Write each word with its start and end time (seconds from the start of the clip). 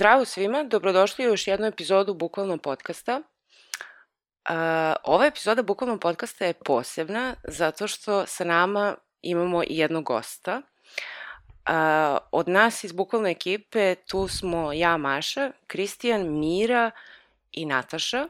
Zdravo 0.00 0.24
svima, 0.24 0.62
dobrodošli 0.62 1.26
u 1.26 1.28
još 1.28 1.46
jednu 1.46 1.66
epizodu 1.66 2.14
Bukvalno 2.14 2.58
podcasta. 2.58 3.16
Uh, 3.16 4.54
ova 5.04 5.26
epizoda 5.26 5.62
Bukvalno 5.62 5.98
podcasta 5.98 6.44
je 6.44 6.52
posebna 6.52 7.34
zato 7.44 7.86
što 7.86 8.26
sa 8.26 8.44
nama 8.44 8.96
imamo 9.22 9.62
i 9.62 9.66
jednog 9.68 10.04
gosta. 10.04 10.56
Uh, 10.56 12.18
od 12.32 12.48
nas 12.48 12.84
iz 12.84 12.92
Bukvalne 12.92 13.30
ekipe 13.30 13.94
tu 13.94 14.28
smo 14.28 14.72
ja, 14.72 14.96
Maša, 14.96 15.50
Kristijan, 15.66 16.38
Mira 16.38 16.90
i 17.52 17.66
Nataša. 17.66 18.22
Uh, 18.22 18.28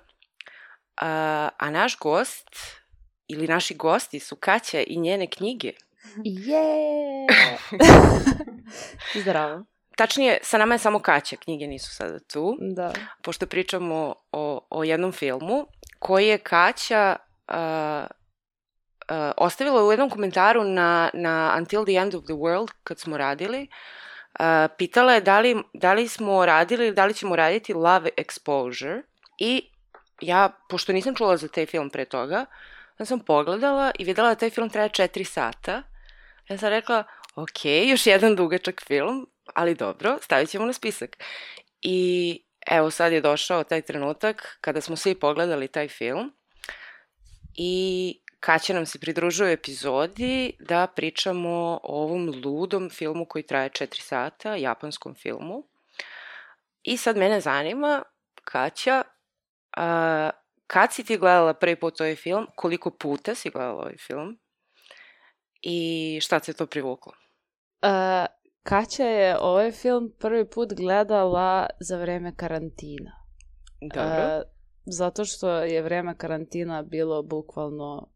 a 1.59 1.70
naš 1.70 1.98
gost 1.98 2.56
ili 3.28 3.48
naši 3.48 3.75
gosti 3.75 4.20
su 4.20 4.37
Kaća 4.37 4.83
i 4.87 4.97
njene 4.97 5.27
knjige. 5.27 5.73
Je! 6.25 7.27
Zdravo. 9.23 9.64
Tačnije, 10.01 10.39
sa 10.43 10.59
nama 10.59 10.75
je 10.75 10.79
samo 10.79 10.99
Kaća, 10.99 11.37
knjige 11.37 11.67
nisu 11.67 11.95
sada 11.95 12.19
tu. 12.19 12.57
Da. 12.61 12.93
pošto 13.23 13.47
pričamo 13.47 14.15
o, 14.33 14.67
o 14.71 14.85
jednom 14.85 15.13
filmu, 15.13 15.67
koji 15.99 16.29
je 16.29 16.39
Kaća 16.39 17.17
uh, 17.49 17.57
uh, 17.57 19.33
ostavila 19.37 19.84
u 19.87 19.92
jednom 19.92 20.11
komentaru 20.11 20.65
na, 20.65 21.11
na 21.15 21.55
Until 21.59 21.84
the 21.84 21.92
End 21.92 22.15
of 22.15 22.25
the 22.25 22.33
World, 22.33 22.70
kad 22.84 22.98
smo 22.98 23.17
radili, 23.17 23.69
uh, 24.41 24.47
pitala 24.79 25.12
je 25.12 25.20
da 25.20 25.41
li, 25.41 25.57
da 25.75 25.92
li 25.92 26.09
smo 26.09 26.47
radili 26.47 26.87
ili 26.87 26.95
da 26.95 27.07
li 27.07 27.14
ćemo 27.14 27.37
raditi 27.37 27.75
Love 27.75 28.11
Exposure 28.17 29.03
i 29.39 29.70
ja, 30.20 30.51
pošto 30.69 30.92
nisam 30.92 31.14
čula 31.14 31.37
za 31.37 31.48
taj 31.48 31.67
film 31.67 31.91
pre 31.91 32.05
toga, 32.05 32.47
ja 32.98 33.07
sam 33.07 33.20
pogledala 33.20 33.91
i 33.98 34.05
videla 34.05 34.29
da 34.29 34.35
taj 34.35 34.51
film 34.51 34.70
traje 34.70 34.89
4 34.89 35.25
sata. 35.25 35.83
Ja 36.48 36.59
sam 36.59 36.69
rekla, 36.69 37.05
ok, 37.35 37.64
još 37.64 38.07
jedan 38.07 38.37
dugačak 38.37 38.83
film, 38.87 39.27
ali 39.55 39.75
dobro, 39.75 40.19
stavit 40.23 40.51
ćemo 40.51 40.67
na 40.67 40.73
spisak. 40.73 41.17
I 41.83 42.41
evo 42.70 42.91
sad 42.91 43.12
je 43.12 43.20
došao 43.20 43.65
taj 43.65 43.83
trenutak 43.83 44.59
kada 44.61 44.81
smo 44.81 44.97
svi 44.97 45.15
pogledali 45.15 45.69
taj 45.69 45.89
film 45.89 46.33
i 47.55 48.15
Kaća 48.41 48.75
nam 48.75 48.87
se 48.87 48.98
pridružuje 48.98 49.51
u 49.51 49.53
epizodi 49.53 50.53
da 50.59 50.87
pričamo 50.87 51.81
o 51.83 52.03
ovom 52.03 52.42
ludom 52.45 52.91
filmu 52.91 53.25
koji 53.25 53.42
traje 53.42 53.70
4 53.70 54.01
sata, 54.01 54.57
japanskom 54.57 55.15
filmu. 55.15 55.64
I 56.83 56.97
sad 56.97 57.17
mene 57.17 57.41
zanima, 57.41 58.03
Kaća, 58.45 59.03
a, 59.77 60.31
kad 60.67 60.92
si 60.92 61.05
ti 61.05 61.17
gledala 61.17 61.55
prvi 61.55 61.77
put 61.77 62.01
ovaj 62.01 62.17
film, 62.17 62.47
koliko 62.55 62.91
puta 62.91 63.35
si 63.35 63.51
gledala 63.51 63.81
ovaj 63.81 63.97
film 63.97 64.39
i 65.62 66.19
šta 66.23 66.41
te 66.41 66.53
to 66.53 66.67
privuklo? 66.67 67.12
Uh, 67.83 68.27
Kaća 68.62 69.05
je 69.05 69.39
ovaj 69.41 69.70
film 69.70 70.12
prvi 70.19 70.50
put 70.50 70.72
gledala 70.75 71.66
za 71.80 71.97
vreme 71.97 72.34
karantina. 72.36 73.12
Dobro. 73.94 74.36
Uh, 74.36 74.42
zato 74.84 75.25
što 75.25 75.50
je 75.50 75.83
vreme 75.83 76.17
karantina 76.17 76.83
bilo 76.83 77.22
bukvalno 77.22 78.08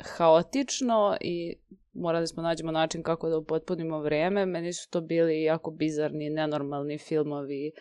haotično 0.00 1.16
i 1.20 1.56
morali 1.92 2.26
smo 2.26 2.42
nađemo 2.42 2.72
način 2.72 3.02
kako 3.02 3.28
da 3.28 3.38
upotpunimo 3.38 4.00
vreme. 4.00 4.46
Meni 4.46 4.72
su 4.72 4.90
to 4.90 5.00
bili 5.00 5.42
jako 5.42 5.70
bizarni, 5.70 6.30
nenormalni 6.30 6.98
filmovi 6.98 7.72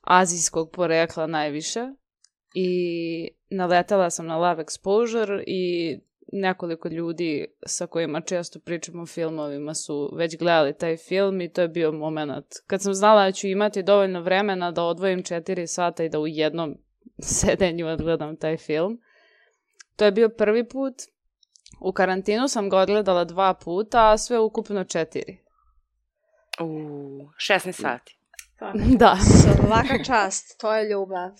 azijskog 0.00 0.70
porekla 0.72 1.26
najviše. 1.26 1.80
I 2.54 3.28
naletala 3.50 4.10
sam 4.10 4.26
na 4.26 4.36
Love 4.36 4.64
Exposure 4.64 5.44
i 5.46 5.98
nekoliko 6.32 6.88
ljudi 6.88 7.46
sa 7.66 7.86
kojima 7.86 8.20
često 8.20 8.60
pričamo 8.60 9.02
o 9.02 9.06
filmovima 9.06 9.74
su 9.74 10.10
već 10.16 10.38
gledali 10.38 10.78
taj 10.78 10.96
film 10.96 11.40
i 11.40 11.52
to 11.52 11.60
je 11.60 11.68
bio 11.68 11.92
moment 11.92 12.46
kad 12.66 12.82
sam 12.82 12.94
znala 12.94 13.24
da 13.24 13.32
ću 13.32 13.46
imati 13.46 13.82
dovoljno 13.82 14.20
vremena 14.20 14.70
da 14.70 14.84
odvojim 14.84 15.22
4 15.22 15.66
sata 15.66 16.04
i 16.04 16.08
da 16.08 16.20
u 16.20 16.26
jednom 16.26 16.76
sedenju 17.40 17.88
odgledam 17.88 18.36
taj 18.36 18.56
film. 18.56 19.00
To 19.96 20.04
je 20.04 20.12
bio 20.12 20.28
prvi 20.28 20.68
put. 20.68 20.94
U 21.80 21.92
karantinu 21.92 22.48
sam 22.48 22.68
ga 22.68 22.78
odgledala 22.78 23.24
dva 23.24 23.54
puta, 23.54 24.12
a 24.12 24.18
sve 24.18 24.38
ukupno 24.38 24.84
četiri. 24.84 25.38
U 26.60 26.68
16 27.50 27.72
sati. 27.72 28.16
Da. 28.98 29.16
Svaka 29.66 30.04
čast, 30.04 30.60
to 30.60 30.74
je 30.74 30.88
ljubav. 30.88 31.30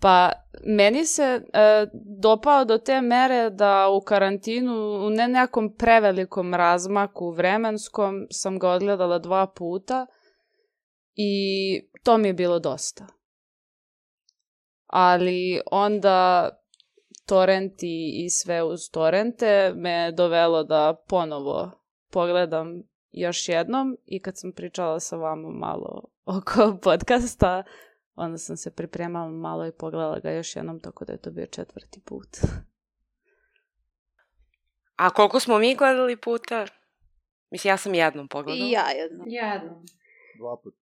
Pa 0.00 0.32
meni 0.64 1.06
se 1.06 1.22
e, 1.22 1.86
dopao 2.22 2.64
do 2.64 2.78
te 2.78 3.00
mere 3.00 3.50
da 3.50 3.88
u 3.88 4.00
karantinu 4.00 5.06
u 5.06 5.10
ne 5.10 5.28
nekom 5.28 5.74
prevelikom 5.74 6.54
razmaku 6.54 7.30
vremenskom 7.30 8.26
sam 8.30 8.58
ga 8.58 8.70
odgledala 8.70 9.18
dva 9.18 9.46
puta 9.46 10.06
i 11.14 11.32
to 12.02 12.18
mi 12.18 12.28
je 12.28 12.34
bilo 12.34 12.58
dosta. 12.58 13.06
Ali 14.86 15.60
onda 15.70 16.48
torrenti 17.26 18.24
i 18.24 18.30
sve 18.30 18.62
uz 18.62 18.80
torrente 18.92 19.72
me 19.74 20.12
dovelo 20.12 20.64
da 20.64 21.04
ponovo 21.08 21.70
pogledam 22.10 22.82
još 23.10 23.48
jednom 23.48 23.96
i 24.06 24.22
kad 24.22 24.34
sam 24.36 24.52
pričala 24.52 25.00
sa 25.00 25.16
vama 25.16 25.48
malo 25.48 26.02
oko 26.38 26.78
podcasta, 26.82 27.62
onda 28.16 28.38
sam 28.38 28.56
se 28.56 28.70
pripremala 28.70 29.30
malo 29.30 29.66
i 29.66 29.72
pogledala 29.72 30.18
ga 30.18 30.30
još 30.30 30.56
jednom, 30.56 30.80
tako 30.80 31.04
da 31.04 31.12
je 31.12 31.20
to 31.22 31.30
bio 31.30 31.46
četvrti 31.46 32.00
put. 32.04 32.28
A 34.96 35.10
koliko 35.10 35.40
smo 35.40 35.58
mi 35.58 35.76
gledali 35.76 36.16
puta? 36.16 36.66
Mislim, 37.50 37.70
ja 37.70 37.76
sam 37.76 37.94
jednom 37.94 38.28
pogledala. 38.28 38.68
I 38.68 38.70
ja 38.70 38.90
jedno. 38.90 39.24
Jedno. 39.26 39.82
Dva 40.38 40.56
put, 40.62 40.74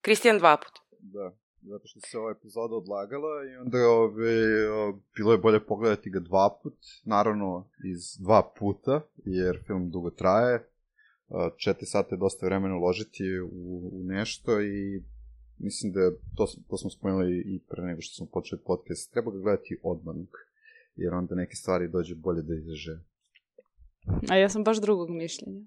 Kristijan 0.00 0.38
dva 0.38 0.56
puta. 0.56 0.80
da. 0.98 1.32
Zato 1.62 1.86
što 1.86 2.00
se 2.00 2.18
ova 2.18 2.30
epizoda 2.30 2.74
odlagala 2.74 3.44
i 3.44 3.56
onda 3.56 3.78
ove, 3.88 4.70
o, 4.70 4.98
bilo 5.16 5.32
je 5.32 5.38
bolje 5.38 5.66
pogledati 5.66 6.10
ga 6.10 6.20
dva 6.20 6.58
put, 6.62 6.78
naravno 7.04 7.68
iz 7.84 8.16
dva 8.18 8.52
puta, 8.58 9.00
jer 9.24 9.64
film 9.66 9.90
dugo 9.90 10.10
traje. 10.10 10.68
Četiri 11.56 11.86
sata 11.86 12.14
je 12.14 12.18
dosta 12.18 12.46
vremena 12.46 12.76
uložiti 12.76 13.40
u, 13.40 13.90
u 13.92 14.04
nešto 14.04 14.60
i 14.60 15.02
mislim 15.58 15.92
da 15.92 16.10
to, 16.36 16.46
to 16.68 16.76
smo 16.76 16.90
spomenuli 16.90 17.42
i 17.46 17.60
pre 17.68 17.82
nego 17.82 18.00
što 18.00 18.14
smo 18.14 18.26
počeli 18.26 18.60
podcast, 18.66 19.12
treba 19.12 19.30
ga 19.30 19.38
gledati 19.38 19.78
odmah, 19.82 20.16
jer 20.96 21.14
onda 21.14 21.34
neke 21.34 21.56
stvari 21.56 21.88
dođe 21.88 22.14
bolje 22.14 22.42
da 22.42 22.54
izraže. 22.54 22.98
A 24.28 24.36
ja 24.36 24.48
sam 24.48 24.64
baš 24.64 24.80
drugog 24.80 25.10
mišljenja. 25.10 25.60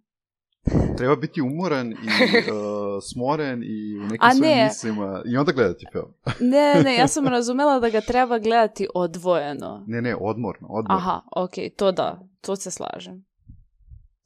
Treba 0.98 1.16
biti 1.16 1.42
umoran 1.42 1.92
i 1.92 1.96
uh, 1.96 3.04
smoren 3.12 3.64
i 3.64 3.98
u 4.00 4.04
nekim 4.04 4.18
A 4.22 4.34
svojim 4.34 4.56
ne. 4.56 4.64
mislima 4.64 5.24
i 5.26 5.38
onda 5.38 5.52
gledati 5.52 5.86
film. 5.92 6.14
Ne, 6.52 6.84
ne, 6.84 6.96
ja 6.96 7.08
sam 7.08 7.28
razumela 7.28 7.80
da 7.80 7.90
ga 7.90 8.02
treba 8.02 8.40
gledati 8.40 8.88
odvojeno. 8.96 9.84
Ne, 9.88 10.02
ne, 10.02 10.16
odmorno, 10.16 10.68
odmorno. 10.68 10.98
Aha, 10.98 11.22
okej, 11.36 11.70
to 11.70 11.92
da, 11.92 12.20
to 12.42 12.56
se 12.56 12.72
slažem. 12.72 13.26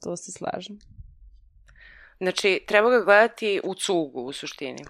To 0.02 0.16
se 0.16 0.32
slažem. 0.32 0.78
Znači, 2.18 2.64
treba 2.68 2.90
ga 2.90 3.04
gledati 3.04 3.60
u 3.64 3.74
cugu, 3.74 4.20
u 4.20 4.32
suštini. 4.32 4.84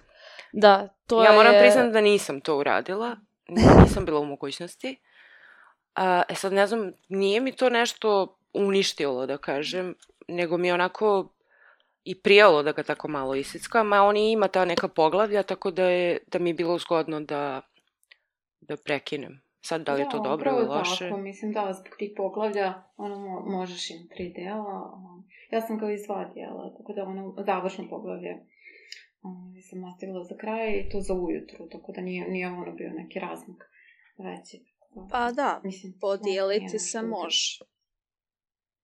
Da, 0.57 0.87
to 1.07 1.23
ja 1.23 1.31
moram 1.31 1.53
je... 1.53 1.59
priznati 1.59 1.91
da 1.91 2.01
nisam 2.01 2.41
to 2.41 2.57
uradila. 2.57 3.15
Nisam 3.81 4.05
bila 4.05 4.19
u 4.19 4.25
mogućnosti. 4.25 4.97
A, 5.95 6.21
e 6.29 6.35
sad, 6.35 6.53
ne 6.53 6.67
znam, 6.67 6.91
nije 7.09 7.39
mi 7.39 7.51
to 7.51 7.69
nešto 7.69 8.37
uništilo, 8.53 9.25
da 9.25 9.37
kažem, 9.37 9.95
nego 10.27 10.57
mi 10.57 10.67
je 10.67 10.73
onako 10.73 11.29
i 12.03 12.21
prijalo 12.21 12.63
da 12.63 12.71
ga 12.71 12.83
tako 12.83 13.07
malo 13.07 13.35
isickam, 13.35 13.93
a 13.93 14.03
on 14.03 14.17
i 14.17 14.31
ima 14.31 14.47
ta 14.47 14.65
neka 14.65 14.87
poglavlja, 14.87 15.43
tako 15.43 15.71
da, 15.71 15.83
je, 15.83 16.19
da 16.27 16.39
mi 16.39 16.49
je 16.49 16.53
bilo 16.53 16.77
zgodno 16.77 17.19
da, 17.19 17.61
da 18.61 18.77
prekinem. 18.77 19.41
Sad, 19.61 19.81
da 19.81 19.93
li 19.93 20.01
je 20.01 20.09
to 20.09 20.19
dobro 20.19 20.51
ili 20.51 20.67
loše? 20.67 21.09
Tako, 21.09 21.21
mislim 21.21 21.53
da 21.53 21.73
zbog 21.73 21.95
tih 21.97 22.11
poglavlja 22.17 22.73
ono 22.97 23.19
mo 23.19 23.39
možeš 23.39 23.89
im 23.89 24.07
tri 24.15 24.33
dela. 24.33 24.99
Ja 25.51 25.61
sam 25.61 25.77
ga 25.77 25.91
iz 25.91 26.03
dva 26.05 26.25
dijela, 26.33 26.73
tako 26.77 26.93
da 26.93 27.03
ono 27.03 27.35
završno 27.45 27.89
poglavlje 27.89 28.35
sam 29.69 29.83
ostavila 29.83 30.23
za 30.23 30.35
kraj 30.37 30.79
i 30.79 30.89
to 30.89 31.01
za 31.01 31.13
ujutru, 31.13 31.67
tako 31.71 31.91
da 31.91 32.01
nije, 32.01 32.27
nije 32.27 32.47
ono 32.47 32.71
bio 32.71 32.89
neki 32.89 33.19
razmak 33.19 33.69
veći. 34.17 34.65
Pa 35.11 35.31
da, 35.31 35.61
Mislim, 35.63 35.93
podijeliti 36.01 36.65
nije 36.65 36.79
se 36.79 37.01
može. 37.01 37.59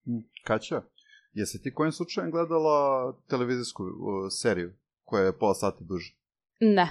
Mm, 0.08 0.24
Kaća, 0.44 0.82
jesi 1.34 1.62
ti 1.62 1.74
kojim 1.74 1.92
slučajem 1.92 2.32
gledala 2.32 2.78
televizijsku 3.30 3.84
uh, 3.84 3.92
seriju 4.42 4.74
koja 5.04 5.24
je 5.24 5.40
pola 5.40 5.54
sata 5.54 5.84
duža? 5.84 6.14
Ne. 6.60 6.90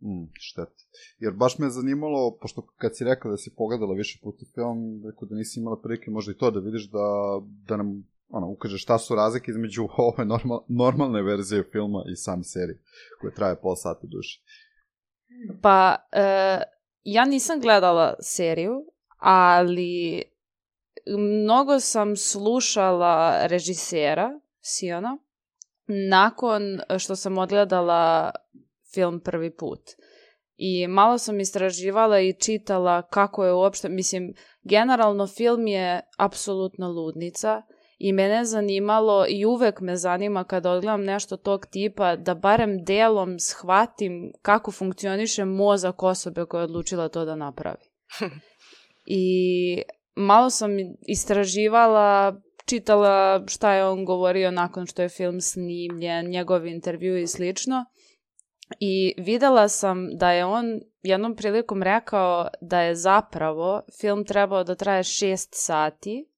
Mm, 0.00 0.26
šteta. 0.32 0.82
Jer 1.18 1.32
baš 1.32 1.58
me 1.58 1.66
je 1.66 1.70
zanimalo, 1.70 2.38
pošto 2.40 2.66
kad 2.76 2.96
si 2.96 3.04
rekla 3.04 3.30
da 3.30 3.36
si 3.36 3.54
pogledala 3.56 3.94
više 3.94 4.20
puta 4.22 4.44
film, 4.54 5.02
rekao 5.06 5.28
da 5.28 5.36
nisi 5.36 5.60
imala 5.60 5.80
prilike 5.82 6.10
možda 6.10 6.32
i 6.32 6.36
to 6.36 6.50
da 6.50 6.60
vidiš 6.60 6.90
da, 6.90 7.06
da 7.68 7.76
nam 7.76 8.11
ono, 8.32 8.48
ukaže 8.50 8.78
šta 8.78 8.98
su 8.98 9.14
razlike 9.14 9.50
između 9.50 9.88
ove 10.08 10.24
normal, 10.24 10.64
normalne 10.68 11.22
verzije 11.22 11.68
filma 11.72 12.04
i 12.12 12.16
sam 12.16 12.44
serije, 12.44 12.78
koja 13.20 13.34
traje 13.34 13.60
pol 13.60 13.76
sata 13.76 14.06
duše. 14.06 14.40
Pa, 15.62 15.96
e, 16.12 16.62
ja 17.04 17.24
nisam 17.24 17.60
gledala 17.60 18.14
seriju, 18.20 18.84
ali 19.18 20.22
mnogo 21.18 21.80
sam 21.80 22.16
slušala 22.16 23.46
režisera 23.46 24.40
Siona 24.60 25.18
nakon 26.10 26.62
što 26.98 27.16
sam 27.16 27.38
odgledala 27.38 28.30
film 28.94 29.20
prvi 29.20 29.56
put. 29.56 29.80
I 30.56 30.86
malo 30.86 31.18
sam 31.18 31.40
istraživala 31.40 32.20
i 32.20 32.32
čitala 32.32 33.02
kako 33.02 33.44
je 33.44 33.52
uopšte, 33.52 33.88
mislim, 33.88 34.34
generalno 34.62 35.26
film 35.26 35.66
je 35.66 36.00
apsolutno 36.18 36.88
ludnica 36.88 37.62
i 38.04 38.12
mene 38.12 38.44
zanimalo 38.44 39.26
i 39.28 39.44
uvek 39.44 39.80
me 39.80 39.96
zanima 39.96 40.44
kada 40.44 40.70
odgledam 40.70 41.04
nešto 41.04 41.36
tog 41.36 41.66
tipa 41.66 42.16
da 42.16 42.34
barem 42.34 42.84
delom 42.84 43.38
shvatim 43.38 44.32
kako 44.42 44.72
funkcioniše 44.72 45.44
mozak 45.44 46.02
osobe 46.02 46.44
koja 46.44 46.60
je 46.60 46.64
odlučila 46.64 47.08
to 47.08 47.24
da 47.24 47.36
napravi. 47.36 47.84
I 49.06 49.82
malo 50.14 50.50
sam 50.50 50.70
istraživala, 51.08 52.40
čitala 52.66 53.44
šta 53.48 53.72
je 53.72 53.86
on 53.86 54.04
govorio 54.04 54.50
nakon 54.50 54.86
što 54.86 55.02
je 55.02 55.08
film 55.08 55.40
snimljen, 55.40 56.30
njegov 56.30 56.66
intervju 56.66 57.18
i 57.18 57.26
slično. 57.26 57.84
I 58.80 59.14
videla 59.18 59.68
sam 59.68 60.16
da 60.16 60.32
je 60.32 60.44
on 60.44 60.80
jednom 61.02 61.36
prilikom 61.36 61.82
rekao 61.82 62.48
da 62.60 62.80
je 62.80 62.94
zapravo 62.94 63.82
film 64.00 64.24
trebao 64.24 64.64
da 64.64 64.74
traje 64.74 65.02
šest 65.02 65.50
sati 65.52 66.31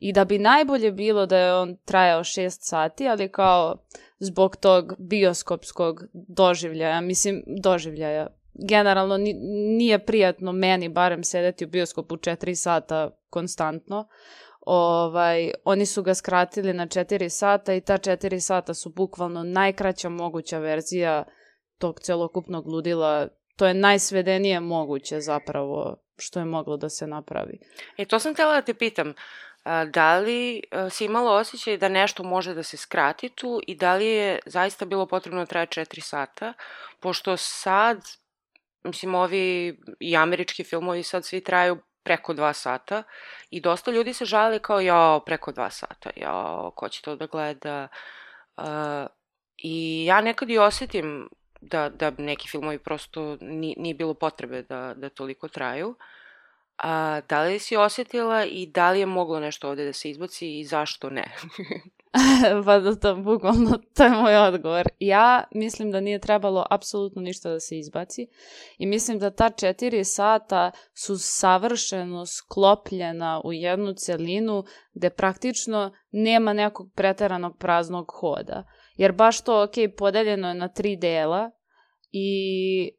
i 0.00 0.12
da 0.12 0.24
bi 0.24 0.38
najbolje 0.38 0.92
bilo 0.92 1.26
da 1.26 1.38
je 1.38 1.54
on 1.54 1.76
trajao 1.84 2.24
šest 2.24 2.60
sati, 2.62 3.08
ali 3.08 3.32
kao 3.32 3.76
zbog 4.18 4.56
tog 4.56 4.94
bioskopskog 4.98 6.02
doživljaja, 6.12 7.00
mislim 7.00 7.42
doživljaja, 7.62 8.26
generalno 8.68 9.16
nije 9.78 10.04
prijatno 10.04 10.52
meni 10.52 10.88
barem 10.88 11.24
sedeti 11.24 11.64
u 11.64 11.68
bioskopu 11.68 12.16
4 12.16 12.54
sata 12.54 13.10
konstantno. 13.30 14.08
Ovaj, 14.60 15.50
oni 15.64 15.86
su 15.86 16.02
ga 16.02 16.14
skratili 16.14 16.72
na 16.72 16.86
4 16.86 17.28
sata 17.28 17.74
i 17.74 17.80
ta 17.80 17.98
4 17.98 18.40
sata 18.40 18.74
su 18.74 18.90
bukvalno 18.90 19.42
najkraća 19.42 20.08
moguća 20.08 20.58
verzija 20.58 21.24
tog 21.78 22.00
celokupnog 22.00 22.66
ludila. 22.66 23.28
To 23.56 23.66
je 23.66 23.74
najsvedenije 23.74 24.60
moguće 24.60 25.20
zapravo 25.20 25.96
što 26.16 26.38
je 26.38 26.44
moglo 26.44 26.76
da 26.76 26.88
se 26.88 27.06
napravi. 27.06 27.58
E, 27.98 28.04
to 28.04 28.18
sam 28.18 28.32
htjela 28.32 28.54
da 28.54 28.62
te 28.62 28.74
pitam. 28.74 29.14
Da 29.92 30.18
li 30.18 30.62
si 30.90 31.04
imala 31.04 31.32
osjećaj 31.32 31.76
da 31.76 31.88
nešto 31.88 32.22
može 32.22 32.54
da 32.54 32.62
se 32.62 32.76
skrati 32.76 33.28
tu 33.28 33.60
i 33.66 33.74
da 33.74 33.94
li 33.94 34.06
je 34.06 34.38
zaista 34.46 34.84
bilo 34.84 35.06
potrebno 35.06 35.40
da 35.40 35.46
traje 35.46 35.66
4 35.66 36.00
sata? 36.00 36.52
Pošto 37.00 37.36
sad 37.36 37.98
mislim, 38.86 39.14
ovi 39.14 39.78
i 40.00 40.16
američki 40.16 40.64
filmovi 40.64 41.02
sad 41.02 41.24
svi 41.24 41.44
traju 41.44 41.78
preko 42.02 42.34
dva 42.34 42.52
sata 42.52 43.02
i 43.50 43.60
dosta 43.60 43.90
ljudi 43.90 44.12
se 44.12 44.24
žali 44.24 44.58
kao, 44.58 44.80
ja, 44.80 45.20
preko 45.26 45.52
dva 45.52 45.70
sata, 45.70 46.10
ja, 46.16 46.70
ko 46.74 46.88
će 46.88 47.02
to 47.02 47.16
da 47.16 47.26
gleda? 47.26 47.88
Uh, 48.56 48.64
I 49.56 50.04
ja 50.04 50.20
nekad 50.20 50.50
i 50.50 50.58
osetim 50.58 51.28
da, 51.60 51.88
da 51.88 52.12
neki 52.18 52.48
filmovi 52.48 52.78
prosto 52.78 53.36
ni, 53.40 53.74
nije 53.78 53.94
bilo 53.94 54.14
potrebe 54.14 54.62
da, 54.62 54.94
da 54.96 55.08
toliko 55.08 55.48
traju. 55.48 55.96
A 56.76 57.20
da 57.28 57.42
li 57.42 57.58
si 57.58 57.76
osetila 57.76 58.44
i 58.44 58.66
da 58.66 58.90
li 58.90 59.00
je 59.00 59.06
moglo 59.06 59.40
nešto 59.40 59.68
ovde 59.68 59.84
da 59.84 59.92
se 59.92 60.10
izbaci 60.10 60.58
i 60.58 60.64
zašto 60.64 61.10
ne? 61.10 61.24
pa 62.64 62.78
da 62.78 62.94
to, 62.94 63.16
bukvalno, 63.16 63.78
to 63.94 64.04
je 64.04 64.10
moj 64.10 64.36
odgovor. 64.36 64.88
Ja 64.98 65.44
mislim 65.54 65.90
da 65.90 66.00
nije 66.00 66.18
trebalo 66.18 66.66
apsolutno 66.70 67.22
ništa 67.22 67.50
da 67.50 67.60
se 67.60 67.78
izbaci 67.78 68.26
i 68.78 68.86
mislim 68.86 69.18
da 69.18 69.30
ta 69.30 69.50
četiri 69.50 70.04
sata 70.04 70.70
su 70.94 71.18
savršeno 71.18 72.26
sklopljena 72.26 73.40
u 73.44 73.52
jednu 73.52 73.92
celinu 73.92 74.64
gde 74.94 75.10
praktično 75.10 75.92
nema 76.10 76.52
nekog 76.52 76.92
preteranog 76.94 77.58
praznog 77.58 78.12
hoda. 78.20 78.64
Jer 78.96 79.12
baš 79.12 79.44
to, 79.44 79.62
ok, 79.62 79.96
podeljeno 79.98 80.48
je 80.48 80.54
na 80.54 80.68
tri 80.68 80.96
dela 80.96 81.50
i 82.12 82.90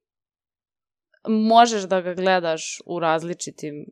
možeš 1.27 1.83
da 1.83 2.01
ga 2.01 2.13
gledaš 2.13 2.81
u 2.85 2.99
različitim 2.99 3.85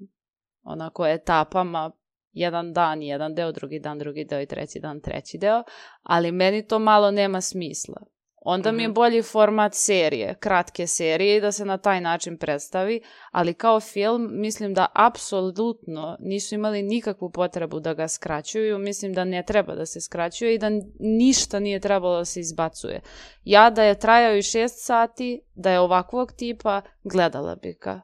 onako 0.63 1.07
etapama, 1.07 1.91
jedan 2.31 2.73
dan, 2.73 3.01
jedan 3.01 3.35
deo, 3.35 3.51
drugi 3.51 3.79
dan, 3.79 3.99
drugi 3.99 4.25
deo 4.25 4.41
i 4.41 4.45
treći 4.45 4.79
dan, 4.79 5.01
treći 5.01 5.37
deo, 5.37 5.63
ali 6.03 6.31
meni 6.31 6.67
to 6.67 6.79
malo 6.79 7.11
nema 7.11 7.41
smisla. 7.41 7.97
Onda 8.47 8.71
mm 8.71 8.73
-hmm. 8.73 8.77
mi 8.77 8.83
je 8.83 8.87
mhm. 8.87 8.93
bolji 8.93 9.21
format 9.21 9.73
serije, 9.73 10.35
kratke 10.39 10.87
serije 10.87 11.37
i 11.37 11.41
da 11.41 11.51
se 11.51 11.65
na 11.65 11.77
taj 11.77 12.01
način 12.01 12.37
predstavi, 12.37 13.01
ali 13.31 13.53
kao 13.53 13.79
film 13.79 14.29
mislim 14.31 14.73
da 14.73 14.87
apsolutno 14.93 16.17
nisu 16.19 16.55
imali 16.55 16.83
nikakvu 16.83 17.31
potrebu 17.31 17.79
da 17.79 17.93
ga 17.93 18.07
skraćuju, 18.07 18.77
mislim 18.77 19.13
da 19.13 19.23
ne 19.23 19.43
treba 19.43 19.75
da 19.75 19.85
se 19.85 20.01
skraćuje 20.01 20.53
i 20.53 20.57
da 20.57 20.69
ništa 20.99 21.59
nije 21.59 21.79
trebalo 21.79 22.17
da 22.17 22.25
se 22.25 22.39
izbacuje. 22.39 23.01
Ja 23.43 23.69
da 23.69 23.83
je 23.83 23.99
trajao 23.99 24.35
i 24.35 24.41
šest 24.41 24.85
sati, 24.85 25.41
da 25.55 25.71
je 25.71 25.79
ovakvog 25.79 26.31
tipa, 26.31 26.81
gledala 27.03 27.55
bi 27.55 27.77
ga. 27.81 28.01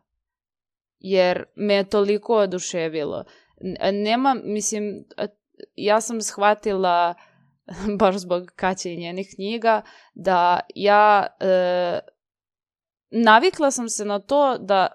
Jer 1.00 1.44
me 1.56 1.74
je 1.74 1.90
toliko 1.90 2.36
oduševilo. 2.36 3.24
Nema, 3.92 4.36
mislim, 4.44 5.06
ja 5.76 6.02
sam 6.02 6.22
shvatila 6.22 7.16
baš 8.00 8.18
zbog 8.18 8.52
Kaće 8.56 8.94
i 8.94 8.98
njenih 8.98 9.34
knjiga, 9.36 9.82
da 10.14 10.60
ja 10.76 11.28
e, 11.40 12.00
navikla 13.12 13.72
sam 13.72 13.90
se 13.90 14.06
na 14.06 14.20
to 14.20 14.58
da 14.58 14.88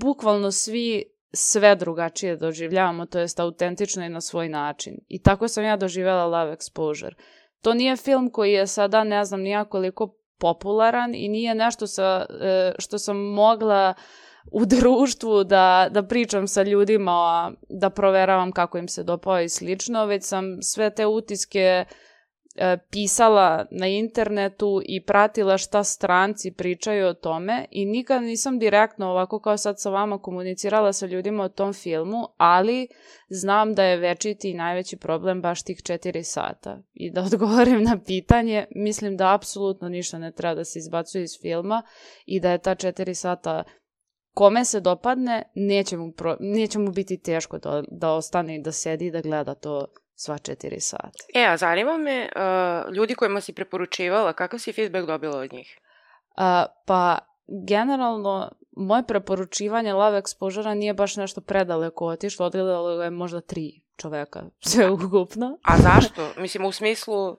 bukvalno 0.00 0.50
svi 0.50 1.04
sve 1.32 1.76
drugačije 1.76 2.36
doživljavamo, 2.36 3.06
to 3.06 3.18
jest 3.18 3.40
autentično 3.40 4.04
i 4.04 4.08
na 4.08 4.20
svoj 4.20 4.48
način. 4.48 4.94
I 5.08 5.22
tako 5.22 5.48
sam 5.48 5.64
ja 5.64 5.76
doživjela 5.76 6.24
Love 6.26 6.56
Exposure. 6.56 7.14
To 7.62 7.74
nije 7.74 7.96
film 7.96 8.30
koji 8.30 8.52
je 8.52 8.66
sada, 8.66 9.04
ne 9.04 9.24
znam, 9.24 9.40
nijakoliko 9.40 10.16
popularan 10.38 11.14
i 11.14 11.28
nije 11.28 11.54
nešto 11.54 11.86
sa, 11.86 12.26
e, 12.40 12.72
što 12.78 12.98
sam 12.98 13.16
mogla 13.16 13.94
u 14.52 14.66
društvu 14.66 15.44
da, 15.44 15.88
da 15.90 16.02
pričam 16.02 16.48
sa 16.48 16.62
ljudima, 16.62 17.52
da 17.68 17.90
proveravam 17.90 18.52
kako 18.52 18.78
im 18.78 18.88
se 18.88 19.02
dopao 19.02 19.40
i 19.40 19.48
slično, 19.48 20.06
već 20.06 20.24
sam 20.24 20.62
sve 20.62 20.90
te 20.90 21.06
utiske 21.06 21.84
e, 22.56 22.78
pisala 22.90 23.66
na 23.70 23.86
internetu 23.86 24.80
i 24.84 25.04
pratila 25.04 25.58
šta 25.58 25.84
stranci 25.84 26.52
pričaju 26.52 27.06
o 27.06 27.14
tome 27.14 27.64
i 27.70 27.84
nikad 27.84 28.22
nisam 28.22 28.58
direktno 28.58 29.10
ovako 29.10 29.40
kao 29.40 29.56
sad 29.56 29.80
sa 29.80 29.90
vama 29.90 30.18
komunicirala 30.18 30.92
sa 30.92 31.06
ljudima 31.06 31.44
o 31.44 31.48
tom 31.48 31.72
filmu, 31.72 32.26
ali 32.36 32.88
znam 33.28 33.74
da 33.74 33.84
je 33.84 33.96
večiti 33.96 34.50
i 34.50 34.54
najveći 34.54 34.96
problem 34.96 35.42
baš 35.42 35.62
tih 35.62 35.82
četiri 35.82 36.24
sata. 36.24 36.82
I 36.94 37.10
da 37.10 37.22
odgovorim 37.32 37.82
na 37.82 37.98
pitanje, 38.06 38.66
mislim 38.74 39.16
da 39.16 39.34
apsolutno 39.34 39.88
ništa 39.88 40.18
ne 40.18 40.32
treba 40.32 40.54
da 40.54 40.64
se 40.64 40.78
izbacuje 40.78 41.24
iz 41.24 41.40
filma 41.42 41.82
i 42.26 42.40
da 42.40 42.50
je 42.50 42.58
ta 42.58 42.74
četiri 42.74 43.14
sata 43.14 43.64
kome 44.36 44.64
se 44.64 44.80
dopadne, 44.80 45.42
neće 45.54 45.96
mu, 45.96 46.12
pro, 46.12 46.36
neće 46.40 46.78
mu 46.78 46.90
biti 46.90 47.22
teško 47.22 47.58
da, 47.58 47.82
da 47.90 48.12
ostane 48.12 48.56
i 48.56 48.62
da 48.62 48.72
sedi 48.72 49.06
i 49.06 49.10
da 49.10 49.20
gleda 49.20 49.54
to 49.54 49.86
sva 50.14 50.38
četiri 50.38 50.80
sata. 50.80 51.24
E, 51.34 51.46
a 51.48 51.56
zanima 51.56 51.96
me, 51.96 52.28
uh, 52.36 52.94
ljudi 52.94 53.14
kojima 53.14 53.40
si 53.40 53.52
preporučivala, 53.52 54.32
kakav 54.32 54.58
si 54.58 54.72
feedback 54.72 55.06
dobila 55.06 55.38
od 55.38 55.52
njih? 55.52 55.78
Uh, 56.36 56.42
pa, 56.86 57.18
generalno, 57.68 58.52
moje 58.76 59.06
preporučivanje 59.06 59.92
Love 59.92 60.22
Exposure 60.22 60.74
nije 60.74 60.94
baš 60.94 61.16
nešto 61.16 61.40
predaleko 61.40 62.06
otišlo, 62.06 62.46
odgledalo 62.46 63.02
je 63.02 63.10
možda 63.10 63.40
tri 63.40 63.80
čoveka 63.96 64.42
sve 64.70 64.90
ukupno. 64.90 65.58
A 65.62 65.76
zašto? 65.76 66.28
Mislim, 66.38 66.64
u 66.64 66.72
smislu, 66.72 67.36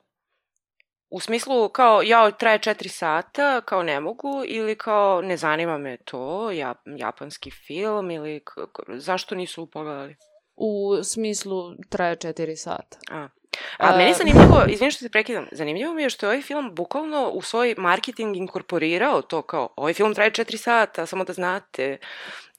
U 1.09 1.19
smislu 1.19 1.69
kao 1.69 2.01
ja 2.01 2.31
traje 2.31 2.59
četiri 2.59 2.89
sata, 2.89 3.61
kao 3.61 3.83
ne 3.83 3.99
mogu, 3.99 4.43
ili 4.45 4.75
kao 4.75 5.21
ne 5.21 5.37
zanima 5.37 5.77
me 5.77 5.97
to, 5.97 6.51
ja, 6.51 6.75
japanski 6.85 7.51
film, 7.51 8.11
ili 8.11 8.41
zašto 8.87 9.35
nisu 9.35 9.65
pogledali? 9.65 10.15
U 10.55 11.03
smislu 11.03 11.75
traje 11.89 12.15
četiri 12.15 12.55
sata. 12.55 12.97
A. 13.11 13.27
A 13.77 13.97
meni 13.97 14.09
je 14.09 14.13
zanimljivo, 14.13 14.63
izvim 14.67 14.91
što 14.91 14.99
se 14.99 15.09
prekidam, 15.09 15.47
zanimljivo 15.51 15.93
mi 15.93 16.03
je 16.03 16.09
što 16.09 16.25
je 16.25 16.27
ovaj 16.27 16.41
film 16.41 16.75
bukvalno 16.75 17.29
u 17.29 17.41
svoj 17.41 17.75
marketing 17.77 18.35
inkorporirao 18.35 19.21
to 19.21 19.41
kao, 19.41 19.69
ovaj 19.75 19.93
film 19.93 20.13
traje 20.13 20.31
četiri 20.31 20.57
sata, 20.57 21.05
samo 21.05 21.23
da 21.23 21.33
znate. 21.33 21.97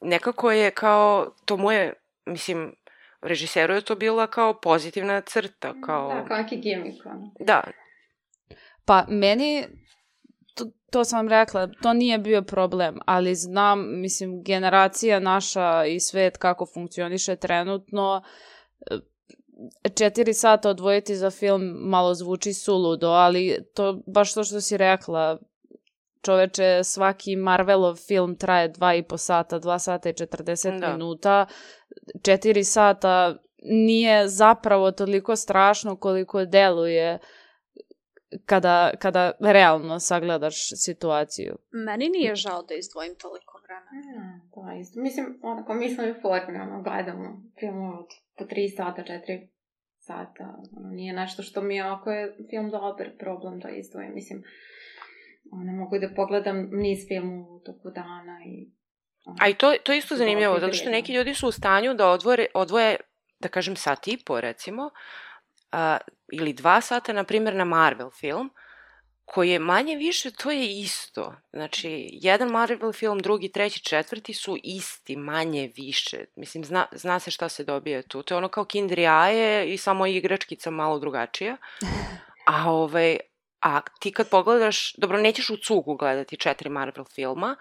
Nekako 0.01 0.53
je 0.53 0.71
kao, 0.71 1.35
to 1.45 1.57
moje, 1.57 1.93
mislim, 2.27 2.75
režiseru 3.23 3.75
je 3.75 3.81
to 3.81 3.95
bila 3.95 4.27
kao 4.27 4.55
pozitivna 4.55 5.21
crta, 5.21 5.75
kao... 5.87 6.09
Da, 6.09 6.25
kao 6.25 6.37
neki 6.37 6.57
gimmick. 6.57 7.05
Da, 7.41 7.63
Pa 8.89 9.05
meni 9.09 9.67
to, 10.55 10.65
to 10.91 11.05
sam 11.05 11.19
vam 11.19 11.29
rekla, 11.29 11.69
to 11.83 11.93
nije 11.93 12.19
bio 12.19 12.43
problem, 12.43 12.99
ali 13.07 13.35
znam, 13.35 14.01
mislim, 14.01 14.43
generacija 14.43 15.21
naša 15.21 15.85
i 15.85 16.01
svet 16.01 16.37
kako 16.37 16.67
funkcioniše 16.67 17.37
trenutno, 17.37 18.23
e, 18.91 18.99
četiri 19.95 20.35
sata 20.35 20.71
odvojiti 20.71 21.17
za 21.17 21.31
film 21.31 21.63
malo 21.81 22.15
zvuči 22.15 22.53
suludo, 22.53 23.09
ali 23.09 23.59
to 23.75 24.03
baš 24.07 24.35
to 24.35 24.45
što 24.45 24.61
si 24.61 24.77
rekla, 24.77 25.39
čoveče, 26.23 26.81
svaki 26.85 27.37
Marvelov 27.37 27.97
film 27.97 28.37
traje 28.37 28.69
dva 28.69 28.95
i 28.95 29.03
po 29.03 29.17
sata, 29.17 29.59
dva 29.59 29.79
sata 29.79 30.09
i 30.09 30.13
40 30.13 30.81
Da. 30.81 30.93
minuta, 30.93 31.47
četiri 32.23 32.65
sata 32.65 33.37
nije 33.63 34.29
zapravo 34.29 34.93
toliko 34.93 35.37
strašno 35.37 35.97
koliko 35.97 36.45
deluje 36.45 37.19
kada, 38.47 38.93
kada 38.99 39.33
realno 39.41 40.01
sagledaš 40.01 40.55
situaciju. 40.85 41.57
Meni 41.71 42.09
nije 42.09 42.35
žao 42.35 42.63
da 42.63 42.75
izdvojim 42.75 43.15
toliko 43.15 43.61
vremena. 43.65 43.91
Mm, 43.91 44.51
to 44.55 44.71
je 44.71 44.81
isto. 44.81 45.01
Mislim, 45.01 45.39
onako, 45.43 45.75
mi 45.75 45.95
smo 45.95 46.05
i 46.05 46.15
formi, 46.23 46.59
ono, 46.61 46.83
gledamo 46.83 47.43
filmove 47.61 47.99
od 47.99 48.09
po 48.39 48.45
tri 48.45 48.69
sata, 48.69 49.03
četiri 49.03 49.49
sata. 49.99 50.55
Ono, 50.77 50.89
nije 50.89 51.13
nešto 51.13 51.43
što 51.43 51.63
mi 51.63 51.77
je, 51.77 51.83
ako 51.83 52.11
je 52.11 52.37
film 52.51 52.71
dobar, 52.71 53.11
problem 53.19 53.61
da 53.61 53.69
izdvojim. 53.69 54.15
Mislim, 54.15 54.43
ono, 55.53 55.73
mogu 55.73 55.97
i 55.97 56.01
da 56.01 56.15
pogledam 56.17 56.69
niz 56.73 56.99
filmova 57.09 57.55
u 57.55 57.61
toku 57.61 57.91
dana 57.91 58.39
i... 58.47 58.71
ono, 59.25 59.37
A 59.41 59.49
i 59.49 59.55
to, 59.55 59.73
to 59.83 59.93
je 59.93 59.99
isto 59.99 60.15
Da, 60.15 60.19
zanimljivo, 60.19 60.61
zato 60.61 60.73
što 60.73 60.91
neki 60.91 61.13
ljudi 61.13 61.35
su 61.35 61.49
u 61.49 61.53
stanju 61.53 61.95
da 61.95 62.09
odvoje, 62.09 62.47
odvoje 62.55 62.97
da 63.39 63.49
kažem, 63.49 63.77
sat 63.77 64.09
i 64.09 64.19
po, 64.27 64.41
recimo, 64.41 64.91
a, 65.73 65.99
ili 66.33 66.53
dva 66.53 66.81
sata, 66.81 67.13
na 67.13 67.25
primjer, 67.25 67.55
na 67.55 67.65
Marvel 67.65 68.11
film, 68.11 68.51
koji 69.25 69.51
je 69.51 69.59
manje 69.59 69.97
više, 69.97 70.31
to 70.31 70.51
je 70.51 70.81
isto. 70.81 71.35
Znači, 71.53 72.09
jedan 72.13 72.49
Marvel 72.49 72.93
film, 72.93 73.19
drugi, 73.19 73.53
treći, 73.53 73.85
četvrti 73.85 74.35
su 74.35 74.57
isti, 74.63 75.17
manje 75.17 75.73
više. 75.77 76.25
Mislim, 76.37 76.65
zna, 76.65 76.87
zna 76.93 77.19
se 77.21 77.31
šta 77.31 77.49
se 77.49 77.65
dobije 77.65 78.03
tu. 78.03 78.23
To 78.23 78.35
je 78.35 78.39
ono 78.39 78.49
kao 78.49 78.65
Kinder 78.65 78.99
jaje 78.99 79.73
i 79.73 79.77
samo 79.77 80.07
igračkica 80.07 80.71
malo 80.71 80.99
drugačija. 80.99 81.57
A 82.47 82.71
ovaj, 82.71 83.19
a 83.61 83.81
ti 84.01 84.13
kad 84.13 84.31
pogledaš, 84.31 84.95
dobro, 84.97 85.19
nećeš 85.19 85.51
u 85.51 85.57
cugu 85.57 85.95
gledati 85.95 86.37
četiri 86.37 86.69
Marvel 86.69 87.05
filma, 87.05 87.57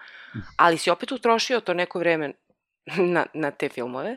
ali 0.56 0.78
si 0.78 0.90
opet 0.90 1.12
utrošio 1.12 1.60
to 1.60 1.74
neko 1.74 1.98
vreme 1.98 2.32
na, 2.96 3.26
na 3.34 3.50
te 3.50 3.68
filmove, 3.68 4.16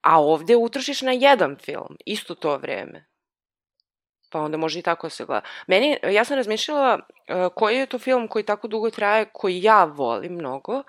a 0.00 0.20
ovde 0.20 0.56
utrošiš 0.56 1.02
na 1.02 1.12
jedan 1.12 1.56
film, 1.56 1.96
isto 2.06 2.34
to 2.34 2.56
vreme. 2.56 3.07
Pa 4.30 4.40
onda 4.40 4.56
može 4.56 4.78
i 4.78 4.82
tako 4.82 5.06
da 5.06 5.10
se 5.10 5.24
gleda. 5.24 5.46
Meni, 5.66 5.96
ja 6.02 6.24
sam 6.24 6.36
razmišljala 6.36 6.98
uh, 6.98 7.52
koji 7.54 7.76
je 7.76 7.86
to 7.86 7.98
film 7.98 8.28
koji 8.28 8.44
tako 8.44 8.68
dugo 8.68 8.90
traje, 8.90 9.24
koji 9.32 9.62
ja 9.62 9.84
volim 9.84 10.32
mnogo 10.32 10.82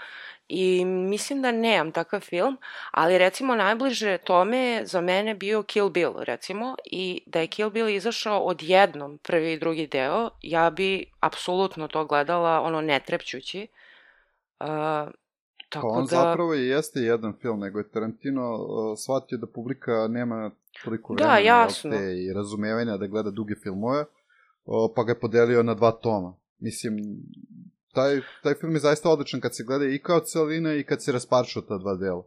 i 0.50 0.86
mislim 0.86 1.42
da 1.42 1.52
nemam 1.52 1.92
takav 1.92 2.20
film, 2.20 2.58
ali 2.92 3.18
recimo 3.18 3.56
najbliže 3.56 4.18
tome 4.18 4.58
je 4.58 4.86
za 4.86 5.02
mene 5.02 5.36
bio 5.36 5.64
Kill 5.64 5.90
Bill, 5.90 6.14
recimo, 6.18 6.76
i 6.86 7.22
da 7.26 7.40
je 7.40 7.48
Kill 7.48 7.70
Bill 7.70 7.90
izašao 7.90 8.40
odjednom 8.40 9.18
prvi 9.18 9.54
i 9.54 9.60
drugi 9.60 9.88
deo, 9.88 10.30
ja 10.42 10.70
bi 10.70 11.06
apsolutno 11.20 11.88
to 11.88 12.06
gledala, 12.06 12.62
ono, 12.62 12.82
netrepćući. 12.82 13.68
Uh, 14.60 14.68
Pa 15.70 15.74
tako 15.74 15.88
on 15.88 16.06
da... 16.06 16.16
zapravo 16.16 16.56
i 16.56 16.68
jeste 16.68 17.00
jedan 17.00 17.34
film, 17.42 17.60
nego 17.60 17.80
je 17.80 17.90
Tarantino 17.90 18.56
uh, 18.56 18.98
shvatio 18.98 19.38
da 19.38 19.48
publika 19.48 20.08
nema 20.08 20.52
toliko 20.84 21.16
Da, 21.16 21.24
vremena 21.24 21.38
jel 21.38 21.46
jasno. 21.46 21.92
te, 21.92 22.24
i 22.24 22.34
razumevanja 22.34 22.98
da 22.98 23.08
gleda 23.08 23.32
duge 23.32 23.56
filmove, 23.64 24.06
uh, 24.66 24.92
pa 24.96 25.04
ga 25.04 25.12
je 25.12 25.20
podelio 25.20 25.64
na 25.64 25.74
dva 25.74 25.92
toma. 25.92 26.34
Mislim, 26.60 26.98
taj, 27.94 28.22
taj 28.44 28.54
film 28.54 28.74
je 28.74 28.80
zaista 28.80 29.10
odličan 29.10 29.42
kad 29.42 29.56
se 29.56 29.64
gleda 29.64 29.86
i 29.86 30.00
kao 30.00 30.20
celina 30.20 30.74
i 30.74 30.84
kad 30.84 31.04
se 31.04 31.12
rasparča 31.12 31.62
ta 31.62 31.78
dva 31.78 31.96
dela. 31.96 32.24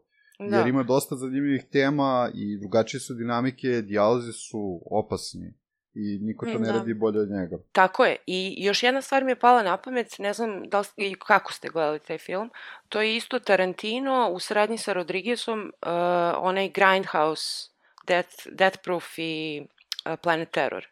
Da. 0.51 0.57
Jer 0.57 0.67
ima 0.67 0.83
dosta 0.83 1.17
zanimljivih 1.17 1.65
tema 1.73 2.31
i 2.35 2.59
drugačije 2.59 3.01
su 3.01 3.15
dinamike, 3.15 3.69
dijalozi 3.69 4.33
su 4.33 4.81
opasni 4.91 5.62
i 5.95 6.19
niko 6.19 6.47
to 6.47 6.53
Mm, 6.59 6.63
ne 6.63 6.73
da. 6.73 6.79
radi 6.79 6.95
bolje 6.95 7.21
od 7.21 7.31
njega. 7.31 7.57
Tako 7.73 8.05
je. 8.05 8.17
I 8.27 8.55
još 8.59 8.83
jedna 8.83 9.01
stvar 9.03 9.25
mi 9.25 9.31
je 9.31 9.37
pala 9.37 9.63
na 9.63 9.77
pamet, 9.77 10.19
ne 10.19 10.33
znam 10.33 10.69
da 10.69 10.83
li, 10.99 11.15
kako 11.15 11.53
ste 11.53 11.69
gledali 11.69 11.99
taj 11.99 12.19
film, 12.19 12.51
to 12.89 13.01
je 13.01 13.17
isto 13.17 13.39
Tarantino 13.39 14.29
u 14.33 14.39
saradnji 14.39 14.79
sa 14.79 14.93
Rodriguezom, 14.93 15.61
uh, 15.83 15.89
onaj 16.37 16.69
Grindhouse, 16.69 17.71
Death, 18.07 18.35
Death 18.51 18.79
Proof 18.85 19.19
i 19.19 19.63
uh, 20.07 20.13
Planet 20.23 20.51
Terror. 20.51 20.87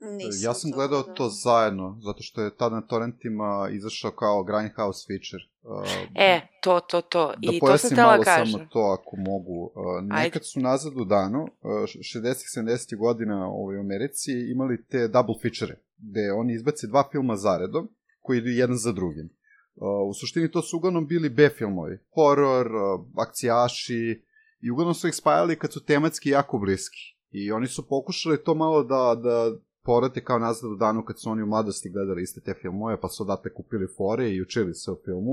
Nisam 0.00 0.50
ja 0.50 0.54
sam 0.54 0.70
to 0.70 0.76
gledao 0.76 0.98
gledala. 0.98 1.14
to 1.14 1.28
zajedno, 1.28 1.98
zato 2.02 2.22
što 2.22 2.42
je 2.42 2.56
tada 2.56 2.74
na 2.74 2.82
torrentima 2.82 3.68
izašao 3.72 4.10
kao 4.10 4.44
Grindhouse 4.44 5.06
feature. 5.08 5.44
Uh, 5.62 6.10
E, 6.14 6.40
to, 6.62 6.80
to, 6.80 7.00
to. 7.00 7.26
Da 7.26 7.52
I 7.52 7.60
to 7.60 7.78
sam 7.78 7.90
htela 7.90 8.10
malo 8.10 8.22
kažem. 8.22 8.52
samo 8.52 8.64
to 8.72 8.96
ako 9.00 9.16
mogu. 9.16 9.64
Uh, 9.64 9.72
nekad 10.02 10.42
su 10.46 10.60
nazad 10.60 10.92
u 10.96 11.04
danu, 11.04 11.42
uh, 11.42 11.70
60-70 11.70 12.96
godina 12.96 13.46
ovaj, 13.46 13.76
u 13.76 13.80
Americi, 13.80 14.32
imali 14.52 14.84
te 14.84 15.08
double 15.08 15.34
feature 15.42 15.76
gde 16.02 16.32
oni 16.32 16.54
izbace 16.54 16.86
dva 16.86 17.08
filma 17.12 17.36
zaredom, 17.36 17.88
koji 18.20 18.38
idu 18.38 18.48
jedan 18.48 18.76
za 18.76 18.92
drugim. 18.92 19.28
Uh, 19.74 20.10
u 20.10 20.14
suštini 20.14 20.50
to 20.50 20.62
su 20.62 20.76
uglavnom 20.76 21.06
bili 21.06 21.28
B 21.28 21.48
filmovi. 21.48 21.98
Horor, 22.14 22.66
uh, 22.66 23.06
akcijaši, 23.16 24.22
i 24.62 24.70
uglavnom 24.70 24.94
su 24.94 25.08
ih 25.08 25.14
spajali 25.14 25.58
kad 25.58 25.72
su 25.72 25.84
tematski 25.84 26.30
jako 26.30 26.58
bliski. 26.58 27.16
I 27.30 27.52
oni 27.52 27.66
su 27.66 27.88
pokušali 27.88 28.44
to 28.44 28.54
malo 28.54 28.82
da, 28.82 29.20
da 29.22 29.56
povrate 29.82 30.24
kao 30.24 30.38
nazad 30.38 30.70
u 30.72 30.76
danu 30.76 31.04
kad 31.04 31.20
su 31.20 31.30
oni 31.30 31.42
u 31.42 31.46
mladosti 31.46 31.90
gledali 31.90 32.22
iste 32.22 32.40
te 32.40 32.54
filmove, 32.62 33.00
pa 33.00 33.08
su 33.08 33.22
odatle 33.22 33.54
kupili 33.54 33.86
fore 33.96 34.30
i 34.30 34.42
učili 34.42 34.74
se 34.74 34.90
o 34.90 34.96
filmu. 35.04 35.32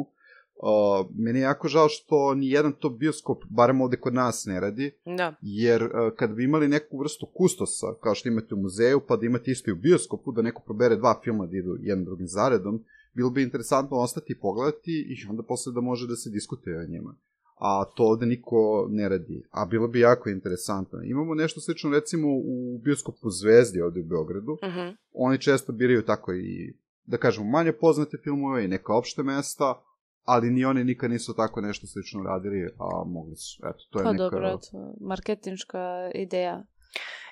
Uh, 0.59 1.07
meni 1.15 1.39
je 1.39 1.43
jako 1.43 1.67
žao 1.67 1.89
što 1.89 2.33
ni 2.35 2.49
jedan 2.49 2.73
to 2.79 2.89
bioskop, 2.89 3.43
barem 3.49 3.81
ovde 3.81 3.97
kod 3.97 4.13
nas, 4.13 4.45
ne 4.45 4.59
radi, 4.59 4.91
Da. 5.05 5.35
jer 5.41 5.83
uh, 5.83 5.89
kad 6.15 6.31
bi 6.35 6.43
imali 6.43 6.67
neku 6.67 6.99
vrstu 6.99 7.25
kustosa, 7.25 7.87
kao 8.03 8.15
što 8.15 8.29
imate 8.29 8.55
u 8.55 8.57
muzeju, 8.57 9.01
pa 9.07 9.15
da 9.15 9.25
imate 9.25 9.51
isto 9.51 9.69
i 9.69 9.73
u 9.73 9.75
bioskopu, 9.75 10.31
da 10.31 10.41
neko 10.41 10.61
probere 10.61 10.95
dva 10.95 11.19
filma 11.23 11.45
da 11.45 11.57
idu 11.57 11.77
jedan 11.79 12.05
drugim 12.05 12.27
zaredom, 12.27 12.83
bilo 13.13 13.29
bi 13.29 13.43
interesantno 13.43 13.97
ostati 13.97 14.33
i 14.33 14.39
pogledati 14.39 14.91
i 14.91 15.29
onda 15.29 15.43
posle 15.43 15.73
da 15.73 15.81
može 15.81 16.07
da 16.07 16.15
se 16.15 16.29
diskutuje 16.29 16.79
o 16.79 16.87
njima. 16.87 17.15
A 17.57 17.85
to 17.95 18.03
ovde 18.03 18.25
niko 18.25 18.87
ne 18.89 19.09
radi. 19.09 19.43
A 19.51 19.65
bilo 19.65 19.87
bi 19.87 19.99
jako 19.99 20.29
interesantno. 20.29 20.99
Imamo 21.03 21.35
nešto 21.35 21.61
slično 21.61 21.91
recimo 21.91 22.27
u 22.27 22.79
bioskopu 22.83 23.29
Zvezdi 23.29 23.81
ovde 23.81 23.99
u 23.99 24.03
Beogradu. 24.03 24.51
Uh 24.51 24.59
-huh. 24.59 24.95
Oni 25.13 25.41
često 25.41 25.71
biraju 25.71 26.05
tako 26.05 26.33
i, 26.33 26.73
da 27.05 27.17
kažemo, 27.17 27.49
manje 27.49 27.71
poznate 27.71 28.17
filmove 28.23 28.65
i 28.65 28.67
neka 28.67 28.93
opšte 28.93 29.23
mesta, 29.23 29.81
ali 30.23 30.51
ni 30.51 30.65
oni 30.65 30.83
nikad 30.83 31.11
nisu 31.11 31.35
tako 31.35 31.61
nešto 31.61 31.87
slično 31.87 32.23
radili, 32.23 32.69
a 32.79 33.03
mogli 33.05 33.35
su. 33.35 33.63
Eto, 33.65 33.79
to 33.91 33.99
je 33.99 34.03
Pa 34.03 34.11
neka... 34.11 34.23
dobro, 34.23 34.57
to 34.71 34.77
je 34.77 34.93
marketinška 35.01 36.11
ideja. 36.15 36.63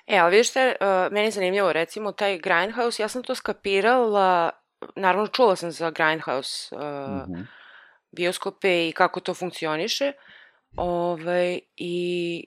E, 0.06 0.18
ali 0.18 0.30
vidiš 0.30 0.52
te, 0.52 0.76
uh, 0.80 1.12
meni 1.12 1.26
je 1.26 1.30
zanimljivo, 1.30 1.72
recimo, 1.72 2.12
taj 2.12 2.38
Grindhouse, 2.38 3.02
ja 3.02 3.08
sam 3.08 3.22
to 3.22 3.34
skapirala, 3.34 4.50
naravno 4.96 5.26
čula 5.26 5.56
sam 5.56 5.70
za 5.70 5.90
Grindhouse 5.90 6.74
uh, 6.76 6.80
Mhm. 7.28 7.42
Bioskope 8.12 8.88
i 8.88 8.92
kako 8.92 9.20
to 9.20 9.34
funkcioniše, 9.34 10.12
ovaj, 10.76 11.60
i 11.76 12.44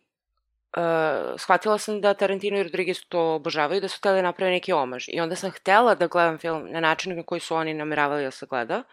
uh, 0.77 1.39
shvatila 1.39 1.77
sam 1.77 2.01
da 2.01 2.13
Tarantino 2.13 2.57
i 2.57 2.63
Rodriguez 2.63 3.01
to 3.09 3.35
obožavaju, 3.35 3.81
da 3.81 3.87
su 3.87 3.97
hteli 3.97 4.17
da 4.17 4.21
naprave 4.21 4.51
neki 4.51 4.73
omaž. 4.73 5.05
I 5.07 5.19
onda 5.19 5.35
sam 5.35 5.51
htela 5.51 5.95
da 5.95 6.07
gledam 6.07 6.37
film 6.37 6.71
na 6.71 6.79
način 6.79 7.15
na 7.15 7.23
koji 7.23 7.41
su 7.41 7.55
oni 7.55 7.73
nameravali 7.73 8.23
da 8.23 8.31
se 8.31 8.45
gleda, 8.45 8.83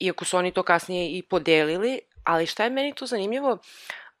iako 0.00 0.24
su 0.24 0.36
oni 0.36 0.50
to 0.52 0.62
kasnije 0.62 1.18
i 1.18 1.22
podelili, 1.22 2.00
ali 2.24 2.46
šta 2.46 2.64
je 2.64 2.70
meni 2.70 2.94
tu 2.94 3.06
zanimljivo, 3.06 3.58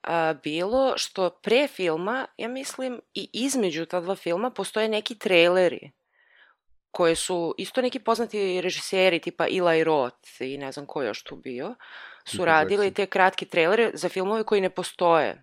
a, 0.02 0.34
bilo 0.42 0.92
što 0.96 1.30
pre 1.30 1.68
filma, 1.68 2.26
ja 2.36 2.48
mislim, 2.48 3.00
i 3.14 3.30
između 3.32 3.86
ta 3.86 4.00
dva 4.00 4.16
filma 4.16 4.50
postoje 4.50 4.88
neki 4.88 5.18
traileri 5.18 5.90
koje 6.92 7.16
su 7.16 7.54
isto 7.58 7.82
neki 7.82 7.98
poznati 7.98 8.60
režiseri 8.60 9.18
tipa 9.18 9.46
Eli 9.46 9.84
Roth 9.84 10.40
i 10.40 10.58
ne 10.58 10.72
znam 10.72 10.86
ko 10.86 11.02
još 11.02 11.22
tu 11.22 11.36
bio, 11.36 11.74
su 12.24 12.44
radili 12.44 12.94
te 12.94 13.06
kratke 13.06 13.46
trailere 13.46 13.90
za 13.94 14.08
filmove 14.08 14.44
koji 14.44 14.60
ne 14.60 14.70
postoje. 14.70 15.42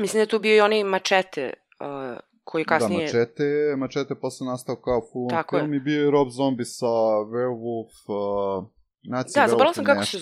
Mislim 0.00 0.18
da 0.18 0.22
je 0.22 0.26
tu 0.26 0.38
bio 0.38 0.56
i 0.56 0.60
onaj 0.60 0.84
Mačete 0.84 1.52
uh, 1.80 2.18
koji 2.44 2.64
kasnije... 2.64 3.12
Da, 3.12 3.18
Mačete, 3.18 3.74
Mačete 3.76 4.14
posle 4.14 4.46
nastao 4.46 4.76
kao 4.76 5.00
full 5.12 5.28
Tako 5.30 5.56
je. 5.56 5.62
film 5.62 5.74
i 5.74 5.80
bio 5.80 6.04
je 6.04 6.10
Rob 6.10 6.28
Zombie 6.30 6.64
sa 6.64 6.86
Werewolf, 7.32 7.92
uh, 8.08 8.64
Da, 9.04 9.22
zaboravila 9.48 9.74
sam 9.74 9.84
kako 9.84 10.04
se. 10.04 10.18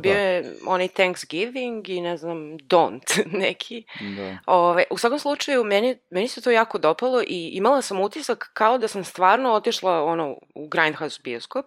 Bio 0.00 0.12
Da, 0.12 0.18
je 0.20 0.56
onaj 0.66 0.88
Thanksgiving 0.88 1.88
i 1.88 2.00
ne 2.00 2.16
znam, 2.16 2.38
Don't 2.58 3.26
neki. 3.38 3.84
da. 4.16 4.38
Ove, 4.46 4.84
u 4.90 4.98
svakom 4.98 5.18
slučaju, 5.18 5.64
meni, 5.64 5.98
meni 6.10 6.28
se 6.28 6.40
to 6.40 6.50
jako 6.50 6.78
dopalo 6.78 7.22
i 7.22 7.50
imala 7.52 7.82
sam 7.82 8.00
utisak 8.00 8.50
kao 8.52 8.78
da 8.78 8.88
sam 8.88 9.04
stvarno 9.04 9.52
otišla 9.52 10.04
ono, 10.04 10.36
u 10.54 10.68
Grindhouse 10.68 11.20
bioskop. 11.24 11.66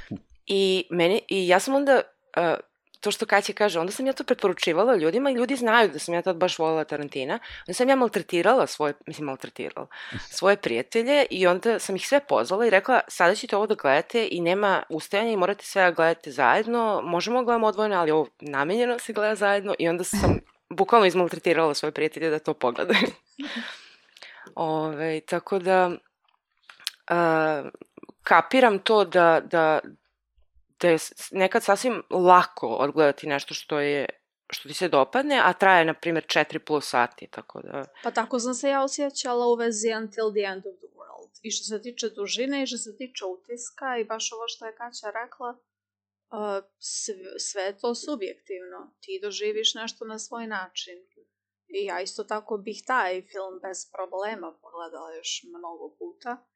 I, 0.46 0.84
meni, 0.90 1.22
I 1.28 1.48
ja 1.48 1.60
sam 1.60 1.74
onda 1.74 2.00
uh, 2.36 2.58
to 3.00 3.10
što 3.10 3.26
Kaća 3.26 3.52
kaže, 3.52 3.80
onda 3.80 3.92
sam 3.92 4.06
ja 4.06 4.12
to 4.12 4.24
preporučivala 4.24 4.96
ljudima 4.96 5.30
i 5.30 5.34
ljudi 5.34 5.56
znaju 5.56 5.88
da 5.88 5.98
sam 5.98 6.14
ja 6.14 6.22
tad 6.22 6.36
baš 6.36 6.58
volila 6.58 6.84
Tarantina. 6.84 7.38
Onda 7.60 7.74
sam 7.74 7.88
ja 7.88 7.96
maltretirala 7.96 8.66
svoje, 8.66 8.94
mislim 9.06 9.26
maltretirala, 9.26 9.86
svoje 10.30 10.56
prijatelje 10.56 11.26
i 11.30 11.46
onda 11.46 11.78
sam 11.78 11.96
ih 11.96 12.08
sve 12.08 12.20
pozvala 12.20 12.66
i 12.66 12.70
rekla 12.70 13.00
sada 13.08 13.34
ćete 13.34 13.56
ovo 13.56 13.66
da 13.66 13.74
gledate 13.74 14.28
i 14.30 14.40
nema 14.40 14.82
ustajanja 14.88 15.32
i 15.32 15.36
morate 15.36 15.64
sve 15.64 15.82
da 15.82 15.90
gledate 15.90 16.30
zajedno. 16.30 17.00
Možemo 17.04 17.38
da 17.38 17.44
gledamo 17.44 17.66
odvojeno, 17.66 17.96
ali 17.96 18.10
ovo 18.10 18.26
namenjeno 18.40 18.98
se 18.98 19.12
gleda 19.12 19.34
zajedno 19.34 19.74
i 19.78 19.88
onda 19.88 20.04
sam 20.04 20.40
bukvalno 20.78 21.06
izmaltretirala 21.06 21.74
svoje 21.74 21.92
prijatelje 21.92 22.30
da 22.30 22.38
to 22.38 22.54
pogledaju. 22.54 23.06
Ove, 24.54 25.20
tako 25.20 25.58
da 25.58 25.86
uh, 27.10 27.70
kapiram 28.22 28.78
to 28.78 29.04
da, 29.04 29.40
da, 29.44 29.80
da 30.80 30.88
je 30.88 30.98
nekad 31.30 31.64
sasvim 31.64 32.02
lako 32.10 32.66
odgledati 32.66 33.26
nešto 33.26 33.54
što 33.54 33.80
je 33.80 34.06
što 34.52 34.68
ti 34.68 34.74
se 34.74 34.88
dopadne, 34.88 35.40
a 35.44 35.52
traje, 35.52 35.84
na 35.84 35.94
primjer, 35.94 36.24
4 36.24 36.58
plus 36.58 36.88
sati, 36.88 37.26
tako 37.26 37.60
da... 37.62 37.84
Pa 38.02 38.10
tako 38.10 38.38
sam 38.38 38.54
se 38.54 38.68
ja 38.68 38.84
osjećala 38.84 39.46
u 39.46 39.54
vezi 39.54 39.88
Until 40.02 40.30
the 40.36 40.44
End 40.52 40.66
of 40.66 40.74
the 40.82 40.90
World. 40.98 41.30
I 41.42 41.50
što 41.50 41.64
se 41.64 41.82
tiče 41.82 42.08
dužine, 42.08 42.62
i 42.62 42.66
što 42.66 42.78
se 42.78 42.96
tiče 42.96 43.24
utiska, 43.24 43.98
i 43.98 44.04
baš 44.04 44.32
ovo 44.32 44.48
što 44.48 44.66
je 44.66 44.74
Kaća 44.74 45.10
rekla, 45.22 45.50
uh, 45.50 46.64
sve, 46.78 47.14
sve 47.38 47.78
to 47.78 47.94
subjektivno. 47.94 48.78
Ti 49.00 49.20
doživiš 49.22 49.74
nešto 49.74 50.04
na 50.04 50.18
svoj 50.18 50.46
način. 50.46 50.98
I 51.68 51.84
ja 51.84 52.00
isto 52.00 52.24
tako 52.24 52.56
bih 52.58 52.82
taj 52.86 53.22
film 53.22 53.60
bez 53.62 53.78
problema 53.92 54.58
pogledala 54.62 55.14
još 55.14 55.42
mnogo 55.48 55.94
puta 55.98 56.46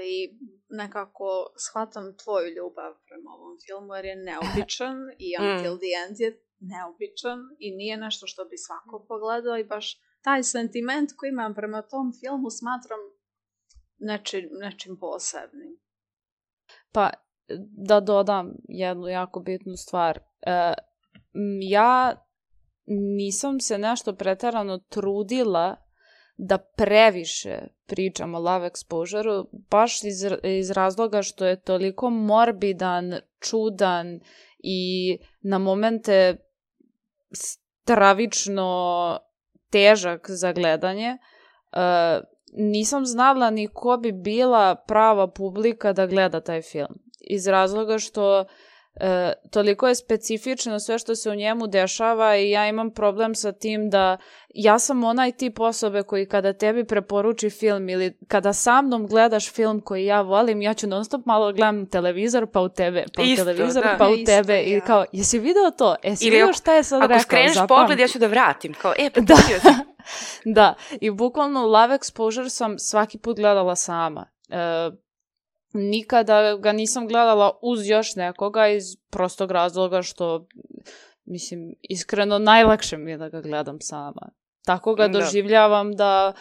i 0.00 0.38
nekako 0.68 1.52
shvatam 1.56 2.16
tvoju 2.16 2.54
ljubav 2.56 2.92
prema 3.06 3.30
ovom 3.30 3.56
filmu 3.66 3.94
jer 3.94 4.04
je 4.04 4.16
neobičan 4.16 4.96
i 5.26 5.28
Mm. 5.40 5.44
Until 5.44 5.76
the 5.82 5.90
End 6.02 6.20
je 6.20 6.30
neobičan 6.60 7.38
i 7.58 7.70
nije 7.70 7.96
nešto 7.96 8.26
što 8.26 8.44
bi 8.44 8.56
svako 8.58 9.04
pogledao 9.08 9.58
i 9.58 9.64
baš 9.64 10.00
taj 10.22 10.42
sentiment 10.42 11.10
koji 11.16 11.28
imam 11.28 11.54
prema 11.54 11.82
tom 11.82 12.12
filmu 12.20 12.50
smatram 12.50 12.98
nečim, 13.98 14.48
nečim 14.60 14.96
posebnim. 15.00 15.78
Pa, 16.92 17.10
da 17.86 18.00
dodam 18.00 18.54
jednu 18.68 19.08
jako 19.08 19.40
bitnu 19.40 19.76
stvar. 19.76 20.18
E, 20.42 20.74
ja 21.62 22.24
nisam 23.16 23.60
se 23.60 23.78
nešto 23.78 24.14
pretarano 24.14 24.78
trudila 24.78 25.76
da 26.36 26.58
previše 26.58 27.58
pričam 27.86 28.34
o 28.34 28.38
love 28.38 28.70
exposure 28.70 29.44
baš 29.70 30.04
iz, 30.04 30.24
iz 30.42 30.70
razloga 30.70 31.22
što 31.22 31.46
je 31.46 31.60
toliko 31.60 32.10
morbidan, 32.10 33.14
čudan 33.40 34.20
i 34.58 35.18
na 35.42 35.58
momente 35.58 36.36
stravično 37.32 39.18
težak 39.70 40.30
za 40.30 40.52
gledanje. 40.52 41.08
E, 41.08 41.18
nisam 42.52 43.06
znala 43.06 43.50
ni 43.50 43.68
ko 43.68 43.96
bi 43.96 44.12
bila 44.12 44.74
prava 44.74 45.26
publika 45.30 45.92
da 45.92 46.06
gleda 46.06 46.40
taj 46.40 46.62
film. 46.62 46.98
Iz 47.20 47.46
razloga 47.46 47.98
što 47.98 48.44
e, 48.96 49.32
toliko 49.50 49.88
je 49.88 49.94
specifično 49.94 50.80
sve 50.80 50.98
što 50.98 51.14
se 51.14 51.30
u 51.30 51.34
njemu 51.34 51.66
dešava 51.66 52.36
i 52.36 52.50
ja 52.50 52.68
imam 52.68 52.90
problem 52.90 53.34
sa 53.34 53.52
tim 53.52 53.90
da 53.90 54.16
ja 54.48 54.78
sam 54.78 55.04
onaj 55.04 55.32
tip 55.32 55.60
osobe 55.60 56.02
koji 56.02 56.26
kada 56.26 56.52
tebi 56.52 56.84
preporuči 56.84 57.50
film 57.50 57.88
ili 57.88 58.18
kada 58.28 58.52
sa 58.52 58.82
mnom 58.82 59.06
gledaš 59.06 59.52
film 59.52 59.80
koji 59.80 60.04
ja 60.04 60.20
volim, 60.20 60.62
ja 60.62 60.74
ću 60.74 60.86
non 60.86 61.04
stop 61.04 61.26
malo 61.26 61.52
gledam 61.52 61.86
televizor 61.86 62.46
pa 62.46 62.60
u 62.60 62.68
tebe, 62.68 63.04
pa 63.16 63.22
u 63.22 63.24
Isto, 63.24 63.44
televizor 63.44 63.82
da. 63.82 63.96
pa 63.98 64.08
u 64.08 64.14
Isto, 64.14 64.26
tebe 64.26 64.60
i 64.60 64.72
ja. 64.72 64.80
kao, 64.80 65.04
jesi 65.12 65.38
video 65.38 65.70
to? 65.70 65.96
Jesi 66.02 66.24
Ili 66.24 66.30
video 66.30 66.46
ako- 66.46 66.52
šta 66.54 66.74
je 66.74 66.82
sad 66.82 66.98
Ako 66.98 67.08
rekao? 67.08 67.20
skreneš 67.20 67.54
Zapamti. 67.54 67.68
pogled, 67.74 67.98
ja 67.98 68.08
ću 68.08 68.18
da 68.18 68.26
vratim. 68.26 68.74
Kao, 68.74 68.92
e, 68.98 69.10
Da. 69.10 69.10
propustio 69.16 69.60
sam. 69.60 69.74
Da, 70.44 70.74
i 70.92 71.10
bukvalno 71.10 71.60
Love 71.62 71.98
Exposure 71.98 72.48
sam 72.48 72.78
svaki 72.78 73.18
put 73.18 73.36
gledala 73.36 73.76
sama. 73.76 74.26
E, 74.50 74.90
nikada 75.74 76.56
ga 76.56 76.72
nisam 76.72 77.08
gledala 77.08 77.58
uz 77.62 77.88
još 77.88 78.16
nekoga 78.16 78.68
iz 78.68 78.84
prostog 79.10 79.50
razloga 79.50 80.02
što, 80.02 80.46
mislim, 81.24 81.74
iskreno 81.82 82.38
najlakše 82.38 82.96
mi 82.96 83.10
je 83.10 83.18
da 83.18 83.28
ga 83.28 83.40
gledam 83.40 83.80
sama. 83.80 84.30
Tako 84.64 84.94
ga 84.94 85.08
Da. 85.08 85.18
doživljavam 85.18 85.92
da 85.96 86.32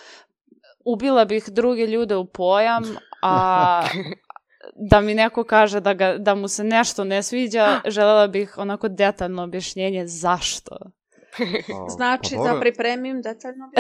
ubila 0.85 1.25
bih 1.25 1.45
druge 1.49 1.85
ljude 1.85 2.15
u 2.15 2.25
pojam, 2.25 2.83
a 3.21 3.83
da 4.89 5.01
mi 5.01 5.13
neko 5.13 5.43
kaže 5.43 5.79
da, 5.79 5.93
ga, 5.93 6.17
da 6.17 6.35
mu 6.35 6.47
se 6.47 6.63
nešto 6.63 7.03
ne 7.03 7.23
sviđa, 7.23 7.81
želela 7.95 8.27
bih 8.27 8.57
onako 8.57 8.87
detaljno 8.87 9.43
objašnjenje 9.43 10.07
zašto. 10.07 10.77
Znači 11.97 12.35
pa 12.35 12.43
da 12.43 12.49
dobro, 12.49 12.61
pripremim 12.61 13.21
detaljno 13.21 13.71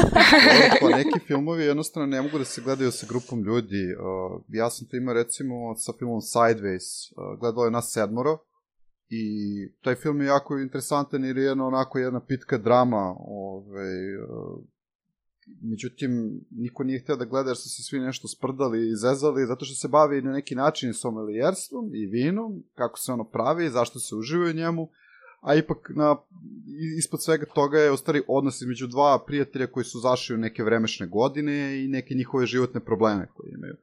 pa 0.80 0.88
neki 0.88 1.18
filmovi 1.26 1.64
jednostavno 1.64 2.06
ne 2.06 2.22
mogu 2.22 2.38
da 2.38 2.44
se 2.44 2.60
gledaju 2.60 2.92
sa 2.92 3.06
grupom 3.08 3.42
ljudi. 3.42 3.94
Uh, 3.94 4.42
ja 4.48 4.70
sam 4.70 4.86
to 4.86 4.96
imao 4.96 5.14
recimo 5.14 5.74
sa 5.76 5.92
filmom 5.98 6.20
Sideways. 6.20 7.12
Uh, 7.16 7.40
gledalo 7.40 7.64
je 7.64 7.70
nas 7.70 7.92
sedmoro. 7.92 8.38
I 9.10 9.22
taj 9.82 9.94
film 9.94 10.20
je 10.20 10.26
jako 10.26 10.58
interesantan 10.58 11.24
jer 11.24 11.36
je 11.36 11.44
jedna 11.44 11.66
onako 11.66 11.98
jedna 11.98 12.20
pitka 12.20 12.58
drama. 12.58 13.14
Ovaj, 13.18 14.16
uh, 14.16 14.64
međutim, 15.62 16.40
niko 16.50 16.84
nije 16.84 17.00
hteo 17.00 17.16
da 17.16 17.24
gleda 17.24 17.50
jer 17.50 17.56
su 17.56 17.68
se 17.68 17.82
svi 17.82 18.00
nešto 18.00 18.28
sprdali 18.28 18.88
i 18.88 18.96
zezali, 18.96 19.46
zato 19.46 19.64
što 19.64 19.74
se 19.74 19.88
bavi 19.88 20.22
na 20.22 20.32
neki 20.32 20.54
način 20.54 20.94
somelijerstvom 20.94 21.90
i 21.94 22.06
vinom, 22.06 22.62
kako 22.74 22.98
se 22.98 23.12
ono 23.12 23.24
pravi, 23.24 23.70
zašto 23.70 23.98
se 23.98 24.16
uživaju 24.16 24.50
u 24.50 24.56
njemu, 24.56 24.88
a 25.40 25.54
ipak 25.54 25.90
na, 25.94 26.16
ispod 26.98 27.22
svega 27.22 27.46
toga 27.54 27.78
je 27.78 27.90
ostari 27.90 28.22
odnos 28.28 28.60
između 28.60 28.86
dva 28.86 29.24
prijatelja 29.26 29.66
koji 29.66 29.84
su 29.84 30.00
zašli 30.00 30.34
u 30.34 30.38
neke 30.38 30.62
vremešne 30.62 31.06
godine 31.06 31.84
i 31.84 31.88
neke 31.88 32.14
njihove 32.14 32.46
životne 32.46 32.80
probleme 32.80 33.28
koje 33.34 33.52
imaju. 33.54 33.76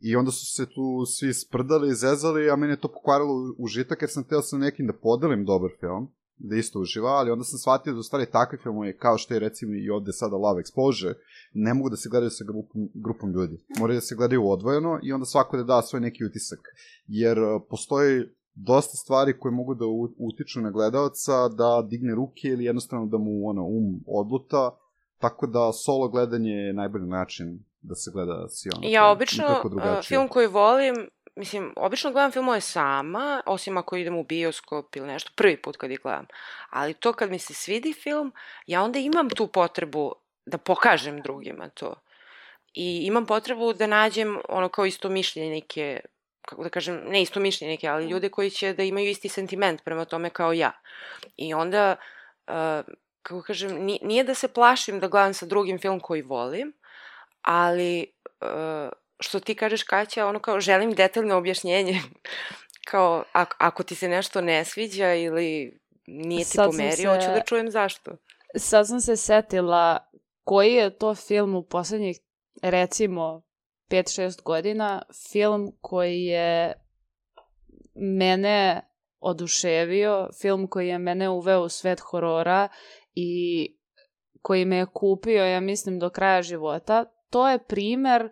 I 0.00 0.16
onda 0.16 0.30
su 0.30 0.46
se 0.46 0.66
tu 0.66 1.06
svi 1.06 1.34
sprdali, 1.34 1.94
zezali, 1.94 2.50
a 2.50 2.56
meni 2.56 2.72
je 2.72 2.80
to 2.80 2.88
pokvarilo 2.88 3.54
užitak 3.58 4.02
jer 4.02 4.10
sam 4.10 4.24
hteo 4.24 4.42
sa 4.42 4.58
nekim 4.58 4.86
da 4.86 4.92
podelim 4.92 5.44
dobar 5.44 5.70
film, 5.80 6.08
da 6.38 6.56
isto 6.56 6.80
uživa, 6.80 7.10
ali 7.10 7.30
onda 7.30 7.44
sam 7.44 7.58
shvatio 7.58 7.92
da 7.92 7.98
u 7.98 8.02
stvari 8.02 8.26
takvi 8.32 8.58
filmovi, 8.62 8.96
kao 8.98 9.18
što 9.18 9.34
je 9.34 9.40
recimo 9.40 9.74
i 9.74 9.90
ovde 9.90 10.12
sada 10.12 10.36
Love 10.36 10.62
Exposure, 10.62 11.14
ne 11.52 11.74
mogu 11.74 11.90
da 11.90 11.96
se 11.96 12.08
gledaju 12.08 12.30
sa 12.30 12.44
grupom, 12.44 12.88
grupom 12.94 13.32
ljudi. 13.32 13.64
Moraju 13.78 13.96
da 13.96 14.00
se 14.00 14.14
gledaju 14.14 14.48
odvojeno 14.48 15.00
i 15.02 15.12
onda 15.12 15.26
svako 15.26 15.56
da 15.56 15.62
da 15.62 15.82
svoj 15.82 16.00
neki 16.00 16.24
utisak. 16.24 16.58
Jer 17.06 17.38
uh, 17.38 17.62
postoji 17.70 18.24
dosta 18.56 18.96
stvari 18.96 19.38
koje 19.38 19.52
mogu 19.52 19.74
da 19.74 19.84
utiču 20.18 20.60
na 20.60 20.70
gledalca 20.70 21.48
da 21.48 21.82
digne 21.88 22.14
ruke 22.14 22.48
ili 22.48 22.64
jednostavno 22.64 23.06
da 23.06 23.18
mu 23.18 23.48
ono, 23.48 23.64
um 23.64 24.00
odluta, 24.06 24.70
tako 25.18 25.46
da 25.46 25.72
solo 25.72 26.08
gledanje 26.08 26.52
je 26.52 26.72
najbolji 26.72 27.06
način 27.06 27.58
da 27.80 27.94
se 27.94 28.10
gleda 28.10 28.48
si 28.48 28.68
ono. 28.76 28.88
Ja 28.88 29.10
obično, 29.10 29.60
drugačije. 29.64 30.02
film 30.02 30.28
koji 30.28 30.46
volim, 30.46 31.08
mislim, 31.36 31.72
obično 31.76 32.12
gledam 32.12 32.32
filmove 32.32 32.60
sama, 32.60 33.42
osim 33.46 33.76
ako 33.76 33.96
idem 33.96 34.16
u 34.16 34.24
bioskop 34.24 34.96
ili 34.96 35.06
nešto, 35.06 35.32
prvi 35.36 35.62
put 35.62 35.76
kad 35.76 35.90
ih 35.90 36.00
gledam. 36.02 36.26
Ali 36.70 36.94
to 36.94 37.12
kad 37.12 37.30
mi 37.30 37.38
se 37.38 37.54
svidi 37.54 37.92
film, 37.92 38.32
ja 38.66 38.82
onda 38.82 38.98
imam 38.98 39.30
tu 39.30 39.46
potrebu 39.46 40.12
da 40.46 40.58
pokažem 40.58 41.22
drugima 41.22 41.68
to. 41.68 41.94
I 42.74 43.06
imam 43.06 43.26
potrebu 43.26 43.72
da 43.72 43.86
nađem 43.86 44.38
ono 44.48 44.68
kao 44.68 44.86
isto 44.86 45.08
mišljenike, 45.08 46.00
kako 46.46 46.62
da 46.62 46.68
kažem, 46.68 47.02
ne 47.06 47.22
isto 47.22 47.40
mišljenike, 47.40 47.88
ali 47.88 48.08
ljude 48.08 48.28
koji 48.28 48.50
će 48.50 48.72
da 48.72 48.82
imaju 48.82 49.10
isti 49.10 49.28
sentiment 49.28 49.84
prema 49.84 50.04
tome 50.04 50.30
kao 50.30 50.52
ja. 50.52 50.72
I 51.36 51.54
onda, 51.54 51.96
uh, 52.46 52.94
kako 53.22 53.42
kažem, 53.42 53.84
ni- 53.84 54.00
nije 54.02 54.24
da 54.24 54.34
se 54.34 54.48
plašim 54.48 55.00
da 55.00 55.08
gledam 55.08 55.34
sa 55.34 55.46
drugim 55.46 55.78
film 55.78 56.00
koji 56.00 56.22
volim, 56.22 56.72
ali 57.42 58.12
uh, 58.40 58.90
što 59.20 59.40
ti 59.40 59.54
kažeš 59.54 59.82
Kaća, 59.82 60.26
ono 60.26 60.38
kao 60.38 60.60
želim 60.60 60.92
detaljno 60.94 61.36
objašnjenje. 61.36 62.00
kao 62.90 63.24
ako, 63.32 63.56
ako 63.58 63.82
ti 63.82 63.94
se 63.94 64.08
nešto 64.08 64.40
ne 64.40 64.64
sviđa 64.64 65.14
ili 65.14 65.78
nije 66.06 66.44
ti 66.44 66.50
Sad 66.50 66.66
pomerio, 66.66 66.96
se- 66.96 67.08
hoću 67.08 67.26
da 67.26 67.40
čujem 67.40 67.70
zašto. 67.70 68.10
Sad 68.56 68.88
sam 68.88 69.00
se 69.00 69.16
setila 69.16 70.08
koji 70.44 70.74
je 70.74 70.98
to 70.98 71.14
film 71.14 71.54
u 71.54 71.62
poslednjih, 71.62 72.18
recimo, 72.62 73.42
5-6 73.88 74.42
godina, 74.42 75.02
film 75.30 75.72
koji 75.80 76.22
je 76.22 76.72
mene 77.94 78.80
oduševio, 79.20 80.28
film 80.40 80.66
koji 80.66 80.88
je 80.88 80.98
mene 80.98 81.28
uveo 81.28 81.62
u 81.62 81.68
svet 81.68 82.00
horora 82.00 82.68
i 83.14 83.72
koji 84.42 84.64
me 84.64 84.76
je 84.76 84.86
kupio, 84.94 85.44
ja 85.44 85.60
mislim, 85.60 85.98
do 85.98 86.10
kraja 86.10 86.42
života. 86.42 87.04
To 87.30 87.48
je 87.48 87.64
primer 87.64 88.30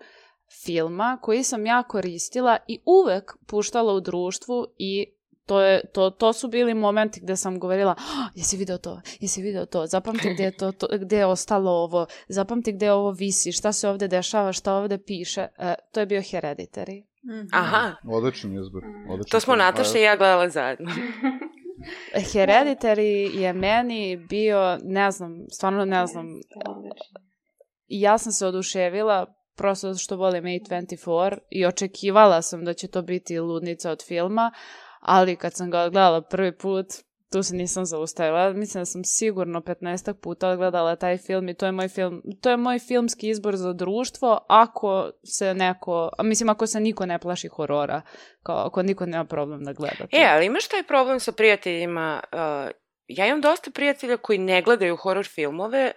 filma 0.64 1.18
koji 1.22 1.42
sam 1.44 1.66
ja 1.66 1.82
koristila 1.82 2.58
i 2.68 2.82
uvek 2.86 3.32
puštala 3.46 3.92
u 3.94 4.00
društvu 4.00 4.66
i 4.78 5.13
to, 5.46 5.60
je, 5.60 5.82
to, 5.92 6.10
to 6.10 6.32
su 6.32 6.48
bili 6.48 6.74
momenti 6.74 7.20
gde 7.20 7.36
sam 7.36 7.58
govorila 7.58 7.94
"Ah, 7.98 8.28
jesi 8.34 8.56
video 8.56 8.78
to, 8.78 9.00
jesi 9.20 9.42
video 9.42 9.66
to, 9.66 9.86
zapamti 9.86 10.34
gde 10.34 10.44
je, 10.44 10.56
to, 10.56 10.72
to, 10.72 10.86
gde 11.00 11.16
je 11.16 11.26
ostalo 11.26 11.70
ovo, 11.70 12.06
zapamti 12.28 12.72
gde 12.72 12.92
ovo 12.92 13.10
visi, 13.10 13.52
šta 13.52 13.72
se 13.72 13.88
ovde 13.88 14.08
dešava, 14.08 14.52
šta 14.52 14.74
ovde 14.74 14.98
piše. 14.98 15.46
E, 15.58 15.74
to 15.92 16.00
je 16.00 16.06
bio 16.06 16.20
Hereditary. 16.20 17.04
Mhm. 17.24 17.46
Aha, 17.52 17.94
Odličan 18.08 18.52
izbor. 18.52 18.82
Odličan 19.10 19.30
to 19.30 19.40
smo. 19.40 19.56
Nataša 19.56 19.98
i 19.98 20.02
ja 20.02 20.16
gledale 20.16 20.50
zajedno. 20.50 20.90
Hereditary 22.32 23.38
je 23.38 23.52
meni 23.52 24.16
bio, 24.16 24.78
ne 24.82 25.10
znam, 25.10 25.44
stvarno 25.52 25.84
ne 25.84 26.06
znam, 26.06 26.26
i 27.86 28.00
ja 28.00 28.18
sam 28.18 28.32
se 28.32 28.46
oduševila 28.46 29.26
prosto 29.56 29.88
zato 29.88 29.98
što 29.98 30.16
volim 30.16 30.44
A24 30.44 31.38
i 31.50 31.66
očekivala 31.66 32.42
sam 32.42 32.64
da 32.64 32.74
će 32.74 32.88
to 32.88 33.02
biti 33.02 33.38
ludnica 33.38 33.90
od 33.90 34.04
filma, 34.06 34.50
ali 35.04 35.36
kad 35.36 35.54
sam 35.54 35.70
ga 35.70 35.88
gledala 35.88 36.20
prvi 36.20 36.58
put, 36.58 36.86
tu 37.32 37.42
se 37.42 37.54
nisam 37.54 37.84
zaustavila. 37.84 38.52
Mislim 38.52 38.80
da 38.80 38.84
sam 38.84 39.04
sigurno 39.04 39.60
15 39.60 40.12
puta 40.12 40.48
odgledala 40.48 40.96
taj 40.96 41.18
film 41.18 41.48
i 41.48 41.54
to 41.54 41.66
je 41.66 41.72
moj 41.72 41.88
film, 41.88 42.22
to 42.40 42.50
je 42.50 42.56
moj 42.56 42.78
filmski 42.78 43.28
izbor 43.28 43.56
za 43.56 43.72
društvo 43.72 44.46
ako 44.48 45.10
se 45.24 45.54
neko, 45.54 46.10
mislim 46.22 46.48
ako 46.48 46.66
se 46.66 46.80
niko 46.80 47.06
ne 47.06 47.18
plaši 47.18 47.48
horora, 47.48 48.02
kao 48.42 48.56
ako 48.56 48.82
niko 48.82 49.06
nema 49.06 49.24
problem 49.24 49.64
da 49.64 49.72
gleda. 49.72 50.06
E, 50.12 50.26
ali 50.30 50.46
imaš 50.46 50.68
taj 50.68 50.82
problem 50.82 51.20
sa 51.20 51.32
prijateljima, 51.32 52.20
uh, 52.32 52.70
ja 53.08 53.26
imam 53.26 53.40
dosta 53.40 53.70
prijatelja 53.70 54.16
koji 54.16 54.38
ne 54.38 54.62
gledaju 54.62 54.96
horor 54.96 55.26
filmove, 55.26 55.92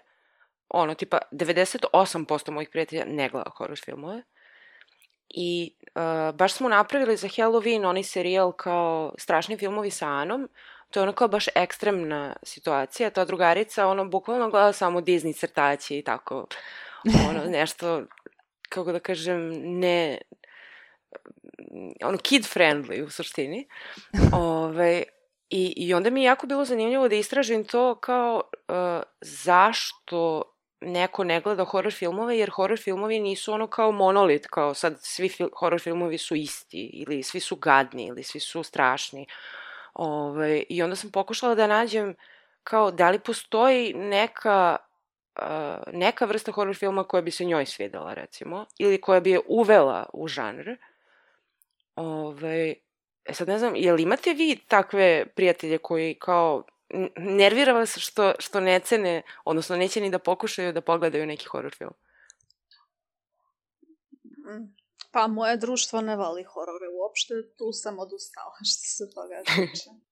ono, 0.69 0.93
tipa 0.93 1.17
98% 1.31 2.51
mojih 2.51 2.69
prijatelja 2.71 3.05
ne 3.05 3.29
gleda 3.29 3.49
horor 3.57 3.79
filmove. 3.85 4.23
I 5.29 5.76
uh, 5.97 6.35
baš 6.35 6.53
smo 6.53 6.69
napravili 6.69 7.17
za 7.17 7.27
Halloween 7.27 7.85
onaj 7.85 8.03
serijal 8.03 8.51
kao 8.51 9.13
strašni 9.17 9.57
filmovi 9.57 9.91
sa 9.91 10.07
Anom, 10.07 10.49
to 10.91 10.99
je 10.99 11.03
ono 11.03 11.13
kao 11.13 11.27
baš 11.27 11.45
ekstremna 11.55 12.35
situacija. 12.43 13.09
Ta 13.09 13.25
drugarica, 13.25 13.87
ono, 13.87 14.05
bukvalno 14.05 14.49
gleda 14.49 14.73
samo 14.73 15.01
Disney 15.01 15.39
crtaći 15.39 15.97
i 15.97 16.03
tako, 16.03 16.47
ono, 17.29 17.43
nešto, 17.59 18.03
kako 18.69 18.91
da 18.91 18.99
kažem, 18.99 19.51
ne, 19.79 20.17
ono, 22.03 22.17
kid 22.17 22.43
friendly 22.43 23.05
u 23.05 23.09
suštini. 23.09 23.67
Ove, 24.33 25.03
i, 25.49 25.73
I 25.77 25.93
onda 25.93 26.09
mi 26.09 26.21
je 26.21 26.25
jako 26.25 26.47
bilo 26.47 26.65
zanimljivo 26.65 27.07
da 27.07 27.15
istražim 27.15 27.63
to 27.65 27.95
kao 27.95 28.41
uh, 28.67 29.03
zašto 29.21 30.43
neko 30.81 31.23
ne 31.23 31.41
gleda 31.41 31.65
horror 31.65 31.93
filmove, 31.93 32.37
jer 32.37 32.49
horror 32.49 32.79
filmovi 32.79 33.19
nisu 33.19 33.53
ono 33.53 33.67
kao 33.67 33.91
monolit, 33.91 34.47
kao 34.47 34.73
sad 34.73 34.97
svi 35.01 35.29
fil 35.29 35.49
horror 35.59 35.81
filmovi 35.81 36.17
su 36.17 36.35
isti, 36.35 36.89
ili 36.93 37.23
svi 37.23 37.39
su 37.39 37.55
gadni, 37.55 38.05
ili 38.05 38.23
svi 38.23 38.39
su 38.39 38.63
strašni. 38.63 39.25
Ove, 39.93 40.63
I 40.69 40.83
onda 40.83 40.95
sam 40.95 41.11
pokušala 41.11 41.55
da 41.55 41.67
nađem 41.67 42.15
kao 42.63 42.91
da 42.91 43.09
li 43.09 43.19
postoji 43.19 43.93
neka 43.93 44.77
uh, 45.41 45.93
neka 45.93 46.25
vrsta 46.25 46.51
horror 46.51 46.75
filma 46.75 47.03
koja 47.03 47.21
bi 47.21 47.31
se 47.31 47.45
njoj 47.45 47.65
svidela, 47.65 48.13
recimo, 48.13 48.65
ili 48.77 49.01
koja 49.01 49.19
bi 49.19 49.31
je 49.31 49.39
uvela 49.47 50.05
u 50.13 50.27
žanr. 50.27 50.75
Ove, 51.95 52.73
e 53.25 53.33
sad 53.33 53.47
ne 53.47 53.59
znam, 53.59 53.75
jel 53.75 53.99
imate 53.99 54.33
vi 54.33 54.59
takve 54.67 55.25
prijatelje 55.35 55.77
koji 55.77 56.13
kao 56.13 56.63
nervira 57.17 57.73
vas 57.73 57.97
što, 57.97 58.33
što 58.39 58.59
ne 58.59 58.79
cene, 58.79 59.21
odnosno 59.45 59.75
neće 59.75 60.01
ni 60.01 60.09
da 60.09 60.19
pokušaju 60.19 60.73
da 60.73 60.81
pogledaju 60.81 61.25
neki 61.25 61.45
horror 61.45 61.75
film? 61.75 61.93
Mm. 64.23 64.75
Pa 65.11 65.27
moje 65.27 65.57
društvo 65.57 66.01
ne 66.01 66.15
voli 66.15 66.43
horore 66.43 66.87
uopšte, 67.01 67.33
tu 67.57 67.71
sam 67.71 67.99
odustala 67.99 68.53
što 68.69 68.87
se 68.97 69.13
toga 69.15 69.41
tiče. 69.45 69.89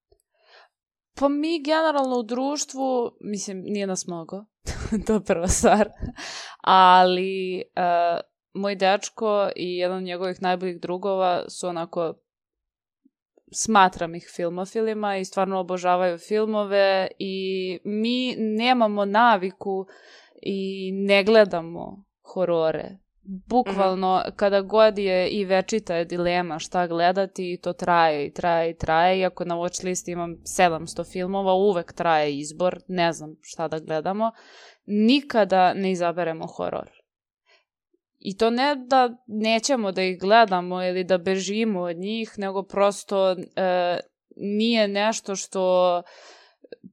Pa 1.20 1.28
mi 1.30 1.64
generalno 1.64 2.16
u 2.20 2.24
društvu, 2.24 3.18
mislim, 3.22 3.62
nije 3.66 3.88
nas 3.88 4.08
mnogo, 4.08 4.46
to 5.08 5.14
je 5.14 5.24
prva 5.24 5.48
stvar, 5.48 5.90
ali 6.62 7.64
uh, 7.78 8.20
moj 8.54 8.76
dečko 8.76 9.50
i 9.56 9.78
jedan 9.78 9.98
od 9.98 10.04
njegovih 10.04 10.42
najboljih 10.42 10.80
drugova 10.82 11.50
su 11.50 11.68
onako 11.68 12.14
smatram 13.52 14.16
ih 14.16 14.28
filmofilima 14.36 15.18
i 15.18 15.26
stvarno 15.26 15.60
obožavaju 15.60 16.18
filmove 16.18 17.08
i 17.20 17.80
mi 17.84 18.36
nemamo 18.38 19.06
naviku 19.06 19.86
i 20.42 20.92
ne 20.94 21.24
gledamo 21.24 22.06
horore. 22.34 22.98
Bukvalno, 23.48 24.16
mm 24.16 24.28
-hmm. 24.28 24.36
kada 24.36 24.62
god 24.62 24.98
je 24.98 25.30
i 25.30 25.46
večita 25.46 25.96
je 25.96 26.06
dilema 26.06 26.60
šta 26.60 26.88
gledati, 26.88 27.54
i 27.54 27.58
to 27.62 27.74
traje 27.74 28.26
i 28.26 28.34
traje 28.34 28.70
i 28.72 28.78
traje. 28.78 29.20
Iako 29.20 29.46
na 29.46 29.56
watch 29.56 29.86
listi 29.86 30.12
imam 30.12 30.36
700 30.60 31.12
filmova, 31.12 31.54
uvek 31.54 31.94
traje 31.94 32.38
izbor, 32.38 32.80
ne 32.88 33.14
znam 33.14 33.36
šta 33.42 33.68
da 33.68 33.80
gledamo. 33.80 34.32
Nikada 34.86 35.74
ne 35.74 35.92
izaberemo 35.92 36.48
horor. 36.48 37.05
I 38.28 38.38
to 38.38 38.50
ne 38.50 38.76
da 38.76 39.10
nećemo 39.28 39.92
da 39.92 40.02
ih 40.02 40.20
gledamo 40.20 40.84
ili 40.84 41.04
da 41.04 41.18
bežimo 41.18 41.82
od 41.82 41.98
njih, 41.98 42.34
nego 42.38 42.64
prosto 42.64 43.32
e, 43.32 43.36
nije 44.36 44.88
nešto 44.88 45.36
što 45.36 46.02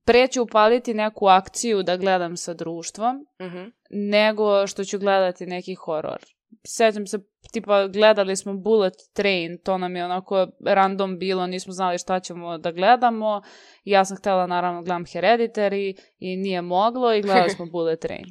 preću 0.05 0.43
upaliti 0.43 0.95
neku 0.95 1.27
akciju 1.27 1.83
da 1.83 1.97
gledam 1.97 2.37
sa 2.37 2.55
društvom, 2.55 3.17
mm 3.17 3.45
-hmm. 3.45 3.73
nego 3.91 4.67
što 4.67 4.85
ću 4.85 4.99
gledati 4.99 5.47
neki 5.47 5.75
horor. 5.75 6.19
Sećam 6.65 7.07
se, 7.07 7.19
tipa, 7.53 7.87
gledali 7.87 8.37
smo 8.37 8.55
Bullet 8.55 8.95
Train, 9.13 9.59
to 9.65 9.79
nam 9.79 9.97
je 9.97 10.05
onako 10.05 10.47
random 10.65 11.19
bilo, 11.19 11.47
nismo 11.47 11.73
znali 11.73 11.99
šta 11.99 12.21
ćemo 12.21 12.59
da 12.59 12.73
gledamo. 12.73 13.43
Ja 13.85 14.05
sam 14.05 14.17
htela, 14.17 14.47
naravno, 14.47 14.83
gledam 14.83 15.05
Hereditary 15.05 16.01
i 16.19 16.37
nije 16.37 16.63
moglo 16.63 17.15
i 17.15 17.23
gledali 17.23 17.51
smo 17.51 17.67
Bullet 17.73 18.01
Train. 18.01 18.25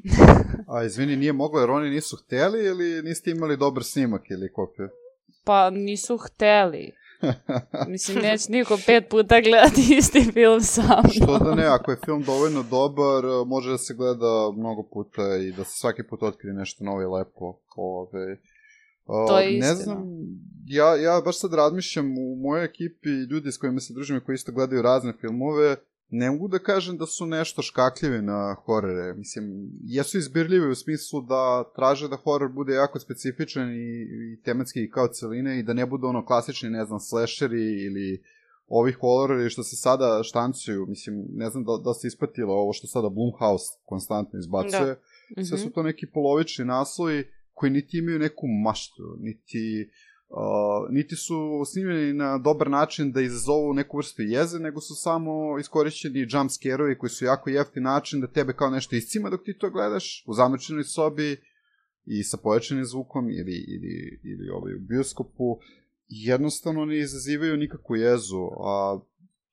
A 0.71 0.83
izvini, 0.83 1.15
nije 1.15 1.33
moglo 1.33 1.59
jer 1.59 1.69
oni 1.69 1.89
nisu 1.89 2.17
hteli 2.17 2.65
ili 2.65 3.01
niste 3.03 3.31
imali 3.31 3.57
dobar 3.57 3.83
snimak 3.83 4.21
ili 4.29 4.53
kopiju? 4.53 4.89
Pa 5.43 5.69
nisu 5.69 6.17
hteli. 6.17 6.91
Mislim, 7.87 8.17
neće 8.17 8.51
niko 8.51 8.77
pet 8.85 9.09
puta 9.09 9.41
gledati 9.41 9.95
isti 9.97 10.31
film 10.33 10.61
sam. 10.61 11.03
Što 11.15 11.39
da 11.39 11.55
ne, 11.55 11.65
ako 11.65 11.91
je 11.91 11.97
film 12.05 12.23
dovoljno 12.23 12.63
dobar, 12.63 13.23
može 13.45 13.71
da 13.71 13.77
se 13.77 13.93
gleda 13.93 14.51
mnogo 14.57 14.83
puta 14.93 15.37
i 15.37 15.51
da 15.51 15.63
se 15.63 15.79
svaki 15.79 16.03
put 16.03 16.23
otkrije 16.23 16.53
nešto 16.53 16.83
novo 16.83 17.01
i 17.01 17.05
lepo. 17.05 17.59
Ove, 17.75 18.37
to 19.27 19.39
je 19.39 19.57
istina. 19.57 19.69
Ne 19.69 19.75
znam, 19.75 20.03
ja, 20.65 20.95
ja 20.95 21.21
baš 21.25 21.39
sad 21.39 21.53
razmišljam 21.53 22.17
u 22.17 22.35
mojoj 22.35 22.65
ekipi 22.65 23.09
ljudi 23.09 23.51
s 23.51 23.57
kojima 23.57 23.79
se 23.79 23.93
družim 23.93 24.17
i 24.17 24.23
koji 24.23 24.35
isto 24.35 24.51
gledaju 24.51 24.81
razne 24.81 25.13
filmove, 25.21 25.75
ne 26.13 26.31
mogu 26.31 26.47
da 26.47 26.59
kažem 26.59 26.97
da 26.97 27.05
su 27.05 27.25
nešto 27.25 27.61
škakljivi 27.61 28.21
na 28.21 28.55
horore. 28.65 29.13
Mislim, 29.13 29.71
jesu 29.83 30.17
izbirljivi 30.17 30.71
u 30.71 30.75
smislu 30.75 31.21
da 31.21 31.71
traže 31.75 32.07
da 32.07 32.15
horor 32.15 32.51
bude 32.51 32.73
jako 32.73 32.99
specifičan 32.99 33.69
i, 33.71 34.01
i 34.01 34.41
tematski 34.43 34.89
kao 34.89 35.07
celine 35.07 35.59
i 35.59 35.63
da 35.63 35.73
ne 35.73 35.85
budu 35.85 36.07
ono 36.07 36.25
klasični, 36.25 36.69
ne 36.69 36.85
znam, 36.85 36.99
slasheri 36.99 37.85
ili 37.85 38.23
ovi 38.67 38.91
horori 38.91 39.49
što 39.49 39.63
se 39.63 39.75
sada 39.75 40.23
štancuju. 40.23 40.85
Mislim, 40.85 41.25
ne 41.29 41.49
znam 41.49 41.63
da, 41.63 41.71
da 41.85 41.93
se 41.93 42.07
ispatilo 42.07 42.53
ovo 42.53 42.73
što 42.73 42.87
sada 42.87 43.09
Blumhouse 43.09 43.65
konstantno 43.85 44.39
izbacuje. 44.39 44.95
Da. 45.35 45.43
Sve 45.43 45.57
su 45.57 45.65
mhm. 45.65 45.73
to 45.73 45.83
neki 45.83 46.07
polovični 46.13 46.65
naslovi 46.65 47.27
koji 47.53 47.71
niti 47.71 47.97
imaju 47.97 48.19
neku 48.19 48.47
maštu, 48.47 49.17
niti 49.19 49.89
Niti 50.89 51.15
su 51.15 51.63
snimljeni 51.65 52.13
na 52.13 52.37
dobar 52.37 52.69
način 52.69 53.11
da 53.11 53.21
izazovu 53.21 53.73
neku 53.73 53.97
vrstu 53.97 54.21
jeze, 54.21 54.59
nego 54.59 54.81
su 54.81 54.95
samo 54.95 55.59
iskorišćeni 55.59 56.27
jump 56.29 56.51
scare-ovi 56.51 56.97
koji 56.97 57.09
su 57.09 57.25
jako 57.25 57.49
jeftin 57.49 57.83
način 57.83 58.21
da 58.21 58.27
tebe 58.27 58.53
kao 58.53 58.69
nešto 58.69 58.95
iscima 58.95 59.29
dok 59.29 59.43
ti 59.43 59.57
to 59.57 59.69
gledaš 59.69 60.23
u 60.27 60.33
zamrčenoj 60.33 60.83
sobi 60.83 61.37
i 62.05 62.23
sa 62.23 62.37
pojačanim 62.37 62.85
zvukom 62.85 63.29
ili, 63.29 63.55
ili, 63.67 64.19
ili 64.23 64.49
ovaj, 64.49 64.75
u 64.75 64.79
bioskopu. 64.79 65.59
Jednostavno 66.07 66.85
ne 66.85 66.99
izazivaju 66.99 67.57
nikakvu 67.57 67.95
jezu, 67.95 68.49
a 68.65 68.99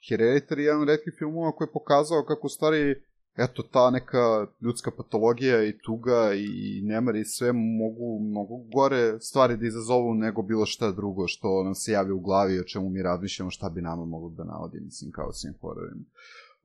Hereditary 0.08 0.58
je 0.58 0.64
jedan 0.64 0.82
od 0.82 0.88
redkih 0.88 1.14
filmova 1.18 1.52
koji 1.52 1.66
je 1.66 1.72
pokazao 1.72 2.24
kako 2.24 2.46
u 2.46 2.50
stvari 2.50 3.02
eto, 3.38 3.62
ta 3.62 3.90
neka 3.90 4.46
ljudska 4.60 4.90
patologija 4.90 5.64
i 5.64 5.78
tuga 5.78 6.34
i 6.34 6.80
nemar 6.82 7.16
i 7.16 7.24
sve 7.24 7.52
mogu 7.52 8.18
mnogo 8.20 8.56
gore 8.56 9.20
stvari 9.20 9.56
da 9.56 9.66
izazovu 9.66 10.14
nego 10.14 10.42
bilo 10.42 10.66
šta 10.66 10.92
drugo 10.92 11.26
što 11.26 11.64
nam 11.64 11.74
se 11.74 11.92
javi 11.92 12.12
u 12.12 12.20
glavi 12.20 12.60
o 12.60 12.64
čemu 12.64 12.88
mi 12.88 13.02
razmišljamo 13.02 13.50
šta 13.50 13.68
bi 13.68 13.82
nama 13.82 14.04
moglo 14.04 14.30
da 14.30 14.44
navodi, 14.44 14.80
mislim, 14.80 15.12
kao 15.12 15.32
svim 15.32 15.54
horovima. 15.60 16.04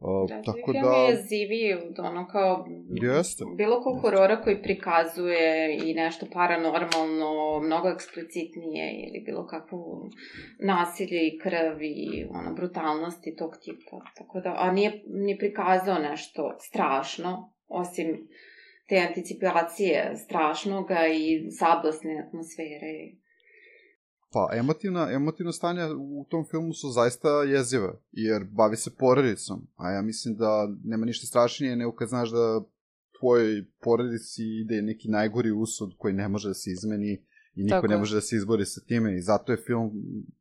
Uh, 0.03 0.29
da, 0.29 0.41
tako 0.41 0.73
da... 0.73 0.79
je 0.79 1.09
jeziviji 1.09 1.73
od 1.73 1.99
ono 1.99 2.27
kao... 2.27 2.65
Jeste. 3.01 3.43
Bilo 3.57 3.81
ko 3.81 3.99
horora 4.01 4.41
koji 4.41 4.61
prikazuje 4.61 5.77
i 5.83 5.93
nešto 5.93 6.25
paranormalno, 6.33 7.59
mnogo 7.59 7.89
eksplicitnije 7.89 8.85
ili 9.07 9.23
bilo 9.25 9.47
kakvo 9.47 10.09
nasilje 10.59 11.27
i 11.27 11.39
krv 11.43 11.81
i 11.81 12.25
ono, 12.29 12.55
brutalnosti 12.55 13.35
tog 13.35 13.51
tipa. 13.63 13.97
Tako 14.17 14.39
da, 14.39 14.55
a 14.57 14.71
nije, 14.71 15.03
nije 15.07 15.37
prikazao 15.37 15.99
nešto 15.99 16.55
strašno, 16.59 17.53
osim 17.67 18.27
te 18.89 19.05
anticipacije 19.07 20.11
strašnoga 20.15 21.07
i 21.07 21.51
sablasne 21.51 22.23
atmosfere 22.27 23.22
Pa, 24.33 24.49
emotivna, 24.53 25.11
emotivna 25.11 25.51
stanja 25.51 25.87
u 25.97 26.25
tom 26.29 26.45
filmu 26.51 26.73
su 26.73 26.89
zaista 26.89 27.29
jezive, 27.29 27.89
jer 28.11 28.43
bavi 28.43 28.75
se 28.75 28.91
porodicom, 28.99 29.67
a 29.75 29.91
ja 29.91 30.01
mislim 30.01 30.35
da 30.35 30.75
nema 30.83 31.05
ništa 31.05 31.27
strašnije 31.27 31.75
nego 31.75 31.91
kad 31.95 32.09
znaš 32.09 32.31
da 32.31 32.61
tvojoj 33.19 33.65
porodici 33.83 34.43
ide 34.61 34.81
neki 34.81 35.09
najgori 35.09 35.51
usud 35.51 35.89
koji 35.97 36.13
ne 36.13 36.27
može 36.27 36.47
da 36.47 36.53
se 36.53 36.71
izmeni 36.71 37.11
i 37.55 37.63
niko 37.63 37.75
Tako. 37.75 37.87
ne 37.87 37.97
može 37.97 38.15
da 38.15 38.21
se 38.21 38.35
izbori 38.35 38.65
sa 38.65 38.81
time 38.81 39.17
i 39.17 39.21
zato 39.21 39.51
je 39.51 39.63
film 39.65 39.91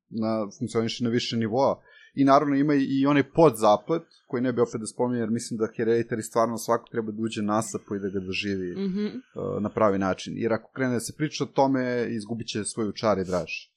na, 0.09 0.49
funkcioniše 0.59 1.05
na 1.05 1.11
više 1.11 1.37
nivoa. 1.37 1.83
I 2.15 2.25
naravno 2.25 2.57
ima 2.57 2.75
i 2.75 3.07
onaj 3.07 3.23
podzaplet, 3.23 4.03
koji 4.27 4.43
ne 4.43 4.53
bi 4.53 4.61
opet 4.61 4.81
da 4.81 4.87
spominje, 4.87 5.21
jer 5.21 5.31
mislim 5.31 5.59
da 5.59 5.65
Hereditary 5.77 6.23
stvarno 6.23 6.59
svako 6.59 6.89
treba 6.91 7.13
da 7.13 7.23
uđe 7.23 7.43
nasapo 7.43 7.95
i 7.95 7.99
da 8.01 8.09
ga 8.09 8.21
doživi 8.21 8.87
Mhm. 8.87 9.07
uh, 9.07 9.63
na 9.63 9.69
pravi 9.69 9.99
način. 9.99 10.35
Jer 10.37 10.53
ako 10.53 10.73
krene 10.73 10.93
da 10.93 11.01
se 11.01 11.13
priča 11.17 11.45
o 11.45 11.47
tome, 11.47 12.07
izgubit 12.11 12.47
će 12.47 12.65
svoju 12.65 12.93
čar 12.93 13.19
i 13.19 13.25
draž. 13.25 13.72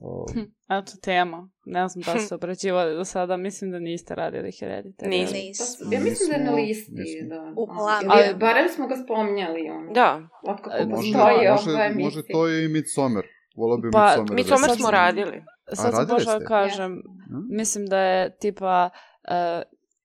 Uh, 0.00 0.42
Eto, 0.70 0.92
tema. 1.02 1.48
Ne 1.64 1.88
znam 1.88 2.02
da 2.04 2.20
ste 2.20 2.34
obrađivali 2.34 2.94
do 2.94 3.04
sada, 3.04 3.36
mislim 3.36 3.70
da 3.70 3.78
niste 3.78 4.14
radili 4.14 4.50
Hereditary. 4.50 5.08
Nismo. 5.08 5.36
Nismo. 5.38 5.92
Ja 5.92 6.00
mislim 6.00 6.30
da 6.30 6.36
je 6.36 6.44
na 6.44 6.52
listi. 6.52 6.92
nismo. 6.92 7.28
Da, 7.28 7.52
U 7.56 7.66
planu. 7.66 8.08
Ali, 8.08 8.22
Ali- 8.24 8.34
barem 8.34 8.68
smo 8.68 8.86
ga 8.86 8.94
spominjali. 8.96 9.70
On. 9.70 9.92
Da, 9.92 10.20
Otkako 10.42 10.70
E, 10.72 10.88
postoji 10.90 11.12
može, 11.12 11.70
ova 11.70 11.84
emisija. 11.84 12.04
može 12.04 12.22
to 12.22 12.48
i 12.48 12.68
Midsommar. 12.68 13.24
Volao 13.56 13.78
bi 13.78 13.90
Pa, 13.90 14.06
Midsommar. 14.06 14.34
Midsommar 14.34 14.68
sad 14.68 14.78
smo 14.78 14.90
radili. 14.90 15.42
Sad 15.68 15.76
sam 15.76 15.90
radili 15.92 16.08
pošla 16.08 16.32
da 16.32 16.38
ste? 16.38 16.46
kažem, 16.46 16.92
Hm? 17.26 17.56
mislim 17.56 17.86
da 17.86 17.98
je 17.98 18.36
tipa 18.36 18.90
e, 19.24 19.62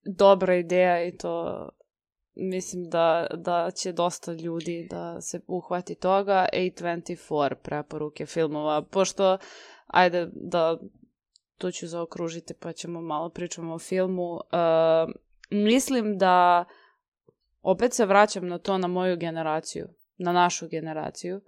dobra 0.08 0.56
ideja 0.56 1.04
i 1.04 1.18
to 1.18 1.70
mislim 2.36 2.84
da, 2.84 3.28
da 3.36 3.72
će 3.72 3.92
dosta 3.92 4.34
ljudi 4.34 4.88
da 4.90 5.22
se 5.22 5.40
uhvati 5.48 5.96
toga. 5.96 6.46
A24 6.54 7.56
preporuke 7.56 8.26
filmova, 8.26 8.82
pošto, 8.84 9.38
ajde 9.90 10.30
da 10.34 10.78
tu 11.58 11.72
ću 11.72 11.88
zaokružiti 11.88 12.54
pa 12.60 12.74
ćemo 12.74 13.02
malo 13.02 13.30
pričamo 13.30 13.74
o 13.74 13.80
filmu. 13.80 14.38
E, 14.38 14.58
mislim 15.50 16.18
da 16.18 16.66
opet 17.62 17.94
se 17.94 18.06
vraćam 18.06 18.48
na 18.48 18.58
to 18.58 18.78
na 18.78 18.88
moju 18.88 19.18
generaciju, 19.18 19.88
na 20.18 20.32
našu 20.32 20.68
generaciju. 20.68 21.42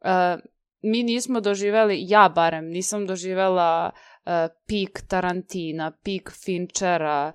E, 0.00 0.38
mi 0.82 1.02
nismo 1.02 1.40
doživeli, 1.40 2.04
ja 2.08 2.32
barem 2.34 2.68
nisam 2.68 3.06
doživela 3.06 3.90
e, 4.24 4.48
pik 4.66 5.00
Tarantina, 5.08 5.92
pik 6.04 6.30
Finchera 6.44 7.32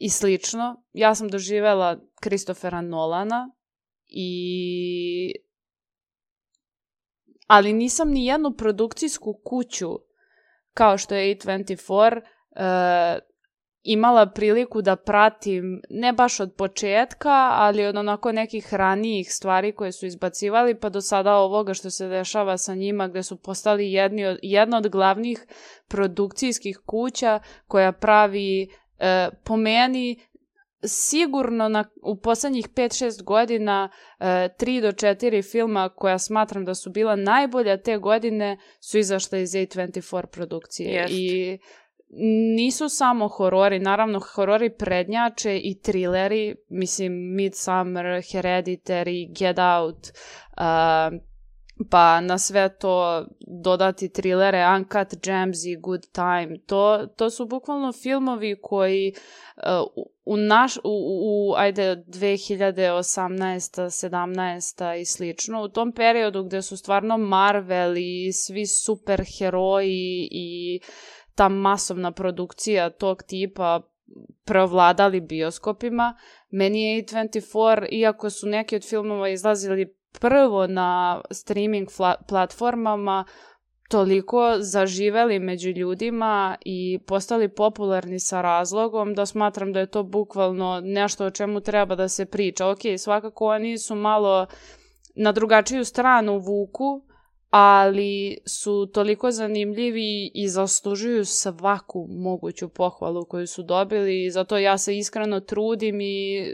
i 0.00 0.10
slično. 0.10 0.82
Ja 0.92 1.14
sam 1.14 1.28
doživela 1.28 2.00
Kristofera 2.20 2.80
Nolana 2.80 3.50
i 4.06 5.32
ali 7.48 7.72
nisam 7.72 8.10
ni 8.10 8.26
jednu 8.26 8.52
produkcijsku 8.52 9.40
kuću 9.44 9.98
kao 10.74 10.98
što 10.98 11.14
je 11.14 11.36
A24 11.36 12.20
e, 12.20 13.18
imala 13.82 14.26
priliku 14.26 14.82
da 14.82 14.96
pratim 14.96 15.80
ne 15.90 16.12
baš 16.12 16.40
od 16.40 16.54
početka, 16.54 17.48
ali 17.52 17.86
od 17.86 17.96
onako 17.96 18.32
nekih 18.32 18.74
ranijih 18.74 19.32
stvari 19.32 19.72
koje 19.72 19.92
su 19.92 20.06
izbacivali, 20.06 20.74
pa 20.74 20.88
do 20.88 21.00
sada 21.00 21.34
ovoga 21.34 21.74
što 21.74 21.90
se 21.90 22.08
dešava 22.08 22.58
sa 22.58 22.74
njima, 22.74 23.08
gde 23.08 23.22
su 23.22 23.36
postali 23.36 23.92
jedni 23.92 24.26
od, 24.26 24.38
jedna 24.42 24.76
od 24.76 24.88
glavnih 24.88 25.46
produkcijskih 25.88 26.80
kuća 26.86 27.40
koja 27.66 27.92
pravi 27.92 28.68
e, 28.98 29.28
po 29.44 29.56
meni 29.56 30.20
sigurno 30.82 31.68
na, 31.68 31.84
u 32.02 32.20
poslednjih 32.20 32.68
5-6 32.68 33.22
godina 33.22 33.90
e, 34.18 34.24
3 34.24 34.80
do 34.80 34.88
4 34.88 35.50
filma 35.50 35.88
koja 35.88 36.18
smatram 36.18 36.64
da 36.64 36.74
su 36.74 36.90
bila 36.90 37.16
najbolja 37.16 37.82
te 37.82 37.98
godine 37.98 38.58
su 38.80 38.98
izašla 38.98 39.38
iz 39.38 39.50
A24 39.50 40.26
produkcije. 40.26 40.92
Jest. 40.92 41.14
I 41.14 41.58
nisu 42.56 42.88
samo 42.88 43.28
horori, 43.28 43.78
naravno 43.78 44.20
horori 44.20 44.70
prednjače 44.70 45.58
i 45.58 45.80
trileri, 45.80 46.54
mislim 46.68 47.34
Midsummer, 47.34 48.04
Hereditary, 48.06 49.38
Get 49.38 49.58
Out, 49.58 50.06
uh, 50.56 51.18
pa 51.90 52.20
na 52.20 52.38
sve 52.38 52.78
to 52.78 53.26
dodati 53.64 54.12
trilere 54.12 54.66
Uncut 54.76 55.14
Gems 55.22 55.64
i 55.64 55.76
Good 55.76 56.02
Time. 56.12 56.58
To, 56.66 57.06
to 57.16 57.30
su 57.30 57.46
bukvalno 57.46 57.92
filmovi 57.92 58.56
koji 58.62 59.14
u, 59.96 60.10
u 60.24 60.36
naš, 60.36 60.76
u, 60.76 60.80
u, 60.84 61.54
ajde, 61.56 62.04
2018. 62.06 63.82
17. 63.82 65.00
i 65.00 65.04
slično, 65.04 65.62
u 65.62 65.68
tom 65.68 65.92
periodu 65.92 66.44
gde 66.44 66.62
su 66.62 66.76
stvarno 66.76 67.18
Marvel 67.18 67.96
i 67.96 68.32
svi 68.32 68.66
super 68.66 69.22
heroji 69.38 70.28
i 70.30 70.80
ta 71.34 71.48
masovna 71.48 72.12
produkcija 72.12 72.90
tog 72.90 73.22
tipa 73.22 73.80
preovladali 74.44 75.20
bioskopima. 75.20 76.16
Meni 76.50 76.82
je 76.82 77.04
A24, 77.04 77.86
iako 77.90 78.30
su 78.30 78.46
neki 78.46 78.76
od 78.76 78.88
filmova 78.88 79.28
izlazili 79.28 79.94
prvo 80.20 80.66
na 80.66 81.20
streaming 81.30 81.88
platformama, 82.28 83.24
toliko 83.88 84.56
zaživeli 84.58 85.38
među 85.38 85.70
ljudima 85.70 86.56
i 86.64 86.98
postali 87.06 87.48
popularni 87.48 88.20
sa 88.20 88.42
razlogom 88.42 89.14
da 89.14 89.26
smatram 89.26 89.72
da 89.72 89.80
je 89.80 89.86
to 89.86 90.02
bukvalno 90.02 90.80
nešto 90.84 91.26
o 91.26 91.30
čemu 91.30 91.60
treba 91.60 91.94
da 91.94 92.08
se 92.08 92.26
priča. 92.26 92.66
Ok, 92.66 92.78
svakako 92.98 93.46
oni 93.46 93.78
su 93.78 93.94
malo 93.94 94.46
na 95.14 95.32
drugačiju 95.32 95.84
stranu 95.84 96.38
vuku, 96.38 97.02
ali 97.50 98.38
su 98.46 98.86
toliko 98.86 99.30
zanimljivi 99.30 100.30
i 100.34 100.48
zaslužuju 100.48 101.24
svaku 101.24 102.06
moguću 102.10 102.68
pohvalu 102.68 103.24
koju 103.24 103.46
su 103.46 103.62
dobili 103.62 104.24
i 104.24 104.30
zato 104.30 104.58
ja 104.58 104.78
se 104.78 104.96
iskreno 104.96 105.40
trudim 105.40 106.00
i 106.00 106.44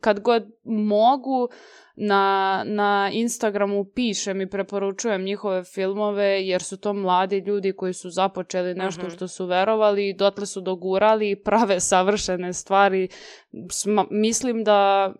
kad 0.00 0.20
god 0.20 0.44
mogu 0.64 1.48
na, 1.96 2.22
na 2.66 3.10
Instagramu 3.12 3.84
pišem 3.84 4.40
i 4.40 4.50
preporučujem 4.50 5.22
njihove 5.22 5.64
filmove 5.64 6.46
jer 6.46 6.62
su 6.62 6.76
to 6.76 6.92
mladi 6.92 7.38
ljudi 7.38 7.72
koji 7.72 7.92
su 7.92 8.10
započeli 8.10 8.74
nešto 8.74 9.02
Mhm. 9.02 9.10
što 9.10 9.28
su 9.28 9.46
verovali 9.46 10.08
i 10.08 10.14
dotle 10.14 10.46
su 10.46 10.60
dogurali 10.60 11.30
i 11.30 11.36
prave 11.36 11.80
savršene 11.80 12.52
stvari. 12.52 13.08
Sma- 13.52 14.06
mislim 14.10 14.64
da 14.64 15.12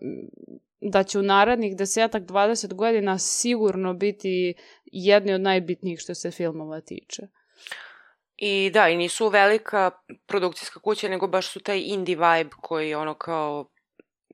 da 0.85 1.03
će 1.03 1.19
u 1.19 1.23
narednih 1.23 1.75
desetak, 1.77 2.23
20 2.23 2.73
godina 2.73 3.17
sigurno 3.17 3.93
biti 3.93 4.53
jedni 4.93 5.33
od 5.33 5.41
najbitnijih 5.41 5.99
što 5.99 6.15
se 6.15 6.31
filmova 6.31 6.81
tiče. 6.81 7.21
I 8.37 8.69
da, 8.73 8.89
i 8.89 8.97
nisu 8.97 9.27
velika 9.27 9.91
produkcijska 10.25 10.79
kuća, 10.79 11.07
nego 11.09 11.27
baš 11.27 11.47
su 11.47 11.59
taj 11.59 11.79
indie 11.85 12.15
vibe 12.15 12.55
koji 12.61 12.95
ono 12.95 13.13
kao 13.13 13.65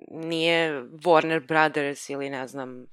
nije 0.07 0.83
Warner 0.83 1.47
Brothers 1.47 2.09
ili 2.09 2.29
ne 2.29 2.47
znam... 2.47 2.85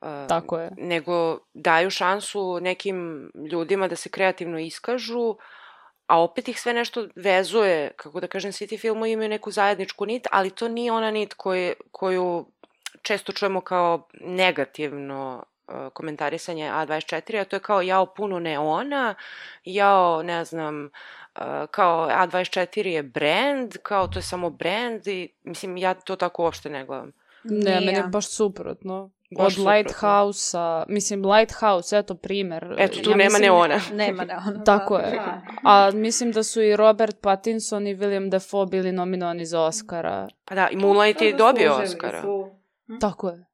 Uh, 0.00 0.28
Tako 0.28 0.58
je. 0.58 0.70
Nego 0.76 1.38
daju 1.54 1.90
šansu 1.90 2.60
nekim 2.60 3.30
ljudima 3.50 3.88
da 3.88 3.96
se 3.96 4.08
kreativno 4.08 4.58
iskažu, 4.58 5.36
a 6.06 6.22
opet 6.22 6.48
ih 6.48 6.60
sve 6.60 6.72
nešto 6.72 7.08
vezuje, 7.16 7.92
kako 7.96 8.20
da 8.20 8.26
kažem, 8.26 8.52
svi 8.52 8.66
ti 8.66 8.78
filmovi 8.78 9.12
imaju 9.12 9.28
neku 9.28 9.50
zajedničku 9.50 10.06
nit, 10.06 10.26
ali 10.30 10.50
to 10.50 10.68
nije 10.68 10.92
ona 10.92 11.10
nit 11.10 11.34
koje, 11.34 11.74
koju 11.90 12.46
često 13.02 13.32
čujemo 13.32 13.60
kao 13.60 14.08
negativno 14.20 15.44
komentarisanje 15.90 16.64
A24, 16.64 17.12
a 17.36 17.44
to 17.44 17.56
je 17.56 17.60
kao 17.60 17.82
jao 17.82 18.06
puno 18.06 18.38
neona, 18.38 19.14
jao 19.64 20.22
ne 20.22 20.44
znam, 20.44 20.84
uh, 20.84 21.42
kao 21.70 22.08
A24 22.08 22.86
je 22.86 23.02
brand, 23.02 23.76
kao 23.78 24.08
to 24.08 24.18
je 24.18 24.22
samo 24.22 24.50
brand 24.50 25.06
i 25.06 25.28
mislim 25.42 25.76
ja 25.76 25.94
to 25.94 26.16
tako 26.16 26.42
uopšte 26.42 26.70
ne 26.70 26.84
gledam. 26.84 27.12
Ne, 27.44 27.74
meni 27.76 27.92
je 27.92 28.02
baš 28.02 28.28
suprotno. 28.28 29.10
Baš 29.30 29.58
Od. 29.58 29.66
Lighthouse-a, 29.66 30.84
mislim, 30.88 31.24
Lighthouse, 31.26 31.98
eto 31.98 32.14
primer. 32.14 32.74
Eto, 32.78 33.00
tu 33.00 33.10
Ja 33.10 33.16
nema 33.16 33.24
mislim- 33.24 33.42
neona. 33.42 33.80
Nema 34.04 34.24
da 34.24 34.42
ono. 34.46 34.58
Tako 34.60 34.98
da. 34.98 35.02
je. 35.02 35.10
Da. 35.12 35.40
A 35.64 35.90
mislim 35.90 36.32
da 36.32 36.42
su 36.42 36.62
i 36.62 36.76
Robert 36.76 37.16
Pattinson 37.20 37.86
i 37.86 37.96
William 37.96 38.28
Dafoe 38.28 38.66
bili 38.66 38.92
nominovani 38.92 39.46
za 39.46 39.60
Oscara. 39.60 40.28
Pa 40.44 40.54
da, 40.54 40.68
i 40.68 40.76
Moonlight 40.76 41.22
je 41.22 41.32
Da, 41.32 41.38
dobio 41.38 41.72
Oscara. 41.74 42.22
su. 42.22 42.50
Tako 43.00 43.28
je. 43.28 43.44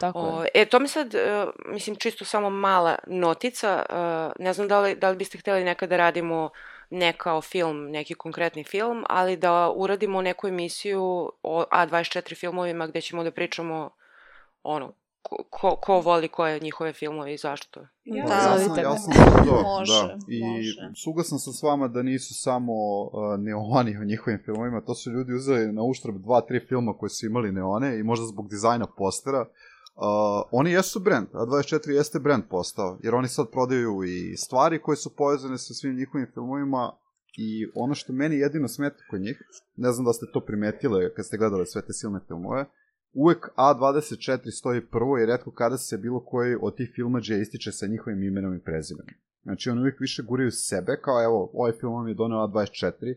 Tako 0.00 0.18
O, 0.18 0.42
je. 0.42 0.48
e, 0.54 0.64
to 0.64 0.78
mi 0.78 0.88
sad, 0.88 1.14
e, 1.14 1.46
mislim, 1.66 1.96
čisto 1.96 2.24
samo 2.24 2.50
mala 2.50 2.98
notica, 3.06 3.82
e, 3.90 3.94
ne 4.42 4.52
znam 4.52 4.68
da 4.68 4.80
li, 4.80 4.94
da 4.94 5.10
li 5.10 5.16
biste 5.16 5.38
hteli 5.38 5.64
nekada 5.64 5.90
da 5.90 5.96
radimo 5.96 6.50
ne 6.90 7.12
kao 7.12 7.42
film, 7.42 7.90
neki 7.90 8.14
konkretni 8.14 8.64
film, 8.64 9.04
ali 9.08 9.36
da 9.36 9.72
uradimo 9.76 10.22
neku 10.22 10.48
emisiju 10.48 11.02
o 11.42 11.64
A24 11.72 12.40
filmovima 12.40 12.86
gde 12.86 13.00
ćemo 13.00 13.24
da 13.24 13.30
pričamo 13.30 13.90
ono, 14.62 14.92
ko, 15.50 15.76
ko, 15.76 16.00
voli 16.00 16.28
koje 16.28 16.60
njihove 16.60 16.92
filmove 16.92 17.34
i 17.34 17.36
zašto. 17.36 17.80
Ja, 18.04 18.24
Da. 18.26 18.34
ja 18.34 18.58
sam, 18.58 18.78
ja 18.78 18.90
me. 18.90 18.98
sam 18.98 19.12
za 19.12 19.44
to, 19.44 19.62
Može, 19.62 20.06
da. 20.06 20.18
I 20.28 20.40
može. 20.44 20.90
suglasan 21.04 21.38
sam 21.38 21.52
s 21.52 21.62
vama 21.62 21.88
da 21.88 22.02
nisu 22.02 22.34
samo 22.34 22.72
uh, 22.72 23.10
neoni 23.38 23.98
u 23.98 24.04
njihovim 24.04 24.40
filmovima, 24.44 24.80
to 24.80 24.94
su 24.94 25.10
ljudi 25.10 25.34
uzeli 25.34 25.72
na 25.72 25.82
uštrb 25.82 26.16
dva, 26.16 26.40
tri 26.40 26.60
filma 26.68 26.92
koji 26.98 27.10
su 27.10 27.26
imali 27.26 27.52
neone 27.52 27.98
i 27.98 28.02
možda 28.02 28.26
zbog 28.26 28.48
dizajna 28.48 28.86
postera. 28.86 29.40
Uh, 29.40 29.46
oni 30.50 30.70
jesu 30.70 31.00
brand, 31.00 31.26
a 31.32 31.46
24 31.46 31.90
jeste 31.90 32.18
brand 32.18 32.44
postao, 32.50 32.98
jer 33.02 33.14
oni 33.14 33.28
sad 33.28 33.50
prodaju 33.52 34.04
i 34.04 34.36
stvari 34.36 34.82
koje 34.82 34.96
su 34.96 35.16
povezane 35.16 35.58
sa 35.58 35.74
svim 35.74 35.96
njihovim 35.96 36.26
filmovima 36.34 36.92
i 37.36 37.66
ono 37.74 37.94
što 37.94 38.12
meni 38.12 38.36
jedino 38.36 38.68
smeta 38.68 39.02
kod 39.10 39.20
njih, 39.20 39.42
ne 39.76 39.92
znam 39.92 40.04
da 40.04 40.12
ste 40.12 40.26
to 40.32 40.40
primetile 40.40 41.14
kad 41.14 41.26
ste 41.26 41.36
gledali 41.36 41.66
sve 41.66 41.82
te 41.82 41.92
silne 41.92 42.20
filmove, 42.26 42.64
uvek 43.12 43.48
A24 43.56 44.50
stoji 44.58 44.86
prvo 44.86 45.18
i 45.18 45.26
redko 45.26 45.50
kada 45.50 45.78
se 45.78 45.98
bilo 45.98 46.24
koji 46.24 46.56
od 46.60 46.76
tih 46.76 46.92
filmađa 46.94 47.36
ističe 47.36 47.72
sa 47.72 47.86
njihovim 47.86 48.22
imenom 48.22 48.54
i 48.54 48.62
prezimenom. 48.62 49.14
Znači, 49.42 49.70
oni 49.70 49.80
uvijek 49.80 50.00
više 50.00 50.22
guraju 50.22 50.50
sebe, 50.50 51.00
kao 51.02 51.24
evo, 51.24 51.50
ovaj 51.54 51.72
film 51.80 51.92
vam 51.92 52.08
je 52.08 52.14
doneo 52.14 52.38
A24, 52.38 53.14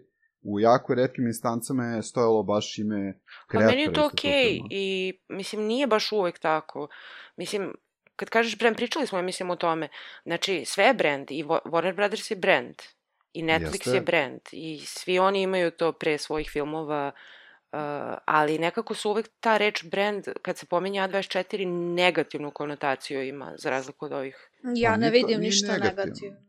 u 0.48 0.60
jako 0.60 0.94
redkim 0.94 1.28
instancama 1.28 1.86
je 1.86 2.04
stojalo 2.04 2.44
baš 2.44 2.78
ime 2.78 3.14
Pa 3.14 3.48
kreatora. 3.48 3.70
meni 3.70 3.82
je 3.82 3.94
to 3.94 4.06
okej 4.06 4.60
okay. 4.60 4.68
i 4.70 5.14
mislim 5.30 5.62
nije 5.62 5.88
baš 5.88 6.12
uvek 6.12 6.40
tako. 6.40 6.88
Mislim, 7.38 7.74
kad 8.16 8.30
kažeš 8.30 8.58
brand, 8.58 8.76
pričali 8.76 9.08
smo, 9.08 9.18
ja 9.18 9.22
mislim, 9.22 9.50
o 9.50 9.56
tome. 9.56 9.88
Znači, 10.24 10.66
sve 10.66 10.86
je 10.86 10.94
brand 10.94 11.32
i 11.32 11.44
Wa- 11.44 11.62
Warner 11.66 11.96
Brothers 11.96 12.32
je 12.32 12.36
brand 12.38 12.76
i 13.34 13.44
Netflix 13.44 13.74
Jeste. 13.74 13.92
je 13.92 14.02
brand 14.02 14.42
i 14.52 14.80
svi 14.86 15.20
oni 15.20 15.42
imaju 15.42 15.72
to 15.72 15.92
pre 15.92 16.18
svojih 16.18 16.50
filmova, 16.50 17.12
uh, 17.72 17.80
ali 18.26 18.60
nekako 18.60 18.94
su 18.94 19.10
uvek 19.10 19.30
ta 19.40 19.58
reč 19.58 19.86
brand, 19.86 20.26
kad 20.42 20.58
se 20.58 20.66
pominje 20.66 21.00
A24, 21.02 21.66
negativnu 21.96 22.52
konotaciju 22.52 23.24
ima, 23.28 23.54
za 23.58 23.70
razliku 23.70 24.06
od 24.06 24.12
ovih. 24.14 24.50
Ja 24.76 24.92
Pa 24.92 24.98
ne 24.98 25.10
vidim 25.10 25.40
ništa 25.42 25.72
negativno. 25.72 26.04
negativno. 26.04 26.47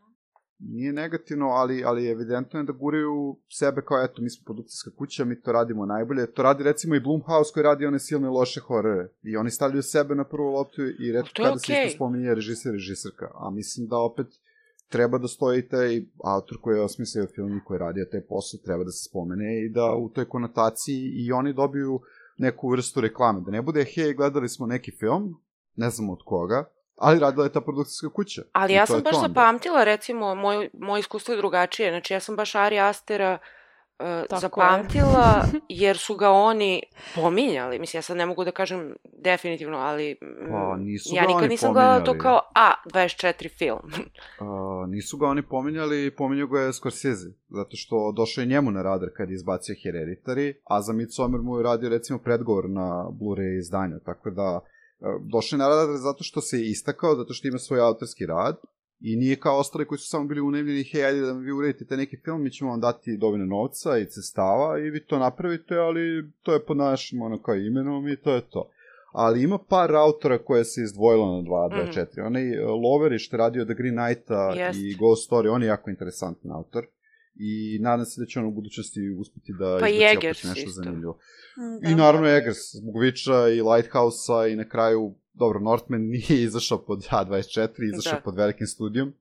Nije 0.59 0.93
negativno, 0.93 1.47
ali, 1.47 1.85
ali 1.85 2.09
evidentno 2.09 2.61
je 2.61 2.65
da 2.65 2.73
guraju 2.73 3.37
sebe 3.49 3.83
kao, 3.85 4.05
eto, 4.05 4.23
mi 4.23 4.31
smo 4.31 4.45
produkcijska 4.45 4.91
kuća, 4.99 5.25
mi 5.25 5.41
to 5.41 5.53
radimo 5.53 5.87
najbolje. 5.87 6.33
To 6.33 6.43
radi 6.43 6.65
recimo 6.65 6.95
i 6.95 7.01
Blumhouse 7.01 7.53
koji 7.55 7.65
radi 7.65 7.87
one 7.87 7.99
silne 7.99 8.29
loše 8.29 8.61
horore. 8.61 9.09
I 9.23 9.37
oni 9.37 9.51
stavljaju 9.51 9.83
sebe 9.83 10.15
na 10.15 10.25
prvu 10.25 10.51
loptu 10.51 10.83
i 10.83 11.13
redko 11.13 11.31
kada 11.37 11.59
se 11.59 11.73
okej. 11.73 11.87
isto 11.87 11.97
spominje 11.97 12.35
režiser, 12.35 12.73
režiserka. 12.73 13.31
A 13.35 13.51
mislim 13.51 13.87
da 13.87 13.97
opet 13.97 14.27
treba 14.89 15.19
da 15.19 15.29
stoji 15.29 15.69
taj 15.69 16.03
autor 16.25 16.59
koji 16.61 16.77
je 16.77 16.83
osmislio 16.83 17.27
film 17.35 17.57
i 17.57 17.65
koji 17.65 17.77
je 17.77 17.79
radio 17.79 18.05
taj 18.13 18.21
posao, 18.21 18.61
treba 18.65 18.85
da 18.85 18.91
se 18.91 19.09
spomene 19.09 19.65
i 19.65 19.69
da 19.69 19.95
u 19.95 20.09
toj 20.09 20.29
konotaciji 20.29 21.13
i 21.15 21.33
oni 21.33 21.53
dobiju 21.53 22.01
neku 22.39 22.71
vrstu 22.71 23.01
reklame. 23.01 23.41
Da 23.41 23.51
ne 23.51 23.63
bude, 23.63 23.85
hej, 23.95 24.15
gledali 24.15 24.49
smo 24.49 24.67
neki 24.67 24.91
film, 24.91 25.35
ne 25.77 25.91
znam 25.91 26.11
od 26.11 26.19
koga, 26.25 26.65
ali 26.99 27.19
radila 27.19 27.45
je 27.45 27.53
ta 27.53 27.61
produkcijska 27.61 28.09
kuća. 28.13 28.43
Ali 28.53 28.73
I 28.73 28.77
ja 28.77 28.87
sam 28.87 28.97
je 28.97 29.03
baš 29.03 29.15
onda. 29.15 29.29
zapamtila, 29.29 29.85
recimo, 29.85 30.35
moj, 30.35 30.71
moje 30.73 31.01
iskustvo 31.01 31.35
je 31.35 31.39
drugačije. 31.39 31.91
Znači, 31.91 32.15
ja 32.15 32.21
sam 32.21 32.37
baš 32.37 32.55
Ari 32.55 32.79
Astera 32.79 33.39
uh, 33.99 34.07
je. 34.07 34.39
zapamtila, 34.41 35.45
jer 35.69 35.99
su 35.99 36.17
ga 36.17 36.31
oni 36.31 36.83
pominjali. 37.15 37.79
Mislim, 37.79 37.99
ja 37.99 38.03
sad 38.03 38.17
ne 38.17 38.27
mogu 38.27 38.45
da 38.45 38.51
kažem 38.51 38.95
definitivno, 39.23 39.79
ali 39.79 40.17
mm, 40.23 40.51
Pa, 40.51 40.77
nisu 40.77 41.15
ja 41.15 41.23
ga 41.23 41.27
nikad 41.27 41.43
oni 41.43 41.49
nisam 41.49 41.73
gledala 41.73 42.05
to 42.05 42.19
kao 42.19 42.41
A24 42.55 43.59
film. 43.59 43.81
Uh, 44.41 44.89
nisu 44.89 45.17
ga 45.17 45.27
oni 45.27 45.43
pominjali, 45.43 46.17
pominjao 46.17 46.47
ga 46.47 46.61
je 46.61 46.73
Scorsese, 46.73 47.27
zato 47.49 47.77
što 47.77 48.13
došao 48.17 48.43
je 48.43 48.47
njemu 48.47 48.71
na 48.71 48.83
radar 48.83 49.09
kad 49.17 49.31
je 49.31 49.35
izbacio 49.35 49.75
Hereditary, 49.85 50.55
a 50.65 50.83
za 50.83 50.93
Midsommar 50.93 51.41
mu 51.41 51.57
je 51.57 51.63
radio 51.63 51.89
recimo 51.89 52.19
predgovor 52.19 52.71
na 52.71 53.07
Blu-ray 53.11 53.59
izdanju, 53.59 53.99
tako 54.05 54.31
da 54.31 54.61
došao 55.21 55.57
je 55.57 55.59
na 55.59 55.69
radar 55.69 55.97
zato 55.97 56.25
što 56.25 56.41
se 56.41 56.59
je 56.59 56.71
istakao, 56.71 57.17
zato 57.17 57.33
što 57.33 57.49
ima 57.49 57.59
svoj 57.59 57.81
autorski 57.81 58.27
rad, 58.27 58.57
i 59.01 59.17
nije 59.17 59.37
kao 59.37 59.59
ostali 59.59 59.87
koji 59.87 59.99
su 59.99 60.09
samo 60.09 60.25
bili 60.25 60.41
unajmljeni, 60.41 60.85
hej, 60.85 61.05
ajde 61.05 61.21
da 61.21 61.33
vi 61.33 61.53
uredite 61.53 61.85
taj 61.85 61.99
neki 61.99 62.17
film, 62.25 62.43
mi 62.43 62.51
ćemo 62.51 62.71
vam 62.71 62.81
dati 62.81 63.17
dovoljno 63.17 63.47
novca 63.47 63.99
i 63.99 64.07
cestava 64.07 64.79
i 64.79 64.91
vi 64.91 65.05
to 65.05 65.19
napravite, 65.19 65.75
ali 65.75 66.31
to 66.43 66.53
je 66.53 66.65
pod 66.65 66.77
našim 66.77 67.23
ono 67.23 67.43
kao 67.43 67.55
imenom 67.55 68.09
i 68.09 68.17
to 68.17 68.35
je 68.35 68.41
to. 68.41 68.71
Ali 69.13 69.43
ima 69.43 69.59
par 69.59 69.97
autora 69.97 70.39
koje 70.39 70.65
se 70.65 70.83
izdvojilo 70.83 71.37
na 71.37 71.43
2.24. 71.43 72.23
Mm. 72.23 72.27
Onaj 72.27 72.65
uh, 72.65 72.71
Loveri 72.83 73.19
što 73.19 73.37
je 73.37 73.39
radio 73.39 73.65
The 73.65 73.75
Green 73.75 73.97
Knighta 73.97 74.53
Jest. 74.57 74.79
i 74.79 74.97
Ghost 74.99 75.31
Story, 75.31 75.55
on 75.55 75.63
je 75.63 75.69
jako 75.69 75.91
interesantan 75.91 76.53
autor. 76.53 76.87
I 77.39 77.79
nadam 77.81 78.07
se 78.07 78.21
da 78.21 78.27
će 78.27 78.39
on 78.39 78.47
u 78.47 78.51
budućnosti 78.51 79.01
uspeti 79.11 79.53
da 79.59 79.79
Pa 79.81 79.89
izbaci 79.89 80.17
opet 80.17 80.45
nešto 80.45 80.69
isto. 80.69 80.71
zanimljivo. 80.71 81.19
Mm, 81.57 81.87
I 81.87 81.95
naravno 81.95 82.29
Eggers, 82.29 82.57
zbog 82.75 82.95
i 83.57 83.63
Lighthouse-a 83.63 84.47
i 84.47 84.57
na 84.57 84.69
kraju, 84.69 85.15
dobro, 85.35 85.61
Northman 85.61 86.01
nije 86.15 86.43
izašao 86.43 86.79
pod 86.79 86.99
A24, 87.11 87.71
izašao 87.95 88.19
Da. 88.19 88.21
pod 88.21 88.37
velikim 88.37 88.67
studijom. 88.67 89.13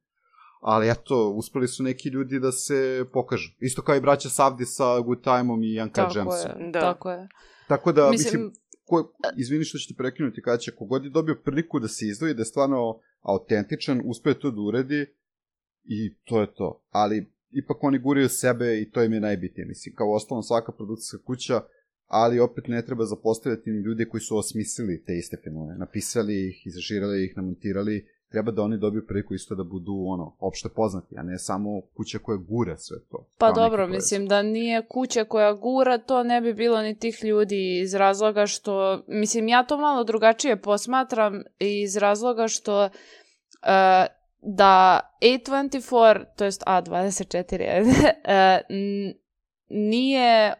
Ali 0.62 0.90
eto, 0.90 1.30
uspeli 1.30 1.68
su 1.68 1.84
neki 1.84 2.10
ljudi 2.10 2.40
da 2.40 2.52
se 2.52 3.06
pokažu. 3.14 3.52
Isto 3.60 3.82
kao 3.82 3.96
i 3.96 4.02
braća 4.02 4.30
Savdi 4.30 4.66
sa 4.66 5.00
Good 5.00 5.22
Time-om 5.24 5.64
i 5.64 5.82
Uncut 5.82 5.96
Tako 5.96 6.36
je, 6.36 6.72
Da. 6.72 6.80
tako 6.80 7.12
je. 7.12 7.28
Tako 7.68 7.92
da, 7.92 8.12
mislim, 8.12 8.42
Mislim, 8.42 8.54
ko, 8.86 9.14
izvini 9.38 9.64
što 9.64 9.78
ću 9.78 9.88
te 9.88 9.98
prekinuti, 9.98 10.42
kada 10.42 10.58
će 10.58 10.76
kogod 10.76 11.04
je 11.04 11.10
dobio 11.10 11.36
priliku 11.36 11.80
da 11.80 11.88
se 11.88 12.06
izdvoji, 12.08 12.34
da 12.34 12.42
je 12.42 12.46
stvarno 12.46 13.00
autentičan, 13.22 14.02
uspe 14.06 14.34
to 14.34 14.52
da 14.52 14.62
uredi 14.62 15.06
i 15.84 16.16
to 16.24 16.42
je 16.42 16.54
to. 16.54 16.82
Ali 16.90 17.32
ipak 17.52 17.84
oni 17.84 18.00
guraju 18.00 18.30
sebe 18.30 18.82
i 18.82 18.90
to 18.92 19.04
im 19.04 19.14
je 19.14 19.20
najbitnije. 19.20 19.68
Mislim, 19.68 19.96
kao 19.96 20.14
ostalom 20.14 20.44
svaka 20.44 20.72
produkcijska 20.72 21.18
kuća, 21.26 21.62
ali 22.08 22.40
opet 22.40 22.68
ne 22.68 22.86
treba 22.86 23.06
zapostavljati 23.06 23.70
ni 23.72 23.82
ljude 23.82 24.06
koji 24.06 24.22
su 24.22 24.38
osmislili 24.38 25.04
te 25.06 25.18
iste 25.18 25.38
filmove. 25.44 25.76
Napisali 25.76 26.48
ih, 26.50 26.68
izrežirali 26.68 27.26
ih, 27.26 27.38
namontirali, 27.38 28.08
treba 28.32 28.52
da 28.52 28.62
oni 28.62 28.78
dobiju 28.78 29.08
priliku 29.08 29.34
isto 29.34 29.56
da 29.56 29.64
budu 29.64 29.94
ono, 30.06 30.36
opšte 30.40 30.70
poznati, 30.76 31.16
a 31.18 31.24
ne 31.24 31.40
samo 31.40 31.82
kuća 31.82 32.20
koja 32.20 32.38
gura 32.38 32.78
sve 32.78 32.98
to. 33.12 33.28
Pa 33.38 33.52
dobro, 33.52 33.88
mislim 33.88 34.28
da 34.28 34.42
nije 34.42 34.86
kuća 34.88 35.24
koja 35.24 35.54
gura, 35.54 35.98
to 35.98 36.24
ne 36.24 36.42
bi 36.42 36.54
bilo 36.54 36.82
ni 36.82 37.00
tih 37.00 37.24
ljudi 37.24 37.80
iz 37.82 37.94
razloga 37.94 38.46
što, 38.46 39.04
mislim 39.08 39.48
ja 39.48 39.64
to 39.64 39.78
malo 39.78 40.04
drugačije 40.04 40.62
posmatram 40.62 41.44
iz 41.60 41.98
razloga 41.98 42.48
što 42.48 42.86
uh, 42.86 44.17
da 44.42 45.00
A24, 45.22 46.26
to 46.36 46.46
jest 46.46 46.64
A24, 46.64 47.82
uh, 47.82 47.94
n- 48.70 49.14
nije 49.70 50.54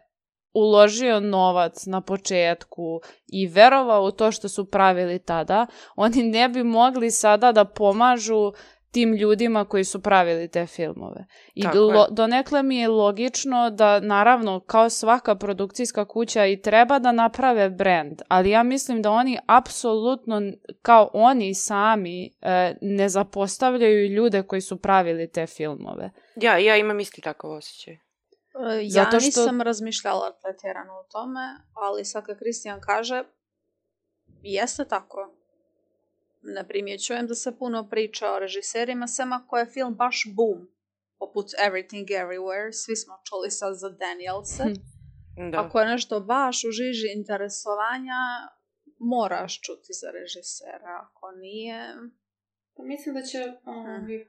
uložio 0.52 1.20
novac 1.20 1.86
na 1.86 2.00
početku 2.00 3.00
i 3.26 3.46
verovao 3.46 4.02
u 4.04 4.10
to 4.10 4.32
što 4.32 4.48
su 4.48 4.70
pravili 4.70 5.18
tada, 5.18 5.66
oni 5.96 6.22
ne 6.22 6.48
bi 6.48 6.62
mogli 6.64 7.10
sada 7.10 7.52
da 7.52 7.64
pomažu 7.64 8.52
tim 8.90 9.14
ljudima 9.14 9.64
koji 9.64 9.84
su 9.84 10.02
pravili 10.02 10.48
te 10.50 10.66
filmove. 10.66 11.26
I 11.54 11.62
Tako 11.62 11.78
lo, 11.78 12.06
donekle 12.10 12.62
mi 12.62 12.76
je 12.76 12.88
logično 12.88 13.70
da, 13.70 14.00
naravno, 14.00 14.60
kao 14.60 14.90
svaka 14.90 15.34
produkcijska 15.34 16.04
kuća 16.04 16.46
i 16.46 16.60
treba 16.62 16.98
da 16.98 17.12
naprave 17.12 17.70
brand, 17.70 18.22
ali 18.28 18.50
ja 18.50 18.62
mislim 18.62 19.02
da 19.02 19.10
oni 19.10 19.38
apsolutno, 19.46 20.40
kao 20.82 21.10
oni 21.12 21.54
sami, 21.54 22.26
e, 22.40 22.74
ne 22.80 23.08
zapostavljaju 23.08 24.08
ljude 24.08 24.42
koji 24.42 24.60
su 24.60 24.80
pravili 24.82 25.30
te 25.32 25.46
filmove. 25.46 26.10
Ja, 26.36 26.58
ja 26.58 26.76
imam 26.76 27.00
isti 27.00 27.20
takav 27.20 27.50
osjećaj. 27.50 27.94
E, 27.94 27.98
Ja 28.82 28.88
Zato 29.04 29.20
što- 29.20 29.26
nisam 29.26 29.62
razmišljala 29.62 30.32
pretjerano 30.42 30.92
o 30.92 31.04
tome, 31.12 31.40
ali 31.72 32.04
sad 32.04 32.26
kad 32.26 32.38
Kristijan 32.38 32.80
kaže, 32.80 33.24
jeste 34.42 34.84
tako. 34.84 35.34
Ne 36.42 36.68
primjećujem 36.68 37.26
da 37.26 37.34
se 37.34 37.58
puno 37.58 37.88
priča 37.88 38.32
o 38.32 38.38
režiserima, 38.38 39.06
sem 39.06 39.32
ako 39.32 39.58
je 39.58 39.66
film 39.66 39.94
baš 39.94 40.24
boom, 40.36 40.68
poput 41.18 41.46
Everything 41.66 42.06
Everywhere, 42.08 42.72
svi 42.72 42.96
smo 42.96 43.14
čuli 43.28 43.50
sad 43.50 43.74
za 43.74 43.90
Danielse. 43.90 44.62
Hm. 44.64 45.50
Da. 45.50 45.60
Ako 45.60 45.80
je 45.80 45.86
nešto 45.86 46.20
baš 46.20 46.64
u 46.64 46.70
žiži 46.70 47.08
interesovanja, 47.16 48.20
moraš 48.98 49.60
čuti 49.60 49.92
za 50.00 50.10
režisera. 50.10 50.92
Ako 51.04 51.30
nije, 51.30 51.94
Pa 52.78 52.84
mislim 52.84 53.14
da 53.14 53.22
će 53.22 53.38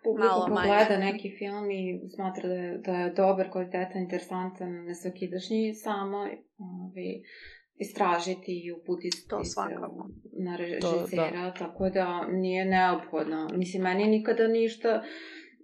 publika 0.03 0.47
manje. 0.49 0.69
pogleda 0.69 0.97
neki 0.97 1.29
film 1.39 1.71
i 1.71 2.09
smatra 2.15 2.49
da 2.49 2.55
je, 2.55 2.77
da 2.77 2.91
je 2.91 3.13
dobar, 3.13 3.51
kvalitetan, 3.51 4.01
interesantan, 4.01 4.71
nesvakidašnji, 4.89 5.73
samo 5.73 6.17
ovaj, 6.57 7.11
istražiti 7.79 8.61
i 8.65 8.71
uputiti 8.71 9.27
To 9.27 9.43
se 9.43 9.51
svakako. 9.51 10.09
na 10.33 10.57
To, 10.57 10.63
režisera, 10.63 11.53
tako 11.53 11.89
da 11.89 12.27
nije 12.27 12.65
neophodno. 12.65 13.49
Mislim, 13.55 13.83
meni 13.83 14.07
nikada 14.07 14.47
ništa 14.47 15.03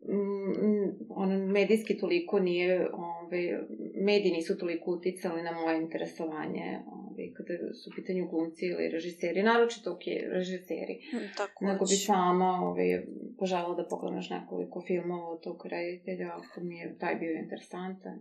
mm, 0.04 1.06
ono, 1.10 1.48
medijski 1.48 1.98
toliko 1.98 2.40
nije, 2.40 2.90
ovaj, 2.94 3.60
mediji 4.06 4.32
nisu 4.32 4.58
toliko 4.58 4.92
uticali 4.92 5.44
na 5.44 5.52
moje 5.52 5.82
interesovanje 5.82 6.80
ovaj, 6.88 7.34
kada 7.38 7.74
su 7.74 7.90
u 7.90 7.96
pitanju 7.96 8.28
glumci 8.28 8.66
ili 8.66 8.90
režiseri, 8.90 9.44
naročito 9.44 9.92
ok, 9.92 10.04
režiseri 10.32 11.00
tako 11.38 11.66
nego 11.66 11.86
bi 11.86 11.96
sama 11.96 12.50
ovaj, 12.64 13.06
požela 13.40 13.76
da 13.76 13.88
pogledam 13.90 14.18
još 14.18 14.30
nekoliko 14.30 14.82
filmova 14.88 15.30
od 15.30 15.44
tog 15.44 15.66
reditelja, 15.66 16.28
ako 16.28 16.62
mi 16.62 16.78
je 16.78 16.98
taj 17.00 17.16
bio 17.16 17.34
interesantan. 17.34 18.20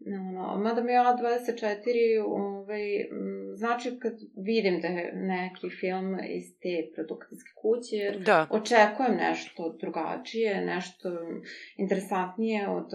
No, 0.00 0.32
no, 0.32 0.58
mada 0.58 0.82
mi 0.82 0.92
je 0.92 0.98
A24, 0.98 2.24
ovaj, 2.26 3.00
m, 3.00 3.56
znači 3.56 3.98
kad 3.98 4.12
vidim 4.36 4.80
da 4.80 4.88
je 4.88 5.12
neki 5.14 5.70
film 5.80 6.18
iz 6.28 6.58
te 6.62 6.92
produkcijske 6.94 7.50
kuće, 7.62 8.24
Da. 8.26 8.46
očekujem 8.50 9.16
nešto 9.16 9.76
drugačije, 9.80 10.64
nešto 10.64 11.08
interesantnije 11.76 12.68
od, 12.68 12.88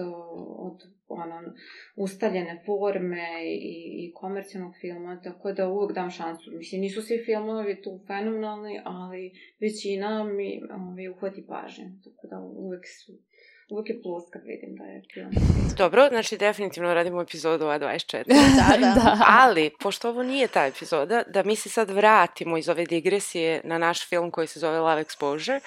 od 0.57 0.77
ono, 1.07 1.53
ustaljene 1.95 2.61
forme 2.65 3.27
i, 3.45 4.05
i 4.05 4.13
komercijalnog 4.13 4.73
filma, 4.81 5.21
tako 5.23 5.51
da 5.51 5.69
uvek 5.69 5.95
dam 5.95 6.09
šansu. 6.09 6.51
Mislim, 6.51 6.81
nisu 6.81 7.01
svi 7.01 7.23
filmovi 7.25 7.81
tu 7.81 7.99
fenomenalni, 8.07 8.81
ali 8.83 9.31
većina 9.59 10.23
mi 10.23 10.61
ovaj, 10.71 11.09
uhvati 11.09 11.45
pažnju, 11.47 11.85
tako 12.03 12.27
da 12.27 12.39
uvek 12.39 12.83
su 12.87 13.13
uvijek 13.69 13.89
je 13.89 14.01
plus 14.01 14.23
kad 14.33 14.41
vidim 14.45 14.75
da 14.75 14.83
je 14.83 15.01
film. 15.13 15.31
Dobro, 15.77 16.07
znači 16.09 16.37
definitivno 16.37 16.93
radimo 16.93 17.21
epizodu 17.21 17.65
A24. 17.65 18.23
Da, 18.57 18.77
da. 18.77 18.93
da. 18.93 19.25
Ali, 19.27 19.71
pošto 19.79 20.09
ovo 20.09 20.23
nije 20.23 20.47
ta 20.47 20.65
epizoda, 20.65 21.23
da 21.27 21.43
mi 21.43 21.55
se 21.55 21.69
sad 21.69 21.89
vratimo 21.89 22.57
iz 22.57 22.69
ove 22.69 22.85
digresije 22.85 23.61
na 23.63 23.77
naš 23.77 24.09
film 24.09 24.31
koji 24.31 24.47
se 24.47 24.59
zove 24.59 24.79
Love 24.79 25.03
Exposure, 25.03 25.59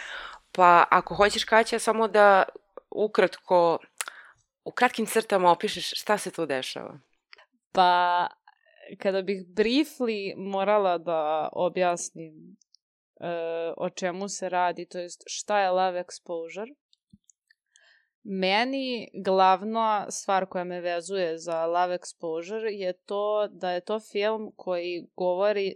pa 0.53 0.85
ako 0.91 1.15
hoćeš 1.15 1.45
Kaća 1.45 1.79
samo 1.79 2.09
da 2.09 2.45
ukratko, 2.91 3.79
u 4.65 4.71
kratkim 4.71 5.07
crtama 5.07 5.51
opišeš 5.51 5.91
šta 6.01 6.19
se 6.19 6.31
tu 6.31 6.47
dešava. 6.47 6.99
Pa, 7.73 8.27
kada 8.99 9.23
bih 9.23 9.45
briefly 9.49 10.35
morala 10.37 10.99
da 10.99 11.49
objasnim 11.53 12.57
e, 13.21 13.27
o 13.77 13.91
čemu 13.91 14.29
se 14.29 14.49
radi, 14.49 14.87
to 14.87 14.99
jest 14.99 15.23
šta 15.27 15.61
je 15.61 15.71
love 15.71 16.05
exposure, 16.05 16.75
meni 18.29 19.09
glavna 19.25 20.11
stvar 20.11 20.47
koja 20.47 20.65
me 20.65 20.81
vezuje 20.81 21.39
za 21.39 21.67
love 21.67 21.99
exposure 21.99 22.71
je 22.71 22.93
to 22.93 23.49
da 23.51 23.71
je 23.71 23.81
to 23.81 24.01
film 24.01 24.53
koji 24.57 25.07
govori, 25.17 25.75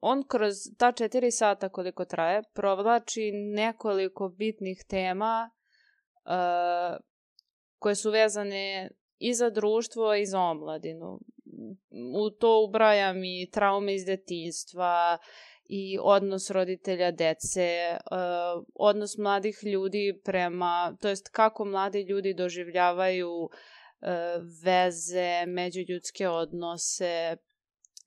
on 0.00 0.22
kroz 0.28 0.54
ta 0.78 0.92
četiri 0.92 1.30
sata 1.30 1.68
koliko 1.68 2.04
traje, 2.04 2.42
provlači 2.52 3.32
nekoliko 3.32 4.28
bitnih 4.28 4.84
tema 4.88 5.50
e, 6.24 6.30
koje 7.78 7.94
su 7.94 8.10
vezane 8.10 8.90
i 9.18 9.34
za 9.34 9.50
društvo 9.50 10.14
i 10.14 10.26
za 10.26 10.40
omladinu. 10.40 11.20
U 12.14 12.30
to 12.30 12.64
ubrajam 12.68 13.24
i 13.24 13.50
traume 13.52 13.94
iz 13.94 14.04
detinjstva 14.04 15.18
i 15.74 15.98
odnos 16.00 16.50
roditelja 16.50 17.10
dece, 17.10 17.98
uh, 18.10 18.64
odnos 18.74 19.16
mladih 19.18 19.58
ljudi 19.64 20.20
prema, 20.24 20.96
to 21.00 21.08
jest 21.08 21.28
kako 21.28 21.64
mladi 21.64 22.02
ljudi 22.02 22.34
doživljavaju 22.34 23.30
uh, 23.30 23.50
veze, 24.64 25.46
međuljudske 25.46 26.28
odnose, 26.28 27.36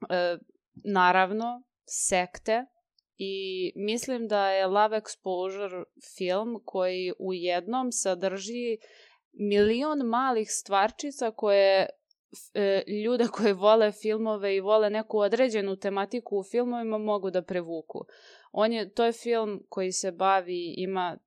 uh, 0.01 0.39
naravno, 0.83 1.63
sekte, 1.85 2.65
i 3.17 3.71
mislim 3.75 4.27
da 4.27 4.49
je 4.49 4.67
Love 4.67 5.01
Exposure 5.01 5.83
film 6.17 6.61
koji 6.65 7.13
u 7.19 7.33
jednom 7.33 7.91
sadrži 7.91 8.77
milion 9.33 9.99
malih 9.99 10.47
stvarčica 10.51 11.31
koje 11.31 11.79
e, 11.81 11.87
ljude 13.03 13.27
koji 13.27 13.53
vole 13.53 13.91
filmove 13.91 14.55
i 14.55 14.59
vole 14.59 14.89
neku 14.89 15.17
određenu 15.19 15.75
tematiku 15.75 16.37
u 16.37 16.43
filmovima 16.43 16.97
mogu 16.97 17.31
da 17.31 17.41
prevuku. 17.41 18.05
On 18.51 18.73
je, 18.73 18.93
to 18.93 19.05
je 19.05 19.11
film 19.11 19.63
koji 19.69 19.91
se 19.91 20.11
bavi, 20.11 20.73
ima 20.77 21.17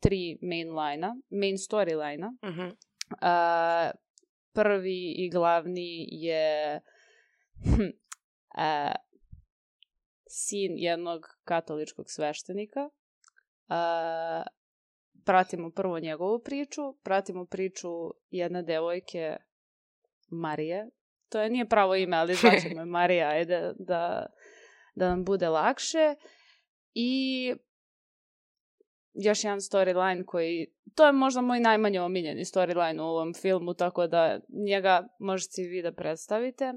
tri 0.00 0.38
main 0.42 0.78
lina, 0.78 1.16
main 1.30 1.56
storylina. 1.56 2.38
Uh 2.42 2.48
-huh. 2.48 2.76
A, 3.20 3.90
prvi 4.52 5.14
i 5.16 5.30
glavni 5.30 6.06
je 6.10 6.80
a, 8.54 8.92
sin 10.28 10.78
jednog 10.78 11.26
katoličkog 11.44 12.06
sveštenika. 12.08 12.90
A, 13.68 14.42
pratimo 15.24 15.70
prvo 15.70 15.98
njegovu 15.98 16.38
priču, 16.38 16.82
pratimo 17.02 17.46
priču 17.46 17.88
jedne 18.30 18.62
devojke 18.62 19.36
Marije. 20.28 20.88
To 21.28 21.40
je 21.40 21.50
nije 21.50 21.68
pravo 21.68 21.94
ime, 21.94 22.16
ali 22.16 22.34
znaćemo 22.40 22.80
je 22.80 22.86
Marija, 22.86 23.28
ajde 23.28 23.72
da, 23.78 24.26
da 24.94 25.08
nam 25.08 25.24
bude 25.24 25.48
lakše. 25.48 26.14
I 26.94 27.52
još 29.14 29.44
jedan 29.44 29.58
storyline 29.58 30.24
koji, 30.24 30.66
to 30.94 31.06
je 31.06 31.12
možda 31.12 31.40
moj 31.40 31.60
najmanje 31.60 32.00
omiljeni 32.00 32.44
storyline 32.44 33.00
u 33.00 33.04
ovom 33.04 33.34
filmu, 33.34 33.74
tako 33.74 34.06
da 34.06 34.40
njega 34.66 35.08
možete 35.18 35.62
i 35.62 35.68
vi 35.68 35.82
da 35.82 35.92
predstavite. 35.92 36.72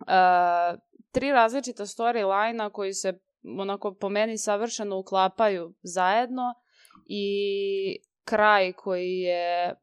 Uh, 0.00 0.78
tri 1.10 1.30
različita 1.32 1.86
storylina 1.86 2.70
koji 2.70 2.92
se 2.92 3.18
onako 3.58 3.94
po 3.94 4.08
meni 4.08 4.38
savršeno 4.38 4.98
uklapaju 4.98 5.74
zajedno 5.82 6.54
i 7.06 7.96
kraj 8.24 8.72
koji 8.72 9.18
je 9.18 9.74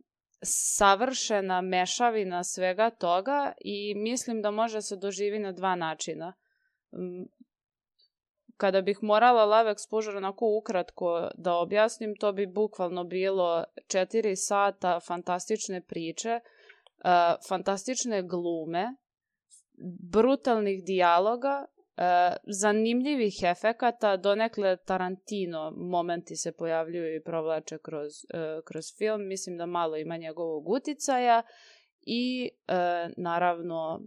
savršena 0.46 1.62
mešavina 1.62 2.43
svega 2.43 2.89
toga 2.89 3.54
i 3.62 3.96
mislim 3.96 4.41
da 4.41 4.52
može 4.52 4.82
se 4.82 4.96
doživi 4.96 5.39
na 5.39 5.52
dva 5.52 5.76
načina. 5.76 6.34
Kada 8.58 8.82
bih 8.82 9.00
morala 9.02 9.46
Love 9.46 9.74
Exposure 9.74 10.18
onako 10.18 10.58
ukratko 10.58 11.30
da 11.38 11.54
objasnim, 11.54 12.16
to 12.20 12.32
bi 12.32 12.48
bukvalno 12.48 13.04
bilo 13.04 13.64
četiri 13.88 14.36
sata 14.36 15.00
fantastične 15.00 15.82
priče, 15.82 16.39
uh, 16.39 17.48
fantastične 17.48 18.24
glume, 18.24 18.96
brutalnih 20.12 20.84
dijaloga, 20.84 21.66
e, 21.98 22.36
zanimljivih 22.48 23.34
efekata, 23.43 24.18
donekle 24.18 24.78
Tarantino 24.78 25.72
momenti 25.72 26.36
se 26.36 26.52
pojavljuju 26.52 27.16
i 27.16 27.24
provlače 27.24 27.78
kroz, 27.78 28.12
e, 28.34 28.62
kroz 28.66 28.86
film, 28.98 29.28
mislim 29.28 29.58
da 29.58 29.66
malo 29.66 29.98
ima 29.98 30.18
njegovog 30.18 30.70
uticaja 30.70 31.43
i 32.02 32.50
e, 32.68 32.74
naravno 33.18 34.02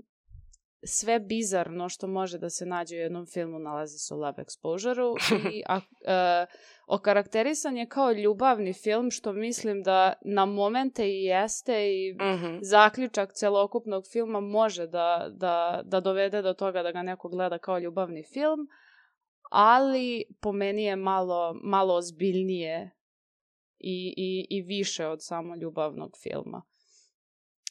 sve 0.82 1.20
bizarno 1.20 1.88
što 1.88 2.06
može 2.06 2.38
da 2.38 2.50
se 2.50 2.66
nađe 2.66 2.96
u 2.96 2.98
jednom 2.98 3.26
filmu 3.26 3.58
nalazi 3.58 3.98
se 3.98 4.14
u 4.14 4.16
Love 4.16 4.44
Exposure-u 4.44 5.14
i 5.52 5.62
a, 5.74 5.80
e, 6.04 6.46
okarakterisan 6.86 7.76
je 7.76 7.88
kao 7.88 8.12
ljubavni 8.12 8.72
film 8.72 9.10
što 9.10 9.32
mislim 9.32 9.82
da 9.82 10.12
na 10.24 10.46
momente 10.46 11.08
i 11.08 11.24
jeste 11.24 11.88
i 11.92 12.12
Uh 12.12 12.20
-huh. 12.20 12.58
zaključak 12.62 13.32
celokupnog 13.32 14.04
filma 14.12 14.40
može 14.40 14.86
da, 14.86 15.28
da, 15.30 15.82
da 15.84 16.00
dovede 16.00 16.42
do 16.42 16.54
toga 16.54 16.82
da 16.82 16.92
ga 16.92 17.02
neko 17.02 17.28
gleda 17.28 17.58
kao 17.58 17.78
ljubavni 17.78 18.22
film, 18.32 18.68
ali 19.50 20.24
po 20.40 20.52
meni 20.52 20.84
je 20.84 20.96
malo, 20.96 21.60
malo 21.62 21.94
ozbiljnije 21.94 22.90
i, 23.78 24.14
i, 24.16 24.46
i 24.50 24.62
više 24.62 25.06
od 25.06 25.18
samo 25.22 25.56
ljubavnog 25.56 26.16
filma. 26.22 26.62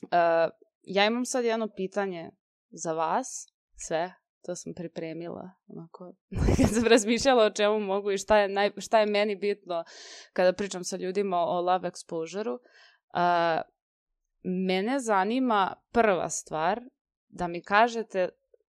Uh, 0.01 0.51
ja 0.81 1.05
imam 1.05 1.25
sad 1.25 1.45
jedno 1.45 1.67
pitanje 1.75 2.31
za 2.69 2.93
vas, 2.93 3.47
sve, 3.75 4.13
to 4.45 4.55
sam 4.55 4.73
pripremila, 4.73 5.51
onako, 5.67 6.13
kad 6.57 6.69
sam 6.73 6.83
razmišljala 6.83 7.45
o 7.45 7.49
čemu 7.49 7.79
mogu 7.79 8.11
i 8.11 8.17
šta 8.17 8.37
je, 8.37 8.49
naj, 8.49 8.71
šta 8.77 8.99
je 8.99 9.05
meni 9.05 9.35
bitno 9.35 9.83
kada 10.33 10.53
pričam 10.53 10.83
sa 10.83 10.97
ljudima 10.97 11.37
o 11.37 11.61
Love 11.61 11.89
Exposure-u. 11.89 12.53
Uh, 12.53 13.61
mene 14.43 14.99
zanima 14.99 15.73
prva 15.91 16.29
stvar 16.29 16.81
da 17.29 17.47
mi 17.47 17.61
kažete 17.61 18.29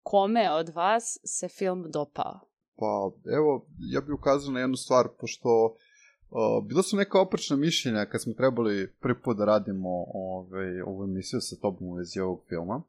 kome 0.03 0.51
od 0.51 0.69
vas 0.69 1.17
se 1.23 1.47
film 1.47 1.85
dopao. 1.93 2.39
Pa, 2.75 3.11
evo, 3.35 3.65
ja 3.93 4.01
bih 4.01 4.13
ukazao 4.19 4.53
na 4.53 4.59
jednu 4.59 4.75
stvar, 4.75 5.07
pošto 5.19 5.65
uh, 5.65 6.67
bila 6.67 6.83
su 6.83 6.97
neka 6.97 7.21
oprečna 7.21 7.55
mišljenja 7.55 8.05
kad 8.05 8.21
smo 8.21 8.33
trebali 8.33 8.93
prvi 8.99 9.21
put 9.21 9.37
da 9.37 9.45
radimo 9.45 9.89
ovaj, 10.13 10.81
ovu 10.81 11.03
emisiju 11.03 11.39
sa 11.41 11.55
tobom 11.61 11.87
u 11.87 11.93
vezi 11.93 12.19
ovog 12.19 12.43
filma 12.49 12.83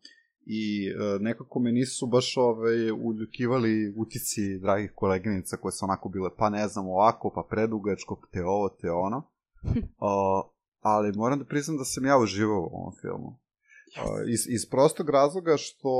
i 0.47 0.93
uh, 0.95 1.21
nekako 1.21 1.61
me 1.61 1.73
nisu 1.73 2.07
baš 2.07 2.37
ovaj, 2.37 2.91
uljukivali 2.91 3.95
utici 3.97 4.59
dragih 4.59 4.93
koleginica 4.95 5.57
koje 5.57 5.73
su 5.73 5.85
onako 5.85 6.09
bile, 6.09 6.31
pa 6.37 6.51
ne 6.51 6.69
znam, 6.69 6.89
ovako, 6.89 7.33
pa 7.35 7.47
predugačko, 7.51 8.23
te 8.33 8.45
ovo, 8.45 8.69
te 8.69 8.91
ono. 8.91 9.17
uh, 10.07 10.51
ali 10.81 11.13
moram 11.13 11.39
da 11.39 11.45
priznam 11.45 11.77
da 11.77 11.85
sam 11.85 12.07
ja 12.07 12.19
uživao 12.19 12.61
u 12.61 12.77
ovom 12.77 12.93
filmu. 13.01 13.29
Uh, 13.29 14.31
iz, 14.33 14.47
iz 14.49 14.71
prostog 14.71 15.11
razloga 15.11 15.57
što 15.57 15.91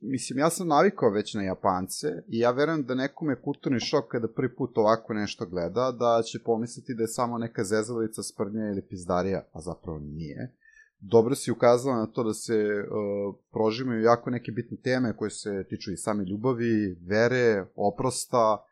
mislim, 0.00 0.38
ja 0.38 0.50
sam 0.50 0.68
navikao 0.68 1.10
već 1.10 1.34
na 1.34 1.42
Japance 1.42 2.06
i 2.28 2.38
ja 2.38 2.50
verujem 2.50 2.84
da 2.84 2.94
nekom 2.94 3.30
je 3.30 3.42
kulturni 3.42 3.80
šok 3.80 4.08
kada 4.08 4.28
prvi 4.28 4.54
put 4.56 4.78
ovako 4.78 5.14
nešto 5.14 5.46
gleda, 5.46 5.92
da 5.92 6.22
će 6.22 6.38
pomisliti 6.44 6.94
da 6.94 7.02
je 7.02 7.08
samo 7.08 7.38
neka 7.38 7.64
zezalica, 7.64 8.22
sprdnja 8.22 8.68
ili 8.68 8.82
pizdarija, 8.82 9.44
a 9.52 9.60
zapravo 9.60 9.98
nije. 9.98 10.56
Dobro 11.00 11.34
si 11.34 11.50
ukazala 11.50 11.96
na 11.96 12.06
to 12.06 12.22
da 12.22 12.34
se 12.34 12.54
uh, 12.54 13.34
prožimaju 13.50 14.02
jako 14.02 14.30
neke 14.30 14.52
bitne 14.52 14.76
teme 14.76 15.16
koje 15.16 15.30
se 15.30 15.64
tiču 15.68 15.92
i 15.92 15.96
same 15.96 16.24
ljubavi, 16.24 16.96
vere, 17.06 17.66
oprosta, 17.74 18.64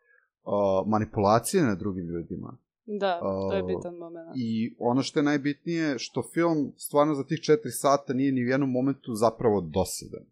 uh, 0.44 0.88
manipulacije 0.88 1.62
na 1.62 1.74
drugim 1.74 2.06
ljudima. 2.06 2.56
Da, 2.86 3.20
to 3.20 3.54
je 3.54 3.62
Uh, 3.62 3.68
bitan 3.68 3.94
moment. 3.94 4.32
I 4.36 4.76
ono 4.78 5.02
što 5.02 5.18
je 5.18 5.22
najbitnije, 5.22 5.98
što 5.98 6.22
film 6.34 6.72
stvarno 6.76 7.14
za 7.14 7.24
tih 7.24 7.40
četiri 7.40 7.70
sata 7.70 8.12
nije 8.12 8.32
ni 8.32 8.44
u 8.44 8.48
jednom 8.48 8.70
momentu 8.70 9.14
zapravo 9.14 9.60
dosadan. 9.60 10.26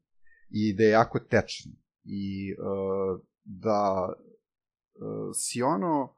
I 0.51 0.75
da 0.75 0.83
je 0.83 0.91
jako 0.91 1.19
tečan. 1.19 1.73
I 2.05 2.55
uh, 2.59 3.21
da 3.45 4.09
uh, 4.09 5.31
si 5.35 5.63
ono, 5.63 6.15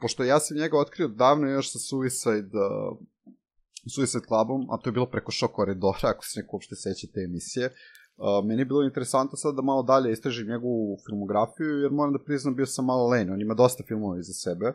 pošto 0.00 0.24
ja 0.24 0.40
sam 0.40 0.56
njega 0.56 0.78
otkrio 0.78 1.08
davno 1.08 1.48
još 1.48 1.72
sa 1.72 1.78
Suicide, 1.78 2.58
uh, 2.58 2.98
Suicide 3.94 4.26
Clubom, 4.28 4.70
a 4.70 4.78
to 4.78 4.88
je 4.88 4.92
bilo 4.92 5.06
preko 5.06 5.32
šok 5.32 5.52
koridora, 5.52 6.08
ako 6.12 6.24
se 6.24 6.40
neko 6.40 6.56
uopšte 6.56 6.76
seća 6.76 7.06
te 7.14 7.20
emisije, 7.20 7.72
Uh, 8.16 8.46
meni 8.46 8.60
je 8.60 8.64
bilo 8.64 8.82
interesantno 8.82 9.36
sad 9.36 9.54
da 9.54 9.62
malo 9.62 9.82
dalje 9.82 10.12
istražim 10.12 10.48
njegovu 10.48 10.96
filmografiju, 11.06 11.78
jer 11.78 11.90
moram 11.90 12.12
da 12.12 12.24
priznam 12.24 12.54
bio 12.54 12.66
sam 12.66 12.84
malo 12.84 13.08
len, 13.08 13.32
on 13.32 13.40
ima 13.40 13.54
dosta 13.54 13.84
filmova 13.88 14.18
iza 14.18 14.32
sebe, 14.32 14.72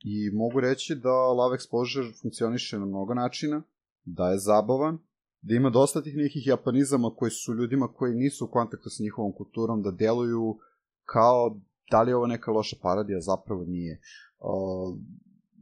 I 0.00 0.30
mogu 0.30 0.60
reći 0.60 0.94
da 0.94 1.10
Love 1.10 1.58
Exposure 1.58 2.20
funkcioniše 2.22 2.78
na 2.78 2.86
mnogo 2.86 3.14
načina, 3.14 3.62
da 4.04 4.30
je 4.30 4.38
zabavan, 4.38 4.98
da 5.42 5.54
ima 5.54 5.70
dosta 5.70 6.02
tih 6.02 6.16
nekih 6.16 6.46
japanizama 6.46 7.14
koji 7.16 7.30
su 7.30 7.54
ljudima 7.54 7.88
koji 7.88 8.14
nisu 8.14 8.44
u 8.44 8.48
kontaktu 8.48 8.90
s 8.90 8.98
njihovom 9.00 9.32
kulturom, 9.32 9.82
da 9.82 9.90
deluju 9.90 10.58
kao 11.04 11.60
da 11.90 12.02
li 12.02 12.10
je 12.10 12.16
ovo 12.16 12.26
neka 12.26 12.50
loša 12.50 12.76
parodija, 12.82 13.20
zapravo 13.20 13.64
nije. 13.64 14.00
Uh, 14.38 14.98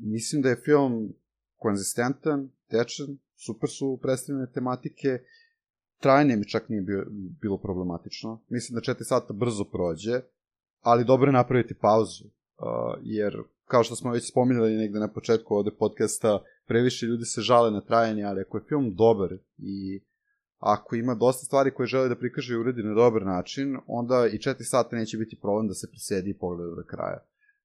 mislim 0.01 0.43
da 0.43 0.49
je 0.49 0.63
film 0.65 1.15
konzistentan, 1.57 2.51
tečan, 2.75 3.19
super 3.47 3.71
su 3.71 3.99
predstavljene 4.03 4.53
tematike, 4.53 5.19
trajanje 6.01 6.37
mi 6.37 6.49
čak 6.49 6.69
nije 6.69 6.83
bio, 6.83 7.07
bilo 7.43 7.59
problematično. 7.59 8.41
Mislim 8.49 8.75
da 8.75 8.81
četiri 8.89 9.05
sata 9.05 9.33
brzo 9.33 9.65
prođe, 9.65 10.21
ali 10.81 11.05
dobro 11.05 11.29
je 11.29 11.33
napraviti 11.33 11.75
pauzu, 11.75 12.25
uh, 12.25 12.33
jer 13.03 13.43
kao 13.65 13.85
što 13.85 13.97
smo 13.97 14.13
već 14.13 14.31
spominjali 14.31 14.77
negde 14.77 14.99
na 14.99 15.09
početku 15.09 15.55
ovde 15.55 15.71
podcasta, 15.79 16.43
previše 16.67 17.07
ljudi 17.07 17.25
se 17.25 17.41
žale 17.41 17.71
na 17.71 17.81
trajanje, 17.81 18.25
ali 18.25 18.41
ako 18.41 18.57
je 18.57 18.69
film 18.69 18.95
dobar 18.95 19.31
i 19.59 20.01
ako 20.59 20.97
ima 20.97 21.15
dosta 21.15 21.45
stvari 21.47 21.75
koje 21.75 21.87
žele 21.87 22.09
da 22.09 22.17
prikaže 22.17 22.55
i 22.55 22.57
uredi 22.57 22.83
na 22.83 22.95
dobar 22.95 23.23
način, 23.27 23.77
onda 23.87 24.27
i 24.33 24.39
četiri 24.39 24.65
sata 24.65 24.97
neće 24.97 25.19
biti 25.19 25.39
problem 25.41 25.69
da 25.69 25.75
se 25.75 25.91
presedi 25.91 26.31
i 26.31 26.39
pogleda 26.39 26.75
do 26.75 26.83
kraja. 26.87 27.19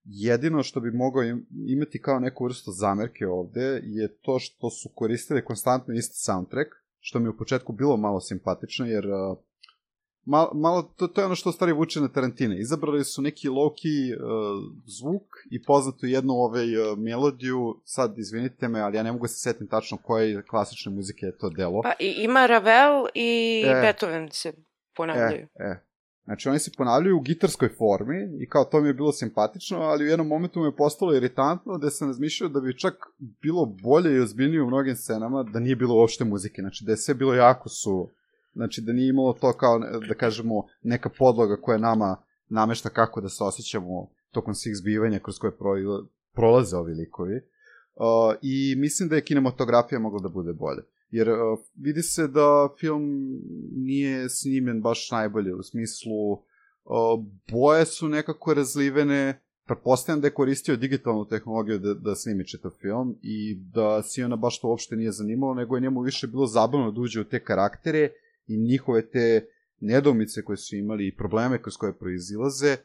Jedino 0.03 0.63
što 0.63 0.79
bi 0.79 0.91
mogao 0.91 1.23
imati 1.67 2.01
kao 2.01 2.19
neku 2.19 2.45
vrstu 2.45 2.71
zamerke 2.71 3.27
ovde 3.27 3.81
je 3.83 4.17
to 4.21 4.39
što 4.39 4.69
su 4.69 4.89
koristili 4.95 5.45
konstantno 5.45 5.93
isti 5.93 6.17
soundtrack, 6.17 6.69
što 6.99 7.19
mi 7.19 7.29
u 7.29 7.37
početku 7.37 7.73
bilo 7.73 7.97
malo 7.97 8.19
simpatično, 8.19 8.85
jer 8.85 9.05
uh, 9.07 9.37
malo, 10.25 10.51
malo 10.53 10.81
to, 10.81 11.07
to 11.07 11.21
je 11.21 11.25
ono 11.25 11.35
što 11.35 11.51
stvari 11.51 11.73
vuče 11.73 12.01
na 12.01 12.07
Tarantine. 12.07 12.59
Izabrali 12.59 13.03
su 13.03 13.21
neki 13.21 13.49
low-key 13.49 14.15
uh, 14.15 14.21
zvuk 14.85 15.23
i 15.51 15.63
poznatu 15.63 16.05
jednu 16.05 16.33
ovaj, 16.33 16.77
uh, 16.77 16.97
melodiju, 16.97 17.81
sad 17.83 18.17
izvinite 18.17 18.67
me, 18.67 18.79
ali 18.79 18.97
ja 18.97 19.03
ne 19.03 19.11
mogu 19.11 19.27
se 19.27 19.39
setim 19.39 19.67
tačno 19.67 19.97
koje 19.97 20.43
klasične 20.43 20.91
muzike 20.91 21.25
je 21.25 21.37
to 21.37 21.49
delo. 21.49 21.81
Pa 21.81 21.93
i, 21.99 22.15
ima 22.23 22.45
Ravel 22.45 23.07
i 23.13 23.63
e, 23.67 23.81
Beethoven 23.81 24.29
se 24.31 24.53
ponavljaju. 24.95 25.47
E, 25.59 25.63
e. 25.63 25.88
Znači 26.29 26.49
oni 26.49 26.59
se 26.59 26.71
ponavljaju 26.77 27.17
u 27.17 27.21
gitarskoj 27.21 27.69
formi 27.69 28.37
i 28.39 28.49
kao 28.49 28.65
to 28.65 28.81
mi 28.81 28.87
je 28.87 28.93
bilo 28.93 29.11
simpatično, 29.11 29.77
ali 29.77 30.05
u 30.05 30.07
jednom 30.07 30.27
momentu 30.27 30.59
mi 30.59 30.67
je 30.67 30.75
postalo 30.75 31.15
iritantno 31.15 31.77
da 31.77 31.89
sam 31.89 32.07
razmišljao 32.07 32.49
da 32.49 32.59
bi 32.59 32.77
čak 32.77 32.93
bilo 33.41 33.65
bolje 33.65 34.15
i 34.15 34.19
ozbiljnije 34.19 34.61
u 34.61 34.67
mnogim 34.67 34.95
scenama 34.95 35.43
da 35.43 35.59
nije 35.59 35.75
bilo 35.75 35.95
uopšte 35.95 36.25
muzike, 36.25 36.61
znači 36.61 36.85
da 36.85 36.91
je 36.91 36.97
sve 36.97 37.13
bilo 37.13 37.33
jako 37.33 37.69
su 37.69 38.09
Znači 38.53 38.81
da 38.81 38.93
nije 38.93 39.09
imalo 39.09 39.33
to 39.33 39.53
kao, 39.53 39.79
da 40.07 40.13
kažemo, 40.13 40.63
neka 40.83 41.09
podloga 41.17 41.57
koja 41.61 41.77
nama 41.77 42.17
namešta 42.49 42.89
kako 42.89 43.21
da 43.21 43.29
se 43.29 43.43
osjećamo 43.43 44.09
tokom 44.31 44.55
svih 44.55 44.75
zbivanja 44.75 45.19
kroz 45.19 45.39
koje 45.39 45.57
pro, 45.57 45.73
prolaze 46.33 46.77
ovi 46.77 46.93
likovi. 46.93 47.35
Uh, 47.35 48.35
I 48.41 48.75
mislim 48.77 49.09
da 49.09 49.15
je 49.15 49.23
kinematografija 49.23 49.99
mogla 49.99 50.19
da 50.19 50.29
bude 50.29 50.53
bolje. 50.53 50.81
Jer 51.09 51.29
uh, 51.29 51.59
vidi 51.75 52.03
se 52.03 52.27
da 52.27 52.69
film 52.79 53.03
nije 53.75 54.29
snimen 54.29 54.81
baš 54.81 55.11
najbolje, 55.11 55.55
u 55.55 55.63
smislu 55.63 56.31
uh, 56.31 56.39
boje 57.51 57.85
su 57.85 58.07
nekako 58.07 58.53
razlivene, 58.53 59.41
pretpostavljam 59.65 60.21
da 60.21 60.27
je 60.27 60.33
koristio 60.33 60.75
digitalnu 60.75 61.25
tehnologiju 61.25 61.79
da, 61.79 61.93
da 61.93 62.15
snimi 62.15 62.47
čitav 62.47 62.71
film 62.81 63.15
i 63.21 63.55
da 63.55 64.03
Siona 64.03 64.35
baš 64.35 64.61
to 64.61 64.67
uopšte 64.67 64.95
nije 64.95 65.11
zanimalo, 65.11 65.53
nego 65.53 65.75
je 65.75 65.81
njemu 65.81 66.01
više 66.01 66.27
bilo 66.27 66.45
zabavno 66.45 66.91
da 66.91 67.01
uđe 67.01 67.21
u 67.21 67.23
te 67.23 67.43
karaktere 67.43 68.09
i 68.47 68.57
njihove 68.57 69.09
te 69.09 69.47
nedomice 69.79 70.43
koje 70.43 70.57
su 70.57 70.75
imali 70.75 71.07
i 71.07 71.15
probleme 71.15 71.61
kroz 71.61 71.77
koje 71.77 71.97
proizilaze 71.97 72.77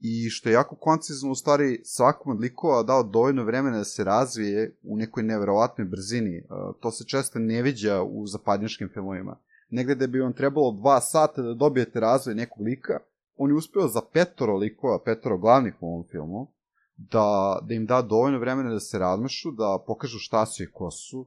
i 0.00 0.30
što 0.30 0.48
je 0.48 0.52
jako 0.52 0.76
koncizno 0.76 1.30
u 1.30 1.34
stvari 1.34 1.80
svakom 1.84 2.32
od 2.32 2.40
likova 2.40 2.82
dao 2.82 3.02
dovoljno 3.02 3.44
vremena 3.44 3.78
da 3.78 3.84
se 3.84 4.04
razvije 4.04 4.76
u 4.82 4.96
nekoj 4.96 5.22
neverovatnoj 5.22 5.86
brzini. 5.86 6.42
To 6.80 6.90
se 6.90 7.04
često 7.04 7.38
ne 7.38 7.62
viđa 7.62 8.02
u 8.02 8.26
zapadnjačkim 8.26 8.88
filmovima. 8.92 9.38
Negde 9.70 9.94
da 9.94 10.06
bi 10.06 10.20
vam 10.20 10.32
trebalo 10.32 10.72
dva 10.72 11.00
sata 11.00 11.42
da 11.42 11.54
dobijete 11.54 12.00
razvoj 12.00 12.34
nekog 12.34 12.66
lika, 12.66 12.98
on 13.36 13.50
je 13.50 13.56
uspeo 13.56 13.88
za 13.88 14.00
petoro 14.12 14.56
likova, 14.56 15.02
petoro 15.04 15.38
glavnih 15.38 15.74
u 15.80 15.86
ovom 15.86 16.04
filmu, 16.10 16.46
da, 16.96 17.58
da 17.62 17.74
im 17.74 17.86
da 17.86 18.02
dovoljno 18.02 18.38
vremena 18.38 18.72
da 18.72 18.80
se 18.80 18.98
razmešu, 18.98 19.50
da 19.50 19.84
pokažu 19.86 20.18
šta 20.18 20.46
su 20.46 20.62
i 20.62 20.72
ko 20.72 20.90
su 20.90 21.26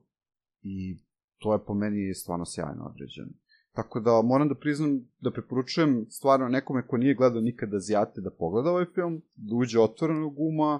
i 0.61 0.97
to 1.37 1.53
je 1.53 1.65
po 1.65 1.73
meni 1.73 2.13
stvarno 2.13 2.45
sjajno 2.45 2.85
određeno. 2.85 3.31
Tako 3.71 3.99
da 3.99 4.21
moram 4.21 4.49
da 4.49 4.55
priznam 4.55 5.07
da 5.19 5.31
preporučujem 5.31 6.05
stvarno 6.09 6.49
nekome 6.49 6.87
ko 6.87 6.97
nije 6.97 7.15
gledao 7.15 7.41
nikada 7.41 7.75
Azijate 7.75 8.21
da 8.21 8.31
pogleda 8.31 8.69
ovaj 8.69 8.85
film, 8.95 9.21
da 9.35 9.55
uđe 9.55 9.79
otvorenog 9.79 10.39
uma 10.39 10.79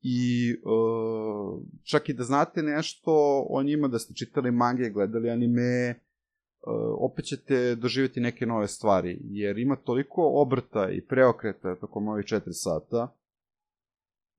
i 0.00 0.52
uh, 0.64 1.62
čak 1.82 2.08
i 2.08 2.12
da 2.12 2.24
znate 2.24 2.62
nešto 2.62 3.46
o 3.50 3.62
njima, 3.62 3.88
da 3.88 3.98
ste 3.98 4.14
čitali 4.14 4.50
mange, 4.50 4.90
gledali 4.90 5.30
anime, 5.30 5.90
uh, 5.90 6.96
opet 6.98 7.24
ćete 7.24 7.74
doživjeti 7.74 8.20
neke 8.20 8.46
nove 8.46 8.68
stvari, 8.68 9.18
jer 9.22 9.58
ima 9.58 9.76
toliko 9.76 10.22
obrta 10.34 10.90
i 10.90 11.00
preokreta 11.00 11.76
tokom 11.76 12.08
ovih 12.08 12.26
četiri 12.26 12.52
sata, 12.52 13.14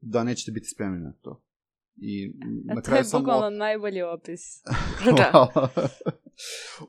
da 0.01 0.23
nećete 0.23 0.51
biti 0.51 0.67
spremni 0.67 0.99
na 0.99 1.13
to. 1.21 1.41
I 1.95 2.34
na 2.65 2.81
kraju 2.81 2.97
to 2.97 2.99
je 2.99 3.03
samo... 3.03 3.23
bukvalno 3.23 3.49
najbolji 3.49 4.01
opis. 4.01 4.63
da. 5.17 5.49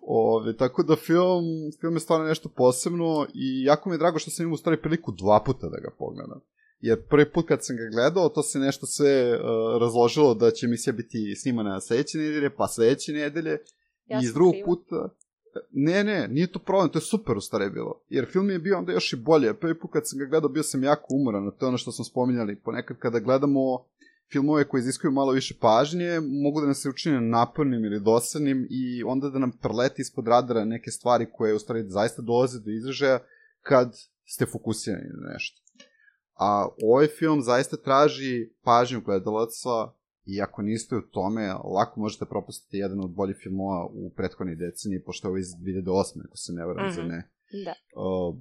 Ove, 0.03 0.57
tako 0.57 0.83
da 0.83 0.97
film, 0.97 1.45
film 1.81 1.95
je 1.95 2.01
stvarno 2.01 2.27
nešto 2.27 2.49
posebno 2.49 3.27
i 3.35 3.65
jako 3.65 3.89
mi 3.89 3.95
je 3.95 3.99
drago 3.99 4.19
što 4.19 4.31
sam 4.31 4.45
imao 4.45 4.55
u 4.55 4.57
stvari 4.57 4.83
priliku 4.83 5.13
dva 5.13 5.43
puta 5.47 5.69
da 5.69 5.81
ga 5.81 5.91
pogledam. 5.99 6.41
Jer 6.81 7.03
prvi 7.09 7.33
put 7.33 7.49
kad 7.49 7.59
sam 7.63 7.77
ga 7.77 7.83
gledao, 7.93 8.29
to 8.29 8.43
se 8.43 8.59
nešto 8.59 8.87
sve 8.87 9.35
uh, 9.35 9.41
razložilo 9.81 10.35
da 10.35 10.51
će 10.51 10.67
emisija 10.67 10.93
biti 10.93 11.35
snimana 11.37 11.81
sledeće 11.81 12.19
nedelje, 12.19 12.51
pa 12.57 12.69
sledeće 12.69 13.13
nedelje. 13.13 13.59
Ja 14.07 14.19
I 14.23 14.25
iz 14.25 14.35
drugog 14.35 14.53
kriva. 14.53 14.67
puta... 14.67 15.09
Ne, 15.71 16.05
ne, 16.05 16.29
nije 16.29 16.53
to 16.53 16.59
problem, 16.59 16.89
to 16.89 16.99
je 16.99 17.03
super 17.03 17.37
u 17.37 17.41
stvari 17.41 17.71
bilo. 17.71 18.01
Jer 18.09 18.27
film 18.27 18.51
je 18.51 18.59
bio 18.59 18.79
onda 18.79 18.93
još 18.93 19.13
i 19.13 19.17
bolje. 19.17 19.55
Prvi 19.55 19.79
put 19.79 19.91
kad 19.93 20.03
sam 20.05 20.19
ga 20.19 20.25
gledao 20.25 20.49
bio 20.49 20.63
sam 20.63 20.85
jako 20.85 21.07
umoran, 21.15 21.51
to 21.59 21.67
je 21.67 21.69
ono 21.69 21.79
što 21.79 21.93
smo 21.93 22.05
spominjali. 22.05 22.57
Ponekad 22.57 22.97
kada 22.99 23.21
gledamo 23.21 23.85
filmove 24.35 24.69
koji 24.69 24.81
iziskuju 24.81 25.13
malo 25.13 25.33
više 25.33 25.55
pažnje 25.61 26.21
mogu 26.45 26.61
da 26.61 26.67
nas 26.67 26.83
se 26.83 26.89
učine 26.89 27.21
napornim 27.21 27.85
ili 27.85 28.01
dosadnim 28.01 28.67
i 28.71 29.03
onda 29.03 29.31
da 29.31 29.39
nam 29.39 29.53
prleti 29.63 30.03
ispod 30.03 30.29
radara 30.29 30.65
neke 30.65 30.91
stvari 30.91 31.27
koje 31.33 31.55
u 31.55 31.59
stvari 31.59 31.85
zaista 31.89 32.23
dolaze 32.23 32.59
do 32.61 32.71
izražaja 32.71 33.19
kad 33.63 33.95
ste 34.25 34.47
fokusirani 34.47 35.09
na 35.23 35.33
nešto. 35.33 35.61
A 36.35 36.69
ovaj 36.83 37.07
film 37.07 37.43
zaista 37.43 37.77
traži 37.77 38.51
pažnju 38.63 39.01
gledalaca 39.01 39.93
i 40.25 40.43
ako 40.43 40.63
niste 40.63 40.97
u 40.97 41.03
tome, 41.03 41.53
lako 41.53 42.01
možete 42.01 42.25
propustiti 42.25 42.79
jedan 42.79 43.01
od 43.01 43.11
boljih 43.11 43.37
filmova 43.43 43.87
u 43.87 44.11
prethodnoj 44.17 44.57
deceniji, 44.57 45.03
pošto 45.03 45.29
je 45.29 45.31
ovo 45.31 45.39
iz 45.39 45.47
2008. 45.47 46.27
ako 46.27 46.37
se 46.37 46.53
ne 46.53 46.67
varam, 46.67 46.87
mm 46.87 46.91
-hmm. 46.91 46.95
za 46.95 47.03
ne. 47.03 47.31
Da. 47.65 47.75
Uh, 48.01 48.37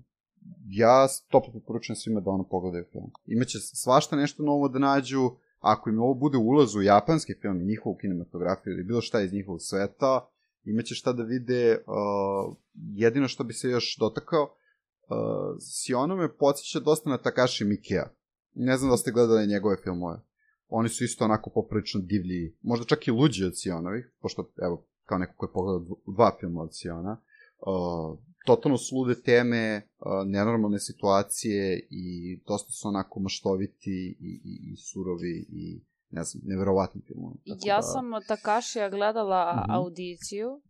ja 0.70 1.08
toplo 1.30 1.52
preporučujem 1.52 1.96
svima 1.96 2.22
da 2.22 2.30
ono 2.30 2.44
pogledaju 2.44 2.86
film. 2.92 3.12
Imaće 3.26 3.60
svašta 3.60 4.16
nešto 4.16 4.44
novo 4.44 4.68
da 4.68 4.80
nađu, 4.80 5.32
ako 5.64 5.90
im 5.90 6.00
ovo 6.00 6.14
bude 6.14 6.38
ulaz 6.38 6.76
u 6.76 6.82
japanski 6.82 7.34
film 7.42 7.62
i 7.62 7.66
njihovu 7.66 7.96
kinematografiju 7.96 8.74
ili 8.74 8.84
bilo 8.84 9.02
šta 9.02 9.22
iz 9.22 9.34
njihovog 9.34 9.62
sveta, 9.62 10.30
imaće 10.64 10.96
šta 10.96 11.14
da 11.14 11.24
vide, 11.24 11.84
uh, 11.88 12.56
jedino 12.74 13.28
što 13.28 13.44
bi 13.44 13.54
se 13.54 13.70
još 13.70 13.98
dotakao, 14.00 14.44
uh, 14.44 15.58
Siono 15.60 16.16
me 16.16 16.38
podsjeća 16.38 16.80
dosta 16.80 17.10
na 17.10 17.18
Takashi 17.18 17.66
Mikea. 17.66 18.10
Ne 18.56 18.78
znam 18.78 18.92
da 18.92 18.98
ste 18.98 19.12
gledali 19.12 19.48
njegove 19.48 19.78
filmove. 19.84 20.20
Oni 20.68 20.90
su 20.90 21.04
isto 21.04 21.26
onako 21.26 21.50
poprilično 21.50 22.02
divlji, 22.04 22.56
možda 22.62 22.86
čak 22.86 23.08
i 23.08 23.12
luđi 23.12 23.46
od 23.46 23.60
Sionovih, 23.60 24.12
pošto, 24.22 24.52
evo, 24.62 24.86
kao 25.06 25.18
neko 25.18 25.34
ko 25.38 25.46
je 25.46 25.54
pogledao 25.54 25.98
dva 26.08 26.32
filma 26.40 26.62
od 26.62 26.70
Siona. 26.72 27.18
Uh, 27.60 28.20
totalno 28.46 28.78
slude 28.78 29.22
teme, 29.22 29.82
nenormalne 30.26 30.80
situacije 30.80 31.88
i 31.90 32.38
dosta 32.48 32.72
su 32.72 32.88
onako 32.88 33.20
maštoviti 33.20 34.18
i, 34.20 34.42
i, 34.44 34.74
i 34.74 34.78
surovi 34.78 35.46
i 35.50 35.82
ne 36.10 36.24
znam, 36.24 36.42
neverovatni 36.46 37.02
film. 37.08 37.38
Ja 37.46 37.76
da... 37.76 37.82
sam 37.82 38.14
od 38.14 38.24
Takashija 38.28 38.90
gledala 38.90 39.54
mm 39.54 39.58
-hmm. 39.58 39.76
audiciju 39.76 40.62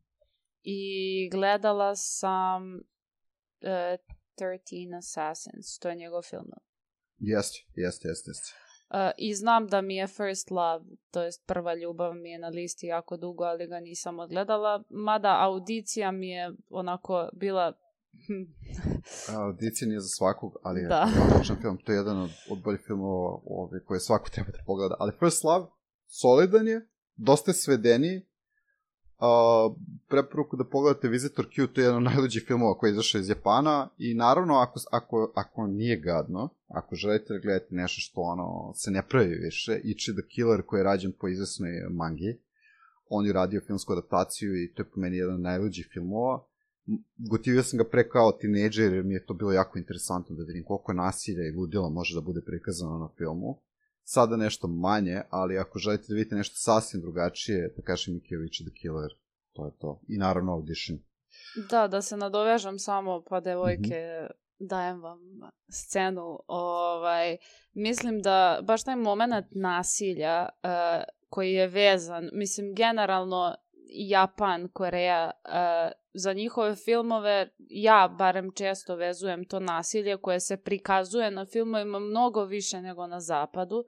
i 0.63 1.29
gledala 1.31 1.95
sam 1.95 2.75
uh, 2.75 3.99
13 4.37 4.97
Assassins, 4.97 5.79
to 5.79 5.89
je 5.89 5.95
njegov 5.95 6.21
film. 6.21 6.49
Jeste, 7.17 7.59
jeste, 7.75 8.07
jeste, 8.07 8.29
jeste. 8.29 8.62
Uh, 8.93 9.11
I 9.17 9.33
znam 9.35 9.67
da 9.67 9.81
mi 9.81 9.95
je 9.95 10.07
First 10.07 10.51
Love, 10.51 10.85
to 11.11 11.21
jest 11.21 11.47
prva 11.47 11.73
ljubav 11.75 12.13
mi 12.13 12.29
je 12.29 12.39
na 12.39 12.47
listi 12.47 12.87
jako 12.87 13.17
dugo, 13.17 13.43
ali 13.43 13.67
ga 13.67 13.79
nisam 13.79 14.19
odgledala. 14.19 14.83
Mada 14.89 15.37
audicija 15.39 16.11
mi 16.11 16.29
je 16.29 16.51
onako 16.69 17.29
bila... 17.33 17.73
audicija 19.45 19.87
nije 19.87 19.99
za 19.99 20.07
svakog, 20.07 20.53
ali 20.63 20.81
je 20.81 20.87
da. 20.87 21.07
film. 21.61 21.77
To 21.85 21.91
je 21.91 21.95
jedan 21.95 22.21
od, 22.21 22.29
od 22.49 22.63
boljih 22.63 22.81
filmova 22.87 23.39
ove, 23.45 23.85
koje 23.85 23.99
svako 23.99 24.29
treba 24.29 24.51
da 24.51 24.63
pogleda. 24.65 24.95
Ali 24.99 25.17
First 25.19 25.43
Love, 25.43 25.65
solidan 26.07 26.67
je, 26.67 26.89
dosta 27.15 27.51
je 27.51 27.55
svedeniji. 27.55 28.21
Uh, 29.19 29.75
preporuku 30.07 30.55
da 30.55 30.63
pogledate 30.63 31.07
Visitor 31.07 31.45
Q, 31.45 31.67
to 31.67 31.81
je 31.81 31.85
jedan 31.85 31.97
od 31.97 32.03
najluđih 32.03 32.43
filmova 32.47 32.77
koji 32.77 32.89
je 32.89 32.91
izašao 32.91 33.19
iz 33.19 33.29
Japana 33.29 33.89
i 33.97 34.13
naravno 34.13 34.53
ako, 34.53 34.79
ako, 34.91 35.31
ako 35.35 35.67
nije 35.67 35.99
gadno, 35.99 36.49
ako 36.67 36.95
želite 36.95 37.33
da 37.33 37.39
gledate 37.39 37.75
nešto 37.75 38.01
što 38.01 38.21
ono 38.21 38.73
se 38.75 38.91
ne 38.91 39.03
pravi 39.09 39.35
više, 39.35 39.79
Ichi 39.83 40.11
the 40.11 40.27
Killer 40.27 40.61
koji 40.61 40.79
je 40.79 40.83
rađen 40.83 41.11
po 41.19 41.27
izvesnoj 41.27 41.69
mangi, 41.89 42.39
on 43.09 43.25
je 43.25 43.33
radio 43.33 43.61
filmsku 43.67 43.93
adaptaciju 43.93 44.63
i 44.63 44.73
to 44.73 44.81
je 44.81 44.89
po 44.89 44.99
meni 44.99 45.17
jedan 45.17 45.35
od 45.35 45.41
najluđih 45.41 45.89
filmova. 45.93 46.43
Gotivio 47.17 47.63
sam 47.63 47.77
ga 47.77 47.83
pre 47.83 48.09
kao 48.09 48.31
tineđer 48.31 48.93
jer 48.93 49.03
mi 49.03 49.13
je 49.13 49.25
to 49.25 49.33
bilo 49.33 49.51
jako 49.51 49.77
interesantno 49.79 50.35
da 50.35 50.43
vidim 50.43 50.63
koliko 50.63 50.93
nasilja 50.93 51.47
i 51.47 51.55
ludila 51.55 51.89
može 51.89 52.15
da 52.15 52.21
bude 52.21 52.41
prikazano 52.41 52.97
na 52.97 53.09
filmu. 53.17 53.57
Sada 54.03 54.37
nešto 54.37 54.67
manje, 54.67 55.21
ali 55.29 55.57
ako 55.57 55.79
želite 55.79 56.05
da 56.07 56.15
vidite 56.15 56.35
nešto 56.35 56.55
sasvim 56.57 57.01
drugačije, 57.01 57.73
Takashi 57.75 58.11
Mikijević 58.11 58.57
the 58.57 58.73
Killer, 58.81 59.11
to 59.53 59.65
je 59.65 59.71
to. 59.79 60.01
I 60.07 60.17
naravno 60.17 60.53
Audition. 60.53 60.99
Da, 61.69 61.87
da 61.87 62.01
se 62.01 62.17
nadovežam 62.17 62.79
samo, 62.79 63.23
pa 63.29 63.39
devojke, 63.39 63.81
mm 63.81 64.25
-hmm. 64.25 64.29
dajem 64.59 65.01
vam 65.01 65.19
scenu. 65.69 66.39
Ovaj, 66.47 67.37
mislim 67.73 68.21
da 68.21 68.59
baš 68.63 68.83
taj 68.83 68.95
moment 68.95 69.45
nasilja 69.51 70.49
uh, 70.49 71.03
koji 71.29 71.53
je 71.53 71.67
vezan, 71.67 72.29
mislim, 72.33 72.75
generalno 72.75 73.55
Japan, 73.89 74.69
Koreja, 74.73 75.31
uh, 75.45 75.91
za 76.13 76.33
njihove 76.33 76.75
filmove 76.75 77.49
ja 77.69 78.15
barem 78.17 78.51
često 78.55 78.95
vezujem 78.95 79.45
to 79.45 79.59
nasilje 79.59 80.17
koje 80.17 80.39
se 80.39 80.57
prikazuje 80.57 81.31
na 81.31 81.45
filmovima 81.45 81.99
mnogo 81.99 82.45
više 82.45 82.81
nego 82.81 83.07
na 83.07 83.19
zapadu. 83.19 83.83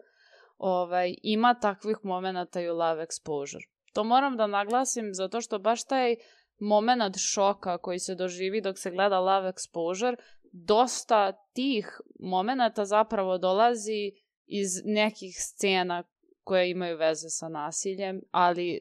Ovaj, 0.57 1.15
ima 1.23 1.53
takvih 1.53 1.97
momenta 2.03 2.61
i 2.61 2.69
u 2.69 2.75
Love 2.75 3.05
Exposure. 3.05 3.67
To 3.93 4.03
moram 4.03 4.37
da 4.37 4.47
naglasim 4.47 5.09
zato 5.13 5.41
što 5.41 5.59
baš 5.59 5.83
taj 5.83 6.15
moment 6.59 7.15
šoka 7.17 7.77
koji 7.77 7.99
se 7.99 8.15
doživi 8.15 8.61
dok 8.61 8.79
se 8.79 8.91
gleda 8.91 9.19
Love 9.19 9.51
Exposure, 9.51 10.15
dosta 10.51 11.31
tih 11.53 12.01
momenata 12.19 12.85
zapravo 12.85 13.37
dolazi 13.37 14.11
iz 14.45 14.67
nekih 14.85 15.35
scena 15.37 16.03
koje 16.45 16.69
imaju 16.69 16.97
veze 16.97 17.29
sa 17.29 17.49
nasiljem, 17.49 18.21
ali 18.31 18.79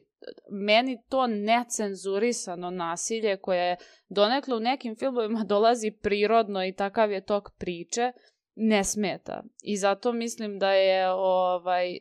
meni 0.51 0.97
to 1.09 1.27
necenzurisano 1.27 2.69
nasilje 2.69 3.37
koje 3.37 3.77
donekle 4.09 4.55
u 4.55 4.59
nekim 4.59 4.95
filmovima 4.95 5.43
dolazi 5.53 5.91
prirodno 5.91 6.65
i 6.65 6.73
takav 6.73 7.11
je 7.11 7.25
tok 7.25 7.49
priče, 7.57 8.11
ne 8.55 8.83
smeta. 8.83 9.43
I 9.63 9.77
zato 9.77 10.13
mislim 10.13 10.59
da 10.59 10.71
je 10.71 11.11
ovaj 11.11 11.97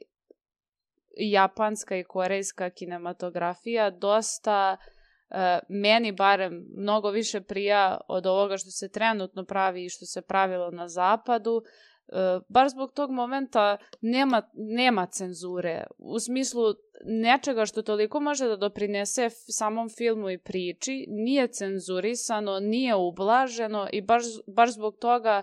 japanska 1.17 1.97
i 1.97 2.05
korejska 2.05 2.71
kinematografija 2.71 3.91
dosta 3.91 4.77
uh, 4.81 5.37
meni 5.69 6.13
barem 6.13 6.67
mnogo 6.77 7.11
više 7.11 7.41
prija 7.41 8.01
od 8.09 8.27
ovoga 8.27 8.57
što 8.57 8.71
se 8.71 8.91
trenutno 8.91 9.45
pravi 9.45 9.85
i 9.85 9.89
što 9.89 10.07
se 10.07 10.23
pravilo 10.23 10.71
na 10.71 10.89
zapadu 10.89 11.63
Uh, 12.07 12.43
bar 12.49 12.69
zbog 12.69 12.93
tog 12.93 13.11
momenta 13.11 13.77
nema, 14.01 14.43
nema 14.55 15.07
cenzure. 15.07 15.85
U 15.99 16.19
smislu 16.19 16.63
nečega 17.05 17.67
što 17.67 17.83
toliko 17.83 18.21
može 18.21 18.49
da 18.49 18.57
doprinese 18.57 19.31
samom 19.31 19.89
filmu 19.89 20.31
i 20.31 20.39
priči, 20.39 21.07
nije 21.09 21.49
cenzurisano, 21.49 22.61
nije 22.61 22.95
ublaženo 22.95 23.89
i 23.93 24.01
baš, 24.01 24.23
baš 24.47 24.75
zbog 24.75 24.97
toga 24.97 25.43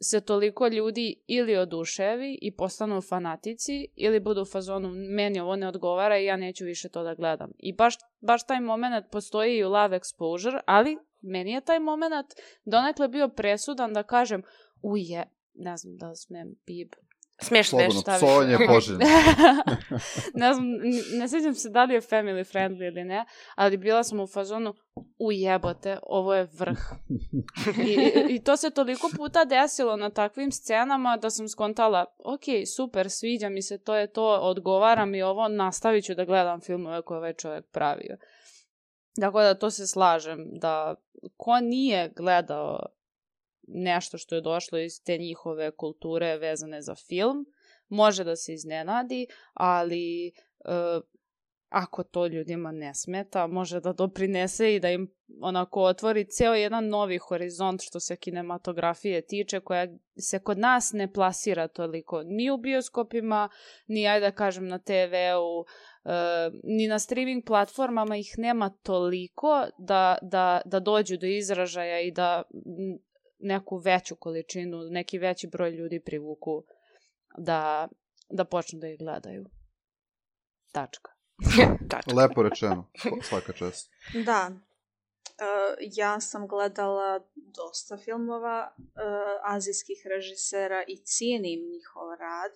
se 0.00 0.20
toliko 0.20 0.66
ljudi 0.66 1.22
ili 1.26 1.56
oduševi 1.56 2.38
i 2.42 2.56
postanu 2.56 3.00
fanatici 3.00 3.86
ili 3.96 4.20
budu 4.20 4.42
u 4.42 4.44
fazonu 4.44 4.90
meni 5.16 5.40
ovo 5.40 5.56
ne 5.56 5.68
odgovara 5.68 6.18
i 6.18 6.24
ja 6.24 6.36
neću 6.36 6.64
više 6.64 6.88
to 6.88 7.02
da 7.02 7.14
gledam. 7.14 7.50
I 7.58 7.72
baš, 7.72 7.94
baš 8.20 8.46
taj 8.46 8.60
moment 8.60 9.06
postoji 9.10 9.56
i 9.56 9.64
u 9.64 9.68
Love 9.68 9.98
Exposure, 9.98 10.60
ali 10.66 10.98
meni 11.20 11.52
je 11.52 11.60
taj 11.60 11.80
moment 11.80 12.26
donekle 12.64 13.08
bio 13.08 13.28
presudan 13.28 13.92
da 13.92 14.02
kažem 14.02 14.42
uje, 14.82 15.24
ne 15.58 15.76
znam 15.76 15.96
da 15.96 16.08
li 16.08 16.16
smem 16.16 16.54
bib. 16.66 16.92
Smiješ, 17.40 17.68
smiješ. 17.68 17.92
Slobodno, 17.92 18.16
psovanje 18.16 18.52
je 18.52 18.66
poželjno. 18.74 19.00
ne 20.34 20.54
znam, 20.54 20.66
ne 21.18 21.28
sjećam 21.28 21.54
se 21.54 21.70
da 21.70 21.84
li 21.84 21.94
je 21.94 22.00
family 22.00 22.52
friendly 22.52 22.86
ili 22.86 23.04
ne, 23.04 23.24
ali 23.54 23.76
bila 23.76 24.04
sam 24.04 24.20
u 24.20 24.26
fazonu, 24.26 24.74
ujebote, 25.18 25.98
ovo 26.02 26.34
je 26.34 26.48
vrh. 26.58 26.78
I, 27.88 28.10
I 28.34 28.44
to 28.44 28.56
se 28.56 28.70
toliko 28.70 29.10
puta 29.16 29.44
desilo 29.44 29.96
na 29.96 30.10
takvim 30.10 30.52
scenama 30.52 31.16
da 31.16 31.30
sam 31.30 31.48
skontala, 31.48 32.04
ok, 32.24 32.66
super, 32.76 33.10
sviđa 33.10 33.48
mi 33.48 33.62
se, 33.62 33.78
to 33.78 33.96
je 33.96 34.06
to, 34.06 34.38
odgovara 34.42 35.06
mi 35.06 35.22
ovo, 35.22 35.48
nastavit 35.48 36.04
ću 36.04 36.14
da 36.14 36.24
gledam 36.24 36.60
filmove 36.60 37.02
koje 37.02 37.18
ovaj 37.18 37.32
čovjek 37.32 37.64
pravio. 37.72 38.16
Dakle, 39.16 39.44
da 39.44 39.54
to 39.54 39.70
se 39.70 39.86
slažem, 39.86 40.46
da 40.52 40.94
ko 41.36 41.60
nije 41.60 42.12
gledao 42.16 42.78
nešto 43.68 44.18
što 44.18 44.34
je 44.34 44.40
došlo 44.40 44.78
iz 44.78 45.02
te 45.04 45.18
njihove 45.18 45.70
kulture 45.70 46.36
vezane 46.36 46.82
za 46.82 46.94
film, 46.94 47.46
može 47.88 48.24
da 48.24 48.36
se 48.36 48.52
iznenadi, 48.52 49.26
ali 49.54 50.28
e, 50.28 50.32
ako 51.68 52.02
to 52.02 52.26
ljudima 52.26 52.72
ne 52.72 52.94
smeta, 52.94 53.46
može 53.46 53.80
da 53.80 53.92
doprinese 53.92 54.74
i 54.74 54.80
da 54.80 54.90
im 54.90 55.14
onako 55.40 55.82
otvori 55.82 56.24
ceo 56.24 56.54
jedan 56.54 56.88
novi 56.88 57.18
horizont 57.18 57.80
što 57.82 58.00
se 58.00 58.16
kinematografije 58.16 59.26
tiče, 59.26 59.60
koja 59.60 59.86
se 60.18 60.38
kod 60.38 60.58
nas 60.58 60.92
ne 60.92 61.12
plasira 61.12 61.68
toliko 61.68 62.22
ni 62.22 62.50
u 62.50 62.56
bioskopima, 62.56 63.48
ni 63.86 64.08
ajde 64.08 64.26
da 64.26 64.30
kažem 64.30 64.68
na 64.68 64.78
TV-u, 64.78 65.64
e, 66.04 66.50
ni 66.64 66.88
na 66.88 66.98
streaming 66.98 67.44
platformama 67.46 68.16
ih 68.16 68.34
nema 68.38 68.70
toliko 68.82 69.66
da, 69.78 70.18
da, 70.22 70.60
da 70.64 70.80
dođu 70.80 71.16
do 71.16 71.26
izražaja 71.26 72.00
i 72.00 72.10
da 72.10 72.42
neku 73.38 73.76
veću 73.76 74.16
količinu, 74.16 74.78
neki 74.90 75.18
veći 75.18 75.46
broj 75.46 75.70
ljudi 75.70 76.00
privuku 76.00 76.64
da, 77.38 77.88
da 78.30 78.44
počnu 78.44 78.78
da 78.78 78.88
ih 78.88 78.98
gledaju. 78.98 79.44
Tačka. 80.72 81.12
Tačka. 81.90 82.14
Lepo 82.14 82.42
rečeno, 82.42 82.90
svaka 83.22 83.52
čast. 83.52 83.90
Da. 84.24 84.50
Uh, 84.50 85.76
ja 85.80 86.20
sam 86.20 86.48
gledala 86.48 87.20
dosta 87.34 87.96
filmova 87.96 88.74
uh, 88.76 88.84
azijskih 89.42 90.06
režisera 90.14 90.84
i 90.88 90.96
cijenim 90.96 91.60
njihov 91.60 92.14
rad 92.20 92.52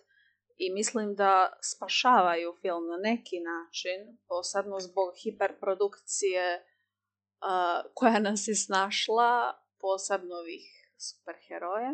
i 0.57 0.72
mislim 0.72 1.14
da 1.14 1.53
spašavaju 1.62 2.57
film 2.61 2.87
na 2.87 2.97
neki 2.97 3.41
način, 3.41 4.18
posebno 4.28 4.80
zbog 4.80 5.12
hiperprodukcije 5.22 6.57
uh, 6.57 7.93
koja 7.95 8.18
nas 8.18 8.49
je 8.49 8.55
snašla, 8.55 9.61
posebno 9.83 10.35
ovih 10.35 10.64
superheroja 10.97 11.93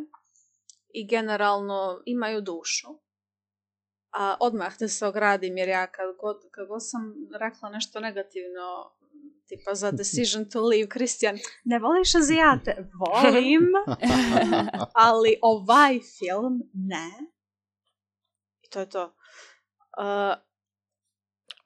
i 0.89 1.07
generalno 1.07 2.03
imaju 2.07 2.41
dušu. 2.41 2.89
A 4.12 4.36
odmah 4.41 4.78
da 4.78 4.89
se 4.89 5.07
ogradim 5.07 5.57
jer 5.57 5.68
ja 5.68 5.86
kad 5.86 6.16
god, 6.20 6.43
kad 6.51 6.68
god 6.68 6.80
sam 6.91 7.14
rekla 7.41 7.68
nešto 7.68 8.01
negativno 8.01 8.97
tipa 9.49 9.74
za 9.74 9.91
Decision 10.01 10.51
to 10.51 10.61
Leave, 10.61 10.89
Christian, 10.89 11.39
ne 11.64 11.78
voliš 11.78 12.14
Azijate? 12.14 12.91
Volim, 12.95 13.66
ali 15.09 15.39
ovaj 15.43 16.01
film 16.18 16.62
ne. 16.72 17.11
I 18.62 18.70
to 18.70 18.80
je 18.80 18.91
to. 18.91 19.05
Uh, 19.05 20.47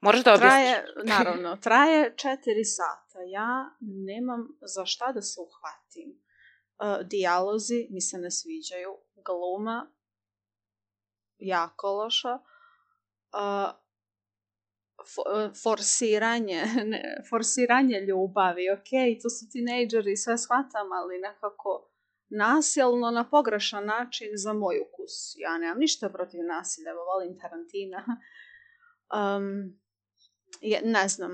Moraš 0.02 0.24
da 0.24 0.34
objasniš. 0.34 0.50
Traje, 0.52 0.84
naravno, 1.04 1.56
traje 1.56 2.14
četiri 2.16 2.64
sata. 2.64 3.18
Ja 3.26 3.70
nemam 3.80 4.48
za 4.74 4.86
šta 4.86 5.12
da 5.12 5.22
se 5.22 5.40
uhvatim. 5.40 6.10
Uh, 6.12 7.06
dijalozi 7.06 7.86
mi 7.90 8.00
se 8.00 8.18
ne 8.18 8.30
sviđaju. 8.30 8.90
Gluma 9.24 9.90
jako 11.38 11.92
loša. 11.92 12.34
Uh, 12.34 13.82
forsiranje, 15.62 16.62
ne, 16.90 17.02
forsiranje 17.30 18.00
ljubavi, 18.00 18.70
ok, 18.70 18.90
to 19.22 19.30
su 19.30 19.50
tinejdžeri, 19.52 20.16
sve 20.16 20.38
shvatam, 20.38 20.92
ali 20.92 21.18
nekako 21.18 21.88
nasilno 22.28 23.10
na 23.10 23.28
pogrešan 23.30 23.86
način 23.86 24.28
za 24.34 24.52
moj 24.52 24.80
ukus. 24.86 25.12
Ja 25.36 25.58
nemam 25.58 25.78
ništa 25.78 26.08
protiv 26.08 26.40
nasilja, 26.44 26.92
volim 26.92 27.38
Tarantina. 27.38 28.04
Um, 29.12 29.81
ne 30.84 31.08
znam. 31.08 31.32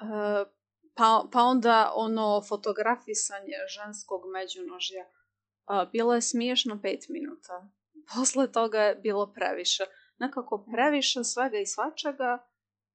Uh, 0.00 0.48
pa, 0.94 1.28
pa 1.32 1.42
onda 1.42 1.92
ono 1.94 2.42
fotografisanje 2.48 3.56
ženskog 3.68 4.22
međunožja. 4.32 5.04
Uh, 5.04 5.90
bilo 5.92 6.14
je 6.14 6.20
smiješno 6.20 6.80
pet 6.82 7.04
minuta. 7.08 7.68
Posle 8.14 8.52
toga 8.52 8.80
je 8.80 8.94
bilo 8.94 9.32
previše. 9.32 9.84
Nekako 10.18 10.66
previše 10.72 11.24
svega 11.24 11.58
i 11.58 11.66
svačega, 11.66 12.48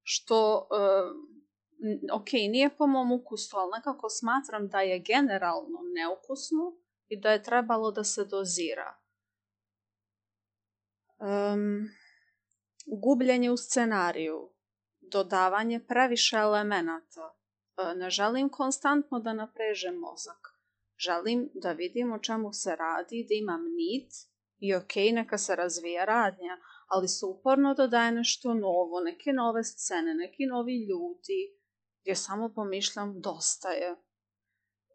što, 0.04 0.68
uh, 0.72 2.22
ok, 2.22 2.32
nije 2.32 2.76
po 2.78 2.88
mom 2.88 3.12
ukusu, 3.12 3.58
ali 3.58 3.72
nekako 3.78 4.10
smatram 4.10 4.68
da 4.68 4.82
je 4.82 5.00
generalno 5.00 5.80
neukusno 5.96 6.78
i 7.08 7.20
da 7.20 7.32
je 7.32 7.44
trebalo 7.44 7.92
da 7.92 8.04
se 8.04 8.26
dozira. 8.26 8.96
Um, 11.20 11.90
gubljenje 13.02 13.52
u 13.52 13.58
scenariju 13.58 14.50
dodavanje 15.12 15.80
previše 15.88 16.38
elemenata. 16.38 17.36
E, 17.78 17.96
ne 17.96 18.10
želim 18.10 18.50
konstantno 18.50 19.20
da 19.20 19.34
naprežem 19.34 19.96
mozak. 19.96 20.60
Želim 20.98 21.50
da 21.54 21.72
vidim 21.72 22.14
o 22.14 22.20
čemu 22.20 22.54
se 22.54 22.76
radi, 22.76 23.26
da 23.30 23.34
imam 23.36 23.62
nit 23.64 24.12
i 24.60 24.76
ok, 24.76 24.96
neka 25.14 25.38
se 25.38 25.56
razvija 25.56 26.06
radnja, 26.06 26.58
ali 26.88 27.08
se 27.08 27.26
uporno 27.26 27.74
dodaje 27.74 28.12
nešto 28.12 28.54
novo, 28.54 29.00
neke 29.00 29.34
nove 29.34 29.64
scene, 29.64 30.14
neki 30.14 30.46
novi 30.46 30.86
ljudi, 30.90 31.58
gdje 32.02 32.16
samo 32.16 32.54
pomišljam 32.56 33.22
dosta 33.22 33.70
je. 33.70 33.96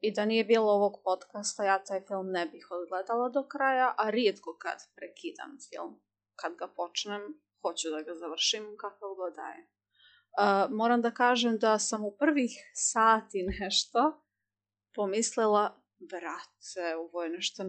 I 0.00 0.12
da 0.12 0.24
nije 0.24 0.44
bilo 0.44 0.72
ovog 0.72 1.00
podcasta, 1.04 1.64
ja 1.64 1.84
taj 1.84 2.00
film 2.06 2.30
ne 2.30 2.46
bih 2.46 2.66
odgledala 2.70 3.28
do 3.28 3.46
kraja, 3.48 3.94
a 3.98 4.10
rijetko 4.10 4.56
kad 4.58 4.78
prekidam 4.96 5.58
film. 5.68 6.00
Kad 6.34 6.54
ga 6.54 6.68
počnem, 6.76 7.22
hoću 7.62 7.90
da 7.90 8.02
ga 8.02 8.14
završim 8.14 8.76
kakav 8.76 9.14
god 9.14 9.34
daje. 9.34 9.73
Uh, 10.38 10.70
moram 10.70 11.02
da 11.02 11.10
kažem 11.10 11.58
da 11.58 11.78
sam 11.78 12.04
u 12.04 12.16
prvih 12.18 12.50
sati 12.74 13.46
nešto 13.60 14.22
pomislila, 14.94 15.82
brate, 15.98 16.96
ovo 16.96 17.22
je 17.22 17.30
nešto 17.30 17.64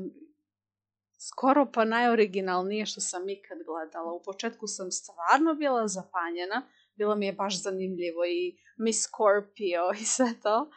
skoro 1.29 1.71
pa 1.73 1.85
najoriginalnije 1.85 2.85
što 2.85 3.01
sam 3.01 3.29
ikad 3.29 3.57
gledala. 3.65 4.13
U 4.13 4.23
početku 4.23 4.67
sam 4.67 4.91
stvarno 4.91 5.53
bila 5.53 5.87
zapanjena, 5.87 6.67
bilo 6.95 7.15
mi 7.15 7.25
je 7.25 7.33
baš 7.33 7.61
zanimljivo 7.61 8.25
i 8.25 8.57
Miss 8.77 9.03
Scorpio 9.03 9.83
i 10.01 10.05
sve 10.05 10.33
to. 10.43 10.71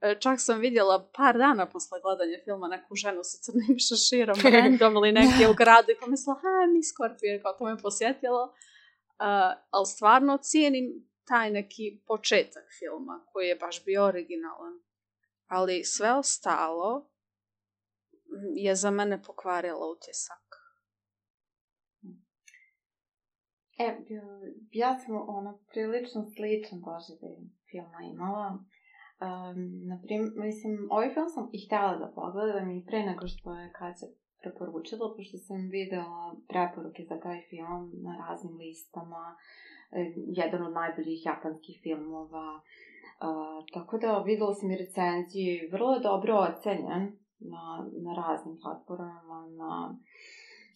E, 0.00 0.16
čak 0.20 0.40
sam 0.40 0.60
vidjela 0.60 1.10
par 1.16 1.38
dana 1.38 1.66
posle 1.66 2.00
gledanja 2.00 2.38
filma 2.44 2.68
neku 2.68 2.94
ženu 2.94 3.20
sa 3.22 3.38
crnim 3.42 3.78
šeširom 3.88 4.36
randomly 4.56 5.12
negdje 5.12 5.50
u 5.50 5.54
gradu 5.54 5.90
i 5.92 6.00
pomislila, 6.00 6.34
ha, 6.42 6.66
Miss 6.74 6.88
Scorpio, 6.92 7.42
kao 7.42 7.52
to 7.52 7.64
me 7.64 7.82
posjetilo. 7.82 8.42
Uh, 8.44 9.52
ali 9.70 9.86
stvarno 9.86 10.38
cijenim 10.42 11.07
taj 11.28 11.50
neki 11.50 12.00
početak 12.06 12.64
filma 12.78 13.24
koji 13.32 13.46
je 13.48 13.56
baš 13.56 13.84
bio 13.84 14.04
originalan. 14.04 14.74
Ali 15.46 15.84
sve 15.84 16.12
ostalo 16.12 17.10
je 18.54 18.74
za 18.74 18.90
mene 18.90 19.22
pokvarilo 19.22 19.92
utisak. 19.92 20.48
E, 23.78 23.96
ja 24.72 24.98
sam 24.98 25.14
ono 25.28 25.60
prilično 25.72 26.20
sličan 26.34 26.78
doživljaj 26.80 27.36
filma 27.70 27.98
imala. 28.12 28.48
Um, 29.26 29.58
naprim, 29.90 30.22
mislim, 30.36 30.88
ovaj 30.90 31.14
film 31.14 31.28
sam 31.28 31.48
i 31.52 31.66
htjela 31.66 31.96
da 31.96 32.12
pogledam 32.14 32.70
i 32.70 32.84
pre 32.86 33.02
nego 33.02 33.28
što 33.28 33.54
je 33.54 33.72
Kaća 33.78 34.06
preporučila, 34.40 35.14
pošto 35.16 35.36
sam 35.38 35.68
videla 35.78 36.36
preporuke 36.48 37.02
za 37.10 37.20
taj 37.20 37.40
film 37.50 37.82
na 38.06 38.12
raznim 38.22 38.56
listama, 38.56 39.36
jedan 40.26 40.66
od 40.66 40.72
najboljih 40.72 41.26
japanskih 41.26 41.80
filmova, 41.82 42.54
uh, 42.56 43.64
tako 43.74 43.98
da 43.98 44.22
videla 44.26 44.54
sam 44.54 44.70
i 44.70 44.76
recenzije, 44.76 45.68
vrlo 45.72 45.94
je 45.94 46.00
dobro 46.00 46.34
ocenjen, 46.36 47.12
na, 47.38 47.86
na 48.04 48.14
raznim 48.22 48.58
platformama, 48.62 49.46
na 49.58 49.98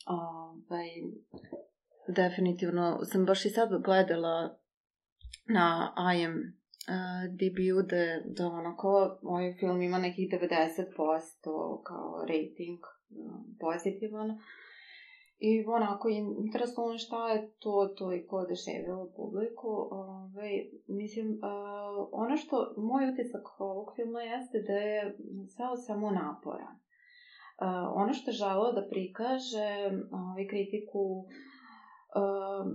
ovaj, 0.06 0.88
definitivno 2.08 2.98
sam 3.04 3.26
baš 3.26 3.44
i 3.44 3.50
sad 3.50 3.82
gledala 3.82 4.58
na 5.48 5.94
IM 6.16 6.32
uh, 6.32 7.34
DBU 7.38 7.82
da, 7.82 8.20
da 8.24 8.46
onako 8.46 9.18
ovaj 9.22 9.54
film 9.60 9.82
ima 9.82 9.98
nekih 9.98 10.28
90% 10.30 11.82
kao 11.82 12.24
rating 12.28 12.80
uh, 12.80 13.32
pozitivan 13.60 14.38
i 15.48 15.64
onako 15.66 16.08
interesuje 16.44 16.98
šta 16.98 17.28
je 17.28 17.50
to 17.58 17.94
toliko 17.98 18.36
odeževilo 18.36 19.12
publiku. 19.16 19.88
Ove, 19.90 20.50
mislim, 20.88 21.28
uh, 21.30 22.08
ono 22.12 22.36
što 22.36 22.74
moj 22.76 23.10
utisak 23.12 23.60
ovog 23.60 23.92
filma 23.96 24.20
jeste 24.22 24.58
da 24.68 24.72
je 24.72 25.16
sve 25.54 25.66
samo 25.86 26.10
naporan. 26.10 26.74
Uh, 26.74 26.82
ono 27.94 28.12
što 28.12 28.32
želo 28.32 28.72
da 28.72 28.88
prikaže 28.90 29.70
uh, 29.92 30.48
kritiku 30.50 31.04
uh, 32.18 32.66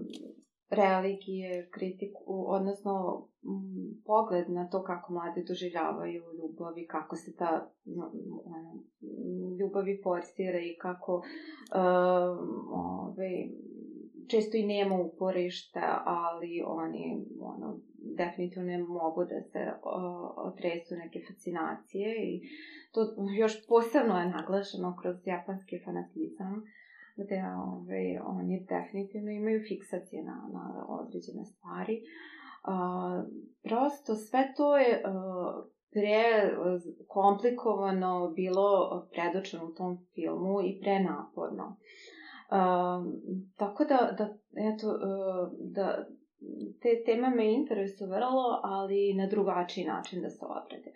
religije, 0.69 1.69
kritiku, 1.71 2.45
odnosno 2.47 3.27
m, 3.43 4.01
pogled 4.05 4.49
na 4.49 4.69
to 4.69 4.83
kako 4.83 5.13
mlade 5.13 5.43
doživljavaju 5.47 6.23
ljubav 6.37 6.77
i 6.77 6.87
kako 6.87 7.15
se 7.15 7.35
ta 7.35 7.69
ljubavi 9.59 9.99
forsira 10.03 10.59
i 10.59 10.77
kako 10.81 11.15
uh, 11.15 11.23
ove, 12.71 13.31
često 14.27 14.57
i 14.57 14.65
nema 14.65 14.95
uporište, 15.01 15.79
ali 16.05 16.63
oni 16.65 17.25
ono, 17.39 17.79
definitivno 17.97 18.67
ne 18.67 18.77
mogu 18.77 19.23
da 19.23 19.41
se 19.41 19.59
uh, 19.59 20.31
otresu 20.37 20.95
neke 20.95 21.19
fascinacije 21.27 22.15
i 22.29 22.41
to 22.91 23.15
još 23.37 23.67
posebno 23.67 24.19
je 24.19 24.29
naglašeno 24.29 24.97
kroz 25.01 25.15
japanski 25.25 25.79
fanatizam 25.85 26.63
gde 27.17 27.43
ove, 27.73 28.21
oni 28.25 28.65
definitivno 28.69 29.31
imaju 29.31 29.59
fiksacije 29.67 30.23
na, 30.23 30.49
na 30.53 30.85
određene 30.89 31.45
stvari. 31.45 32.01
Uh, 32.01 33.27
prosto 33.63 34.15
sve 34.15 34.53
to 34.57 34.77
je 34.77 35.03
uh, 35.05 35.65
pre 35.91 36.23
komplikovano 37.07 38.31
bilo 38.35 38.67
predočeno 39.11 39.65
u 39.65 39.73
tom 39.73 39.97
filmu 40.13 40.61
i 40.61 40.79
prenaporno. 40.81 41.77
Uh, 42.49 43.13
tako 43.57 43.85
da, 43.85 44.15
da, 44.17 44.37
eto, 44.73 44.87
uh, 44.87 45.51
da 45.59 46.07
te 46.81 47.03
teme 47.05 47.29
me 47.29 47.53
interesovalo, 47.53 48.59
ali 48.63 49.13
na 49.13 49.27
drugačiji 49.27 49.85
način 49.85 50.21
da 50.21 50.29
se 50.29 50.45
obrade. 50.45 50.91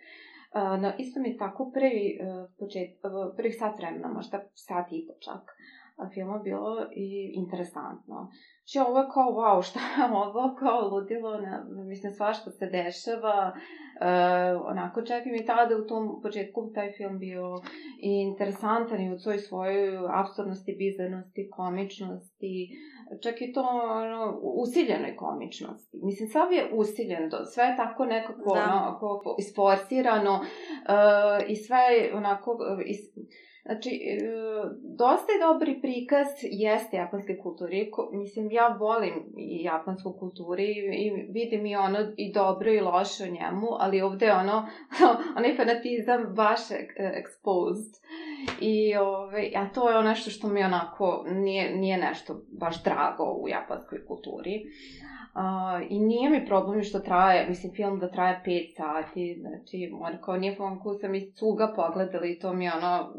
Uh, 0.54 0.82
no, 0.82 0.92
isto 0.98 1.20
mi 1.20 1.28
je 1.28 1.36
tako 1.36 1.70
prvi, 1.74 2.18
uh, 2.20 2.50
počet, 2.58 2.90
uh, 3.04 3.36
prvih 3.36 3.54
sat 3.58 3.78
vremena, 3.78 4.08
možda 4.08 4.44
sat 4.54 4.86
i 4.90 5.06
po 5.06 5.14
čak, 5.20 5.42
filma 6.14 6.38
bilo 6.38 6.86
i 6.96 7.32
interesantno. 7.34 8.28
Znači 8.64 8.88
ovo 8.88 8.98
je 8.98 9.08
kao, 9.14 9.28
wow, 9.40 9.62
šta 9.68 9.80
je 9.80 10.12
ovo, 10.12 10.54
kao 10.58 10.88
ludilo, 10.88 11.40
ne, 11.40 11.52
mislim, 11.88 12.12
svašta 12.12 12.50
se 12.50 12.66
dešava, 12.66 13.52
e, 14.00 14.08
onako 14.72 15.02
čak 15.02 15.24
mi 15.24 15.46
tada 15.46 15.76
u 15.76 15.86
tom 15.86 16.22
početku 16.22 16.70
taj 16.74 16.92
film 16.92 17.18
bio 17.18 17.44
i 18.02 18.10
interesantan 18.28 19.00
i 19.00 19.14
u 19.14 19.18
svoj 19.18 19.38
svojoj 19.38 19.98
absurdnosti, 20.20 20.76
bizarnosti, 20.78 21.50
komičnosti, 21.50 22.68
čak 23.22 23.34
i 23.40 23.52
to 23.52 23.62
ono, 24.02 24.40
usiljenoj 24.42 25.16
komičnosti. 25.16 25.96
Mislim, 26.02 26.28
sav 26.28 26.52
je 26.52 26.70
usiljen, 26.72 27.30
sve 27.54 27.64
je 27.64 27.76
tako 27.76 28.04
nekako 28.04 28.54
da. 28.54 28.62
onako, 28.62 29.36
isforsirano 29.38 30.34
uh, 30.34 31.50
i 31.52 31.56
sve 31.56 31.80
onako... 32.14 32.58
Is, 32.86 33.00
Znači, 33.64 33.90
e, 33.90 34.18
dosta 34.82 35.32
je 35.32 35.38
dobri 35.38 35.80
prikaz 35.80 36.26
jeste 36.42 36.96
japanske 36.96 37.38
kulture. 37.38 37.86
Mislim, 38.12 38.50
ja 38.50 38.76
volim 38.80 39.34
i 39.36 39.62
japansku 39.62 40.12
kulturu 40.12 40.60
i 40.60 41.26
vidim 41.28 41.66
i 41.66 41.76
ono 41.76 41.98
i 42.16 42.32
dobro 42.32 42.72
i 42.72 42.80
loše 42.80 43.24
o 43.24 43.26
njemu, 43.26 43.68
ali 43.78 44.02
ovde 44.02 44.26
je 44.26 44.34
ono, 44.34 44.66
onaj 45.36 45.56
fanatizam 45.56 46.34
baš 46.34 46.60
exposed. 46.98 48.02
I, 48.60 48.96
ove, 48.96 49.50
a 49.56 49.68
to 49.68 49.90
je 49.90 49.98
ono 49.98 50.14
što 50.14 50.48
mi 50.48 50.64
onako 50.64 51.24
nije, 51.28 51.76
nije 51.76 51.98
nešto 51.98 52.40
baš 52.60 52.82
drago 52.82 53.24
u 53.24 53.48
japanskoj 53.48 54.06
kulturi. 54.06 54.62
Uh, 55.34 55.86
I 55.90 55.98
nije 56.00 56.30
mi 56.30 56.46
problem 56.46 56.82
što 56.82 56.98
traje, 56.98 57.48
mislim, 57.48 57.72
film 57.72 57.98
da 57.98 58.10
traje 58.10 58.42
5 58.46 58.76
sati, 58.76 59.38
znači, 59.40 59.92
ono 60.00 60.18
kao 60.24 60.36
nije 60.36 60.54
film 60.54 60.80
koju 60.82 60.98
sam 60.98 61.14
iz 61.14 61.34
cuga 61.34 61.72
pogledala 61.76 62.26
i 62.26 62.38
to 62.38 62.52
mi 62.52 62.64
je 62.64 62.72
ono 62.74 63.14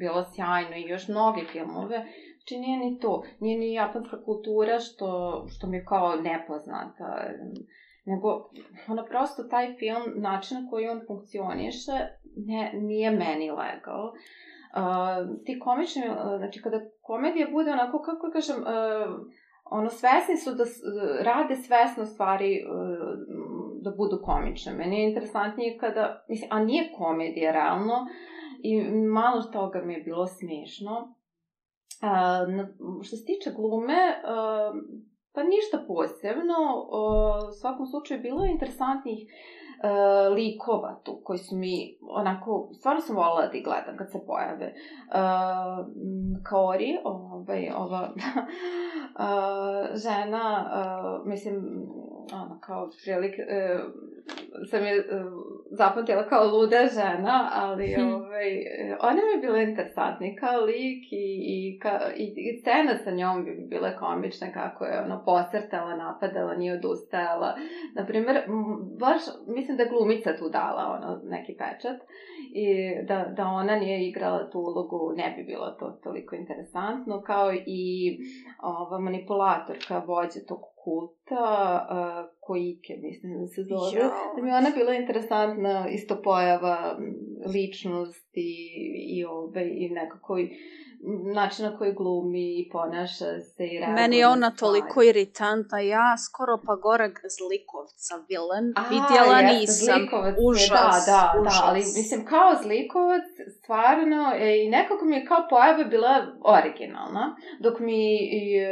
bilo 0.00 0.24
sjajno. 0.34 0.76
I 0.76 0.90
još 0.90 1.08
mnoge 1.08 1.40
filmove, 1.52 2.06
znači 2.36 2.56
nije 2.60 2.78
ni 2.78 2.98
to, 2.98 3.22
nije 3.40 3.58
ni 3.58 3.72
japanska 3.72 4.22
kultura 4.24 4.78
što, 4.78 5.44
što 5.48 5.66
mi 5.66 5.76
je 5.76 5.84
kao 5.84 6.16
nepoznata, 6.16 7.24
nego 8.06 8.28
ono 8.88 9.04
prosto 9.04 9.42
taj 9.42 9.74
film, 9.74 10.02
način 10.16 10.62
na 10.62 10.70
koji 10.70 10.88
on 10.88 11.00
funkcioniše, 11.06 11.92
ne, 12.36 12.72
nije 12.74 13.10
meni 13.10 13.50
legao. 13.50 14.12
Uh, 14.12 15.44
ti 15.44 15.58
komični, 15.58 16.02
uh, 16.08 16.16
znači 16.38 16.62
kada 16.62 16.80
komedija 17.02 17.46
bude 17.52 17.70
onako, 17.70 17.98
kako 17.98 18.30
kažem, 18.32 18.56
uh, 18.56 18.66
ono, 19.70 19.88
svesni 19.88 20.36
su 20.36 20.50
da 20.54 20.64
rade 21.22 21.56
svesno 21.56 22.04
stvari 22.04 22.64
uh, 22.64 23.18
da 23.84 23.90
budu 23.90 24.20
komične. 24.22 24.72
Meni 24.72 25.00
je 25.00 25.08
interesantnije 25.08 25.78
kada, 25.78 26.24
mislim, 26.28 26.48
a 26.52 26.64
nije 26.64 26.92
komedija 26.98 27.52
realno, 27.52 28.06
i 28.62 28.90
malo 28.92 29.42
toga 29.42 29.82
mi 29.84 29.94
je 29.94 30.02
bilo 30.02 30.26
smiješno. 30.26 31.14
Uh, 32.02 33.02
što 33.02 33.16
se 33.16 33.24
tiče 33.24 33.50
glume, 33.56 33.94
uh, 33.94 34.76
pa 35.36 35.42
ništa 35.42 35.84
posebno, 35.88 36.58
u 37.48 37.52
svakom 37.52 37.86
slučaju 37.86 38.22
bilo 38.22 38.44
je 38.44 38.52
interesantnih 38.52 39.18
uh, 39.26 40.34
likova 40.34 41.00
tu 41.04 41.20
koji 41.24 41.38
su 41.38 41.56
mi 41.56 41.98
onako, 42.00 42.68
stvarno 42.72 43.00
sam 43.00 43.16
voljela 43.16 43.46
da 43.46 43.56
ih 43.58 43.64
gledam 43.64 43.96
kad 43.96 44.10
se 44.12 44.18
pojave. 44.26 44.74
Uh, 44.74 45.86
Kaori, 46.44 46.98
ovaj, 47.04 47.70
ova 47.76 48.12
uh, 48.14 48.16
žena, 50.04 50.70
mislim, 51.24 51.86
ono, 52.32 52.58
kao 52.60 52.90
prilik, 53.04 53.34
uh, 53.38 53.80
sam 54.70 54.84
je 54.84 54.98
uh, 54.98 55.06
zapamtila 55.70 56.28
kao 56.28 56.46
luda 56.46 56.88
žena, 56.94 57.50
ali 57.52 57.86
Hm. 57.96 58.02
ovaj, 58.02 58.48
ona 59.00 59.20
mi 59.24 59.32
je 59.32 59.40
bila 59.40 59.58
interesantna 59.58 60.26
kao 60.40 60.60
lik 60.60 61.12
i, 61.12 61.44
i, 61.46 61.78
ka, 61.82 62.00
i, 62.16 62.24
i 62.36 62.60
scena 62.60 62.96
sa 63.04 63.10
njom 63.10 63.44
bi 63.44 63.50
mi 63.50 63.66
bile 63.66 63.96
komične 63.96 64.52
kako 64.52 64.84
je 64.84 65.00
ono 65.04 65.22
posrtala, 65.24 65.96
napadala, 65.96 66.54
nije 66.54 66.74
odustajala. 66.74 67.54
Naprimer, 67.94 68.36
baš 69.00 69.22
mislim 69.46 69.76
da 69.76 69.82
je 69.82 69.88
glumica 69.88 70.36
tu 70.36 70.48
dala 70.48 70.98
ono, 70.98 71.20
neki 71.24 71.56
pečat 71.58 72.00
i 72.52 72.66
da, 73.08 73.32
da 73.36 73.46
ona 73.46 73.76
nije 73.76 74.08
igrala 74.08 74.50
tu 74.50 74.58
ulogu 74.58 75.12
ne 75.16 75.34
bi 75.36 75.44
bilo 75.44 75.70
to 75.70 76.00
toliko 76.04 76.36
interesantno 76.36 77.22
kao 77.22 77.52
i 77.66 78.18
ova 78.62 78.98
manipulatorka 78.98 79.98
vođe 79.98 80.46
tog 80.48 80.75
kulta 80.86 81.46
uh, 81.90 82.36
Koike, 82.40 82.92
mislim 83.02 83.40
da 83.40 83.46
se 83.46 83.62
zove. 83.62 84.00
Jao. 84.00 84.10
Da 84.36 84.42
mi 84.42 84.50
ona 84.50 84.70
bila 84.78 84.92
interesantna 84.94 85.88
isto 85.88 86.22
pojava 86.22 86.98
ličnosti 87.54 88.50
i, 89.16 89.24
ove, 89.24 89.62
i 89.82 89.90
nekako 89.90 90.38
i 90.38 90.46
način 91.34 91.64
na 91.64 91.78
koji 91.78 91.92
glumi 91.92 92.60
i 92.60 92.68
ponaša 92.72 93.24
se 93.54 93.64
i 93.66 93.78
reaguje 93.78 93.94
Meni 94.02 94.16
je 94.16 94.26
na 94.26 94.32
ona 94.32 94.50
toliko 94.50 95.02
iritantna, 95.02 95.80
ja 95.80 96.18
skoro 96.26 96.58
pa 96.66 96.74
goreg 96.74 97.14
zlikovca 97.36 98.14
vilen 98.28 98.64
A, 98.76 98.82
vidjela 98.94 99.38
jeste, 99.38 99.56
nisam. 99.60 99.98
zlikovac 99.98 100.34
užas, 100.50 100.70
da, 101.06 101.12
da, 101.12 101.40
užas. 101.40 101.54
da, 101.54 101.66
ali 101.68 101.78
mislim 101.78 102.20
kao 102.32 102.50
zlikovac 102.62 103.28
stvarno 103.58 104.22
e, 104.34 104.64
i 104.64 104.70
nekako 104.70 105.04
mi 105.04 105.16
je 105.16 105.26
kao 105.26 105.46
pojava 105.50 105.84
bila 105.84 106.12
originalna, 106.56 107.36
dok 107.60 107.76
mi 107.80 108.02
e, 108.14 108.68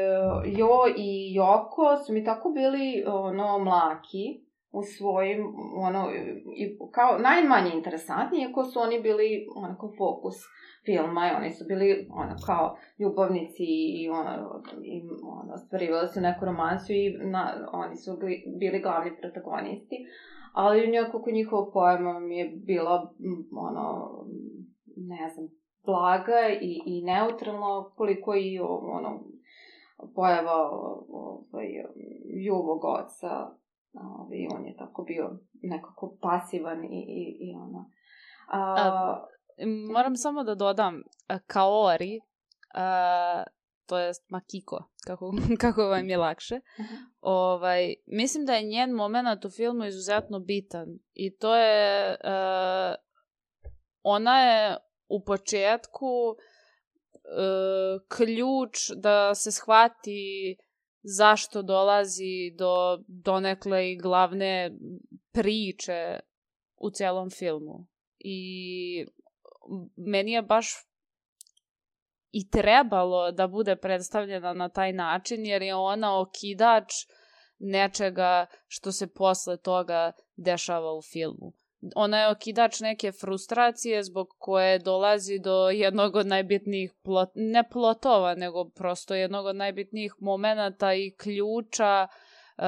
Jo 0.58 0.78
i 0.96 1.34
Joko 1.34 1.96
su 2.06 2.12
mi 2.12 2.24
tako 2.24 2.50
bili 2.50 3.04
ono 3.06 3.58
mlaki 3.58 4.44
u 4.78 4.82
svojim, 4.82 5.40
ono, 5.76 6.10
i 6.56 6.78
kao 6.92 7.18
najmanje 7.18 7.70
interesantni, 7.74 8.40
iako 8.40 8.64
su 8.64 8.80
oni 8.80 9.00
bili 9.00 9.46
onako 9.56 9.92
fokus 9.98 10.34
filma 10.84 11.26
i 11.26 11.34
oni 11.36 11.50
su 11.52 11.64
bili 11.68 12.08
ono 12.10 12.36
kao 12.46 12.76
ljubavnici 12.98 13.64
i 14.00 14.08
ono, 14.08 14.62
i, 14.82 15.02
ono 15.24 15.56
stvarivali 15.56 16.08
su 16.08 16.20
neku 16.20 16.44
romansu 16.44 16.92
i 16.92 17.18
na, 17.22 17.68
oni 17.72 17.96
su 17.96 18.18
bili, 18.58 18.80
glavni 18.80 19.16
protagonisti 19.20 19.96
ali 20.52 20.86
nekako 20.86 21.30
njihova 21.30 21.70
pojma 21.72 22.20
mi 22.20 22.38
je 22.38 22.52
bila 22.56 23.12
ono, 23.56 24.10
ne 24.96 25.30
znam, 25.34 25.48
blaga 25.84 26.48
i, 26.60 26.80
i 26.86 27.02
neutralno 27.02 27.92
koliko 27.96 28.34
i 28.34 28.58
ono, 28.60 29.24
pojava 30.14 30.70
ovaj, 31.08 31.68
Juvog 32.24 32.84
oca 32.84 33.50
ovaj, 33.94 34.46
on 34.56 34.66
je 34.66 34.76
tako 34.76 35.02
bio 35.02 35.38
nekako 35.62 36.16
pasivan 36.20 36.84
i, 36.84 37.04
i, 37.08 37.36
i 37.40 37.54
ono 37.54 37.90
a, 38.48 38.74
A, 38.78 39.26
Moram 39.92 40.16
samo 40.16 40.44
da 40.44 40.54
dodam, 40.54 41.02
Kaori, 41.46 42.20
a, 42.74 43.44
to 43.86 43.98
jest 43.98 44.30
Makiko, 44.30 44.90
kako, 45.06 45.32
kako 45.60 45.88
vam 45.88 46.08
je 46.10 46.16
lakše, 46.16 46.60
Mhm. 46.78 46.94
ovaj, 47.20 47.94
mislim 48.06 48.46
da 48.46 48.54
je 48.54 48.62
njen 48.62 48.90
moment 48.90 49.44
u 49.44 49.50
filmu 49.50 49.84
izuzetno 49.84 50.38
bitan 50.40 50.88
i 51.14 51.36
to 51.36 51.56
je, 51.56 52.16
a, 52.24 52.94
ona 54.02 54.40
je 54.40 54.76
u 55.08 55.24
početku 55.24 56.36
e, 56.36 56.38
ključ 58.08 58.90
da 58.96 59.34
se 59.34 59.52
shvati 59.52 60.56
zašto 61.02 61.62
dolazi 61.62 62.50
do 62.58 62.98
donekle 63.08 63.92
i 63.92 63.98
glavne 63.98 64.70
priče 65.32 66.20
u 66.76 66.90
celom 66.90 67.30
filmu. 67.30 67.86
I 68.18 69.06
meni 69.96 70.32
je 70.32 70.42
baš 70.42 70.74
i 72.32 72.50
trebalo 72.50 73.32
da 73.32 73.46
bude 73.46 73.76
predstavljena 73.76 74.52
na 74.52 74.68
taj 74.68 74.92
način, 74.92 75.46
jer 75.46 75.62
je 75.62 75.74
ona 75.74 76.20
okidač 76.20 76.92
nečega 77.58 78.46
što 78.66 78.92
se 78.92 79.14
posle 79.14 79.56
toga 79.56 80.12
dešava 80.36 80.94
u 80.94 81.02
filmu. 81.02 81.52
Ona 81.96 82.20
je 82.20 82.30
okidač 82.30 82.80
neke 82.80 83.12
frustracije 83.12 84.02
zbog 84.02 84.28
koje 84.38 84.78
dolazi 84.78 85.38
do 85.38 85.70
jednog 85.70 86.16
od 86.16 86.26
najbitnijih 86.26 86.92
plot, 87.02 87.28
ne 87.34 87.68
plotova, 87.70 88.34
nego 88.34 88.68
prosto 88.68 89.14
jednog 89.14 89.46
od 89.46 89.56
najbitnijih 89.56 90.14
momenata 90.20 90.94
i 90.94 91.14
ključa 91.16 92.08
uh, 92.58 92.64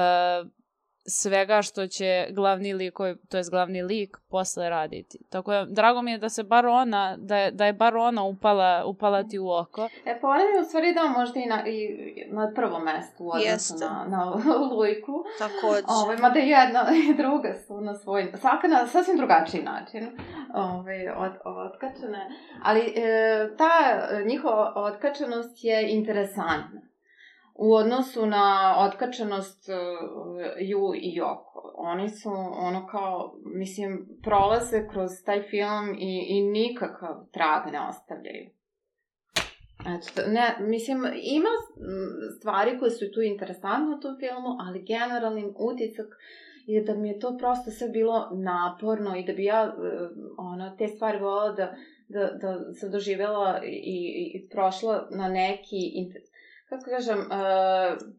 svega 1.07 1.61
što 1.61 1.87
će 1.87 2.27
glavni 2.31 2.73
lik, 2.73 2.93
to 3.29 3.37
je 3.37 3.43
glavni 3.51 3.81
lik, 3.81 4.17
posle 4.29 4.69
raditi. 4.69 5.19
Tako 5.29 5.53
je, 5.53 5.65
drago 5.65 6.01
mi 6.01 6.11
je 6.11 6.17
da 6.17 6.29
se 6.29 6.43
bar 6.43 6.65
ona, 6.65 7.15
da 7.17 7.37
je, 7.37 7.51
da 7.51 7.65
je 7.65 7.73
bar 7.73 7.97
ona 7.97 8.23
upala, 8.23 8.85
upala 8.85 9.23
ti 9.23 9.39
u 9.39 9.49
oko. 9.49 9.89
E, 10.05 10.19
pa 10.21 10.27
ona 10.27 10.37
mi 10.37 10.57
je 10.57 10.61
u 10.61 10.63
stvari 10.63 10.93
dao 10.93 11.07
možda 11.07 11.39
i 11.39 11.45
na, 11.45 11.67
i 11.67 11.89
na 12.31 12.51
prvo 12.55 12.79
mesto 12.79 13.23
u 13.23 13.29
odnosu 13.29 13.75
na, 13.79 14.05
na 14.09 14.23
Lujku. 14.75 15.23
Takođe. 15.39 15.83
Ove, 15.87 16.17
mada 16.17 16.39
i 16.39 16.49
jedna 16.49 16.85
i 17.09 17.13
druga 17.13 17.53
su 17.67 17.81
na 17.81 17.95
svoj, 17.95 18.31
svaka 18.35 18.67
na 18.67 18.87
sasvim 18.87 19.17
drugačiji 19.17 19.63
način 19.63 20.07
ove, 20.53 21.13
od, 21.17 21.31
otkačene. 21.45 22.29
Ali 22.63 22.79
e, 22.79 23.49
ta 23.57 23.73
njihova 24.25 24.73
otkačenost 24.75 25.63
je 25.63 25.91
interesantna 25.91 26.81
u 27.57 27.73
odnosu 27.73 28.25
na 28.25 28.75
otkačenost 28.79 29.69
uh, 29.69 29.75
Ju 30.59 30.93
i 30.95 31.15
Joko. 31.15 31.73
Oni 31.75 32.09
su 32.09 32.29
ono 32.57 32.87
kao, 32.87 33.35
mislim, 33.45 34.07
prolaze 34.23 34.87
kroz 34.91 35.11
taj 35.25 35.41
film 35.41 35.95
i, 35.99 36.25
i 36.29 36.41
nikakav 36.41 37.15
trag 37.31 37.73
ne 37.73 37.79
ostavljaju. 37.89 38.49
Eto, 39.79 40.21
ne, 40.27 40.55
mislim, 40.59 40.97
ima 41.23 41.49
stvari 42.39 42.79
koje 42.79 42.91
su 42.91 43.05
tu 43.13 43.21
interesantne 43.21 43.95
u 43.95 43.99
tom 43.99 44.15
filmu, 44.19 44.49
ali 44.59 44.85
generalni 44.85 45.53
utisak 45.57 46.07
je 46.65 46.81
da 46.81 46.93
mi 46.95 47.09
je 47.09 47.19
to 47.19 47.37
prosto 47.37 47.71
sve 47.71 47.89
bilo 47.89 48.29
naporno 48.33 49.15
i 49.15 49.25
da 49.25 49.33
bi 49.33 49.43
ja 49.43 49.75
uh, 49.77 50.09
ono, 50.37 50.75
te 50.77 50.87
stvari 50.87 51.19
volala 51.19 51.51
da, 51.51 51.75
da, 52.07 52.31
da 52.41 52.73
sam 52.73 52.91
doživjela 52.91 53.61
i, 53.65 54.31
i, 54.35 54.49
prošla 54.49 55.07
na 55.11 55.27
neki 55.27 55.77
kako 56.69 56.85
kažem, 56.87 57.19
uh, 57.19 57.25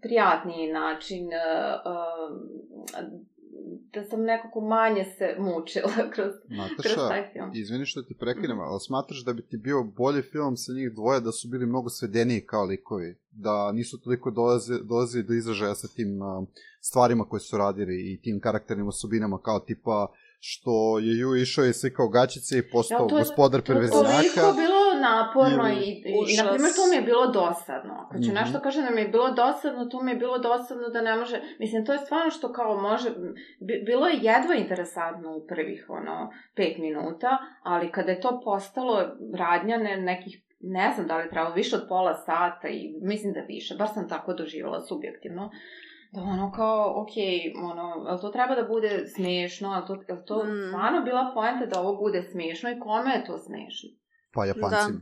prijatniji 0.02 0.72
način, 0.72 1.24
uh, 1.26 1.32
uh, 1.84 3.28
da 3.92 4.04
sam 4.04 4.22
nekako 4.22 4.60
manje 4.62 5.04
se 5.08 5.36
mučila 5.40 5.92
kroz, 6.12 6.32
kroz 6.44 6.58
Nataša, 6.58 7.08
taj 7.08 7.32
film. 7.32 7.50
izvini 7.54 7.86
što 7.86 8.02
te 8.02 8.14
prekinem, 8.16 8.60
ali 8.60 8.80
smatraš 8.80 9.24
da 9.24 9.32
bi 9.32 9.42
ti 9.42 9.56
bio 9.58 9.84
bolji 9.84 10.22
film 10.22 10.56
sa 10.56 10.72
njih 10.72 10.92
dvoje 10.92 11.20
da 11.20 11.32
su 11.32 11.48
bili 11.48 11.66
mnogo 11.66 11.88
svedeniji 11.90 12.40
kao 12.42 12.64
likovi? 12.64 13.18
Da 13.32 13.72
nisu 13.72 14.00
toliko 14.00 14.30
dolaze, 14.30 14.74
dolazili 14.82 15.24
do 15.24 15.34
izražaja 15.34 15.74
sa 15.74 15.88
tim 15.88 16.22
uh, 16.22 16.48
stvarima 16.80 17.24
koje 17.24 17.40
su 17.40 17.58
radili 17.58 18.12
i 18.12 18.20
tim 18.20 18.40
karakternim 18.40 18.88
osobinama 18.88 19.38
kao 19.38 19.60
tipa 19.60 20.06
što 20.40 20.72
je 20.98 21.18
Ju 21.18 21.36
išao 21.36 21.64
i 21.64 21.72
slikao 21.72 22.08
gaćice 22.08 22.58
i 22.58 22.70
postao 22.70 22.96
Ja, 22.96 23.08
to 23.08 23.16
je- 23.16 23.18
gospodar 23.18 23.60
To 23.60 23.66
toliko 23.66 23.90
preveznjaka. 23.90 24.52
bilo 24.54 24.77
naporno 25.00 25.68
i, 25.70 25.82
i, 26.04 26.36
na 26.36 26.44
primjer, 26.44 26.72
to 26.72 26.86
mi 26.90 26.96
je 26.96 27.02
bilo 27.02 27.26
dosadno. 27.28 27.94
Ako 27.96 28.14
ću 28.14 28.20
Mhm. 28.22 28.34
nešto 28.34 28.60
kažem 28.60 28.84
da 28.84 28.90
mi 28.90 29.00
je 29.00 29.08
bilo 29.08 29.30
dosadno, 29.32 29.84
to 29.84 30.02
mi 30.02 30.10
je 30.10 30.16
bilo 30.16 30.38
dosadno 30.40 30.88
da 30.88 31.00
ne 31.02 31.16
može... 31.16 31.40
Mislim, 31.58 31.86
to 31.86 31.92
je 31.92 31.98
stvarno 31.98 32.30
što 32.30 32.52
kao 32.52 32.76
može... 32.78 33.10
bi- 33.60 33.82
Bilo 33.82 34.06
je 34.06 34.18
jedva 34.22 34.54
interesantno 34.54 35.36
u 35.36 35.46
prvih, 35.46 35.86
ono, 35.90 36.16
pet 36.54 36.78
minuta, 36.78 37.30
ali 37.62 37.92
kada 37.92 38.10
je 38.10 38.20
to 38.20 38.40
postalo 38.40 39.02
radnjane 39.34 39.96
nekih 39.98 40.34
ne 40.60 40.92
znam 40.94 41.06
da 41.06 41.16
li 41.16 41.22
je 41.22 41.30
trebalo 41.30 41.54
više 41.54 41.76
od 41.76 41.82
pola 41.88 42.14
sata 42.16 42.68
i 42.68 42.78
mislim 43.02 43.32
da 43.32 43.40
više, 43.40 43.74
bar 43.74 43.88
sam 43.88 44.08
tako 44.08 44.32
doživjela 44.34 44.80
subjektivno, 44.80 45.50
da 46.12 46.20
ono 46.22 46.52
kao, 46.52 47.02
ok, 47.02 47.08
ono, 47.64 48.06
jel 48.08 48.18
to 48.18 48.28
treba 48.28 48.54
da 48.54 48.62
bude 48.64 49.06
smiješno, 49.06 49.74
jel 49.74 49.86
to, 49.86 50.02
jel 50.08 50.18
to 50.26 50.36
Mm. 50.38 50.68
stvarno 50.68 51.02
bila 51.02 51.30
poenta 51.34 51.66
da 51.66 51.80
ovo 51.80 51.96
bude 51.96 52.22
smiješno 52.22 52.70
i 52.70 52.80
kome 52.80 53.10
je 53.10 53.24
to 53.24 53.38
smiješno? 53.38 53.88
Pa 54.32 54.46
Japancima. 54.46 55.00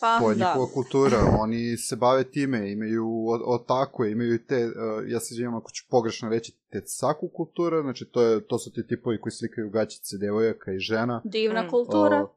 Pa, 0.00 0.18
To 0.18 0.30
je 0.30 0.36
da. 0.36 0.44
njihova 0.44 0.66
kultura, 0.68 1.18
oni 1.38 1.76
se 1.76 1.96
bave 1.96 2.24
time, 2.24 2.72
imaju 2.72 3.04
o- 3.06 3.54
otakue, 3.54 4.12
imaju 4.12 4.38
te, 4.40 4.66
uh, 4.66 4.72
ja 5.06 5.20
se 5.20 5.28
izvijem 5.30 5.54
ako 5.54 5.70
ću 5.70 5.84
pogrešno 5.90 6.28
reći, 6.28 6.56
te 6.70 6.82
saku 6.86 7.28
kultura, 7.28 7.82
znači 7.82 8.04
to, 8.04 8.22
je, 8.22 8.46
to 8.46 8.58
su 8.58 8.72
ti 8.72 8.86
tipovi 8.86 9.20
koji 9.20 9.32
slikaju 9.32 9.70
gaćice 9.70 10.16
devojaka 10.18 10.72
i 10.72 10.78
žena. 10.80 11.22
divna 11.24 11.62
Mm. 11.62 11.70
kultura. 11.70 12.22
O, 12.22 12.36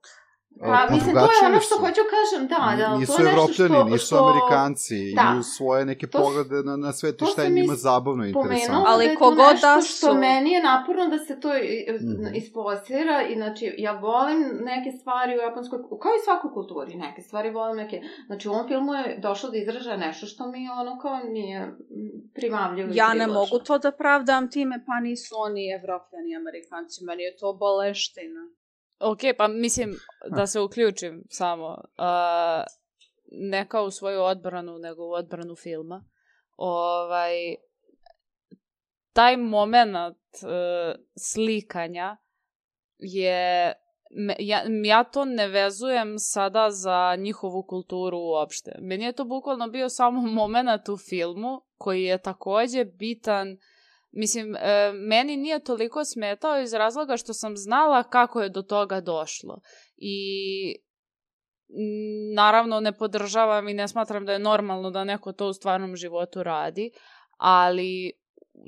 Pa, 0.59 0.65
Pa 0.81 0.93
mislim, 0.93 1.13
to 1.15 1.21
je 1.21 1.45
ono 1.45 1.59
što 1.59 1.75
su. 1.75 1.81
hoću 1.81 2.01
kažem, 2.09 2.47
da, 2.47 2.61
da, 2.77 2.97
nisu 2.97 3.13
to 3.13 3.23
je 3.23 3.29
evropljani, 3.29 3.53
što, 3.75 3.83
nisu 3.85 4.05
što... 4.05 4.17
amerikanci, 4.19 4.95
Da. 5.11 5.21
imaju 5.21 5.43
svoje 5.45 5.85
neke 5.85 6.07
To 6.07 6.19
poglede 6.19 6.55
na, 6.63 6.75
na 6.77 6.93
svet 6.93 7.15
i 7.15 7.17
to 7.17 7.25
šta 7.25 7.43
je 7.43 7.49
njima 7.49 7.75
zabavno 7.75 8.25
i 8.25 8.29
interesantno. 8.29 8.83
Ali 8.87 9.05
da 9.05 9.11
je 9.11 9.15
to 9.15 9.19
kogod 9.19 9.37
nešto 9.51 9.67
da 9.67 9.81
što 9.81 10.07
su- 10.07 10.15
meni 10.15 10.51
je 10.51 10.63
naporno 10.63 11.07
da 11.07 11.17
se 11.19 11.39
to 11.39 11.57
i- 11.57 11.85
Mhm. 11.91 12.35
ispostira 12.35 13.21
i 13.23 13.35
znači 13.35 13.75
ja 13.77 13.91
volim 13.93 14.39
neke 14.63 14.91
stvari 14.91 15.31
u 15.33 15.39
japanskoj, 15.39 15.79
kao 15.79 16.11
i 16.11 16.23
svakoj 16.23 16.51
kulturi, 16.51 16.95
neke 16.97 17.21
stvari 17.21 17.49
volim 17.51 17.77
neke, 17.77 17.97
znači 18.27 18.49
u 18.49 18.53
ovom 18.53 18.67
filmu 18.67 18.93
je 18.93 19.17
došlo 19.19 19.49
da 19.49 19.57
izražaja 19.57 19.97
nešto 19.97 20.25
što 20.25 20.47
mi 20.47 20.69
ono 20.71 20.99
kao 20.99 21.17
nije 21.19 21.65
mm, 21.65 21.75
primavljivo 22.33 22.89
Ja 22.93 23.13
ne 23.13 23.27
mogu 23.29 23.59
to 23.59 23.77
da 23.77 23.91
pravdam 23.93 24.49
time, 24.49 24.83
pa 24.85 24.99
nisu 24.99 25.35
oni 25.37 25.71
evropljani 25.71 26.35
amerikanci, 26.35 27.03
meni 27.03 27.23
je 27.23 27.37
to 27.37 27.53
boleština. 27.55 28.41
Ok, 28.99 29.19
pa 29.37 29.47
mislim 29.47 29.95
da 30.29 30.47
se 30.47 30.59
uključim 30.59 31.23
samo. 31.29 31.67
Uh, 31.67 32.63
ne 33.31 33.67
kao 33.67 33.85
u 33.85 33.91
svoju 33.91 34.21
odbranu, 34.21 34.77
nego 34.77 35.05
u 35.05 35.11
odbranu 35.11 35.55
filma. 35.55 36.03
Ovaj, 36.57 37.55
taj 39.13 39.37
moment 39.37 40.17
uh, 40.43 41.01
slikanja 41.17 42.17
je 42.97 43.73
me, 44.09 44.35
ja, 44.39 44.61
ja 44.83 45.03
to 45.03 45.25
ne 45.25 45.47
vezujem 45.47 46.19
sada 46.19 46.71
za 46.71 47.15
njihovu 47.15 47.63
kulturu 47.63 48.17
uopšte. 48.17 48.71
Meni 48.81 49.05
je 49.05 49.11
to 49.11 49.25
bukvalno 49.25 49.67
bio 49.67 49.89
samo 49.89 50.21
moment 50.41 50.89
u 50.89 50.97
filmu 50.97 51.61
koji 51.77 52.03
je 52.03 52.17
takođe 52.17 52.85
bitan 52.85 53.57
Mislim, 54.11 54.55
e, 54.55 54.91
meni 54.93 55.37
nije 55.37 55.63
toliko 55.63 56.05
smetao 56.05 56.61
iz 56.61 56.73
razloga 56.73 57.17
što 57.17 57.33
sam 57.33 57.57
znala 57.57 58.03
kako 58.03 58.41
je 58.41 58.49
do 58.49 58.61
toga 58.61 59.01
došlo. 59.01 59.61
I 59.97 60.19
naravno 62.35 62.79
ne 62.79 62.91
podržavam 62.91 63.67
i 63.67 63.73
ne 63.73 63.87
smatram 63.87 64.25
da 64.25 64.31
je 64.31 64.39
normalno 64.39 64.91
da 64.91 65.03
neko 65.03 65.33
to 65.33 65.47
u 65.47 65.53
stvarnom 65.53 65.95
životu 65.95 66.43
radi, 66.43 66.91
ali 67.37 68.11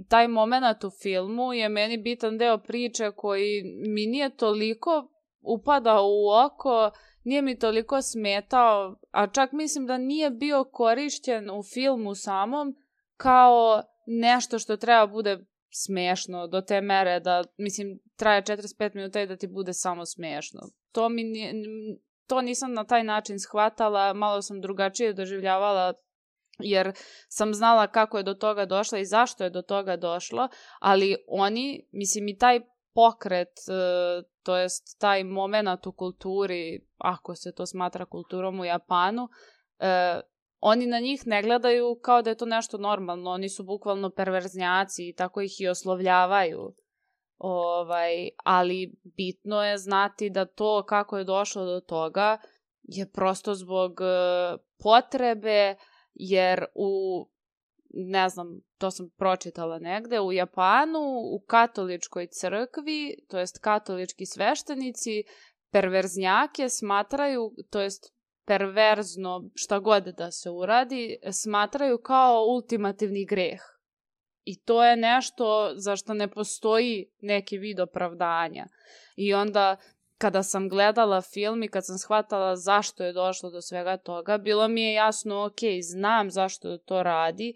taj 0.10 0.28
moment 0.28 0.84
u 0.84 0.90
filmu 1.02 1.54
je 1.54 1.70
meni 1.70 1.98
bitan 1.98 2.38
deo 2.38 2.58
priče 2.58 3.12
koji 3.16 3.64
mi 3.88 4.06
nije 4.06 4.36
toliko 4.36 5.08
upadao 5.42 6.04
u 6.04 6.30
oko, 6.46 6.92
nije 7.24 7.42
mi 7.42 7.60
toliko 7.60 8.02
smetao, 8.02 8.96
a 9.12 9.28
čak 9.28 9.52
mislim 9.52 9.86
da 9.86 9.98
nije 9.98 10.30
bio 10.30 10.64
korišćen 10.64 11.50
u 11.50 11.64
filmu 11.74 12.16
samom 12.16 12.76
kao 13.18 13.84
nešto 14.20 14.60
što 14.60 14.78
treba 14.78 15.08
bude 15.08 15.38
smešno 15.74 16.48
do 16.48 16.62
te 16.62 16.82
mere 16.82 17.20
da, 17.20 17.44
mislim, 17.58 18.00
traje 18.16 18.42
45 18.42 18.96
minuta 18.96 19.22
i 19.22 19.28
da 19.28 19.38
ti 19.38 19.48
bude 19.48 19.74
samo 19.74 20.06
smešno. 20.06 20.60
To 20.92 21.10
mi 21.10 21.24
to 22.28 22.42
nisam 22.42 22.74
na 22.74 22.84
taj 22.84 23.04
način 23.04 23.40
shvatala, 23.40 24.14
malo 24.14 24.42
sam 24.42 24.62
drugačije 24.62 25.14
doživljavala 25.14 25.94
jer 26.60 26.94
sam 27.28 27.54
znala 27.54 27.88
kako 27.88 28.18
je 28.18 28.24
do 28.24 28.34
toga 28.34 28.66
došla 28.66 29.00
i 29.00 29.06
zašto 29.06 29.44
je 29.44 29.50
do 29.50 29.62
toga 29.62 29.98
došlo, 29.98 30.48
ali 30.80 31.16
oni, 31.28 31.88
mislim 31.92 32.28
i 32.28 32.38
taj 32.38 32.60
pokret, 32.94 33.48
e, 33.48 34.24
to 34.44 34.58
jest 34.58 35.00
taj 35.00 35.24
moment 35.24 35.88
u 35.88 35.92
kulturi, 35.92 36.88
ako 36.98 37.36
se 37.36 37.54
to 37.56 37.66
smatra 37.66 38.06
kulturom 38.06 38.60
u 38.60 38.66
Japanu, 38.66 39.30
e, 39.80 40.22
oni 40.62 40.86
na 40.86 41.00
njih 41.00 41.28
ne 41.28 41.42
gledaju 41.42 42.00
kao 42.02 42.22
da 42.22 42.30
je 42.30 42.38
to 42.38 42.46
nešto 42.46 42.78
normalno, 42.78 43.32
oni 43.32 43.50
su 43.50 43.64
bukvalno 43.64 44.10
perverznjaci 44.10 45.10
i 45.10 45.14
tako 45.14 45.42
ih 45.42 45.62
i 45.62 45.68
oslovljavaju. 45.68 46.74
Ovaj, 47.38 48.30
ali 48.44 48.94
bitno 49.04 49.64
je 49.64 49.78
znati 49.78 50.30
da 50.30 50.46
to 50.46 50.84
kako 50.88 51.18
je 51.18 51.24
došlo 51.24 51.66
do 51.66 51.80
toga 51.80 52.38
je 52.84 53.12
prosto 53.12 53.56
zbog 53.56 54.02
e, 54.02 54.06
potrebe, 54.84 55.76
jer 56.14 56.66
u 56.76 57.26
ne 57.94 58.30
znam, 58.30 58.60
to 58.78 58.92
sam 58.92 59.10
pročitala 59.18 59.80
negde, 59.80 60.20
u 60.20 60.32
Japanu, 60.32 61.00
u 61.34 61.44
katoličkoj 61.48 62.28
crkvi, 62.28 63.18
to 63.28 63.40
jest 63.40 63.60
katolički 63.60 64.26
sveštenici, 64.26 65.24
perverznjake 65.72 66.70
smatraju, 66.70 67.52
to 67.70 67.82
jest 67.82 68.14
perverzno 68.52 69.44
šta 69.56 69.80
god 69.80 70.04
da 70.04 70.32
se 70.32 70.50
uradi, 70.50 71.18
smatraju 71.32 71.98
kao 71.98 72.46
ultimativni 72.46 73.26
greh. 73.26 73.62
I 74.46 74.60
to 74.60 74.84
je 74.84 74.96
nešto 74.96 75.72
za 75.76 75.96
što 75.96 76.14
ne 76.14 76.28
postoji 76.28 77.10
neki 77.22 77.58
vid 77.58 77.80
opravdanja. 77.80 78.66
I 79.16 79.34
onda 79.34 79.78
kada 80.18 80.44
sam 80.44 80.70
gledala 80.70 81.22
film 81.22 81.64
i 81.64 81.68
kad 81.68 81.86
sam 81.86 81.98
shvatala 81.98 82.56
zašto 82.56 83.04
je 83.04 83.14
došlo 83.14 83.50
do 83.50 83.62
svega 83.62 83.98
toga, 83.98 84.38
bilo 84.38 84.68
mi 84.68 84.82
je 84.82 84.94
jasno, 84.94 85.46
ok, 85.46 85.60
znam 85.82 86.32
zašto 86.32 86.78
to 86.78 87.04
radi 87.04 87.54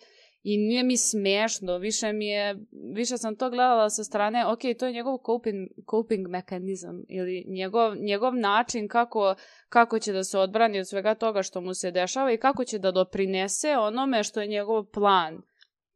i 0.47 0.57
nije 0.57 0.83
mi 0.83 0.97
smešno, 0.97 1.77
više 1.77 2.13
mi 2.13 2.27
je, 2.27 2.55
više 2.93 3.17
sam 3.17 3.35
to 3.35 3.49
gledala 3.49 3.89
sa 3.89 4.03
strane, 4.03 4.45
ok, 4.47 4.59
to 4.79 4.85
je 4.85 4.93
njegov 4.93 5.17
coping, 5.25 5.67
coping 5.89 6.27
mekanizam 6.27 7.03
ili 7.09 7.45
njegov, 7.47 7.95
njegov 7.95 8.35
način 8.35 8.87
kako, 8.87 9.35
kako 9.69 9.99
će 9.99 10.13
da 10.13 10.23
se 10.23 10.37
odbrani 10.39 10.79
od 10.79 10.87
svega 10.87 11.15
toga 11.15 11.43
što 11.43 11.61
mu 11.61 11.73
se 11.73 11.91
dešava 11.91 12.33
i 12.33 12.37
kako 12.37 12.63
će 12.63 12.79
da 12.79 12.91
doprinese 12.91 13.77
onome 13.77 14.23
što 14.23 14.41
je 14.41 14.47
njegov 14.47 14.85
plan 14.85 15.41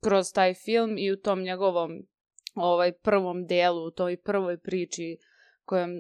kroz 0.04 0.26
taj 0.34 0.54
film 0.54 0.98
i 0.98 1.12
u 1.12 1.18
tom 1.18 1.42
njegovom 1.42 1.92
ovaj 2.56 2.92
prvom 2.92 3.46
delu, 3.46 3.86
u 3.86 3.92
toj 3.92 4.18
prvoj 4.18 4.58
priči 4.58 5.18
kojom, 5.66 5.92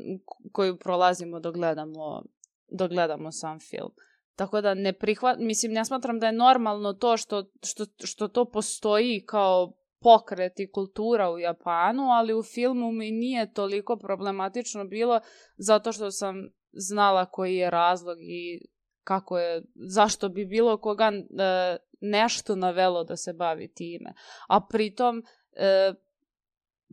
koju 0.51 0.77
prolazimo 0.77 1.39
dok 1.39 1.55
gledamo, 1.55 2.23
dok 2.71 2.91
gledamo 2.91 3.31
sam 3.31 3.59
film. 3.59 3.91
Tako 4.39 4.61
da 4.61 4.73
ne 4.73 4.93
prihvat, 4.93 5.37
mislim, 5.39 5.71
ne 5.71 5.85
smatram 5.85 6.19
da 6.19 6.25
je 6.25 6.33
normalno 6.33 6.93
to 6.93 7.17
što, 7.17 7.43
što, 7.63 7.85
što 8.03 8.27
to 8.27 8.45
postoji 8.45 9.23
kao 9.25 9.73
pokret 10.01 10.59
i 10.59 10.71
kultura 10.71 11.31
u 11.31 11.39
Japanu, 11.39 12.03
ali 12.03 12.33
u 12.33 12.43
filmu 12.43 12.91
mi 12.91 13.11
nije 13.11 13.53
toliko 13.53 13.97
problematično 13.97 14.85
bilo 14.85 15.19
zato 15.57 15.91
što 15.91 16.11
sam 16.11 16.49
znala 16.71 17.25
koji 17.25 17.55
je 17.55 17.69
razlog 17.69 18.17
i 18.21 18.61
kako 19.03 19.39
je, 19.39 19.63
zašto 19.75 20.29
bi 20.29 20.45
bilo 20.45 20.77
koga 20.77 21.11
e, 21.11 21.77
nešto 22.01 22.55
navelo 22.55 23.03
da 23.03 23.15
se 23.15 23.33
bavi 23.33 23.73
time. 23.73 24.13
A 24.47 24.67
pritom, 24.69 25.23
e, 25.53 25.93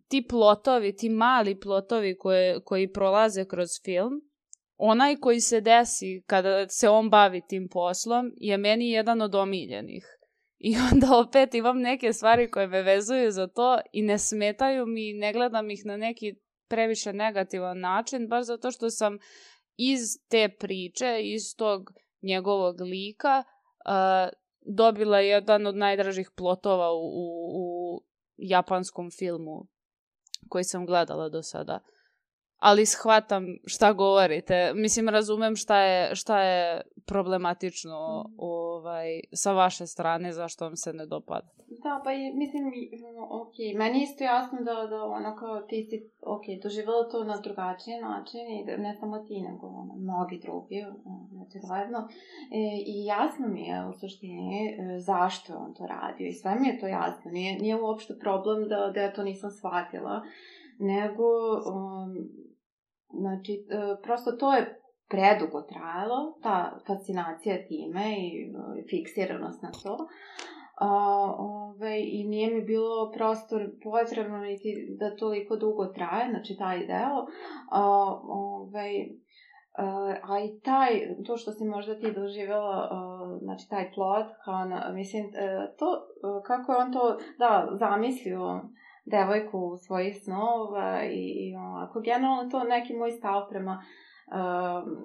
ti 0.08 0.26
plotovi, 0.28 0.96
ti 0.96 1.08
mali 1.08 1.60
plotovi 1.60 2.18
koje, 2.18 2.60
koji 2.60 2.92
prolaze 2.92 3.44
kroz 3.44 3.68
film, 3.84 4.25
onaj 4.76 5.16
koji 5.16 5.40
se 5.40 5.60
desi 5.60 6.22
kada 6.26 6.68
se 6.68 6.88
on 6.88 7.10
bavi 7.10 7.42
tim 7.48 7.68
poslom 7.68 8.32
je 8.36 8.56
meni 8.56 8.90
jedan 8.90 9.22
od 9.22 9.34
omiljenih. 9.34 10.16
I 10.58 10.74
onda 10.92 11.06
opet 11.16 11.54
imam 11.54 11.78
neke 11.78 12.12
stvari 12.12 12.50
koje 12.50 12.66
me 12.66 12.82
vezuju 12.82 13.30
za 13.30 13.46
to 13.46 13.78
i 13.92 14.02
ne 14.02 14.18
smetaju 14.18 14.86
mi, 14.86 15.12
ne 15.12 15.32
gledam 15.32 15.70
ih 15.70 15.80
na 15.84 15.96
neki 15.96 16.34
previše 16.68 17.12
negativan 17.12 17.80
način, 17.80 18.28
baš 18.28 18.46
zato 18.46 18.70
što 18.70 18.90
sam 18.90 19.18
iz 19.76 20.00
te 20.28 20.48
priče, 20.58 21.20
iz 21.22 21.42
tog 21.56 21.90
njegovog 22.22 22.80
lika, 22.80 23.44
uh, 23.44 24.30
dobila 24.74 25.20
jedan 25.20 25.66
od 25.66 25.76
najdražih 25.76 26.30
plotova 26.36 26.92
u, 26.92 26.96
u, 26.96 27.26
u 27.52 28.02
japanskom 28.36 29.10
filmu 29.10 29.66
koji 30.48 30.64
sam 30.64 30.86
gledala 30.86 31.28
do 31.28 31.42
sada. 31.42 31.80
Ali 32.58 32.86
shvatam 32.86 33.46
šta 33.64 33.92
govorite. 33.92 34.72
Mislim, 34.74 35.08
razumem 35.08 35.56
šta 35.56 35.80
je, 35.80 36.14
šta 36.14 36.40
je 36.40 36.80
problematično 37.06 38.24
ovaj, 38.38 39.20
sa 39.32 39.52
vaše 39.52 39.86
strane, 39.86 40.32
zašto 40.32 40.64
vam 40.64 40.76
se 40.76 40.92
ne 40.92 41.06
dopada. 41.06 41.48
Da, 41.68 42.00
pa 42.04 42.12
i, 42.12 42.32
mislim, 42.34 42.64
ok, 43.30 43.54
meni 43.76 44.02
isto 44.02 44.24
jasno 44.24 44.58
da, 44.58 44.86
da 44.86 45.04
ono 45.04 45.36
kao 45.36 45.60
ti 45.60 45.82
si, 45.82 46.10
ok, 46.22 46.42
doživjela 46.62 47.08
to 47.08 47.24
na 47.24 47.40
drugačiji 47.40 48.00
način 48.00 48.40
i 48.40 48.64
da 48.66 48.76
ne 48.76 48.96
samo 49.00 49.18
ti, 49.18 49.40
nego 49.40 49.66
ono, 49.66 49.94
mnogi 49.94 50.40
drugi, 50.42 50.84
očigledno. 51.46 52.08
E, 52.52 52.82
I 52.86 53.04
jasno 53.04 53.48
mi 53.48 53.62
je 53.62 53.86
u 53.88 53.92
suštini 53.92 54.68
e, 54.68 54.98
zašto 54.98 55.52
je 55.52 55.58
on 55.58 55.74
to 55.74 55.86
radio 55.86 56.26
i 56.26 56.32
sve 56.32 56.56
mi 56.60 56.68
je 56.68 56.80
to 56.80 56.86
jasno. 56.86 57.30
Nije, 57.30 57.58
nije 57.58 57.80
uopšte 57.80 58.18
problem 58.18 58.68
da, 58.68 58.90
da 58.94 59.00
ja 59.00 59.12
to 59.12 59.22
nisam 59.24 59.50
shvatila, 59.50 60.22
nego, 60.78 61.24
um, 61.72 62.28
znači, 63.10 63.52
e, 63.70 64.02
prosto 64.02 64.32
to 64.32 64.52
je 64.52 64.80
predugo 65.08 65.62
trajalo, 65.62 66.38
ta 66.42 66.78
fascinacija 66.86 67.66
time 67.68 68.16
i 68.18 68.44
e, 68.44 68.82
fiksiranost 68.90 69.62
na 69.62 69.70
to. 69.82 69.96
A, 70.80 70.88
ove, 71.38 72.00
I 72.02 72.24
nije 72.24 72.54
mi 72.54 72.64
bilo 72.64 73.12
prostor 73.12 73.70
potrebno 73.82 74.38
niti 74.38 74.96
da 75.00 75.16
toliko 75.16 75.56
dugo 75.56 75.86
traje, 75.86 76.30
znači 76.30 76.56
taj 76.58 76.86
deo. 76.86 77.26
A, 77.70 77.82
ove, 78.22 78.90
a, 79.78 80.14
a 80.22 80.40
i 80.40 80.60
taj, 80.60 80.90
to 81.26 81.36
što 81.36 81.52
si 81.52 81.64
možda 81.64 81.98
ti 81.98 82.12
doživjela, 82.12 82.88
a, 82.90 83.38
znači 83.42 83.68
taj 83.70 83.92
plot, 83.92 84.26
kao 84.44 84.64
na, 84.64 84.92
mislim, 84.92 85.24
to, 85.78 85.86
kako 86.46 86.72
je 86.72 86.78
on 86.78 86.92
to, 86.92 87.18
da, 87.38 87.68
zamislio 87.72 88.62
devojku 89.06 89.76
svojih 89.76 90.16
snova 90.24 91.04
i, 91.04 91.48
i 91.48 91.56
ovako, 91.56 92.00
generalno 92.00 92.50
to 92.50 92.64
neki 92.64 92.94
moj 92.94 93.10
stav 93.10 93.48
prema 93.50 93.82
um, 94.26 94.96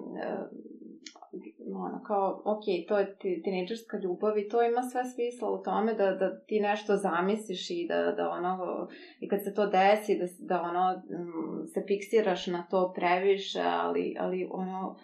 ono, 1.74 2.02
kao, 2.06 2.42
ok, 2.44 2.64
to 2.88 2.98
je 2.98 3.16
tineđerska 3.44 3.98
ljubav 3.98 4.38
i 4.38 4.48
to 4.48 4.62
ima 4.62 4.82
sve 4.82 5.04
smisla 5.04 5.50
u 5.50 5.62
tome 5.62 5.94
da, 5.94 6.10
da 6.12 6.44
ti 6.44 6.60
nešto 6.60 6.96
zamisliš 6.96 7.70
i 7.70 7.86
da, 7.88 8.12
da 8.12 8.28
ono, 8.28 8.88
i 9.20 9.28
kad 9.28 9.44
se 9.44 9.54
to 9.54 9.66
desi, 9.66 10.18
da, 10.18 10.26
da 10.38 10.62
ono, 10.62 10.92
mm, 10.92 11.66
se 11.66 11.82
fiksiraš 11.88 12.46
na 12.46 12.66
to 12.70 12.92
previše, 12.96 13.60
ali, 13.60 14.16
ali 14.18 14.48
ono, 14.50 14.96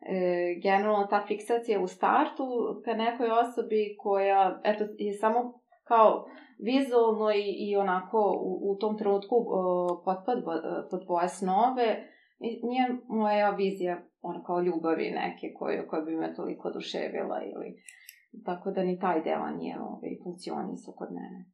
e, 0.00 0.60
generalno 0.62 1.06
ta 1.06 1.24
fiksacija 1.28 1.80
u 1.80 1.86
startu 1.86 2.44
ka 2.84 2.94
nekoj 2.94 3.30
osobi 3.30 3.96
koja, 3.98 4.60
eto, 4.64 4.84
je 4.98 5.12
samo 5.12 5.60
kao 5.84 6.26
vizualno 6.64 7.30
i, 7.30 7.44
i 7.68 7.76
onako 7.76 8.18
u, 8.40 8.72
u 8.72 8.76
tom 8.76 8.98
trenutku 8.98 9.36
potpad 10.04 10.44
pod 10.90 11.04
tvoje 11.06 11.28
snove, 11.28 11.88
nije 12.40 12.96
moja 13.08 13.50
vizija 13.50 14.02
ono 14.22 14.42
kao 14.44 14.62
ljubavi 14.62 15.10
neke 15.10 15.52
koje, 15.58 15.86
koje 15.86 16.02
bi 16.02 16.16
me 16.16 16.34
toliko 16.34 16.68
oduševila 16.68 17.40
ili 17.42 17.82
tako 18.44 18.70
da 18.70 18.82
ni 18.82 18.98
taj 18.98 19.22
deo 19.22 19.50
nije 19.58 19.80
ovaj, 19.80 20.18
funkcionisao 20.24 20.94
kod 20.94 21.08
mene. 21.12 21.50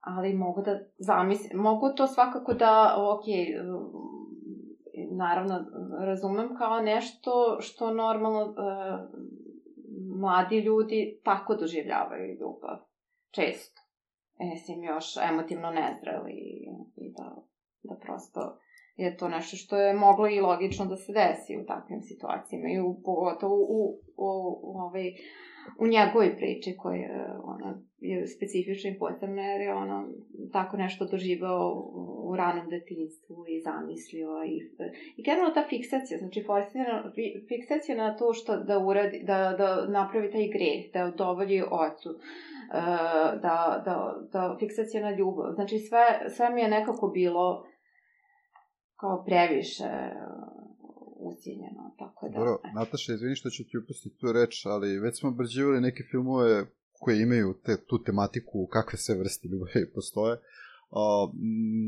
Ali 0.00 0.34
mogu 0.34 0.62
da 0.62 0.78
zamislim, 0.98 1.60
mogu 1.60 1.88
to 1.96 2.06
svakako 2.06 2.54
da, 2.54 2.96
ok, 2.98 3.24
naravno 5.16 5.64
razumem 6.00 6.56
kao 6.58 6.80
nešto 6.80 7.56
što 7.60 7.94
normalno 7.94 8.54
mladi 10.20 10.58
ljudi 10.60 11.20
tako 11.24 11.54
doživljavaju 11.54 12.36
ljubav. 12.40 12.78
Često. 13.30 13.83
E, 14.38 14.44
mislim, 14.44 14.84
još 14.84 15.16
emotivno 15.30 15.70
nezreli 15.70 16.32
i, 16.32 16.68
i 16.96 17.12
da, 17.12 17.36
da 17.82 17.94
prosto 17.94 18.58
je 18.96 19.16
to 19.16 19.28
nešto 19.28 19.56
što 19.56 19.76
je 19.76 19.94
moglo 19.94 20.28
i 20.28 20.40
logično 20.40 20.86
da 20.86 20.96
se 20.96 21.12
desi 21.12 21.56
u 21.56 21.66
takvim 21.66 22.00
situacijama 22.02 22.68
i 22.68 22.80
u, 22.80 23.02
pogotovo 23.04 23.54
u, 23.54 23.58
u, 23.58 24.00
u, 24.16 24.60
u, 24.62 24.78
ovaj, 24.78 25.12
u 25.78 25.86
njegovoj 25.86 26.36
priči 26.36 26.76
koja 26.78 27.40
ona, 27.44 27.82
je 28.00 28.26
specifična 28.26 28.90
i 28.90 28.98
posebna 28.98 29.42
jer 29.42 29.60
je 29.60 29.74
ono 29.74 30.08
tako 30.52 30.76
nešto 30.76 31.04
doživao 31.04 31.90
u, 31.94 32.30
u 32.30 32.36
ranom 32.36 32.68
detinstvu 32.70 33.44
i 33.48 33.60
zamislio 33.60 34.28
i, 34.46 34.56
i 35.16 35.22
generalno 35.22 35.54
ta 35.54 35.64
fiksacija, 35.68 36.18
znači 36.18 36.44
fiksacija 37.48 37.96
na 37.96 38.16
to 38.16 38.32
što 38.32 38.56
da 38.56 38.78
uradi, 38.78 39.22
da, 39.26 39.54
da 39.58 39.86
napravi 39.88 40.30
taj 40.30 40.48
greh, 40.48 40.92
da 40.92 41.12
udovolji 41.14 41.62
ocu, 41.62 42.10
e, 42.10 42.14
da, 43.42 43.82
da, 43.84 43.94
da 44.32 44.56
fiksacija 44.60 45.02
na 45.02 45.16
ljubav, 45.16 45.52
znači 45.54 45.78
sve, 45.78 46.30
sve 46.36 46.50
mi 46.50 46.60
je 46.60 46.68
nekako 46.68 47.08
bilo 47.08 47.64
kao 49.00 49.24
previše 49.24 49.84
uh, 49.84 50.54
ucijenjeno, 51.28 51.82
tako 51.98 52.28
da... 52.28 52.38
Dobro, 52.38 52.58
Nataša, 52.74 53.12
izvini 53.12 53.36
što 53.36 53.50
ću 53.50 53.62
ti 53.68 53.78
upustiti 53.78 54.18
tu 54.20 54.32
reč, 54.32 54.66
ali 54.66 54.98
već 54.98 55.20
smo 55.20 55.28
obrađivali 55.28 55.80
neke 55.80 56.02
filmove 56.10 56.66
koje 56.92 57.22
imaju 57.22 57.54
te, 57.64 57.84
tu 57.88 58.02
tematiku, 58.06 58.66
kakve 58.66 58.98
sve 58.98 59.14
vrste 59.18 59.48
ljubavi 59.48 59.92
postoje. 59.94 60.36
Uh, 60.94 61.30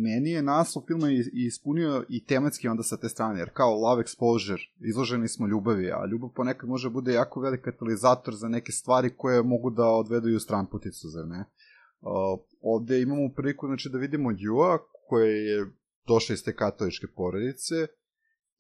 meni 0.03 0.31
je 0.31 0.43
naslov 0.43 0.85
filma 0.87 1.09
ispunio 1.33 2.05
i 2.09 2.25
tematski 2.25 2.69
onda 2.69 2.83
sa 2.83 2.97
te 2.97 3.09
strane, 3.09 3.39
jer 3.41 3.51
kao 3.53 3.75
love 3.75 4.03
exposure, 4.03 4.61
izloženi 4.89 5.29
smo 5.29 5.47
ljubavi, 5.47 5.91
a 5.91 6.07
ljubav 6.11 6.31
ponekad 6.35 6.69
može 6.69 6.91
bude 6.91 7.13
jako 7.13 7.41
velik 7.41 7.61
katalizator 7.61 8.35
za 8.35 8.49
neke 8.49 8.73
stvari 8.73 9.11
koje 9.17 9.43
mogu 9.43 9.71
da 9.71 9.87
odvedu 9.87 10.29
i 10.29 10.37
u 10.37 10.41
stran 10.41 10.67
puticu, 10.67 11.09
zar 11.09 11.27
ne? 11.27 11.45
Uh, 12.01 12.41
ovde 12.61 13.03
imamo 13.03 13.33
priliku 13.37 13.67
znači, 13.67 13.89
da 13.89 13.99
vidimo 13.99 14.31
Jua, 14.39 14.79
koje 15.09 15.47
je 15.47 15.67
došla 16.07 16.33
iz 16.33 16.45
te 16.45 16.57
katoličke 16.57 17.07
porodice 17.17 17.75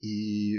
i 0.00 0.18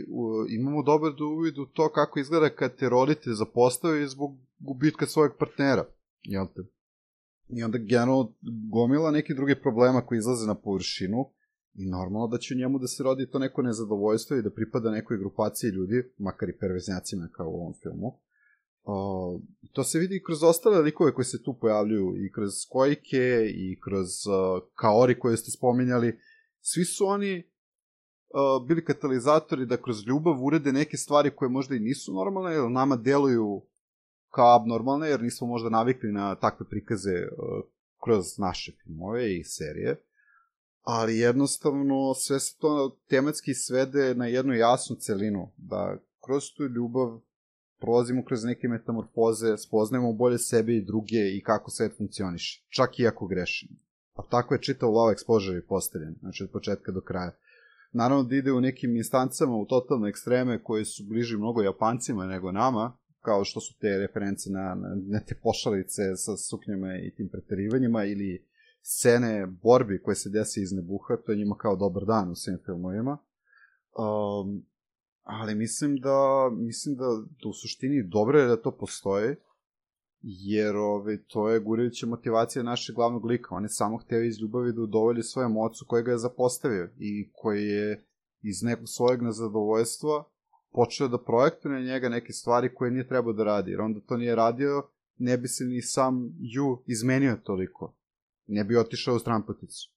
u, 0.10 0.46
imamo 0.50 0.84
dobar 0.84 1.12
uvid 1.38 1.58
u 1.58 1.66
to 1.66 1.92
kako 1.92 2.20
izgleda 2.20 2.50
kad 2.50 2.76
te 2.76 2.90
roditelj 2.90 3.34
zapostavi 3.34 4.08
zbog 4.08 4.38
gubitka 4.60 5.06
svojeg 5.06 5.32
partnera. 5.40 5.86
Jel 6.22 6.48
te? 6.56 6.77
I 7.50 7.64
onda 7.64 7.78
generalno 7.78 8.34
gomila 8.72 9.12
neki 9.12 9.34
drugi 9.34 9.56
problema 9.62 10.02
koji 10.02 10.18
izlaze 10.18 10.48
na 10.48 10.56
površinu 10.56 11.26
i 11.74 11.86
normalno 11.86 12.28
da 12.28 12.38
će 12.38 12.54
u 12.54 12.58
njemu 12.58 12.80
da 12.80 12.88
se 12.88 13.04
rodi 13.04 13.30
to 13.30 13.40
neko 13.40 13.62
nezadovoljstvo 13.62 14.38
i 14.38 14.42
da 14.42 14.50
pripada 14.50 14.92
nekoj 14.92 15.18
grupaciji 15.18 15.70
ljudi, 15.70 16.04
makar 16.18 16.50
i 16.50 16.58
perveznjacima 16.60 17.30
kao 17.32 17.50
u 17.50 17.56
ovom 17.56 17.74
filmu. 17.74 18.08
Uh, 18.84 19.42
to 19.72 19.84
se 19.84 20.00
vidi 20.00 20.24
kroz 20.26 20.44
ostale 20.44 20.82
likove 20.82 21.14
koje 21.14 21.26
se 21.26 21.44
tu 21.44 21.58
pojavljuju 21.62 22.14
i 22.26 22.32
kroz 22.32 22.52
Kojike 22.70 23.52
i 23.56 23.80
kroz 23.84 24.08
uh, 24.08 24.64
Kaori 24.76 25.20
koje 25.20 25.38
ste 25.38 25.52
spominjali 25.52 26.20
svi 26.62 26.86
su 26.86 27.06
oni 27.06 27.44
uh, 27.44 28.68
bili 28.68 28.86
katalizatori 28.86 29.66
da 29.66 29.82
kroz 29.82 30.08
ljubav 30.08 30.44
urede 30.44 30.72
neke 30.72 30.98
stvari 30.98 31.32
koje 31.36 31.50
možda 31.50 31.76
i 31.76 31.80
nisu 31.80 32.14
normalne, 32.14 32.56
jer 32.56 32.72
nama 32.72 32.96
deluju 32.96 33.62
kao 34.38 34.56
abnormalne, 34.56 35.10
jer 35.10 35.22
nismo 35.22 35.48
možda 35.48 35.70
navikli 35.70 36.12
na 36.12 36.36
takve 36.36 36.66
prikaze 36.70 37.12
uh, 37.12 37.64
kroz 38.04 38.38
naše 38.38 38.72
filmove 38.84 39.38
i 39.38 39.44
serije. 39.44 39.96
Ali 40.84 41.18
jednostavno 41.18 42.14
sve 42.14 42.40
se 42.40 42.58
to 42.60 42.98
tematski 43.10 43.54
svede 43.54 44.16
na 44.16 44.26
jednu 44.26 44.54
jasnu 44.54 44.96
celinu, 44.96 45.52
da 45.58 45.98
kroz 46.26 46.44
tu 46.58 46.64
ljubav 46.64 47.20
prolazimo 47.80 48.26
kroz 48.26 48.44
neke 48.44 48.68
metamorfoze, 48.68 49.58
spoznajemo 49.58 50.14
bolje 50.14 50.38
sebe 50.38 50.74
i 50.76 50.86
druge 50.86 51.24
i 51.38 51.42
kako 51.44 51.72
svet 51.72 51.98
funkcioniše, 51.98 52.66
čak 52.70 53.00
i 53.00 53.08
ako 53.08 53.28
grešimo. 53.28 53.76
A 54.14 54.22
tako 54.30 54.54
je 54.54 54.62
čitao 54.62 54.92
Love 54.92 55.16
Exposure 55.16 55.58
i 55.58 55.68
postavljen, 55.68 56.16
znači 56.20 56.44
od 56.44 56.50
početka 56.52 56.92
do 56.92 57.02
kraja. 57.02 57.32
Naravno 57.92 58.24
da 58.24 58.36
ide 58.36 58.52
u 58.52 58.62
nekim 58.62 58.96
instancama 58.96 59.56
u 59.56 59.66
totalne 59.66 60.10
ekstreme 60.10 60.64
koje 60.64 60.86
su 60.86 61.04
bliži 61.10 61.38
mnogo 61.38 61.62
Japancima 61.62 62.26
nego 62.26 62.52
nama, 62.52 62.98
kao 63.28 63.44
što 63.44 63.60
su 63.60 63.74
te 63.80 63.98
reference 63.98 64.50
na, 64.50 64.76
na, 65.12 65.20
te 65.20 65.36
pošalice 65.44 66.16
sa 66.16 66.38
suknjama 66.38 66.96
i 66.98 67.12
tim 67.16 67.30
preterivanjima 67.30 68.06
ili 68.06 68.46
scene 68.82 69.46
borbi 69.46 70.02
koje 70.04 70.16
se 70.16 70.30
desi 70.30 70.62
iz 70.62 70.72
nebuha, 70.72 71.18
to 71.26 71.32
je 71.32 71.38
njima 71.38 71.56
kao 71.58 71.76
dobar 71.76 72.06
dan 72.06 72.32
u 72.32 72.36
svim 72.36 72.58
filmovima. 72.66 73.18
Um, 73.98 74.66
ali 75.24 75.56
mislim 75.56 75.98
da, 75.98 76.50
mislim 76.52 76.96
da, 76.96 77.06
da 77.42 77.50
u 77.50 77.54
suštini 77.54 78.04
dobro 78.04 78.40
je 78.40 78.48
da 78.48 78.62
to 78.62 78.72
postoji, 78.72 79.36
jer 80.22 80.76
ove, 80.76 81.24
to 81.24 81.50
je 81.50 81.60
gurajuća 81.60 82.08
motivacija 82.08 82.64
našeg 82.64 82.96
glavnog 82.96 83.26
lika. 83.26 83.56
On 83.56 83.64
je 83.64 83.70
samo 83.70 83.98
hteo 83.98 84.24
iz 84.24 84.42
ljubavi 84.42 84.74
da 84.74 84.82
udovolji 84.82 85.24
svojem 85.24 85.58
ocu 85.58 85.86
koji 85.88 86.04
ga 86.04 86.12
je 86.12 86.18
zapostavio 86.18 86.90
i 87.00 87.30
koji 87.34 87.64
je 87.64 88.06
iz 88.42 88.64
nekog 88.64 88.86
svojeg 88.90 89.22
nezadovoljstva 89.22 90.24
počeo 90.72 91.08
da 91.08 91.24
projektuje 91.24 91.74
na 91.74 91.80
njega 91.80 92.10
neke 92.10 92.34
stvari 92.34 92.74
koje 92.76 92.92
nije 92.92 93.08
trebao 93.08 93.34
da 93.34 93.44
radi. 93.44 93.72
Jer 93.72 93.82
onda 93.82 94.00
to 94.00 94.18
nije 94.18 94.36
radio, 94.36 94.90
ne 95.18 95.38
bi 95.38 95.48
se 95.48 95.64
ni 95.64 95.82
sam 95.82 96.36
Ju 96.40 96.84
izmenio 96.88 97.38
toliko. 97.44 97.96
Ne 98.48 98.64
bi 98.64 98.78
otišao 98.78 99.16
u 99.16 99.20
strampoticu. 99.20 99.92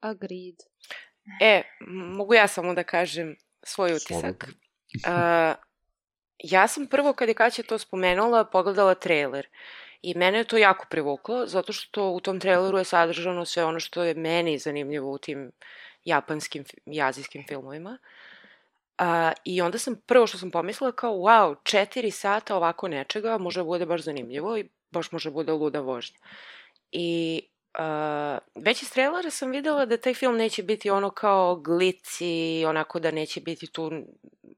Agreed. 0.00 0.56
E, 1.40 1.62
mogu 2.16 2.34
ja 2.34 2.48
samo 2.48 2.74
da 2.74 2.84
kažem 2.84 3.36
svoj 3.62 3.94
utisak. 3.94 4.44
Uh, 4.94 5.56
Ja 6.38 6.68
sam 6.68 6.86
prvo, 6.86 7.12
kad 7.12 7.28
je 7.28 7.34
Kaća 7.34 7.62
to 7.62 7.78
spomenula, 7.78 8.44
pogledala 8.44 8.94
trailer. 8.94 9.46
I 10.02 10.14
mene 10.14 10.38
je 10.38 10.44
to 10.44 10.56
jako 10.56 10.86
privuklo, 10.90 11.46
zato 11.46 11.72
što 11.72 12.10
u 12.10 12.20
tom 12.20 12.40
traileru 12.40 12.78
je 12.78 12.84
sadržano 12.84 13.44
sve 13.44 13.64
ono 13.64 13.80
što 13.80 14.04
je 14.04 14.14
meni 14.14 14.58
zanimljivo 14.58 15.12
u 15.12 15.18
tim 15.18 15.52
japanskim 16.06 16.64
i 16.86 17.02
azijskim 17.02 17.44
filmovima. 17.48 17.98
A, 18.98 19.32
I 19.44 19.60
onda 19.60 19.78
sam 19.78 19.96
prvo 20.06 20.26
što 20.26 20.38
sam 20.38 20.50
pomislila 20.50 20.92
kao, 20.92 21.12
wow, 21.12 21.56
četiri 21.62 22.10
sata 22.10 22.56
ovako 22.56 22.88
nečega 22.88 23.38
može 23.38 23.64
bude 23.64 23.86
baš 23.86 24.02
zanimljivo 24.02 24.58
i 24.58 24.68
baš 24.90 25.12
može 25.12 25.30
bude 25.30 25.52
luda 25.52 25.80
vožnja. 25.80 26.18
I 26.92 27.40
Uh, 27.78 28.38
već 28.54 28.82
iz 28.82 28.90
trailera 28.90 29.30
sam 29.30 29.50
videla 29.50 29.86
da 29.86 29.96
taj 29.96 30.14
film 30.14 30.36
neće 30.36 30.62
biti 30.62 30.90
ono 30.90 31.10
kao 31.10 31.56
glici, 31.56 32.64
onako 32.66 33.00
da 33.00 33.10
neće 33.10 33.40
biti 33.40 33.66
tu, 33.66 33.92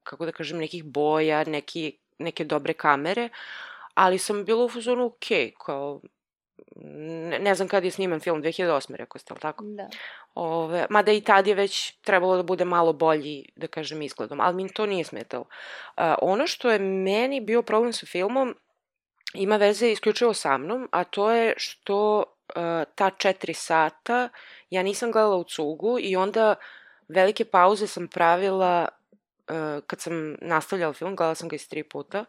kako 0.03 0.27
da 0.27 0.33
kažem, 0.33 0.59
nekih 0.59 0.85
boja, 0.85 1.45
neki, 1.45 1.99
neke 2.19 2.45
dobre 2.45 2.73
kamere, 2.73 3.29
ali 3.95 4.19
sam 4.19 4.45
bila 4.45 4.65
u 4.65 4.69
fazonu 4.69 5.07
ok, 5.07 5.27
kao, 5.67 6.01
ne, 6.81 7.39
ne 7.39 7.55
znam 7.55 7.69
kada 7.69 7.87
je 7.87 7.91
sniman 7.91 8.21
film, 8.21 8.43
2008. 8.43 8.95
rekao 8.95 9.19
ste, 9.19 9.33
ali 9.33 9.41
tako? 9.41 9.65
Da. 9.65 9.89
Ove, 10.35 10.87
mada 10.91 11.13
i 11.13 11.21
tad 11.21 11.47
je 11.47 11.55
već 11.55 11.93
trebalo 12.01 12.37
da 12.37 12.43
bude 12.43 12.65
malo 12.65 12.93
bolji, 12.93 13.49
da 13.57 13.67
kažem, 13.67 14.03
izgledom, 14.03 14.41
ali 14.41 14.55
mi 14.57 14.73
to 14.73 14.87
nije 14.87 15.05
smetalo. 15.05 15.43
Uh, 15.43 16.05
ono 16.23 16.47
što 16.47 16.71
je 16.71 16.79
meni 16.79 17.41
bio 17.41 17.63
problem 17.63 17.93
sa 17.93 18.07
filmom, 18.07 18.55
ima 19.35 19.57
veze 19.57 19.91
isključivo 19.91 20.35
sa 20.35 20.59
mnom, 20.59 20.89
a 20.93 21.05
to 21.05 21.31
je 21.31 21.55
što 21.57 22.19
uh, 22.19 22.63
ta 22.95 23.11
četiri 23.11 23.55
sata 23.55 24.29
ja 24.71 24.83
nisam 24.83 25.13
gledala 25.13 25.37
u 25.37 25.45
cugu 25.45 25.99
i 26.01 26.17
onda 26.17 26.55
velike 27.09 27.45
pauze 27.45 27.87
sam 27.87 28.09
pravila 28.09 28.89
uh, 29.51 29.83
kad 29.87 30.01
sam 30.01 30.37
nastavljala 30.41 30.93
film, 30.93 31.17
gledala 31.17 31.35
sam 31.35 31.49
ga 31.49 31.57
iz 31.57 31.69
tri 31.69 31.83
puta. 31.83 32.25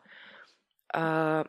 Uh, 0.95 1.45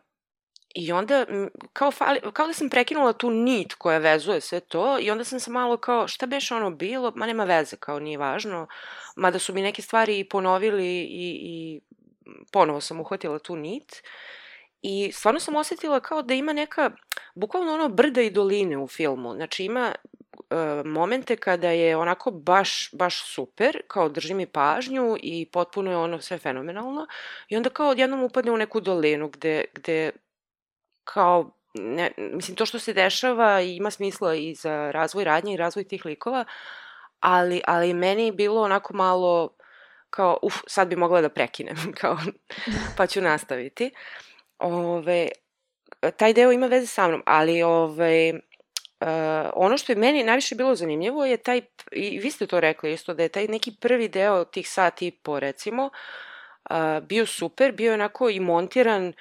I 0.75 0.93
onda, 0.93 1.27
kao, 1.73 1.91
fali, 1.91 2.21
kao 2.33 2.47
da 2.47 2.53
sam 2.53 2.71
prekinula 2.71 3.13
tu 3.13 3.31
nit 3.31 3.75
koja 3.75 3.99
vezuje 3.99 4.41
sve 4.41 4.61
to 4.61 4.99
i 5.01 5.11
onda 5.11 5.25
sam 5.25 5.41
se 5.41 5.51
malo 5.51 5.77
kao, 5.77 6.09
šta 6.09 6.27
beš 6.27 6.51
ono 6.51 6.71
bilo, 6.71 7.13
ma 7.17 7.27
nema 7.27 7.45
veze, 7.45 7.77
kao 7.77 7.99
nije 7.99 8.19
važno, 8.19 8.67
mada 9.17 9.39
su 9.39 9.55
mi 9.55 9.63
neke 9.63 9.83
stvari 9.83 10.25
ponovili 10.25 11.01
i, 11.01 11.41
i 11.43 11.81
ponovo 12.53 12.81
sam 12.81 13.01
uhvatila 13.01 13.39
tu 13.39 13.57
nit. 13.57 14.03
I 14.83 15.13
stvarno 15.13 15.41
sam 15.41 15.57
osetila 15.57 16.01
kao 16.01 16.23
da 16.23 16.35
ima 16.35 16.53
neka, 16.53 16.91
bukvalno 17.35 17.75
ono 17.75 17.89
brda 17.89 18.23
i 18.23 18.31
doline 18.31 18.79
u 18.79 18.89
filmu, 18.89 19.35
znači 19.35 19.65
ima 19.65 19.95
e, 20.51 20.83
momente 20.85 21.37
kada 21.37 21.71
je 21.71 21.97
onako 21.97 22.31
baš, 22.31 22.91
baš 22.93 23.35
super, 23.35 23.83
kao 23.89 24.09
drži 24.09 24.35
mi 24.35 24.47
pažnju 24.47 25.17
i 25.23 25.47
potpuno 25.53 25.91
je 25.91 25.97
ono 25.97 26.21
sve 26.21 26.39
fenomenalno 26.39 27.07
i 27.49 27.57
onda 27.57 27.71
kao 27.71 27.89
odjednom 27.89 28.23
upadne 28.23 28.53
u 28.53 28.57
neku 28.57 28.81
dolinu 28.81 29.29
gde, 29.29 29.65
gde 29.75 30.11
kao, 31.15 31.51
ne, 31.75 32.11
mislim, 32.17 32.57
to 32.57 32.67
što 32.67 32.79
se 32.79 32.93
dešava 32.93 33.61
ima 33.61 33.91
smisla 33.91 34.35
i 34.35 34.55
za 34.55 34.91
razvoj 34.91 35.25
radnje 35.25 35.55
i 35.55 35.57
razvoj 35.57 35.85
tih 35.85 36.05
likova, 36.05 36.45
ali, 37.21 37.61
ali 37.67 37.95
meni 37.95 38.27
je 38.27 38.33
bilo 38.33 38.63
onako 38.63 38.95
malo 38.95 39.57
kao, 40.11 40.39
uf, 40.43 40.55
sad 40.67 40.89
bi 40.89 40.97
mogla 40.97 41.21
da 41.21 41.29
prekinem, 41.29 41.77
kao, 42.01 42.19
pa 42.97 43.07
ću 43.07 43.21
nastaviti. 43.21 43.91
Ove, 44.59 45.29
taj 46.17 46.33
deo 46.33 46.53
ima 46.53 46.67
veze 46.67 46.87
sa 46.87 47.09
mnom, 47.09 47.23
ali 47.27 47.63
ove, 47.63 48.41
Uh, 49.03 49.07
ono 49.55 49.79
što 49.79 49.93
je 49.93 49.97
meni 49.97 50.25
najviše 50.25 50.55
bilo 50.55 50.75
zanimljivo 50.75 51.25
je 51.25 51.37
taj, 51.37 51.61
i 51.93 52.19
vi 52.19 52.31
ste 52.31 52.47
to 52.47 52.61
rekli 52.61 52.93
isto, 52.93 53.15
da 53.15 53.23
je 53.23 53.29
taj 53.29 53.47
neki 53.47 53.73
prvi 53.81 54.09
deo 54.09 54.45
tih 54.45 54.71
sati 54.71 55.07
i 55.07 55.11
po 55.11 55.41
recimo, 55.41 55.85
uh, 55.85 55.93
bio 57.03 57.27
super, 57.27 57.73
bio 57.73 57.91
je 57.91 57.95
onako 57.95 58.31
i 58.31 58.41
montiran 58.41 59.13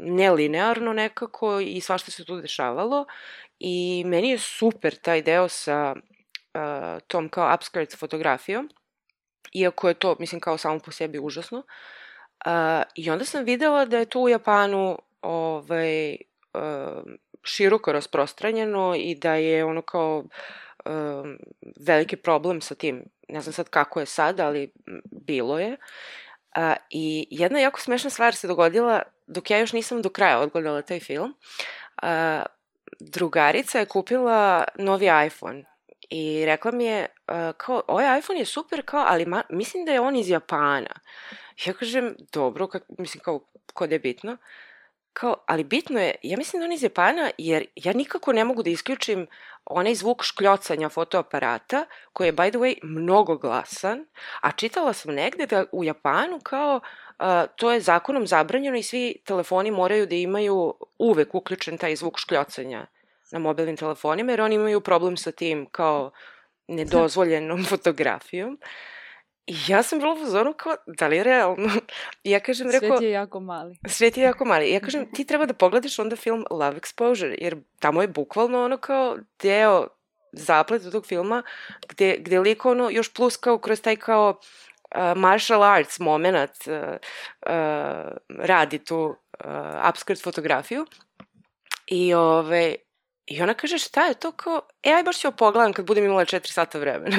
nelinearno 0.00 0.92
nekako 0.92 1.60
i 1.60 1.80
svašta 1.80 2.10
se 2.10 2.24
tu 2.24 2.40
dešavalo 2.40 3.06
i 3.58 4.04
meni 4.06 4.30
je 4.30 4.38
super 4.38 4.94
taj 4.94 5.22
deo 5.22 5.48
sa 5.48 5.94
tom 7.06 7.28
kao 7.28 7.54
upskirt 7.54 7.98
fotografijom, 7.98 8.70
iako 9.52 9.88
je 9.88 9.94
to, 9.94 10.16
mislim, 10.18 10.40
kao 10.40 10.58
samo 10.58 10.78
po 10.78 10.90
sebi 10.90 11.18
užasno. 11.18 11.62
I 12.94 13.10
onda 13.10 13.24
sam 13.24 13.44
videla 13.44 13.84
da 13.84 13.98
je 13.98 14.04
to 14.04 14.20
u 14.20 14.28
Japanu 14.28 14.98
ovaj, 15.22 16.16
široko 17.42 17.92
rasprostranjeno 17.92 18.94
i 18.98 19.14
da 19.14 19.34
je 19.34 19.64
ono 19.64 19.82
kao 19.82 20.24
um, 20.84 21.38
veliki 21.86 22.16
problem 22.16 22.60
sa 22.60 22.74
tim. 22.74 23.04
Ne 23.32 23.40
znam 23.40 23.52
sad 23.52 23.68
kako 23.68 24.00
je 24.00 24.06
sad, 24.06 24.40
ali 24.40 24.72
bilo 25.10 25.58
je. 25.58 25.76
Uh, 26.56 26.76
I 26.90 27.26
jedna 27.30 27.60
jako 27.60 27.80
smešna 27.80 28.10
stvar 28.10 28.34
se 28.34 28.48
dogodila 28.48 29.02
dok 29.26 29.50
ja 29.50 29.58
još 29.58 29.72
nisam 29.72 30.02
do 30.02 30.08
kraja 30.08 30.38
odgledala 30.38 30.82
taj 30.82 31.00
film. 31.00 31.34
Uh, 32.02 32.08
drugarica 33.00 33.78
je 33.78 33.86
kupila 33.86 34.64
novi 34.78 35.08
iPhone 35.26 35.64
i 36.10 36.46
rekla 36.46 36.70
mi 36.70 36.84
je 36.84 37.06
uh, 37.28 37.56
kao, 37.56 37.82
ovaj 37.88 38.18
iPhone 38.18 38.38
je 38.38 38.44
super 38.44 38.82
kao, 38.84 39.04
ali 39.06 39.26
ma, 39.26 39.42
mislim 39.50 39.84
da 39.84 39.92
je 39.92 40.00
on 40.00 40.16
iz 40.16 40.28
Japana. 40.28 41.00
Ja 41.64 41.72
kažem, 41.72 42.16
dobro, 42.32 42.66
kak, 42.66 42.82
mislim 42.98 43.22
kao, 43.22 43.40
kod 43.74 43.92
je 43.92 43.98
bitno. 43.98 44.36
Kao, 45.12 45.36
ali 45.46 45.64
bitno 45.64 46.00
je, 46.00 46.14
ja 46.22 46.36
mislim 46.36 46.60
da 46.60 46.64
on 46.64 46.72
iz 46.72 46.82
Japana, 46.82 47.30
jer 47.38 47.66
ja 47.76 47.92
nikako 47.92 48.32
ne 48.32 48.44
mogu 48.44 48.62
da 48.62 48.70
isključim 48.70 49.26
onaj 49.64 49.94
zvuk 49.94 50.24
škljocanja 50.24 50.88
fotoaparata, 50.88 51.84
koji 52.12 52.28
je, 52.28 52.32
by 52.32 52.50
the 52.50 52.58
way, 52.58 52.74
mnogo 52.82 53.36
glasan, 53.36 54.06
a 54.40 54.52
čitala 54.52 54.92
sam 54.92 55.14
negde 55.14 55.46
da 55.46 55.64
u 55.72 55.84
Japanu 55.84 56.40
kao 56.42 56.80
uh, 57.18 57.26
to 57.56 57.72
je 57.72 57.80
zakonom 57.80 58.26
zabranjeno 58.26 58.76
i 58.76 58.82
svi 58.82 59.16
telefoni 59.24 59.70
moraju 59.70 60.06
da 60.06 60.14
imaju 60.14 60.74
uvek 60.98 61.34
uključen 61.34 61.78
taj 61.78 61.96
zvuk 61.96 62.18
škljocanja 62.18 62.86
na 63.32 63.38
mobilnim 63.38 63.76
telefonima, 63.76 64.32
jer 64.32 64.40
oni 64.40 64.54
imaju 64.54 64.80
problem 64.80 65.16
sa 65.16 65.32
tim 65.32 65.66
kao 65.70 66.10
nedozvoljenom 66.68 67.64
fotografijom. 67.70 68.58
I 69.46 69.56
ja 69.68 69.82
sam 69.82 69.98
bila 69.98 70.12
u 70.12 70.18
fazonu 70.18 70.52
kao, 70.52 70.76
da 70.86 71.06
li 71.06 71.16
je 71.16 71.24
realno? 71.24 71.70
I 72.24 72.30
ja 72.30 72.40
kažem, 72.40 72.70
rekao... 72.70 72.88
Svet 72.88 73.02
je 73.02 73.10
jako 73.10 73.40
mali. 73.40 73.76
Svet 73.88 74.16
je 74.16 74.22
jako 74.24 74.44
mali. 74.44 74.66
I 74.66 74.72
ja 74.72 74.80
kažem, 74.86 75.12
ti 75.12 75.24
treba 75.24 75.46
da 75.46 75.54
pogledaš 75.54 75.98
onda 75.98 76.16
film 76.16 76.44
Love 76.50 76.80
Exposure, 76.80 77.34
jer 77.38 77.56
tamo 77.78 78.02
je 78.02 78.08
bukvalno 78.08 78.64
ono 78.64 78.76
kao 78.76 79.18
deo 79.42 79.88
zaplet 80.32 80.82
tog 80.92 81.06
filma, 81.06 81.42
gde, 81.88 82.16
gde 82.18 82.40
lik 82.40 82.64
ono, 82.64 82.90
još 82.90 83.14
plus 83.14 83.36
kao 83.36 83.58
kroz 83.58 83.80
taj 83.80 83.96
kao 83.96 84.40
uh, 84.94 85.16
martial 85.16 85.62
arts 85.62 85.98
moment 85.98 86.50
uh, 86.66 86.74
uh, 87.46 88.12
radi 88.28 88.78
tu 88.78 89.16
uh, 89.44 89.88
upskirt 89.88 90.22
fotografiju. 90.22 90.86
I 91.86 92.14
ove, 92.14 92.74
I 93.26 93.42
ona 93.42 93.54
kaže 93.54 93.78
šta 93.78 94.06
je 94.06 94.14
to 94.14 94.32
kao, 94.32 94.60
e 94.82 94.92
aj 94.92 95.02
baš 95.02 95.18
ću 95.20 95.32
pogledam 95.32 95.72
kad 95.72 95.86
budem 95.86 96.04
imala 96.04 96.24
4 96.24 96.52
sata 96.52 96.78
vremena. 96.78 97.16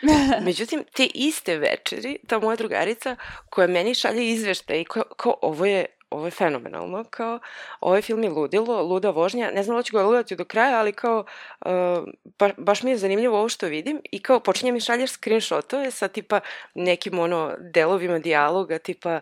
Međutim, 0.46 0.84
te 0.94 1.04
iste 1.14 1.56
večeri, 1.56 2.18
ta 2.28 2.38
moja 2.38 2.56
drugarica 2.56 3.16
koja 3.50 3.66
meni 3.66 3.94
šalje 3.94 4.30
izveštaj 4.30 4.80
i 4.80 4.84
kao, 4.84 5.02
kao 5.16 5.36
ovo 5.42 5.66
je 5.66 5.86
ovo 6.14 6.26
je 6.26 6.30
fenomenalno, 6.30 7.04
kao, 7.10 7.38
ovaj 7.80 8.02
film 8.02 8.22
je 8.22 8.30
ludilo, 8.30 8.82
luda 8.82 9.10
vožnja, 9.10 9.50
ne 9.50 9.62
znam 9.62 9.76
da 9.76 9.82
ću 9.82 9.96
ga 9.96 10.02
gledati 10.02 10.36
do 10.36 10.44
kraja, 10.44 10.78
ali 10.78 10.92
kao, 10.92 11.24
uh, 11.66 11.70
ba, 12.38 12.50
baš 12.56 12.82
mi 12.82 12.90
je 12.90 12.96
zanimljivo 12.96 13.38
ovo 13.38 13.48
što 13.48 13.66
vidim 13.66 14.00
i 14.12 14.22
kao 14.22 14.40
počinje 14.40 14.72
mi 14.72 14.80
šalješ 14.80 15.10
screenshotove 15.10 15.90
sa 15.90 16.08
tipa 16.08 16.40
nekim 16.74 17.18
ono 17.18 17.54
delovima 17.58 18.18
dijaloga, 18.18 18.78
tipa 18.78 19.20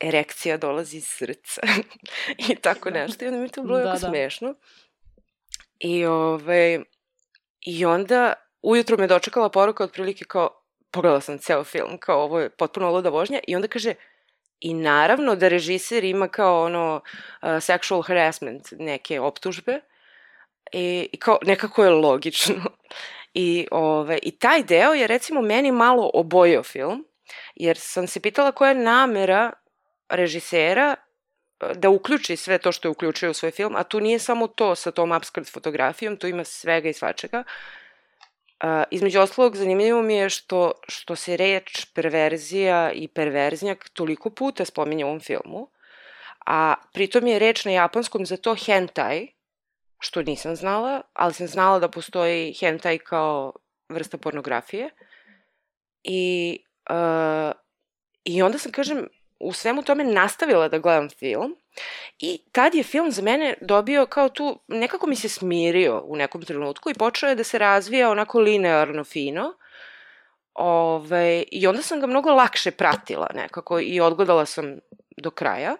erekcija 0.00 0.56
dolazi 0.56 0.96
iz 0.96 1.06
srca 1.06 1.60
i 2.48 2.54
tako 2.54 2.90
nešto 2.90 3.24
i 3.24 3.28
onda 3.28 3.40
mi 3.40 3.48
to 3.48 3.62
bilo 3.62 3.78
da, 3.78 3.84
jako 3.84 3.98
da. 3.98 4.08
smešno. 4.08 4.54
I, 5.80 6.04
ove, 6.04 6.80
I 7.60 7.84
onda 7.84 8.32
ujutru 8.62 8.98
me 8.98 9.06
dočekala 9.06 9.48
poruka 9.48 9.84
otprilike 9.84 10.24
kao, 10.24 10.62
pogledala 10.90 11.20
sam 11.20 11.38
ceo 11.38 11.64
film, 11.64 11.98
kao 11.98 12.22
ovo 12.22 12.40
je 12.40 12.50
potpuno 12.50 12.90
luda 12.90 13.08
vožnja 13.08 13.40
i 13.48 13.56
onda 13.56 13.68
kaže, 13.68 13.94
I 14.60 14.74
naravno 14.74 15.34
da 15.36 15.48
režiser 15.48 16.04
ima 16.04 16.28
kao 16.28 16.64
ono 16.64 16.96
uh, 16.96 17.48
sexual 17.48 18.02
harassment 18.06 18.68
neke 18.78 19.20
optužbe 19.20 19.80
i, 20.72 21.08
i 21.12 21.16
kao 21.16 21.38
nekako 21.42 21.84
je 21.84 21.90
logično. 21.90 22.62
I, 23.34 23.66
ove, 23.70 24.18
I 24.22 24.30
taj 24.38 24.62
deo 24.62 24.92
je 24.94 25.06
recimo 25.06 25.40
meni 25.42 25.72
malo 25.72 26.10
obojio 26.14 26.62
film, 26.62 27.04
jer 27.54 27.78
sam 27.78 28.06
se 28.06 28.20
pitala 28.20 28.52
koja 28.52 28.68
je 28.68 28.74
namera 28.74 29.52
režisera 30.08 30.96
da 31.74 31.90
uključi 31.90 32.36
sve 32.36 32.58
to 32.58 32.72
što 32.72 32.88
je 32.88 32.90
uključio 32.90 33.30
u 33.30 33.34
svoj 33.34 33.50
film, 33.50 33.76
a 33.76 33.82
tu 33.82 34.00
nije 34.00 34.18
samo 34.18 34.46
to 34.46 34.74
sa 34.74 34.90
tom 34.90 35.12
upskirt 35.12 35.52
fotografijom, 35.52 36.16
tu 36.16 36.26
ima 36.26 36.44
svega 36.44 36.88
i 36.88 36.92
svačega. 36.92 37.44
Uh, 38.64 38.68
između 38.90 39.20
ostalog, 39.20 39.56
zanimljivo 39.56 40.02
mi 40.02 40.14
je 40.14 40.30
što, 40.30 40.72
što 40.88 41.16
se 41.16 41.36
reč 41.36 41.86
perverzija 41.94 42.92
i 42.92 43.08
perverznjak 43.08 43.88
toliko 43.88 44.30
puta 44.30 44.64
spominje 44.64 45.04
u 45.04 45.08
ovom 45.08 45.20
filmu, 45.20 45.68
a 46.46 46.74
pritom 46.92 47.26
je 47.26 47.38
reč 47.38 47.64
na 47.64 47.72
japanskom 47.72 48.26
za 48.26 48.36
to 48.36 48.54
hentai, 48.54 49.32
što 49.98 50.22
nisam 50.22 50.56
znala, 50.56 51.02
ali 51.12 51.34
sam 51.34 51.46
znala 51.46 51.78
da 51.78 51.88
postoji 51.88 52.52
hentai 52.52 52.98
kao 52.98 53.52
vrsta 53.88 54.18
pornografije. 54.18 54.90
I, 56.02 56.58
uh, 56.90 57.52
I 58.24 58.42
onda 58.42 58.58
sam, 58.58 58.72
kažem, 58.72 59.08
u 59.40 59.52
svemu 59.52 59.82
tome 59.82 60.04
nastavila 60.04 60.68
da 60.68 60.78
gledam 60.78 61.08
film 61.08 61.56
i 62.18 62.40
tad 62.52 62.74
je 62.74 62.82
film 62.82 63.10
za 63.10 63.22
mene 63.22 63.54
dobio 63.60 64.06
kao 64.06 64.28
tu, 64.28 64.60
nekako 64.68 65.06
mi 65.06 65.16
se 65.16 65.28
smirio 65.28 66.02
u 66.04 66.16
nekom 66.16 66.42
trenutku 66.42 66.90
i 66.90 66.94
počeo 66.94 67.28
je 67.28 67.34
da 67.34 67.44
se 67.44 67.58
razvija 67.58 68.10
onako 68.10 68.40
linearno 68.40 69.04
fino. 69.04 69.54
Ove, 70.54 71.44
I 71.50 71.66
onda 71.66 71.82
sam 71.82 72.00
ga 72.00 72.06
mnogo 72.06 72.30
lakše 72.30 72.70
pratila 72.70 73.30
nekako 73.34 73.80
i 73.80 74.00
odgledala 74.00 74.46
sam 74.46 74.78
do 75.16 75.30
kraja. 75.30 75.76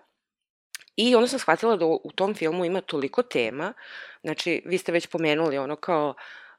I 0.96 1.14
onda 1.14 1.28
sam 1.28 1.38
shvatila 1.38 1.76
da 1.76 1.86
u 1.86 2.10
tom 2.14 2.34
filmu 2.34 2.64
ima 2.64 2.80
toliko 2.80 3.22
tema, 3.22 3.72
znači 4.22 4.62
vi 4.66 4.78
ste 4.78 4.92
već 4.92 5.06
pomenuli 5.06 5.58
ono 5.58 5.76
kao 5.76 6.14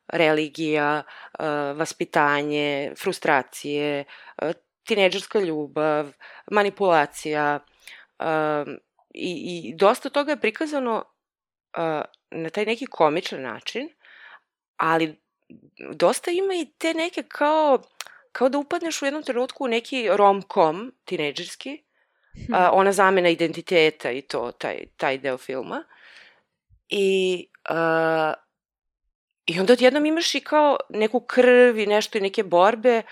religija, 0.08 1.04
vaspitanje, 1.76 2.94
frustracije, 2.98 4.04
tineđerska 4.84 5.40
ljubav, 5.40 6.12
manipulacija 6.52 7.60
um, 8.20 8.78
i, 9.14 9.62
i 9.70 9.76
dosta 9.76 10.10
toga 10.10 10.32
je 10.32 10.40
prikazano 10.40 11.04
uh, 11.78 12.02
na 12.32 12.50
taj 12.50 12.66
neki 12.66 12.86
komičan 12.86 13.42
način, 13.42 13.90
ali 14.78 15.20
dosta 15.94 16.32
ima 16.32 16.54
i 16.54 16.68
te 16.78 16.94
neke 16.94 17.24
kao, 17.24 17.82
kao 18.32 18.50
da 18.50 18.58
upadneš 18.58 19.02
u 19.02 19.06
jednom 19.06 19.24
trenutku 19.24 19.64
u 19.64 19.68
neki 19.68 20.10
rom-com 20.12 20.94
tineđerski, 21.06 21.84
hm. 22.34 22.54
uh, 22.54 22.60
ona 22.72 22.92
zamena 22.92 23.30
identiteta 23.30 24.12
i 24.12 24.22
to, 24.22 24.52
taj, 24.52 24.86
taj 24.98 25.18
deo 25.18 25.38
filma. 25.38 25.84
I, 26.90 27.48
uh, 27.70 28.34
I 29.46 29.60
onda 29.60 29.74
odjednom 29.74 30.06
imaš 30.06 30.36
i 30.36 30.40
kao 30.40 30.78
neku 30.90 31.20
krv 31.20 31.80
i 31.80 31.86
nešto 31.86 32.18
i 32.18 32.22
neke 32.22 32.44
borbe 32.44 32.98
uh, 32.98 33.04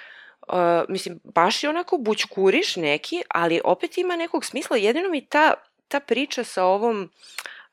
uh, 0.54 0.90
mislim, 0.90 1.20
baš 1.24 1.64
je 1.64 1.70
onako 1.70 1.98
bućkuriš 1.98 2.76
neki, 2.76 3.24
ali 3.30 3.62
opet 3.64 3.98
ima 3.98 4.16
nekog 4.16 4.46
smisla. 4.46 4.78
Jedino 4.78 5.10
mi 5.10 5.26
ta 5.26 5.54
ta 5.90 6.00
priča 6.00 6.44
sa 6.44 6.66
ovom 6.66 7.04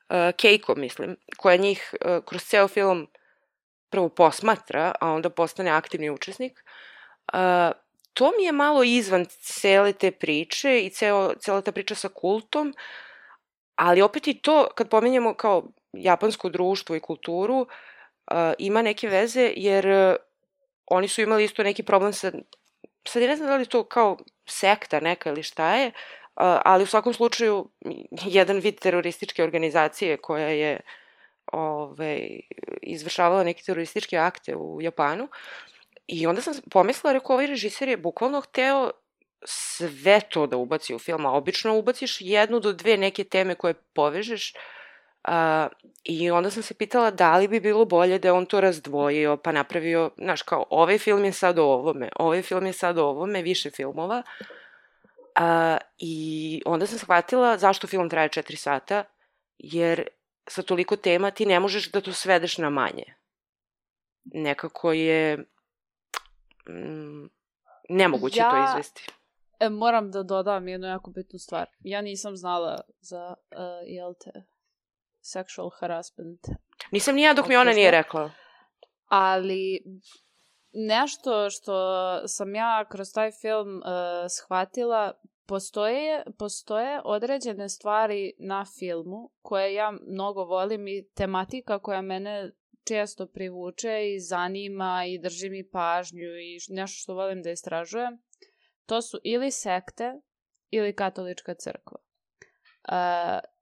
uh, 0.09 0.15
Keiko, 0.37 0.75
mislim, 0.75 1.15
koja 1.37 1.57
njih 1.57 1.93
uh, 1.93 2.25
kroz 2.25 2.43
ceo 2.43 2.67
film 2.67 3.07
prvo 3.89 4.09
posmatra, 4.09 4.91
a 5.01 5.11
onda 5.11 5.29
postane 5.29 5.71
aktivni 5.71 6.09
učesnik, 6.09 6.63
uh, 7.33 7.71
to 8.13 8.31
mi 8.37 8.43
je 8.43 8.51
malo 8.51 8.83
izvan 8.83 9.25
cele 9.29 9.93
te 9.93 10.11
priče 10.11 10.81
i 10.81 10.89
ceo, 10.89 11.33
cela 11.39 11.61
ta 11.61 11.71
priča 11.71 11.95
sa 11.95 12.09
kultom, 12.09 12.73
ali 13.75 14.01
opet 14.01 14.27
i 14.27 14.33
to, 14.33 14.67
kad 14.75 14.89
pomenjamo 14.89 15.33
kao 15.33 15.63
japansko 15.93 16.49
društvo 16.49 16.95
i 16.95 16.99
kulturu, 16.99 17.59
uh, 17.61 17.67
ima 18.57 18.81
neke 18.81 19.07
veze, 19.07 19.53
jer 19.55 19.87
uh, 19.87 20.15
oni 20.85 21.07
su 21.07 21.21
imali 21.21 21.43
isto 21.43 21.63
neki 21.63 21.83
problem 21.83 22.13
sa, 22.13 22.31
sad 23.09 23.23
ne 23.23 23.35
znam 23.35 23.49
da 23.49 23.55
li 23.55 23.65
to 23.65 23.83
kao 23.83 24.17
sekta 24.45 24.99
neka 24.99 25.29
ili 25.29 25.43
šta 25.43 25.75
je, 25.75 25.91
ali 26.35 26.83
u 26.83 26.87
svakom 26.87 27.13
slučaju 27.13 27.69
jedan 28.25 28.59
vid 28.59 28.79
terorističke 28.79 29.43
organizacije 29.43 30.17
koja 30.17 30.47
je 30.47 30.79
ove, 31.53 32.29
izvršavala 32.81 33.43
neke 33.43 33.63
terorističke 33.63 34.17
akte 34.17 34.55
u 34.55 34.81
Japanu. 34.81 35.27
I 36.07 36.27
onda 36.27 36.41
sam 36.41 36.53
pomislila, 36.71 37.13
rekao, 37.13 37.33
ovaj 37.33 37.47
režiser 37.47 37.89
je 37.89 37.97
bukvalno 37.97 38.41
hteo 38.41 38.91
sve 39.45 40.21
to 40.29 40.47
da 40.47 40.57
ubaci 40.57 40.95
u 40.95 40.99
film, 40.99 41.25
a 41.25 41.31
obično 41.31 41.77
ubaciš 41.77 42.17
jednu 42.21 42.59
do 42.59 42.73
dve 42.73 42.97
neke 42.97 43.23
teme 43.23 43.55
koje 43.55 43.73
povežeš, 43.73 44.53
Uh, 44.53 44.76
I 46.03 46.31
onda 46.31 46.51
sam 46.51 46.63
se 46.63 46.73
pitala 46.73 47.11
da 47.11 47.37
li 47.37 47.47
bi 47.47 47.59
bilo 47.59 47.85
bolje 47.85 48.19
da 48.19 48.33
on 48.33 48.45
to 48.45 48.61
razdvojio, 48.61 49.37
pa 49.37 49.51
napravio, 49.51 50.11
znaš, 50.17 50.41
kao, 50.41 50.65
ovaj 50.69 50.97
film 50.97 51.25
je 51.25 51.31
sad 51.31 51.59
o 51.59 51.63
ovome, 51.63 52.09
ovaj 52.15 52.41
film 52.41 52.65
je 52.65 52.73
sad 52.73 52.97
o 52.97 53.05
ovome, 53.05 53.41
više 53.41 53.71
filmova. 53.71 54.23
Uh, 55.39 55.77
I 55.97 56.61
onda 56.65 56.87
sam 56.87 56.99
shvatila 56.99 57.57
zašto 57.57 57.87
film 57.87 58.09
traje 58.09 58.29
četiri 58.29 58.57
sata, 58.57 59.03
jer 59.57 60.07
sa 60.47 60.61
toliko 60.61 60.95
tema 60.95 61.31
ti 61.31 61.45
ne 61.45 61.59
možeš 61.59 61.91
da 61.91 62.01
to 62.01 62.13
svedeš 62.13 62.57
na 62.57 62.69
manje. 62.69 63.15
Nekako 64.25 64.91
je 64.91 65.37
mm, 66.69 67.29
nemoguće 67.89 68.39
ja... 68.39 68.51
to 68.51 68.71
izvesti. 68.71 69.07
E, 69.59 69.69
moram 69.69 70.11
da 70.11 70.23
dodam 70.23 70.67
jednu 70.67 70.87
jako 70.87 71.11
bitnu 71.11 71.39
stvar. 71.39 71.67
Ja 71.79 72.01
nisam 72.01 72.37
znala 72.37 72.81
za, 73.01 73.33
uh, 73.51 73.57
jel 73.85 74.13
te, 74.13 74.43
sexual 75.33 75.69
harassment. 75.79 76.39
Nisam 76.91 77.15
ni 77.15 77.21
ja 77.21 77.33
dok 77.33 77.47
mi 77.47 77.55
ona 77.55 77.71
nije 77.71 77.91
rekla. 77.91 78.31
Ali 79.07 79.83
nešto 80.73 81.49
što 81.49 81.77
sam 82.27 82.55
ja 82.55 82.85
kroz 82.89 83.13
taj 83.13 83.31
film 83.31 83.77
uh, 83.77 83.83
shvatila, 84.29 85.13
postoje, 85.47 86.23
postoje 86.39 87.01
određene 87.03 87.69
stvari 87.69 88.33
na 88.39 88.65
filmu 88.79 89.31
koje 89.41 89.73
ja 89.73 89.91
mnogo 89.91 90.43
volim 90.43 90.87
i 90.87 91.07
tematika 91.15 91.79
koja 91.79 92.01
mene 92.01 92.51
često 92.87 93.27
privuče 93.27 94.13
i 94.13 94.19
zanima 94.19 95.03
i 95.07 95.19
drži 95.19 95.49
mi 95.49 95.69
pažnju 95.69 96.37
i 96.39 96.57
nešto 96.69 96.95
što 96.95 97.13
volim 97.13 97.41
da 97.41 97.51
istražujem. 97.51 98.19
To 98.85 99.01
su 99.01 99.19
ili 99.23 99.51
sekte 99.51 100.21
ili 100.69 100.95
katolička 100.95 101.53
crkva. 101.53 101.97
Uh, 102.87 103.56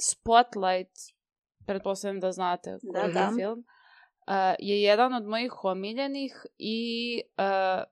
Spotlight, 0.00 0.92
pretpostavljam 1.66 2.20
da 2.20 2.32
znate 2.32 2.78
koji 2.92 3.12
da, 3.12 3.20
da. 3.20 3.32
film, 3.36 3.58
uh, 3.58 4.54
je 4.58 4.82
jedan 4.82 5.14
od 5.14 5.26
mojih 5.26 5.64
omiljenih 5.64 6.46
i 6.58 7.20
uh, 7.38 7.82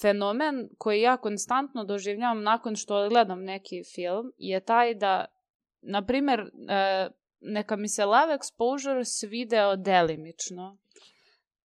fenomen 0.00 0.68
koji 0.78 1.00
ja 1.00 1.16
konstantno 1.16 1.84
doživljavam 1.84 2.42
nakon 2.42 2.76
što 2.76 3.08
gledam 3.08 3.44
neki 3.44 3.82
film 3.94 4.32
je 4.38 4.60
taj 4.60 4.94
da, 4.94 5.24
na 5.82 6.06
primer, 6.06 6.40
uh, 6.40 7.12
neka 7.40 7.76
mi 7.76 7.88
se 7.88 8.04
Love 8.04 8.38
Exposure 8.38 9.04
svideo 9.04 9.76
delimično. 9.76 10.78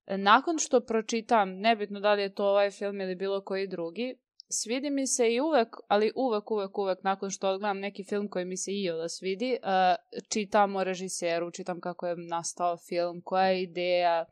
Nakon 0.07 0.57
što 0.60 0.80
pročitam, 0.80 1.49
nebitno 1.49 1.99
da 1.99 2.14
li 2.14 2.22
je 2.22 2.34
to 2.34 2.45
ovaj 2.45 2.72
film 2.72 3.02
ili 3.02 3.15
bilo 3.15 3.41
koji 3.41 3.68
drugi, 3.68 4.15
svidi 4.64 4.90
mi 4.90 5.07
se 5.07 5.34
i 5.34 5.41
uvek, 5.41 5.68
ali 5.88 6.11
uvek, 6.15 6.52
uvek, 6.52 6.77
uvek, 6.77 7.03
nakon 7.03 7.30
što 7.30 7.49
odgledam 7.49 7.80
neki 7.80 8.03
film 8.03 8.30
koji 8.30 8.45
mi 8.45 8.57
se 8.57 8.72
i 8.72 8.90
da 9.02 9.10
svidi, 9.10 9.57
uh, 9.61 10.22
čitam 10.30 10.76
o 10.76 10.84
režiseru, 10.84 11.52
čitam 11.52 11.80
kako 11.80 12.07
je 12.07 12.15
nastao 12.30 12.77
film, 12.77 13.22
koja 13.23 13.45
je 13.45 13.64
ideja, 13.64 14.26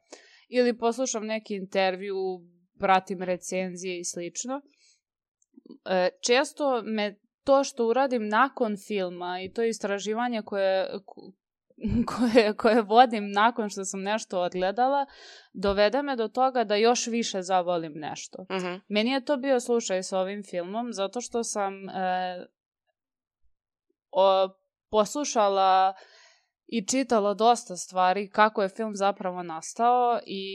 ili 0.50 0.78
poslušam 0.78 1.26
neki 1.26 1.56
intervju, 1.56 2.16
pratim 2.80 3.22
recenzije 3.22 4.00
i 4.00 4.04
slično. 4.04 4.56
Uh, 4.56 6.08
često 6.22 6.82
me 6.86 7.16
to 7.44 7.64
što 7.64 7.88
uradim 7.88 8.28
nakon 8.28 8.76
filma 8.88 9.41
i 9.41 9.52
to 9.54 9.64
istraživanje 9.64 10.41
koje, 10.45 10.88
koje, 12.10 12.54
koje 12.54 12.82
vodim 12.82 13.32
nakon 13.32 13.70
što 13.70 13.86
sam 13.86 14.02
nešto 14.02 14.40
odgledala, 14.40 15.06
dovede 15.54 16.02
me 16.02 16.16
do 16.16 16.28
toga 16.28 16.64
da 16.64 16.76
još 16.76 17.08
više 17.08 17.42
zavolim 17.42 17.94
nešto. 17.96 18.46
Uh 18.50 18.56
mhm. 18.56 18.66
-huh. 18.66 18.80
Meni 18.88 19.12
je 19.12 19.26
to 19.26 19.38
bio 19.38 19.60
slučaj 19.60 20.04
sa 20.04 20.20
ovim 20.20 20.44
filmom, 20.44 20.94
zato 20.94 21.22
što 21.22 21.44
sam 21.44 21.90
e, 21.90 22.46
o, 24.12 24.50
poslušala 24.90 25.94
i 26.68 26.88
čitala 26.88 27.34
dosta 27.34 27.76
stvari 27.76 28.30
kako 28.30 28.62
je 28.62 28.70
film 28.70 28.96
zapravo 28.96 29.44
nastao 29.44 30.20
i 30.26 30.46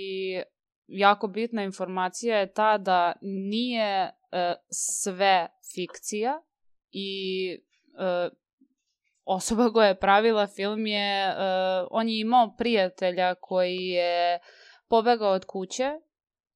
jako 0.86 1.28
bitna 1.28 1.62
informacija 1.62 2.38
je 2.38 2.52
ta 2.52 2.78
da 2.78 3.12
nije 3.22 4.10
e, 4.32 4.54
sve 4.70 5.48
fikcija 5.74 6.42
i 6.90 7.50
e, 7.98 8.28
osoba 9.28 9.72
koja 9.72 9.88
je 9.88 10.00
pravila 10.00 10.46
film 10.46 10.86
je, 10.86 11.28
uh, 11.28 11.88
on 11.90 12.08
je 12.08 12.20
imao 12.20 12.54
prijatelja 12.58 13.34
koji 13.34 13.76
je 13.76 14.38
pobegao 14.88 15.32
od 15.32 15.44
kuće 15.44 15.90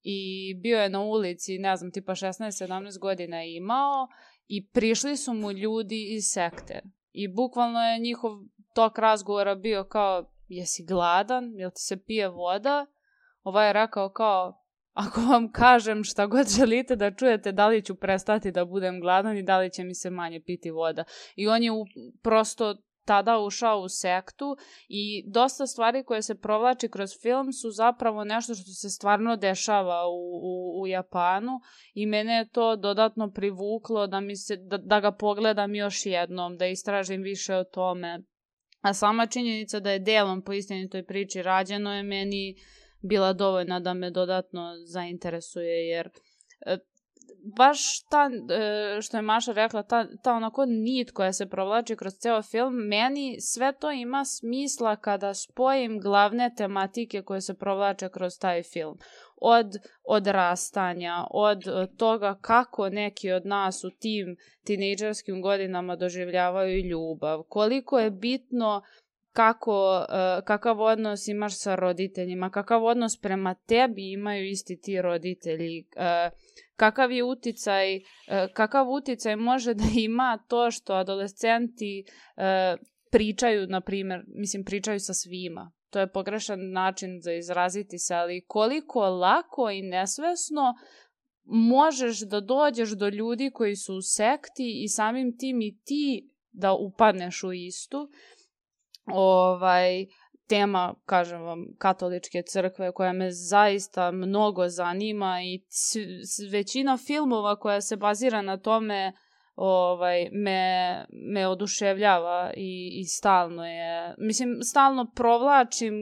i 0.02 0.54
bio 0.54 0.78
je 0.78 0.88
na 0.88 1.00
ulici, 1.00 1.58
ne 1.58 1.76
znam, 1.76 1.92
tipa 1.92 2.12
16-17 2.12 2.98
godina 2.98 3.42
je 3.42 3.56
imao 3.56 4.08
i 4.48 4.66
prišli 4.66 5.16
su 5.16 5.34
mu 5.34 5.52
ljudi 5.52 6.14
iz 6.14 6.24
sekte. 6.24 6.82
I 7.12 7.28
bukvalno 7.28 7.80
je 7.80 7.98
njihov 7.98 8.32
tok 8.74 8.98
razgovora 8.98 9.54
bio 9.54 9.84
kao, 9.84 10.24
jesi 10.48 10.84
gladan, 10.84 11.52
jel 11.54 11.70
ti 11.70 11.80
se 11.80 12.04
pije 12.04 12.28
voda? 12.28 12.86
Ovaj 13.42 13.66
je 13.66 13.72
rekao 13.72 14.08
kao, 14.08 14.61
ako 14.92 15.20
vam 15.20 15.52
kažem 15.52 16.04
šta 16.04 16.26
god 16.26 16.48
želite 16.58 16.96
da 16.96 17.10
čujete, 17.10 17.52
da 17.52 17.68
li 17.68 17.82
ću 17.82 17.94
prestati 17.94 18.52
da 18.52 18.64
budem 18.64 19.00
gladan 19.00 19.36
i 19.36 19.42
da 19.42 19.58
li 19.58 19.70
će 19.70 19.84
mi 19.84 19.94
se 19.94 20.10
manje 20.10 20.40
piti 20.40 20.70
voda. 20.70 21.04
I 21.36 21.48
on 21.48 21.62
je 21.62 21.72
u, 21.72 21.84
prosto 22.22 22.74
tada 23.04 23.38
ušao 23.38 23.80
u 23.80 23.88
sektu 23.88 24.56
i 24.88 25.30
dosta 25.30 25.66
stvari 25.66 26.04
koje 26.04 26.22
se 26.22 26.40
provlači 26.40 26.88
kroz 26.88 27.10
film 27.22 27.52
su 27.52 27.70
zapravo 27.70 28.24
nešto 28.24 28.54
što 28.54 28.72
se 28.72 28.90
stvarno 28.90 29.36
dešava 29.36 30.06
u, 30.06 30.40
u, 30.42 30.82
u 30.82 30.86
Japanu 30.86 31.52
i 31.94 32.06
mene 32.06 32.32
je 32.32 32.48
to 32.48 32.76
dodatno 32.76 33.30
privuklo 33.30 34.06
da, 34.06 34.20
mi 34.20 34.36
se, 34.36 34.56
da, 34.56 34.78
da 34.78 35.00
ga 35.00 35.12
pogledam 35.12 35.74
još 35.74 36.06
jednom, 36.06 36.56
da 36.56 36.66
istražim 36.66 37.22
više 37.22 37.54
o 37.54 37.64
tome. 37.64 38.22
A 38.80 38.94
sama 38.94 39.26
činjenica 39.26 39.80
da 39.80 39.90
je 39.90 39.98
delom 39.98 40.42
po 40.42 40.52
istinitoj 40.52 41.06
priči 41.06 41.42
rađeno 41.42 41.94
je 41.94 42.02
meni 42.02 42.54
uh, 42.56 42.81
bila 43.02 43.32
dovoljna 43.32 43.80
da 43.80 43.94
me 43.94 44.10
dodatno 44.10 44.72
zainteresuje, 44.86 45.88
jer 45.88 46.10
e, 46.66 46.78
baš 47.56 48.02
ta, 48.10 48.30
e, 48.54 49.02
što 49.02 49.16
je 49.16 49.22
Maša 49.22 49.52
rekla, 49.52 49.82
ta, 49.82 50.06
ta 50.22 50.32
onako 50.32 50.64
nit 50.66 51.10
koja 51.10 51.32
se 51.32 51.48
provlači 51.48 51.96
kroz 51.96 52.12
ceo 52.12 52.42
film, 52.42 52.74
meni 52.74 53.40
sve 53.40 53.72
to 53.80 53.90
ima 53.90 54.24
smisla 54.24 54.96
kada 54.96 55.34
spojim 55.34 56.00
glavne 56.00 56.54
tematike 56.56 57.22
koje 57.22 57.40
se 57.40 57.54
provlače 57.54 58.08
kroz 58.08 58.32
taj 58.40 58.62
film. 58.62 58.98
Od 59.36 59.66
odrastanja, 60.04 61.24
od 61.30 61.66
e, 61.66 61.86
toga 61.96 62.38
kako 62.40 62.88
neki 62.88 63.32
od 63.32 63.46
nas 63.46 63.84
u 63.84 63.90
tim 64.00 64.36
tinejdžerskim 64.64 65.42
godinama 65.42 65.96
doživljavaju 65.96 66.86
ljubav, 66.86 67.42
koliko 67.48 67.98
je 67.98 68.10
bitno 68.10 68.82
kako, 69.32 70.06
uh, 70.08 70.44
kakav 70.44 70.80
odnos 70.80 71.28
imaš 71.28 71.58
sa 71.58 71.74
roditeljima, 71.74 72.50
kakav 72.50 72.84
odnos 72.84 73.20
prema 73.20 73.54
tebi 73.54 74.12
imaju 74.12 74.48
isti 74.48 74.80
ti 74.80 75.02
roditelji, 75.02 75.84
uh, 75.96 76.38
kakav 76.76 77.12
je 77.12 77.24
uticaj, 77.24 77.96
uh, 77.96 78.02
kakav 78.54 78.90
uticaj 78.90 79.36
može 79.36 79.74
da 79.74 79.84
ima 79.96 80.38
to 80.48 80.70
što 80.70 80.92
adolescenti 80.92 82.04
pričaju, 83.10 83.66
na 83.66 83.80
primjer, 83.80 84.24
mislim, 84.26 84.64
pričaju 84.64 85.00
sa 85.00 85.14
svima. 85.14 85.72
To 85.90 86.00
je 86.00 86.12
pogrešan 86.12 86.70
način 86.70 87.20
za 87.22 87.32
izraziti 87.32 87.98
se, 87.98 88.14
ali 88.14 88.44
koliko 88.46 89.00
lako 89.00 89.70
i 89.70 89.82
nesvesno 89.82 90.74
možeš 91.44 92.20
da 92.20 92.40
dođeš 92.40 92.90
do 92.90 93.08
ljudi 93.08 93.50
koji 93.50 93.76
su 93.76 93.94
u 93.94 94.02
sekti 94.02 94.82
i 94.84 94.88
samim 94.88 95.36
tim 95.38 95.60
i 95.60 95.78
ti 95.84 96.30
da 96.52 96.72
upadneš 96.72 97.42
u 97.42 97.52
istu. 97.52 97.98
Uh, 97.98 98.41
ovaj, 99.06 100.06
tema, 100.48 100.94
kažem 101.06 101.42
vam, 101.42 101.64
katoličke 101.78 102.42
crkve 102.42 102.92
koja 102.92 103.12
me 103.12 103.30
zaista 103.30 104.10
mnogo 104.10 104.68
zanima 104.68 105.40
i 105.42 105.64
većina 106.52 106.98
filmova 107.06 107.56
koja 107.56 107.80
se 107.80 107.96
bazira 107.96 108.42
na 108.42 108.56
tome 108.56 109.12
ovaj, 109.54 110.28
me, 110.32 111.04
me 111.10 111.48
oduševljava 111.48 112.52
i, 112.56 113.00
i 113.00 113.04
stalno 113.04 113.66
je, 113.66 114.14
mislim, 114.18 114.58
stalno 114.62 115.12
provlačim 115.16 115.94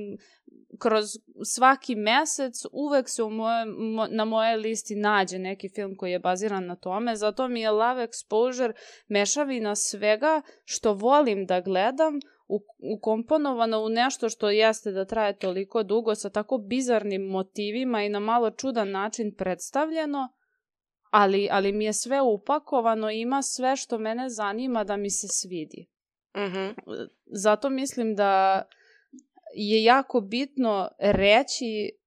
kroz 0.79 1.05
svaki 1.45 1.95
mesec 1.95 2.55
uvek 2.73 3.09
se 3.09 3.23
u 3.23 3.31
moje, 3.31 3.65
mo, 3.67 4.07
na 4.11 4.25
moje 4.25 4.57
listi 4.57 4.95
nađe 4.95 5.39
neki 5.39 5.69
film 5.69 5.97
koji 5.97 6.13
je 6.13 6.19
baziran 6.19 6.67
na 6.67 6.77
tome, 6.77 7.17
zato 7.17 7.49
mi 7.49 7.61
je 7.61 7.71
Love 7.71 8.07
Exposure 8.07 8.73
mešavina 9.09 9.75
svega 9.77 10.43
što 10.65 10.93
volim 10.93 11.47
da 11.47 11.61
gledam, 11.61 12.19
ukomponovano 12.97 13.81
u 13.81 13.89
nešto 13.89 14.29
što 14.29 14.51
jeste 14.51 14.91
da 14.93 15.05
traje 15.05 15.39
toliko 15.39 15.83
dugo 15.83 16.15
sa 16.15 16.31
tako 16.31 16.59
bizarnim 16.59 17.23
motivima 17.23 18.03
i 18.03 18.09
na 18.09 18.21
malo 18.21 18.51
čudan 18.51 18.91
način 18.91 19.35
predstavljeno, 19.39 20.29
ali, 21.11 21.49
ali 21.51 21.73
mi 21.73 21.85
je 21.85 21.93
sve 21.93 22.21
upakovano 22.21 23.11
i 23.11 23.21
ima 23.21 23.43
sve 23.43 23.77
što 23.77 23.99
mene 23.99 24.29
zanima 24.29 24.85
da 24.85 24.97
mi 24.97 25.11
se 25.11 25.27
svidi. 25.29 25.87
Mm 26.37 26.41
-hmm. 26.41 26.75
Zato 27.27 27.71
mislim 27.71 28.15
da 28.15 28.63
je 29.55 29.85
jako 29.85 30.21
bitno 30.21 30.89
reći 30.99 32.00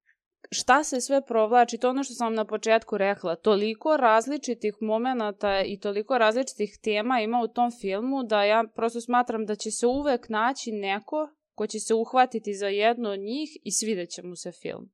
šta 0.53 0.83
se 0.83 1.01
sve 1.01 1.21
provlači, 1.21 1.77
to 1.77 1.89
ono 1.89 2.03
što 2.03 2.13
sam 2.13 2.27
vam 2.27 2.33
na 2.33 2.45
početku 2.45 2.97
rekla, 2.97 3.35
toliko 3.35 3.97
različitih 3.97 4.75
momenata 4.81 5.61
i 5.61 5.79
toliko 5.79 6.17
različitih 6.17 6.77
tema 6.83 7.21
ima 7.21 7.41
u 7.41 7.47
tom 7.47 7.71
filmu 7.81 8.23
da 8.23 8.43
ja 8.43 8.63
prosto 8.75 9.01
smatram 9.01 9.45
da 9.45 9.55
će 9.55 9.71
se 9.71 9.87
uvek 9.87 10.29
naći 10.29 10.71
neko 10.71 11.29
ko 11.55 11.67
će 11.67 11.79
se 11.79 11.93
uhvatiti 11.93 12.53
za 12.53 12.67
jedno 12.67 13.09
od 13.09 13.19
njih 13.19 13.57
i 13.63 13.71
svidjet 13.71 14.09
će 14.09 14.23
mu 14.23 14.35
se 14.35 14.51
film. 14.51 14.89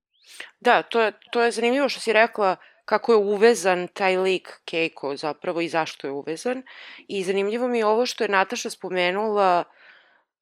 Da, 0.59 0.83
to 0.83 1.01
je, 1.01 1.13
to 1.31 1.41
je 1.41 1.51
zanimljivo 1.51 1.89
što 1.89 1.99
si 1.99 2.13
rekla 2.13 2.55
kako 2.85 3.11
je 3.11 3.17
uvezan 3.17 3.87
taj 3.87 4.17
lik 4.17 4.61
Keiko 4.65 5.15
zapravo 5.15 5.61
i 5.61 5.69
zašto 5.69 6.07
je 6.07 6.11
uvezan. 6.11 6.63
I 7.07 7.23
zanimljivo 7.23 7.67
mi 7.67 7.77
je 7.77 7.85
ovo 7.85 8.05
što 8.05 8.23
je 8.23 8.29
Nataša 8.29 8.69
spomenula 8.69 9.63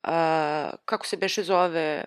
uh, 0.03 0.10
kako 0.85 1.06
se 1.06 1.18
beše 1.18 1.44
zove 1.44 2.03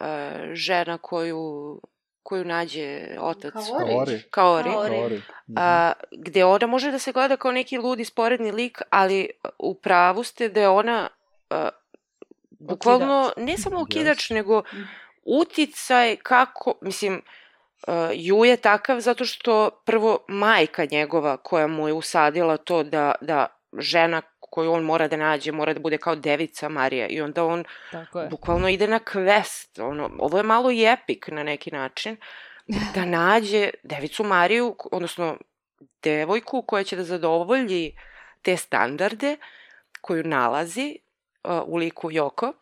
uh, 0.00 0.06
žena 0.52 0.98
koju 0.98 1.80
koju 2.26 2.44
nađe 2.44 3.16
otac. 3.20 3.54
Kaori. 3.54 4.22
Kaori. 4.30 4.70
Kaori. 4.70 5.22
A, 5.56 5.92
gde 6.12 6.44
ona 6.44 6.66
može 6.66 6.90
da 6.90 6.98
se 6.98 7.12
gleda 7.12 7.36
kao 7.36 7.52
neki 7.52 7.78
ludi 7.78 8.04
sporedni 8.04 8.52
lik, 8.52 8.82
ali 8.90 9.30
u 9.58 9.74
pravu 9.74 10.24
ste 10.24 10.48
da 10.48 10.60
je 10.60 10.68
ona 10.68 11.08
a, 11.50 11.68
bukvalno 12.50 13.32
ne 13.36 13.56
samo 13.58 13.80
okidač, 13.80 14.30
nego 14.30 14.62
uticaj 15.24 16.16
kako, 16.16 16.74
mislim, 16.82 17.14
uh, 17.14 17.94
Ju 18.14 18.44
je 18.44 18.56
takav 18.56 19.00
zato 19.00 19.24
što 19.24 19.70
prvo 19.84 20.18
majka 20.28 20.86
njegova 20.90 21.36
koja 21.36 21.66
mu 21.66 21.88
je 21.88 21.92
usadila 21.92 22.56
to 22.56 22.82
da, 22.82 23.14
da 23.20 23.46
žena 23.78 24.22
koju 24.56 24.72
on 24.72 24.84
mora 24.84 25.08
da 25.08 25.16
nađe, 25.16 25.52
mora 25.52 25.74
da 25.76 25.80
bude 25.80 25.98
kao 25.98 26.16
devica 26.16 26.68
Marija 26.68 27.06
i 27.06 27.20
onda 27.20 27.44
on 27.44 27.64
Tako 27.92 28.20
je. 28.20 28.28
bukvalno 28.28 28.68
ide 28.68 28.86
na 28.88 28.98
quest, 28.98 29.82
ono, 29.82 30.10
ovo 30.18 30.38
je 30.38 30.42
malo 30.42 30.70
i 30.70 30.84
epik 30.84 31.28
na 31.28 31.42
neki 31.42 31.70
način, 31.70 32.16
da 32.94 33.04
nađe 33.04 33.70
devicu 33.82 34.24
Mariju, 34.24 34.76
odnosno 34.92 35.36
devojku 36.02 36.62
koja 36.62 36.84
će 36.84 36.96
da 36.96 37.04
zadovolji 37.04 37.92
te 38.42 38.56
standarde 38.56 39.36
koju 40.00 40.24
nalazi 40.24 40.98
uh, 41.44 41.62
u 41.66 41.76
liku 41.76 42.10
Joko. 42.10 42.52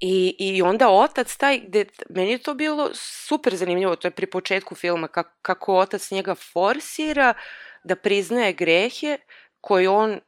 I, 0.00 0.36
I 0.38 0.62
onda 0.62 0.88
otac 0.90 1.36
taj, 1.36 1.60
gde, 1.60 1.84
meni 2.08 2.30
je 2.30 2.38
to 2.38 2.54
bilo 2.54 2.90
super 2.94 3.56
zanimljivo, 3.56 3.96
to 3.96 4.08
je 4.08 4.12
pri 4.12 4.26
početku 4.26 4.74
filma, 4.74 5.08
kako, 5.08 5.30
kako 5.42 5.76
otac 5.78 6.10
njega 6.10 6.34
forsira 6.34 7.34
da 7.84 7.96
priznaje 7.96 8.52
grehe 8.52 9.18
koje 9.60 9.88
on 9.88 10.20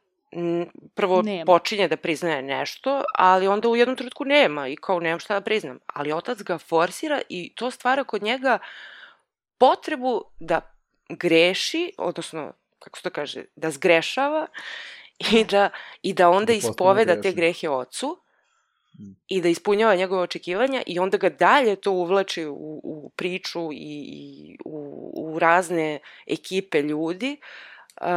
prvo 0.95 1.21
nema. 1.21 1.45
počinje 1.45 1.87
da 1.87 1.97
priznaje 1.97 2.41
nešto, 2.41 3.03
ali 3.15 3.47
onda 3.47 3.69
u 3.69 3.75
jednom 3.75 3.97
trenutku 3.97 4.25
nema 4.25 4.67
i 4.67 4.75
kao 4.75 4.99
nemam 4.99 5.19
šta 5.19 5.33
da 5.33 5.41
priznam. 5.41 5.79
Ali 5.85 6.11
otac 6.11 6.37
ga 6.41 6.57
forsira 6.57 7.21
i 7.29 7.53
to 7.55 7.71
stvara 7.71 8.03
kod 8.03 8.23
njega 8.23 8.59
potrebu 9.57 10.23
da 10.39 10.61
greši, 11.09 11.91
odnosno, 11.97 12.53
kako 12.79 12.97
se 12.97 13.03
to 13.03 13.09
kaže, 13.09 13.43
da 13.55 13.71
zgrešava 13.71 14.47
i 15.31 15.43
da, 15.43 15.69
i 16.01 16.13
da 16.13 16.29
onda 16.29 16.45
da 16.45 16.53
ispoveda 16.53 17.21
te 17.21 17.31
grehe 17.31 17.69
ocu 17.69 18.19
i 19.27 19.41
da 19.41 19.49
ispunjava 19.49 19.95
njegove 19.95 20.21
očekivanja 20.21 20.83
i 20.85 20.99
onda 20.99 21.17
ga 21.17 21.29
dalje 21.29 21.75
to 21.75 21.91
uvlači 21.91 22.45
u, 22.45 22.81
u 22.83 23.11
priču 23.15 23.71
i, 23.71 24.05
i 24.07 24.57
u, 24.65 25.11
u 25.15 25.39
razne 25.39 25.99
ekipe 26.27 26.81
ljudi 26.81 27.37
uh, 28.01 28.07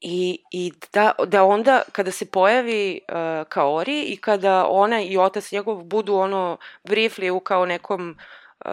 I, 0.00 0.42
i 0.50 0.72
da, 0.92 1.12
da 1.26 1.44
onda 1.44 1.82
kada 1.92 2.10
se 2.10 2.30
pojavi 2.30 3.00
uh, 3.08 3.48
Kaori 3.48 4.02
i 4.02 4.16
kada 4.16 4.66
ona 4.68 5.02
i 5.02 5.18
otac 5.18 5.52
njegov 5.52 5.82
budu 5.82 6.14
ono 6.14 6.58
briefly 6.84 7.30
u 7.30 7.40
kao 7.40 7.66
nekom 7.66 8.16
uh, 8.64 8.70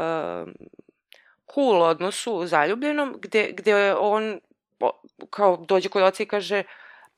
cool 1.53 1.81
odnosu 1.81 2.45
zaljubljenom 2.45 3.15
gde, 3.21 3.51
gde 3.57 3.95
on 3.95 4.39
kao 5.29 5.57
dođe 5.57 5.89
kod 5.89 6.03
oca 6.03 6.23
i 6.23 6.25
kaže 6.25 6.63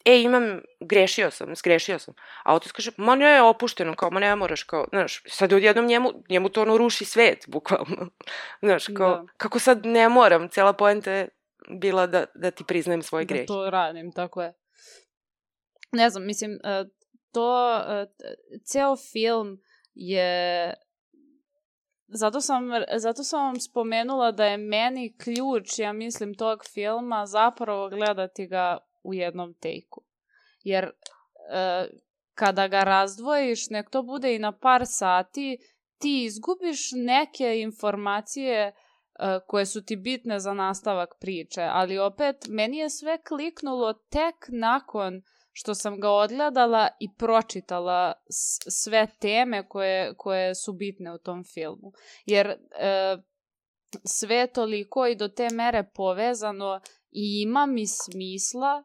e 0.07 0.21
imam, 0.21 0.61
grešio 0.79 1.31
sam, 1.31 1.55
zgrešio 1.55 1.99
sam. 1.99 2.13
A 2.43 2.55
otac 2.55 2.71
kaže, 2.71 2.91
ma 2.97 3.15
ne, 3.15 3.41
opušteno, 3.41 3.95
kao, 3.95 4.11
ma 4.11 4.19
ne 4.19 4.35
moraš, 4.35 4.63
kao, 4.63 4.85
znaš, 4.89 5.23
sad 5.25 5.53
odjednom 5.53 5.85
njemu, 5.85 6.11
njemu 6.29 6.49
to 6.49 6.61
ono 6.61 6.77
ruši 6.77 7.05
svet, 7.05 7.45
bukvalno. 7.47 8.09
znaš, 8.61 8.85
kao, 8.97 9.15
da. 9.15 9.25
kako 9.37 9.59
sad 9.59 9.85
ne 9.85 10.09
moram, 10.09 10.49
cela 10.49 10.73
poenta 10.73 11.11
je 11.11 11.29
bila 11.69 12.07
da, 12.07 12.25
da 12.35 12.51
ti 12.51 12.63
priznajem 12.67 13.01
svoje 13.01 13.25
da 13.25 13.33
grehe. 13.33 13.45
Da 13.45 13.53
to 13.53 13.69
radim, 13.69 14.11
tako 14.11 14.41
je. 14.41 14.53
Ne 15.91 16.09
znam, 16.09 16.25
mislim, 16.25 16.59
e, 16.63 16.85
to, 17.31 17.77
e, 17.87 18.07
ceo 18.65 18.95
film 18.95 19.61
je 19.93 20.73
Zato 22.09 22.41
sam, 22.41 22.63
zato 22.97 23.23
sam 23.23 23.45
vam 23.45 23.59
spomenula 23.59 24.31
da 24.31 24.45
je 24.45 24.57
meni 24.57 25.17
ključ, 25.17 25.79
ja 25.79 25.93
mislim, 25.93 26.33
tog 26.33 26.65
filma 26.73 27.25
zapravo 27.25 27.89
gledati 27.89 28.47
ga 28.47 28.77
u 29.03 29.13
jednom 29.13 29.53
tejku. 29.53 30.03
Jer 30.63 30.83
e, 30.83 30.91
kada 32.33 32.67
ga 32.67 32.83
razdvojiš, 32.83 33.69
nek 33.69 33.89
to 33.89 34.03
bude 34.03 34.35
i 34.35 34.39
na 34.39 34.51
par 34.51 34.81
sati, 34.85 35.57
ti 35.97 36.23
izgubiš 36.23 36.91
neke 36.91 37.59
informacije 37.59 38.73
koje 39.47 39.65
su 39.65 39.85
ti 39.85 39.95
bitne 39.95 40.39
za 40.39 40.53
nastavak 40.53 41.09
priče, 41.19 41.61
ali 41.61 41.97
opet 41.97 42.35
meni 42.49 42.77
je 42.77 42.89
sve 42.89 43.23
kliknulo 43.23 43.93
tek 43.93 44.35
nakon 44.49 45.21
što 45.51 45.75
sam 45.75 45.99
ga 45.99 46.09
odgledala 46.09 46.87
i 46.99 47.13
pročitala 47.17 48.13
sve 48.69 49.07
teme 49.19 49.69
koje, 49.69 50.13
koje 50.17 50.55
su 50.55 50.73
bitne 50.73 51.13
u 51.13 51.17
tom 51.17 51.43
filmu. 51.43 51.91
Jer 52.25 52.47
e, 52.47 52.57
sve 54.03 54.35
je 54.35 54.53
toliko 54.53 55.07
i 55.07 55.15
do 55.15 55.27
te 55.27 55.47
mere 55.53 55.89
povezano 55.95 56.79
i 57.11 57.41
ima 57.41 57.65
mi 57.65 57.87
smisla, 57.87 58.83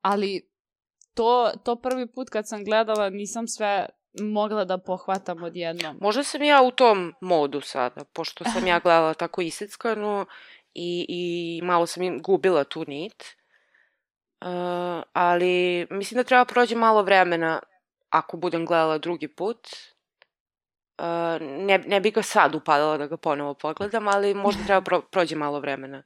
ali 0.00 0.50
to, 1.14 1.52
to 1.64 1.76
prvi 1.76 2.12
put 2.12 2.30
kad 2.30 2.48
sam 2.48 2.64
gledala 2.64 3.10
nisam 3.10 3.48
sve 3.48 3.88
mogla 4.20 4.64
da 4.64 4.78
pohvatam 4.78 5.42
odjednom. 5.42 5.98
Možda 6.00 6.22
sam 6.22 6.42
ja 6.42 6.62
u 6.62 6.70
tom 6.70 7.14
modu 7.20 7.60
sada, 7.60 8.04
pošto 8.04 8.44
sam 8.44 8.66
ja 8.66 8.78
gledala 8.84 9.14
tako 9.14 9.40
iseckano 9.40 10.26
i, 10.74 11.06
i 11.08 11.60
malo 11.64 11.86
sam 11.86 12.22
gubila 12.22 12.64
tu 12.64 12.84
nit. 12.86 13.24
Uh, 14.40 15.02
ali 15.12 15.86
mislim 15.90 16.16
da 16.16 16.24
treba 16.24 16.44
prođe 16.44 16.76
malo 16.76 17.02
vremena 17.02 17.60
ako 18.10 18.36
budem 18.36 18.66
gledala 18.66 18.98
drugi 18.98 19.28
put. 19.28 19.68
Uh, 20.98 21.40
ne, 21.40 21.78
ne 21.78 22.00
bih 22.00 22.14
ga 22.14 22.22
sad 22.22 22.54
upadala 22.54 22.98
da 22.98 23.06
ga 23.06 23.16
ponovo 23.16 23.54
pogledam, 23.54 24.08
ali 24.08 24.34
možda 24.34 24.64
treba 24.64 24.80
pro, 24.80 25.02
prođe 25.02 25.36
malo 25.36 25.60
vremena. 25.60 26.02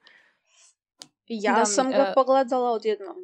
Ja 1.27 1.55
da, 1.55 1.65
sam 1.65 1.91
ga 1.91 2.03
uh, 2.03 2.15
pogledala 2.15 2.71
odjednom. 2.71 3.17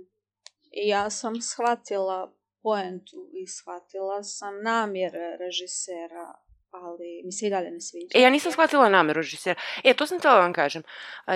I 0.70 0.88
ja 0.88 1.10
sam 1.10 1.40
shvatila 1.40 2.32
poentu 2.64 3.18
i 3.32 3.46
shvatila 3.46 4.22
sam 4.22 4.62
namjere 4.62 5.36
režisera, 5.36 6.26
ali 6.70 7.22
mi 7.24 7.32
se 7.32 7.46
i 7.46 7.50
dalje 7.50 7.70
ne 7.70 7.80
sviđa. 7.80 8.18
E, 8.18 8.22
ja 8.22 8.30
nisam 8.30 8.52
shvatila 8.52 8.88
nameru 8.88 9.18
režisera. 9.18 9.60
E, 9.84 9.94
to 9.94 10.06
sam 10.06 10.18
htjela 10.18 10.36
da 10.36 10.42
vam 10.42 10.52
kažem. 10.52 10.82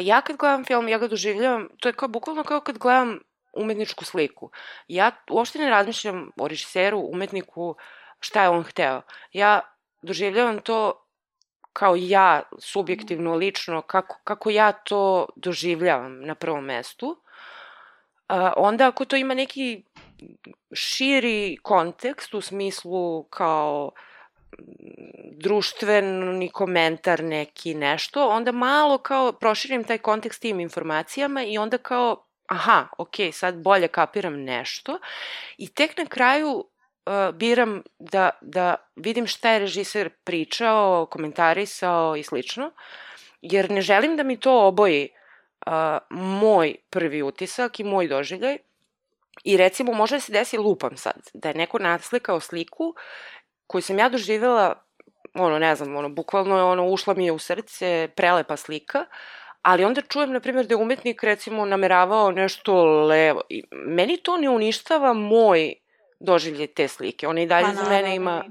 Ja 0.00 0.20
kad 0.20 0.36
gledam 0.36 0.64
film, 0.64 0.88
ja 0.88 0.98
ga 0.98 1.08
doživljavam, 1.08 1.68
to 1.80 1.88
je 1.88 1.92
kao 1.92 2.08
bukvalno 2.08 2.44
kao 2.44 2.60
kad 2.60 2.78
gledam 2.78 3.18
umetničku 3.52 4.04
sliku. 4.04 4.50
Ja 4.88 5.10
uopšte 5.30 5.58
ne 5.58 5.70
razmišljam 5.70 6.30
o 6.36 6.48
režiseru, 6.48 7.00
umetniku, 7.12 7.74
šta 8.20 8.42
je 8.42 8.48
on 8.48 8.62
hteo. 8.62 9.02
Ja 9.32 9.60
doživljavam 10.02 10.60
to 10.60 11.04
kao 11.72 11.96
ja, 11.96 12.42
subjektivno, 12.58 13.34
lično, 13.34 13.82
kako, 13.82 14.20
kako 14.24 14.50
ja 14.50 14.72
to 14.72 15.28
doživljavam 15.36 16.20
na 16.26 16.34
prvom 16.34 16.64
mestu. 16.64 17.08
Uh, 18.28 18.36
onda 18.56 18.88
ako 18.88 19.04
to 19.04 19.16
ima 19.16 19.34
neki 19.34 19.84
širi 20.72 21.56
kontekst 21.62 22.34
u 22.34 22.40
smislu 22.40 23.22
kao 23.22 23.90
društveni 25.32 26.48
komentar 26.48 27.24
neki 27.24 27.74
nešto, 27.74 28.28
onda 28.28 28.52
malo 28.52 28.98
kao 28.98 29.32
proširim 29.32 29.84
taj 29.84 29.98
kontekst 29.98 30.42
tim 30.42 30.60
informacijama 30.60 31.42
i 31.42 31.58
onda 31.58 31.78
kao 31.78 32.24
aha, 32.48 32.86
ok, 32.98 33.14
sad 33.32 33.62
bolje 33.62 33.88
kapiram 33.88 34.42
nešto. 34.42 34.98
I 35.58 35.68
tek 35.68 35.96
na 35.96 36.06
kraju 36.06 36.50
uh, 36.50 37.34
biram 37.34 37.82
da, 37.98 38.30
da 38.40 38.74
vidim 38.96 39.26
šta 39.26 39.50
je 39.50 39.58
režiser 39.58 40.10
pričao, 40.24 41.06
komentarisao 41.06 42.16
i 42.16 42.22
slično, 42.22 42.70
jer 43.42 43.70
ne 43.70 43.80
želim 43.80 44.16
da 44.16 44.22
mi 44.22 44.40
to 44.40 44.66
oboji 44.66 45.08
uh, 45.66 45.72
moj 46.10 46.74
prvi 46.90 47.22
utisak 47.22 47.80
i 47.80 47.84
moj 47.84 48.08
doživljaj, 48.08 48.58
I 49.44 49.56
recimo 49.56 49.92
može 49.92 50.16
da 50.16 50.20
se 50.20 50.32
desi 50.32 50.58
lupam 50.58 50.96
sad, 50.96 51.30
da 51.34 51.48
je 51.48 51.54
neko 51.54 51.78
naslikao 51.78 52.40
sliku 52.40 52.94
koju 53.66 53.82
sam 53.82 53.98
ja 53.98 54.08
doživjela, 54.08 54.82
ono, 55.34 55.58
ne 55.58 55.74
znam, 55.74 55.96
ono, 55.96 56.08
bukvalno 56.08 56.56
je 56.56 56.62
ono, 56.62 56.86
ušla 56.86 57.14
mi 57.14 57.26
je 57.26 57.32
u 57.32 57.38
srce, 57.38 58.08
prelepa 58.16 58.56
slika, 58.56 59.06
ali 59.62 59.84
onda 59.84 60.00
čujem, 60.00 60.32
na 60.32 60.40
primjer, 60.40 60.66
da 60.66 60.72
je 60.72 60.82
umetnik, 60.82 61.22
recimo, 61.22 61.64
nameravao 61.64 62.30
nešto 62.30 62.84
levo. 62.84 63.40
I 63.48 63.64
meni 63.70 64.16
to 64.16 64.36
ne 64.36 64.50
uništava 64.50 65.12
moj 65.12 65.74
doživlje 66.20 66.66
te 66.66 66.88
slike. 66.88 67.28
Ona 67.28 67.40
i 67.40 67.46
dalje 67.46 67.66
Pa, 67.66 67.72
za 67.72 67.90
mene 67.90 68.16
ima 68.16 68.44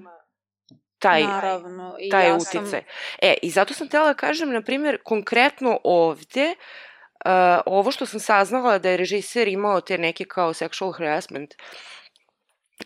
taj, 1.00 1.24
Naravno. 1.24 1.96
I 2.00 2.10
taj 2.10 2.28
ja 2.28 2.36
utice. 2.36 2.52
sam, 2.52 2.80
E, 3.22 3.34
i 3.42 3.50
zato 3.50 3.74
sam 3.74 3.88
htjela 3.88 4.06
da 4.06 4.14
kažem, 4.14 4.52
na 4.52 4.62
primjer, 4.62 4.98
konkretno 5.04 5.80
ovde, 5.84 6.52
uh, 6.52 6.58
ovo 7.66 7.92
što 7.92 8.06
sam 8.06 8.20
saznala 8.20 8.80
da 8.80 8.90
je 8.90 8.98
režiser 8.98 9.48
imao 9.48 9.82
te 9.82 9.98
neke 9.98 10.26
kao 10.26 10.54
sexual 10.54 10.98
harassment, 10.98 11.56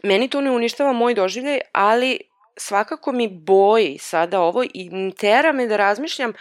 meni 0.03 0.29
to 0.29 0.41
ne 0.41 0.51
uništava 0.51 0.93
moj 0.93 1.13
doživljaj, 1.13 1.59
ali 1.71 2.19
svakako 2.57 3.11
mi 3.11 3.27
boji 3.27 3.97
sada 3.97 4.41
ovo 4.41 4.63
i 4.63 5.11
tera 5.17 5.51
me 5.51 5.67
da 5.67 5.77
razmišljam 5.77 6.33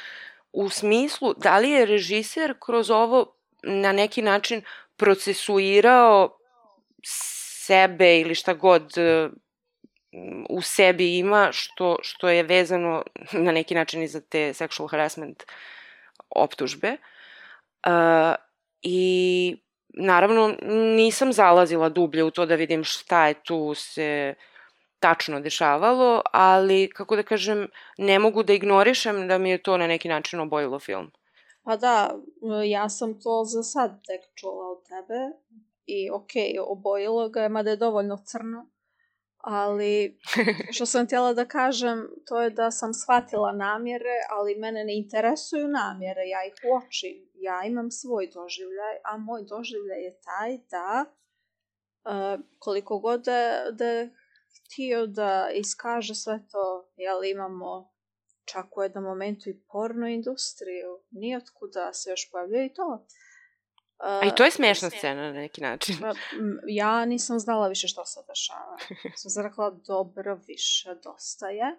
u 0.52 0.68
smislu 0.68 1.34
da 1.34 1.58
li 1.58 1.70
je 1.70 1.86
režiser 1.86 2.54
kroz 2.60 2.90
ovo 2.90 3.34
na 3.62 3.92
neki 3.92 4.22
način 4.22 4.62
procesuirao 4.96 6.38
sebe 7.04 8.20
ili 8.20 8.34
šta 8.34 8.54
god 8.54 8.98
e, 8.98 9.28
u 10.48 10.62
sebi 10.62 11.18
ima 11.18 11.48
što, 11.52 11.96
što 12.02 12.28
je 12.28 12.42
vezano 12.42 13.02
na 13.32 13.52
neki 13.52 13.74
način 13.74 14.02
i 14.02 14.08
za 14.08 14.20
te 14.20 14.38
sexual 14.38 14.90
harassment 14.90 15.42
optužbe. 16.30 16.88
Uh, 16.88 16.98
I 18.82 19.56
naravno 19.88 20.56
nisam 20.96 21.32
zalazila 21.32 21.88
dublje 21.88 22.24
u 22.24 22.30
to 22.30 22.46
da 22.46 22.54
vidim 22.54 22.84
šta 22.84 23.26
je 23.26 23.34
tu 23.34 23.74
se 23.74 24.34
tačno 24.98 25.40
dešavalo, 25.40 26.22
ali 26.32 26.90
kako 26.94 27.16
da 27.16 27.22
kažem, 27.22 27.68
ne 27.98 28.18
mogu 28.18 28.42
da 28.42 28.52
ignorišem 28.52 29.28
da 29.28 29.38
mi 29.38 29.50
je 29.50 29.62
to 29.62 29.76
na 29.76 29.86
neki 29.86 30.08
način 30.08 30.40
obojilo 30.40 30.78
film. 30.78 31.10
Pa 31.62 31.76
da, 31.76 32.14
ja 32.64 32.88
sam 32.88 33.20
to 33.20 33.44
za 33.44 33.62
sad 33.62 33.90
tek 34.06 34.20
čula 34.34 34.70
od 34.70 34.82
tebe 34.88 35.38
i 35.86 36.10
okej, 36.10 36.58
obojilo 36.66 37.28
ga 37.28 37.42
je, 37.42 37.48
mada 37.48 37.70
je 37.70 37.76
dovoljno 37.76 38.22
crno, 38.24 38.66
ali 39.40 40.18
što 40.74 40.86
sam 40.86 41.06
htjela 41.06 41.34
da 41.34 41.44
kažem, 41.44 42.08
to 42.28 42.42
je 42.42 42.50
da 42.50 42.70
sam 42.70 42.94
shvatila 42.94 43.52
namjere, 43.52 44.16
ali 44.30 44.54
mene 44.54 44.84
ne 44.84 44.98
interesuju 44.98 45.68
namjere, 45.68 46.20
ja 46.20 46.46
ih 46.46 46.54
uočim, 46.72 47.30
ja 47.34 47.62
imam 47.64 47.90
svoj 47.90 48.26
doživljaj, 48.34 48.96
a 49.04 49.16
moj 49.16 49.42
doživljaj 49.48 50.02
je 50.02 50.20
taj 50.20 50.58
da 50.70 51.04
uh, 51.04 52.44
koliko 52.58 52.98
god 52.98 53.24
da, 53.24 53.64
da 53.70 54.08
htio 54.58 55.06
da 55.06 55.50
iskaže 55.54 56.14
sve 56.14 56.38
to, 56.52 56.92
jel 56.96 57.24
imamo 57.24 57.92
čak 58.44 58.76
u 58.76 58.82
jednom 58.82 59.04
momentu 59.04 59.50
i 59.50 59.60
porno 59.72 60.08
industriju, 60.08 60.90
nijotkuda 61.10 61.92
se 61.92 62.10
još 62.10 62.30
pojavljuje 62.30 62.66
i 62.66 62.74
to. 62.74 63.06
A 64.02 64.26
i 64.26 64.34
to 64.36 64.44
je 64.44 64.50
smešna 64.50 64.90
scena 64.90 65.22
na 65.22 65.32
neki 65.32 65.60
način. 65.60 65.96
Ja 66.66 67.04
nisam 67.04 67.38
znala 67.38 67.68
više 67.68 67.88
što 67.88 68.04
se 68.04 68.20
dešava. 68.28 68.76
Sam 69.16 69.30
se 69.30 69.42
rekla, 69.42 69.70
dobro, 69.70 70.40
više, 70.46 70.94
dosta 71.04 71.48
je. 71.48 71.78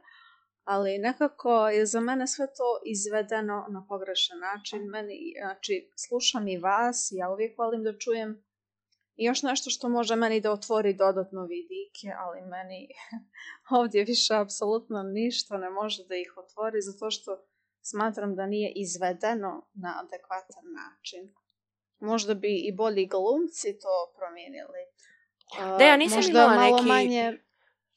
Ali 0.63 0.97
nekako 0.97 1.69
je 1.69 1.85
za 1.85 1.99
mene 1.99 2.27
sve 2.27 2.47
to 2.47 2.79
izvedeno 2.85 3.65
na 3.69 3.85
pogrešan 3.89 4.39
način. 4.39 4.81
Meni, 4.89 5.33
znači, 5.41 5.91
slušam 6.07 6.47
i 6.47 6.57
vas, 6.57 7.07
ja 7.11 7.29
uvijek 7.29 7.57
volim 7.57 7.83
da 7.83 7.97
čujem 7.97 8.43
i 9.15 9.25
još 9.25 9.43
nešto 9.43 9.69
što 9.69 9.89
može 9.89 10.15
meni 10.15 10.41
da 10.41 10.51
otvori 10.51 10.93
dodatno 10.93 11.41
vidike, 11.45 12.07
ali 12.17 12.41
meni 12.41 12.87
ovdje 13.79 14.03
više 14.03 14.35
apsolutno 14.35 15.03
ništa 15.03 15.57
ne 15.57 15.69
može 15.69 16.03
da 16.09 16.15
ih 16.15 16.33
otvori, 16.37 16.81
zato 16.81 17.11
što 17.11 17.31
smatram 17.81 18.35
da 18.35 18.45
nije 18.45 18.73
izvedeno 18.75 19.69
na 19.73 20.01
adekvatan 20.03 20.65
način. 20.81 21.33
Možda 22.01 22.33
bi 22.33 22.55
i 22.57 22.71
bolji 22.71 23.05
glumci 23.05 23.79
to 23.79 24.13
promijenili. 24.17 24.79
A, 25.59 25.77
Da, 25.77 25.85
ja 25.85 25.97
nisam 25.97 26.17
možda 26.17 26.31
imala 26.31 26.55
malo 26.55 26.77
neki- 26.77 26.87
manje 26.87 27.37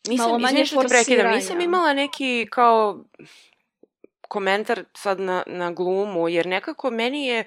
Nisam, 0.08 0.26
Malo 0.26 0.38
manje 0.38 0.64
prekidam, 0.88 1.34
nisam 1.34 1.60
imala 1.60 1.92
neki 1.92 2.46
kao 2.50 3.04
komentar 4.28 4.84
sad 4.96 5.20
na, 5.20 5.42
na 5.46 5.72
glumu, 5.72 6.28
jer 6.28 6.46
nekako 6.46 6.90
meni 6.90 7.26
je 7.26 7.44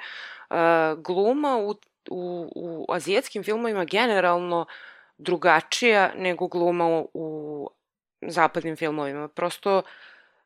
uh, 0.50 0.56
gluma 0.98 1.58
u, 1.58 1.70
u, 2.10 2.50
u 2.56 2.86
azijetskim 2.90 3.44
filmovima 3.44 3.86
generalno 3.86 4.66
drugačija 5.18 6.12
nego 6.16 6.48
gluma 6.48 6.88
u, 6.88 7.10
u 7.14 7.70
zapadnim 8.22 8.76
filmovima. 8.76 9.28
Prosto 9.28 9.78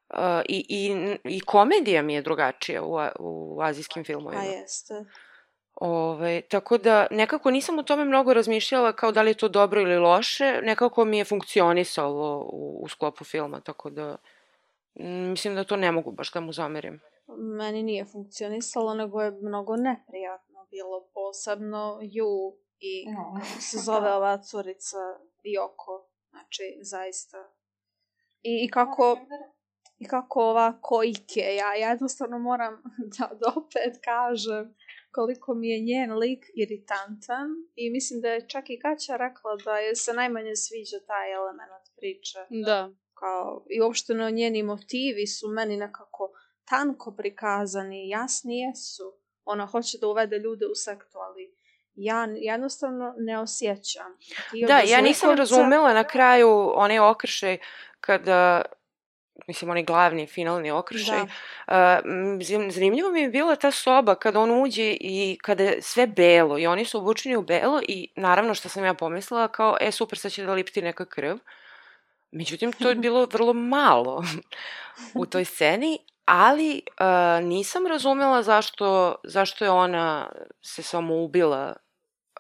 uh, 0.10 0.18
i, 0.46 0.66
i, 0.70 0.96
i 1.24 1.40
komedija 1.40 2.02
mi 2.02 2.14
je 2.14 2.22
drugačija 2.22 2.84
u, 2.84 2.98
u 3.20 3.62
azijskim 3.62 4.04
filmovima. 4.04 4.42
A 4.42 4.46
jeste. 4.46 4.94
Ove, 5.76 6.42
tako 6.42 6.78
da 6.78 7.08
nekako 7.12 7.52
nisam 7.52 7.80
o 7.80 7.84
tome 7.84 8.06
mnogo 8.06 8.34
razmišljala 8.34 8.94
kao 8.94 9.12
da 9.12 9.22
li 9.22 9.30
je 9.30 9.38
to 9.38 9.50
dobro 9.50 9.82
ili 9.82 9.98
loše, 9.98 10.60
nekako 10.64 11.06
mi 11.06 11.18
je 11.18 11.26
funkcionisalo 11.26 12.50
u, 12.54 12.80
u 12.84 12.88
sklopu 12.88 13.24
filma, 13.24 13.62
tako 13.62 13.90
da 13.90 14.16
mm, 15.00 15.30
mislim 15.30 15.56
da 15.56 15.64
to 15.64 15.76
ne 15.76 15.92
mogu 15.92 16.12
baš 16.12 16.32
da 16.32 16.40
mu 16.40 16.54
zamerim. 16.54 17.00
Meni 17.38 17.84
nije 17.84 18.06
funkcionisalo, 18.06 18.94
nego 18.94 19.22
je 19.22 19.32
mnogo 19.32 19.76
neprijatno 19.76 20.66
bilo, 20.72 21.08
posebno 21.14 22.00
ju 22.02 22.56
i 22.80 23.06
No. 23.12 23.40
kako 23.40 23.62
se 23.62 23.78
zove 23.78 24.14
ova 24.14 24.38
curica 24.38 24.98
Joko. 25.44 26.08
Znači, 26.30 26.78
zaista. 26.82 27.38
I, 28.44 28.66
i 28.66 28.72
kako... 28.72 29.18
I 30.00 30.08
kako 30.08 30.42
ova 30.42 30.78
kojke, 30.82 31.40
ja 31.40 31.74
jednostavno 31.74 32.40
moram 32.40 32.84
da, 33.18 33.30
da 33.40 33.54
opet 33.56 34.00
kažem 34.04 34.76
koliko 35.12 35.54
mi 35.54 35.70
je 35.70 35.80
njen 35.80 36.18
lik 36.18 36.46
iritantan 36.56 37.48
i 37.76 37.90
mislim 37.90 38.22
da 38.22 38.30
je 38.30 38.48
čak 38.48 38.70
i 38.70 38.80
Kaća 38.80 39.18
rekla 39.18 39.56
da 39.66 39.78
je 39.78 39.96
se 39.96 40.14
najmanje 40.14 40.56
sviđa 40.56 41.00
taj 41.08 41.34
element 41.34 41.86
priče. 41.98 42.40
Da. 42.66 42.90
Kao, 43.14 43.66
I 43.70 43.82
uopšteno 43.82 44.30
njeni 44.30 44.64
motivi 44.64 45.28
su 45.28 45.48
meni 45.48 45.78
nekako 45.78 46.32
tanko 46.66 47.16
prikazani, 47.18 48.10
jasni 48.10 48.60
jesu. 48.60 49.18
Ona 49.44 49.66
hoće 49.66 49.98
da 50.02 50.08
uvede 50.08 50.38
ljude 50.38 50.66
u 50.66 50.76
sektu, 50.76 51.18
ali 51.18 51.56
ja 51.96 52.28
jednostavno 52.36 53.14
ne 53.18 53.40
osjećam. 53.40 54.18
Da, 54.68 54.80
ja 54.80 55.02
nisam 55.02 55.38
razumela 55.38 55.94
na 55.94 56.04
kraju 56.04 56.72
onaj 56.76 57.00
okršaj 57.00 57.58
kada 58.00 58.62
mislim, 59.48 59.70
onaj 59.70 59.84
glavni, 59.84 60.28
finalni 60.28 60.72
okršaj. 60.72 61.20
Da. 61.68 62.02
Uh, 62.04 62.72
zanimljivo 62.72 63.12
mi 63.12 63.22
je 63.22 63.30
bila 63.30 63.56
ta 63.56 63.72
soba 63.72 64.16
kada 64.16 64.40
on 64.40 64.62
uđe 64.62 64.98
i 65.00 65.38
kada 65.42 65.64
je 65.64 65.82
sve 65.82 66.08
belo 66.08 66.60
i 66.60 66.68
oni 66.68 66.86
su 66.86 66.98
obučeni 66.98 67.36
u 67.36 67.42
belo 67.42 67.82
i 67.88 68.08
naravno 68.16 68.54
što 68.54 68.70
sam 68.70 68.86
ja 68.86 68.94
pomislila 68.94 69.48
kao, 69.48 69.78
e 69.82 69.92
super, 69.92 70.20
sad 70.20 70.32
će 70.32 70.46
da 70.46 70.54
lipti 70.54 70.82
neka 70.82 71.06
krv. 71.06 71.38
Međutim, 72.32 72.72
to 72.72 72.90
je 72.90 72.96
bilo 73.06 73.28
vrlo 73.32 73.54
malo 73.54 74.24
u 75.14 75.26
toj 75.26 75.46
sceni, 75.46 76.00
ali 76.26 76.82
uh, 77.00 77.46
nisam 77.46 77.88
razumela 77.88 78.44
zašto, 78.44 79.16
zašto 79.24 79.66
je 79.66 79.72
ona 79.72 80.32
se 80.62 80.84
samo 80.84 81.24
ubila 81.24 81.76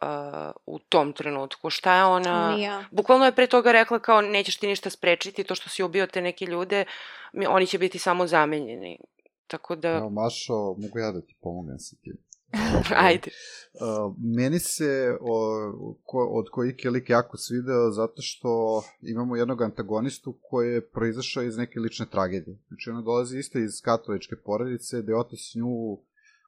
uh, 0.02 0.52
u 0.66 0.80
tom 0.80 1.14
trenutku. 1.14 1.70
Šta 1.70 1.96
je 1.96 2.04
ona... 2.06 2.56
Ni 2.56 2.62
ja. 2.62 2.86
Bukvalno 2.92 3.26
je 3.26 3.32
pre 3.32 3.48
toga 3.48 3.72
rekla 3.72 4.00
kao 4.00 4.22
nećeš 4.22 4.58
ti 4.58 4.68
ništa 4.68 4.90
sprečiti, 4.90 5.44
to 5.44 5.56
što 5.56 5.70
si 5.70 5.84
ubio 5.84 6.08
te 6.08 6.22
neke 6.22 6.46
ljude, 6.46 6.86
mi, 7.34 7.46
oni 7.46 7.68
će 7.68 7.78
biti 7.78 8.00
samo 8.00 8.28
zamenjeni. 8.28 9.00
Tako 9.48 9.76
da, 9.76 9.90
Evo, 9.90 10.10
Mašo, 10.10 10.54
mogu 10.54 11.00
ja 11.00 11.12
da 11.12 11.22
ti 11.22 11.36
pomognem 11.42 11.80
sa 11.80 11.96
tim. 12.02 12.18
ajde. 13.08 13.32
Uh, 13.74 14.16
meni 14.18 14.60
se 14.60 15.18
o, 15.22 15.98
ko, 16.04 16.30
od 16.32 16.50
kojike 16.52 16.90
lik 16.90 17.10
jako 17.10 17.38
svideo 17.38 17.92
zato 17.92 18.22
što 18.22 18.84
imamo 19.02 19.36
jednog 19.36 19.62
antagonistu 19.62 20.38
koji 20.42 20.74
je 20.74 20.88
proizašao 20.88 21.44
iz 21.44 21.58
neke 21.58 21.80
lične 21.80 22.06
tragedije. 22.06 22.58
Znači 22.68 22.90
ona 22.90 23.02
dolazi 23.02 23.40
isto 23.40 23.60
iz 23.60 23.82
katoličke 23.82 24.36
porodice, 24.36 25.02
da 25.02 25.12
je 25.12 25.20
otac 25.20 25.40
nju 25.56 25.98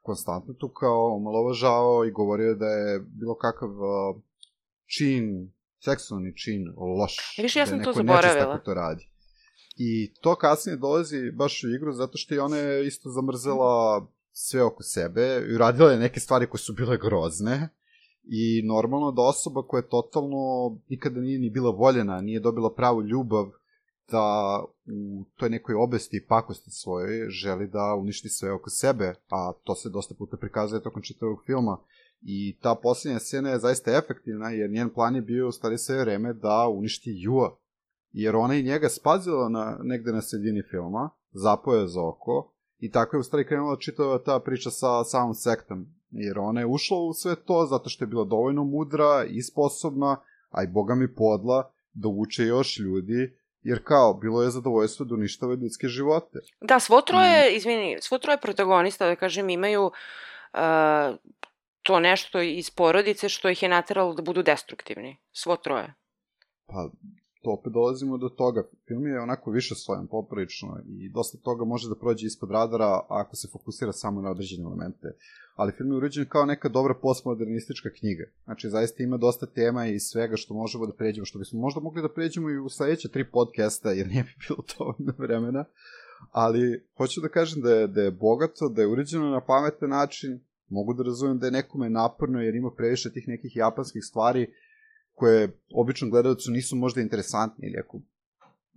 konstantno 0.04 0.54
tu 0.54 0.70
kao 0.70 1.16
omalovažavao 1.16 2.06
i 2.06 2.12
govorio 2.12 2.56
da 2.56 2.66
je 2.66 3.00
bilo 3.00 3.36
kakav 3.36 3.70
uh, 3.70 4.22
čin, 4.86 5.52
seksualni 5.80 6.38
čin 6.38 6.74
loš. 7.00 7.38
Više, 7.42 7.60
ja 7.60 7.66
da 7.66 7.70
sam 7.70 7.84
to 7.84 7.90
neko 7.90 8.04
nečist 8.04 8.24
zaboravila. 8.24 8.58
to 8.58 8.74
radi. 8.74 9.10
I 9.78 10.14
to 10.14 10.36
kasnije 10.36 10.78
dolazi 10.78 11.32
baš 11.32 11.64
u 11.64 11.70
igru 11.76 11.94
zato 11.94 12.18
što 12.18 12.36
i 12.36 12.40
ona 12.40 12.58
je 12.58 12.88
isto 12.88 13.10
zamrzela 13.10 14.08
sve 14.32 14.64
oko 14.64 14.84
sebe 14.84 15.46
i 15.50 15.56
uradila 15.56 15.92
je 15.92 16.00
neke 16.00 16.20
stvari 16.20 16.50
koje 16.50 16.60
su 16.60 16.74
bile 16.74 16.98
grozne 16.98 17.70
I 18.24 18.62
normalno 18.66 19.12
da 19.12 19.22
osoba 19.22 19.68
koja 19.68 19.80
je 19.80 19.90
totalno 19.90 20.38
nikada 20.90 21.20
nije 21.20 21.40
ni 21.40 21.50
bila 21.50 21.72
voljena, 21.72 22.22
nije 22.22 22.40
dobila 22.40 22.74
pravu 22.74 23.02
ljubav, 23.02 23.50
da 24.12 24.64
u 24.86 25.24
toj 25.38 25.50
nekoj 25.50 25.76
obesti 25.76 26.18
i 26.18 26.26
pakosti 26.28 26.72
svojoj 26.72 27.30
želi 27.30 27.68
da 27.68 27.96
uništi 28.00 28.30
sve 28.30 28.52
oko 28.52 28.70
sebe, 28.70 29.16
a 29.30 29.54
to 29.64 29.76
se 29.76 29.90
dosta 29.90 30.16
puta 30.18 30.38
prikazuje 30.38 30.84
tokom 30.84 31.02
čitavog 31.02 31.44
filma. 31.46 31.78
I 32.22 32.58
ta 32.62 32.76
posljednja 32.76 33.20
scena 33.20 33.50
je 33.50 33.60
zaista 33.60 33.98
efektivna, 33.98 34.50
jer 34.50 34.70
njen 34.70 34.90
plan 34.90 35.16
je 35.16 35.22
bio 35.22 35.48
u 35.48 35.52
stvari 35.52 35.78
sve 35.78 36.02
vreme 36.02 36.34
da 36.34 36.68
uništi 36.68 37.14
Jua. 37.16 37.58
Jer 38.12 38.36
ona 38.36 38.56
i 38.56 38.64
njega 38.64 38.90
spazila 38.90 39.50
na, 39.50 39.80
negde 39.84 40.12
na 40.12 40.22
sredini 40.22 40.64
filma, 40.72 41.10
zapoje 41.32 41.88
za 41.88 42.02
oko, 42.02 42.54
i 42.80 42.92
tako 42.92 43.16
je 43.16 43.20
u 43.20 43.24
stvari 43.24 43.48
krenula 43.48 43.78
čitava 43.78 44.24
ta 44.24 44.40
priča 44.40 44.70
sa 44.70 45.04
samom 45.04 45.34
sektom. 45.34 45.88
Jer 46.12 46.40
ona 46.40 46.60
je 46.60 46.68
ušla 46.68 46.98
u 46.98 47.14
sve 47.14 47.36
to 47.36 47.68
zato 47.70 47.90
što 47.90 48.04
je 48.04 48.08
bila 48.08 48.26
dovoljno 48.26 48.64
mudra 48.64 49.26
i 49.30 49.42
sposobna, 49.42 50.18
a 50.50 50.64
i 50.64 50.68
boga 50.68 50.96
mi 50.96 51.16
podla, 51.16 51.72
da 51.94 52.08
uče 52.08 52.46
još 52.46 52.80
ljudi, 52.80 53.38
jer 53.64 53.84
kao, 53.84 54.14
bilo 54.14 54.44
je 54.44 54.49
zadovoljstvo 54.49 55.06
da 55.06 55.15
uništava 55.15 55.56
ljudske 55.56 55.88
živote. 55.88 56.40
Da, 56.61 56.80
svo 56.80 57.02
troje, 57.02 57.52
mm. 57.52 57.56
izvini, 57.56 57.98
svo 58.02 58.18
troje 58.18 58.38
protagonista, 58.38 59.07
da 59.07 59.15
kažem, 59.15 59.49
imaju 59.49 59.84
uh, 60.53 60.60
to 61.84 61.99
nešto 61.99 62.41
iz 62.41 62.69
porodice 62.69 63.30
što 63.30 63.49
ih 63.49 63.64
je 63.64 63.69
nateralo 63.69 64.14
da 64.14 64.22
budu 64.22 64.44
destruktivni. 64.44 65.18
Svo 65.31 65.56
troje. 65.56 65.94
Pa, 66.65 66.90
to 67.44 67.52
opet 67.52 67.74
dolazimo 67.74 68.18
do 68.18 68.30
toga. 68.30 68.64
Film 68.88 69.07
je 69.07 69.22
onako 69.22 69.52
više 69.52 69.76
slojan, 69.76 70.07
poprilično, 70.07 70.82
i 70.88 71.10
dosta 71.10 71.38
toga 71.38 71.65
može 71.65 71.90
da 71.90 71.95
prođe 71.95 72.28
ispod 72.28 72.52
radara 72.52 72.99
ako 73.10 73.36
se 73.36 73.48
fokusira 73.52 73.91
samo 73.91 74.22
na 74.22 74.32
određene 74.32 74.64
elemente. 74.64 75.07
Ali 75.56 75.72
film 75.72 75.91
je 75.91 75.98
uređen 75.98 76.26
kao 76.30 76.45
neka 76.45 76.70
dobra 76.70 76.94
postmodernistička 77.02 77.90
knjiga. 77.90 78.24
Znači, 78.44 78.70
zaista 78.70 79.03
ima 79.03 79.18
dosta 79.18 79.45
tema 79.45 79.88
i 79.88 79.99
svega 79.99 80.36
što 80.36 80.53
možemo 80.53 80.86
da 80.86 80.94
pređemo, 80.94 81.26
što 81.26 81.40
bismo 81.40 81.60
možda 81.60 81.82
mogli 81.82 82.02
da 82.02 82.10
pređemo 82.10 82.49
i 82.49 82.60
u 82.60 82.70
sledeće 82.70 83.10
tri 83.10 83.32
podcasta, 83.32 83.91
jer 83.91 84.07
nije 84.07 84.24
bi 84.24 84.34
bilo 84.48 84.64
dovoljno 84.78 85.14
vremena. 85.18 85.65
Ali, 86.32 86.84
hoću 86.98 87.22
da 87.22 87.30
kažem 87.30 87.61
da 87.61 87.72
je, 87.76 87.88
da 87.88 88.02
je 88.02 88.11
bogato, 88.11 88.70
da 88.70 88.82
je 88.82 88.88
uređeno 88.88 89.30
na 89.30 89.41
pametan 89.41 89.90
način, 89.90 90.40
mogu 90.70 90.94
da 90.94 91.03
razumem 91.03 91.40
da 91.40 91.45
je 91.45 91.52
nekome 91.52 91.90
naporno 91.90 92.41
jer 92.41 92.56
ima 92.56 92.72
previše 92.78 93.11
tih 93.11 93.28
nekih 93.28 93.56
japanskih 93.56 94.03
stvari 94.03 94.53
koje 95.14 95.60
obično 95.73 96.10
gledalcu 96.10 96.52
nisu 96.52 96.76
možda 96.76 97.02
interesantne 97.02 97.68
ili 97.68 97.77
ako, 97.77 97.99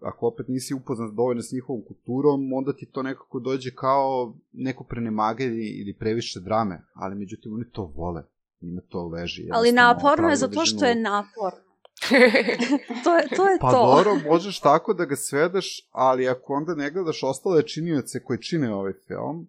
ako 0.03 0.27
opet 0.27 0.49
nisi 0.49 0.75
upoznat 0.75 1.15
dovoljno 1.15 1.43
s 1.43 1.53
njihovom 1.53 1.83
kulturom, 1.89 2.53
onda 2.53 2.73
ti 2.73 2.87
to 2.87 3.03
nekako 3.03 3.41
dođe 3.41 3.71
kao 3.75 4.35
neko 4.53 4.85
prenemaganje 4.85 5.67
ili 5.81 5.97
previše 5.99 6.41
drame, 6.41 6.83
ali 6.95 7.15
međutim 7.15 7.55
oni 7.55 7.65
to 7.73 7.93
vole, 7.97 8.23
njima 8.61 8.81
to 8.89 9.09
leži. 9.09 9.49
Ali 9.53 9.73
naporno 9.73 10.29
je 10.29 10.37
zato 10.37 10.67
što 10.67 10.85
je 10.85 10.95
naporno. 10.95 11.67
to 13.05 13.17
je 13.17 13.29
to. 13.37 13.49
Je 13.49 13.59
pa 13.61 13.71
to. 13.71 13.87
dobro, 13.87 14.31
možeš 14.31 14.61
tako 14.61 14.95
da 14.95 15.05
ga 15.05 15.17
svedeš, 15.17 15.89
ali 15.91 16.29
ako 16.29 16.55
onda 16.55 16.75
ne 16.75 16.91
gledaš 16.91 17.23
ostale 17.23 17.63
činioce 17.63 18.25
koje 18.25 18.43
čine 18.43 18.75
ovaj 18.75 18.93
film, 19.07 19.47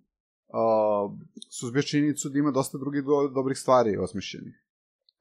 uh, 0.48 1.12
suzbiješ 1.50 1.90
činjenicu 1.90 2.30
da 2.30 2.40
ima 2.40 2.52
dosta 2.52 2.78
drugih 2.78 3.04
do, 3.04 3.28
dobrih 3.28 3.58
stvari 3.58 3.98
osmišljenih. 3.98 4.67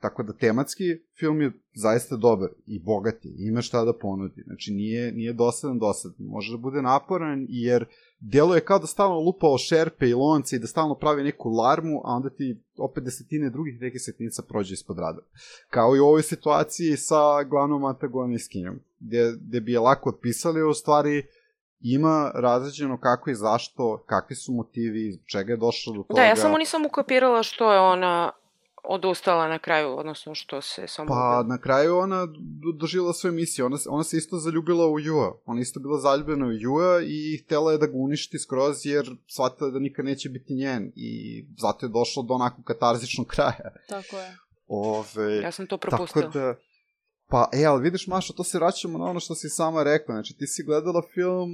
Tako 0.06 0.22
da 0.22 0.32
tematski 0.32 0.84
film 1.18 1.40
je 1.40 1.52
zaista 1.74 2.16
dobar 2.16 2.48
i 2.66 2.78
bogati, 2.78 3.34
ima 3.38 3.62
šta 3.62 3.84
da 3.84 3.92
ponudi. 3.92 4.42
Znači 4.46 4.72
nije, 4.72 5.12
nije 5.12 5.32
dosadan 5.32 5.78
dosadan, 5.78 6.26
može 6.26 6.52
da 6.52 6.58
bude 6.58 6.82
naporan 6.82 7.46
jer 7.48 7.84
delo 8.20 8.54
je 8.54 8.60
kao 8.60 8.78
da 8.78 8.86
stalno 8.86 9.20
lupa 9.20 9.46
o 9.48 9.58
šerpe 9.58 10.08
i 10.08 10.14
lonce 10.14 10.56
i 10.56 10.58
da 10.58 10.66
stalno 10.66 10.94
pravi 10.94 11.22
neku 11.22 11.48
larmu, 11.50 12.00
a 12.04 12.16
onda 12.16 12.30
ti 12.30 12.56
opet 12.78 13.04
desetine 13.04 13.50
drugih 13.50 13.80
nekih 13.80 14.02
setnica 14.02 14.42
prođe 14.42 14.74
ispod 14.74 14.98
rada. 14.98 15.20
Kao 15.70 15.96
i 15.96 16.00
u 16.00 16.06
ovoj 16.06 16.22
situaciji 16.22 16.96
sa 16.96 17.42
glavnom 17.42 17.84
antagonistkinjom, 17.84 18.80
gde, 19.00 19.32
gde 19.40 19.60
bi 19.60 19.72
je 19.72 19.80
lako 19.80 20.08
otpisali, 20.08 20.62
u 20.62 20.74
stvari 20.74 21.26
ima 21.80 22.30
razređeno 22.34 23.00
kako 23.00 23.30
i 23.30 23.34
zašto, 23.34 24.02
kakvi 24.06 24.36
su 24.36 24.52
motivi, 24.52 25.18
čega 25.32 25.52
je 25.52 25.56
došlo 25.56 25.92
do 25.92 26.02
toga. 26.02 26.20
Da, 26.20 26.26
ja 26.26 26.36
samo 26.36 26.58
nisam 26.58 26.86
ukapirala 26.86 27.42
što 27.42 27.72
je 27.72 27.80
ona 27.80 28.32
odustala 28.88 29.48
na 29.48 29.58
kraju, 29.58 29.98
odnosno 29.98 30.34
što 30.34 30.60
se 30.60 30.86
samo... 30.86 31.08
Pa, 31.08 31.44
na 31.46 31.58
kraju 31.58 31.96
ona 31.96 32.26
doživjela 32.74 33.12
svoju 33.12 33.34
misiju. 33.34 33.66
Ona, 33.66 33.76
ona 33.88 34.04
se 34.04 34.16
isto 34.16 34.38
zaljubila 34.38 34.86
u 34.86 35.00
Jua. 35.00 35.38
Ona 35.44 35.60
isto 35.60 35.80
bila 35.80 35.98
zaljubljena 35.98 36.46
u 36.46 36.52
Jua 36.52 37.00
i 37.02 37.42
htela 37.44 37.72
je 37.72 37.78
da 37.78 37.86
ga 37.86 37.96
uništi 37.96 38.38
skroz 38.38 38.86
jer 38.86 39.06
shvatila 39.34 39.70
da 39.70 39.78
nikad 39.78 40.04
neće 40.04 40.28
biti 40.28 40.54
njen. 40.54 40.92
I 40.96 41.44
zato 41.58 41.86
je 41.86 41.90
došlo 41.90 42.22
do 42.22 42.34
onako 42.34 42.62
katarzičnog 42.62 43.26
kraja. 43.34 43.70
Tako 43.88 44.18
je. 44.18 44.36
Ove, 44.66 45.36
ja 45.36 45.52
sam 45.52 45.66
to 45.66 45.78
propustila. 45.78 46.24
Tako 46.24 46.38
da, 46.38 46.54
pa, 47.28 47.48
e, 47.52 47.64
ali 47.64 47.82
vidiš, 47.82 48.06
Maša, 48.06 48.32
to 48.32 48.44
se 48.44 48.58
vraćamo 48.58 48.98
na 48.98 49.04
ono 49.04 49.20
što 49.20 49.34
si 49.34 49.48
sama 49.48 49.82
rekla. 49.82 50.14
Znači, 50.14 50.36
ti 50.38 50.46
si 50.46 50.64
gledala 50.64 51.02
film 51.14 51.50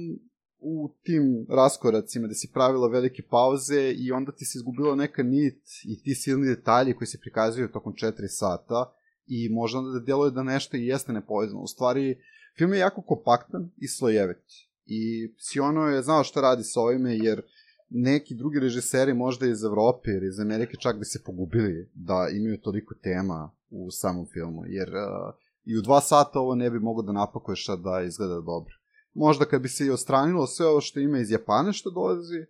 u 0.63 0.89
tim 1.03 1.45
raskoracima 1.49 2.27
da 2.27 2.33
si 2.33 2.51
pravila 2.53 2.87
velike 2.87 3.23
pauze 3.29 3.93
i 3.97 4.11
onda 4.11 4.31
ti 4.31 4.45
se 4.45 4.57
izgubila 4.57 4.95
neka 4.95 5.23
nit 5.23 5.61
i 5.85 6.03
ti 6.03 6.15
silni 6.15 6.47
detalji 6.47 6.93
koji 6.93 7.07
se 7.07 7.19
prikazuju 7.19 7.71
tokom 7.71 7.93
4 7.93 8.27
sata 8.27 8.93
i 9.27 9.49
možda 9.49 9.81
da 9.81 9.99
djeluje 9.99 10.31
da 10.31 10.43
nešto 10.43 10.77
i 10.77 10.85
jeste 10.85 11.13
nepovezano. 11.13 11.61
U 11.61 11.67
stvari, 11.67 12.17
film 12.57 12.73
je 12.73 12.79
jako 12.79 13.01
kompaktan 13.01 13.69
i 13.77 13.87
slojevit. 13.87 14.43
I 14.85 15.33
Siono 15.37 15.81
je 15.81 16.01
znao 16.01 16.23
šta 16.23 16.41
radi 16.41 16.63
sa 16.63 16.81
ovime 16.81 17.17
jer 17.17 17.41
neki 17.89 18.35
drugi 18.35 18.59
režiseri 18.59 19.13
možda 19.13 19.47
iz 19.47 19.63
Evrope 19.63 20.11
ili 20.11 20.27
iz 20.27 20.39
Amerike 20.39 20.77
čak 20.79 20.99
bi 20.99 21.05
se 21.05 21.23
pogubili 21.25 21.89
da 21.93 22.27
imaju 22.33 22.61
toliko 22.61 22.95
tema 22.95 23.51
u 23.69 23.91
samom 23.91 24.25
filmu, 24.33 24.63
jer 24.65 24.89
uh, 24.89 25.33
i 25.65 25.77
u 25.77 25.81
dva 25.81 26.01
sata 26.01 26.39
ovo 26.39 26.55
ne 26.55 26.69
bi 26.69 26.79
mogo 26.79 27.01
da 27.01 27.11
napakuješ 27.11 27.67
da 27.67 28.03
izgleda 28.07 28.41
dobro 28.41 28.82
možda 29.13 29.45
kad 29.45 29.61
bi 29.61 29.69
se 29.69 29.85
i 29.85 29.89
ostranilo 29.89 30.47
sve 30.47 30.67
ovo 30.67 30.81
što 30.81 30.99
ima 30.99 31.19
iz 31.19 31.31
Japana 31.31 31.71
što 31.71 31.91
dolazi, 31.91 32.45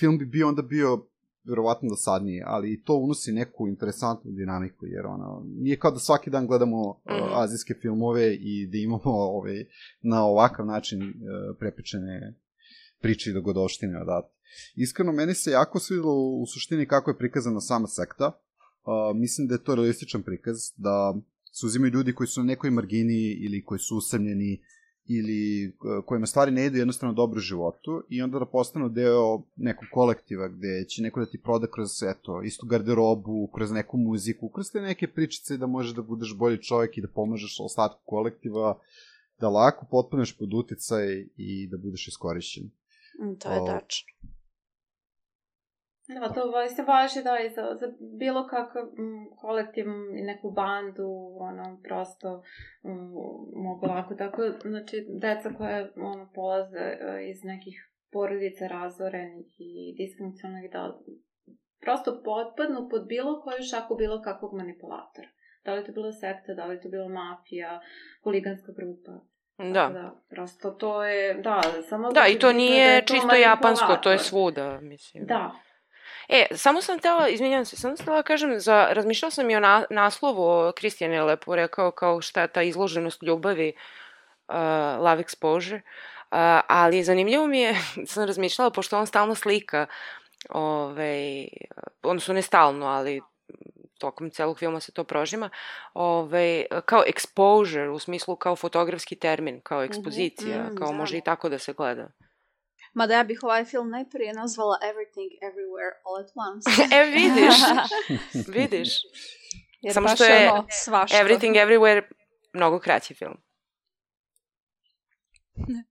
film 0.00 0.18
bi 0.18 0.26
bio 0.26 0.48
onda 0.48 0.62
bio 0.62 1.06
verovatno 1.48 1.88
dosadniji, 1.88 2.42
ali 2.46 2.72
i 2.72 2.82
to 2.82 2.94
unosi 2.94 3.32
neku 3.32 3.68
interesantnu 3.68 4.30
dinamiku, 4.30 4.86
jer 4.86 5.06
ono, 5.06 5.42
nije 5.46 5.78
kao 5.78 5.90
da 5.90 5.98
svaki 5.98 6.30
dan 6.30 6.46
gledamo 6.46 6.88
uh, 6.88 6.96
azijske 7.34 7.74
filmove 7.82 8.34
i 8.34 8.66
da 8.66 8.78
imamo 8.78 9.02
ove, 9.04 9.32
ovaj, 9.36 9.64
na 10.02 10.24
ovakav 10.24 10.66
način 10.66 11.02
uh, 11.02 11.56
prepečene 11.58 12.34
priče 13.00 13.30
i 13.30 13.32
dogodoštine 13.32 14.02
odatle. 14.02 14.30
Iskreno, 14.76 15.12
meni 15.12 15.34
se 15.34 15.50
jako 15.50 15.78
svidilo 15.78 16.14
u 16.14 16.46
suštini 16.46 16.86
kako 16.86 17.10
je 17.10 17.18
prikazana 17.18 17.60
sama 17.60 17.86
sekta. 17.86 18.26
Uh, 18.26 19.16
mislim 19.16 19.48
da 19.48 19.54
je 19.54 19.64
to 19.64 19.74
realističan 19.74 20.22
prikaz, 20.22 20.56
da 20.76 21.16
se 21.52 21.66
uzimaju 21.66 21.92
ljudi 21.92 22.14
koji 22.14 22.26
su 22.26 22.40
na 22.40 22.46
nekoj 22.46 22.70
margini 22.70 23.36
ili 23.44 23.64
koji 23.64 23.78
su 23.78 23.96
usamljeni, 23.96 24.62
ili 25.08 25.64
e, 25.64 25.70
kojima 26.06 26.26
stvari 26.26 26.52
ne 26.52 26.66
idu 26.66 26.76
jednostavno 26.76 27.14
dobro 27.14 27.36
u 27.36 27.40
životu 27.40 28.02
i 28.08 28.22
onda 28.22 28.38
da 28.38 28.46
postanu 28.46 28.88
deo 28.88 29.42
nekog 29.56 29.88
kolektiva 29.92 30.48
gde 30.48 30.84
će 30.88 31.02
neko 31.02 31.20
da 31.20 31.26
ti 31.26 31.38
proda 31.42 31.66
kroz 31.66 32.02
eto, 32.02 32.42
istu 32.42 32.66
garderobu, 32.66 33.50
kroz 33.54 33.70
neku 33.70 33.96
muziku, 33.96 34.48
kroz 34.48 34.70
te 34.72 34.80
neke 34.80 35.08
pričice 35.08 35.56
da 35.56 35.66
možeš 35.66 35.94
da 35.94 36.02
budeš 36.02 36.36
bolji 36.36 36.62
čovjek 36.62 36.98
i 36.98 37.02
da 37.02 37.08
pomažeš 37.08 37.60
ostatku 37.60 38.00
kolektiva, 38.04 38.78
da 39.40 39.48
lako 39.48 39.86
potpuneš 39.90 40.36
pod 40.38 40.54
uticaj 40.54 41.26
i 41.36 41.68
da 41.70 41.76
budeš 41.76 42.08
iskorišćen. 42.08 42.64
Mm, 42.64 43.34
to 43.38 43.52
je 43.52 43.60
tačno. 43.66 44.08
Da, 46.08 46.28
to 46.28 46.68
se 46.76 46.82
važi 46.82 47.22
da 47.22 47.38
i 47.38 47.50
za, 47.50 47.62
za 47.80 47.86
bilo 48.18 48.46
kakav 48.46 48.82
m, 48.82 49.36
kolektiv 49.36 49.86
i 50.18 50.22
neku 50.22 50.50
bandu, 50.50 51.08
ono, 51.40 51.80
prosto 51.82 52.42
m, 52.84 52.92
mogu 53.54 53.86
lako 53.86 54.14
tako, 54.14 54.42
znači, 54.64 55.06
deca 55.08 55.50
koje, 55.58 55.92
ono, 55.96 56.30
polaze 56.34 56.78
e, 56.78 57.30
iz 57.30 57.44
nekih 57.44 57.76
porodica 58.12 58.66
razorenih 58.66 59.46
i 59.58 59.94
disfunkcionalnih, 59.98 60.70
da 60.70 60.98
prosto 61.80 62.22
potpadnu 62.24 62.88
pod 62.90 63.06
bilo 63.06 63.40
koju 63.42 63.62
šaku 63.70 63.96
bilo 63.96 64.22
kakvog 64.22 64.54
manipulatora. 64.54 65.28
Da 65.64 65.74
li 65.74 65.84
to 65.84 65.92
bila 65.92 66.12
sekta, 66.12 66.54
da 66.54 66.66
li 66.66 66.80
to 66.80 66.88
bila 66.88 67.08
mafija, 67.08 67.80
huliganska 68.24 68.72
grupa. 68.76 69.12
Da. 69.58 69.90
da. 69.98 70.20
Prosto 70.28 70.70
to 70.70 71.04
je, 71.04 71.34
da, 71.34 71.60
samo... 71.88 72.12
Da, 72.12 72.26
i 72.26 72.38
to 72.38 72.52
nije 72.52 73.00
da 73.00 73.06
to 73.06 73.14
čisto 73.14 73.34
japansko, 73.34 73.96
to 74.02 74.10
je 74.10 74.18
svuda, 74.18 74.80
mislim. 74.80 75.26
Da, 75.26 75.52
E, 76.28 76.46
samo 76.54 76.82
sam 76.82 76.98
htela, 76.98 77.28
izvinjam 77.28 77.64
se, 77.64 77.76
samo 77.76 77.96
sam 77.96 78.04
htela 78.04 78.16
da 78.16 78.22
kažem, 78.22 78.60
za, 78.60 78.88
razmišljala 78.90 79.30
sam 79.30 79.50
i 79.50 79.56
o 79.56 79.60
na, 79.60 79.84
naslovu, 79.90 80.72
Kristijan 80.76 81.12
je 81.12 81.22
lepo 81.22 81.56
rekao 81.56 81.90
kao 81.90 82.20
šta 82.20 82.42
je 82.42 82.48
ta 82.48 82.62
izloženost 82.62 83.22
ljubavi, 83.22 83.72
uh, 84.48 84.54
love 84.98 85.22
exposure, 85.22 85.76
uh, 85.76 86.60
ali 86.68 87.04
zanimljivo 87.04 87.46
mi 87.46 87.60
je, 87.60 87.76
sam 88.06 88.24
razmišljala, 88.24 88.70
pošto 88.70 88.98
on 88.98 89.06
stalno 89.06 89.34
slika, 89.34 89.86
ovaj, 90.48 91.48
odnosno 92.02 92.34
ne 92.34 92.42
stalno, 92.42 92.86
ali 92.86 93.20
tokom 93.98 94.30
celog 94.30 94.58
filma 94.58 94.80
se 94.80 94.92
to 94.92 95.04
prožima, 95.04 95.50
ovaj, 95.94 96.64
kao 96.84 97.02
exposure, 97.06 97.88
u 97.88 97.98
smislu 97.98 98.36
kao 98.36 98.56
fotografski 98.56 99.16
termin, 99.16 99.60
kao 99.60 99.78
mhm, 99.78 99.90
ekspozicija, 99.90 100.62
mm 100.62 100.66
-hmm, 100.66 100.78
kao 100.78 100.88
da. 100.88 100.94
može 100.94 101.18
i 101.18 101.20
tako 101.20 101.48
da 101.48 101.58
se 101.58 101.72
gleda. 101.72 102.08
Mada 102.94 103.14
ja 103.14 103.24
bih 103.24 103.38
ovaj 103.42 103.64
film 103.64 103.90
najprije 103.90 104.32
nazvala 104.32 104.78
Everything 104.90 105.30
Everywhere 105.48 105.94
All 106.04 106.16
at 106.24 106.30
Once. 106.46 106.70
e, 106.98 107.04
vidiš. 107.04 107.56
vidiš. 108.58 108.88
Jer 109.80 109.94
Samo 109.94 110.08
što 110.08 110.24
je 110.24 110.52
ono 110.52 110.66
svašta. 110.70 111.16
Everything 111.18 111.56
Everywhere 111.56 112.02
mnogo 112.52 112.78
kraći 112.78 113.14
film. 113.14 113.36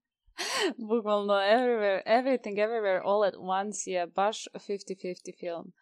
Bukvalno 0.88 1.34
everywhere, 1.34 2.02
Everything 2.06 2.58
Everywhere 2.58 3.00
All 3.04 3.24
at 3.24 3.34
Once 3.38 3.90
je 3.90 4.06
baš 4.06 4.48
50-50 4.54 5.38
film. 5.40 5.72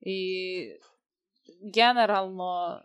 I 0.00 0.20
generalno 1.74 2.80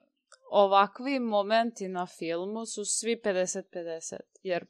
ovakvi 0.52 1.20
momenti 1.20 1.88
na 1.88 2.06
filmu 2.06 2.66
su 2.66 2.86
svi 2.86 3.22
50-50. 3.24 4.16
Jer 4.44 4.66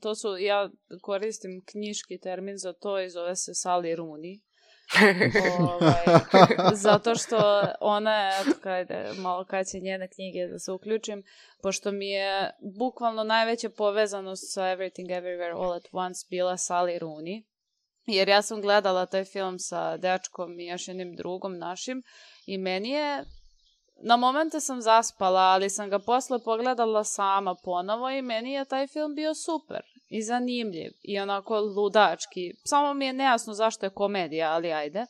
to 0.00 0.14
su, 0.14 0.36
ja 0.36 0.70
koristim 1.02 1.62
knjiški 1.66 2.18
termin 2.18 2.58
za 2.58 2.72
to 2.72 3.00
i 3.00 3.10
zove 3.10 3.36
se 3.36 3.52
Sally 3.52 3.96
Rooney. 3.96 4.40
ovaj, 5.60 6.04
zato 6.74 7.14
što 7.14 7.62
ona 7.80 8.26
je, 8.26 8.40
eto, 8.40 8.60
kajde, 8.62 9.12
malo 9.18 9.44
kad 9.44 9.66
će 9.66 9.78
njene 9.80 10.08
knjige 10.08 10.46
da 10.46 10.58
se 10.58 10.72
uključim, 10.72 11.22
pošto 11.62 11.92
mi 11.92 12.08
je 12.08 12.50
bukvalno 12.78 13.24
najveća 13.24 13.70
povezanost 13.70 14.54
sa 14.54 14.62
Everything 14.62 15.08
Everywhere 15.08 15.54
All 15.54 15.72
at 15.72 15.88
Once 15.92 16.26
bila 16.30 16.56
Sally 16.56 16.98
Rooney. 17.00 17.44
Jer 18.06 18.28
ja 18.28 18.42
sam 18.42 18.60
gledala 18.60 19.06
taj 19.06 19.24
film 19.24 19.58
sa 19.58 19.96
dečkom 19.96 20.60
i 20.60 20.66
još 20.66 20.88
jednim 20.88 21.16
drugom 21.16 21.58
našim 21.58 22.02
i 22.46 22.58
meni 22.58 22.90
je 22.90 23.24
na 24.02 24.16
momente 24.16 24.60
sam 24.60 24.82
zaspala, 24.82 25.40
ali 25.40 25.70
sam 25.70 25.90
ga 25.90 25.98
posle 25.98 26.38
pogledala 26.38 27.04
sama 27.04 27.54
ponovo 27.64 28.10
i 28.10 28.22
meni 28.22 28.52
je 28.52 28.64
taj 28.64 28.86
film 28.86 29.14
bio 29.14 29.34
super 29.34 29.82
i 30.08 30.22
zanimljiv 30.22 30.92
i 31.02 31.18
onako 31.18 31.60
ludački. 31.60 32.52
Samo 32.64 32.94
mi 32.94 33.06
je 33.06 33.12
nejasno 33.12 33.54
zašto 33.54 33.86
je 33.86 33.90
komedija, 33.90 34.52
ali 34.52 34.72
ajde. 34.72 35.06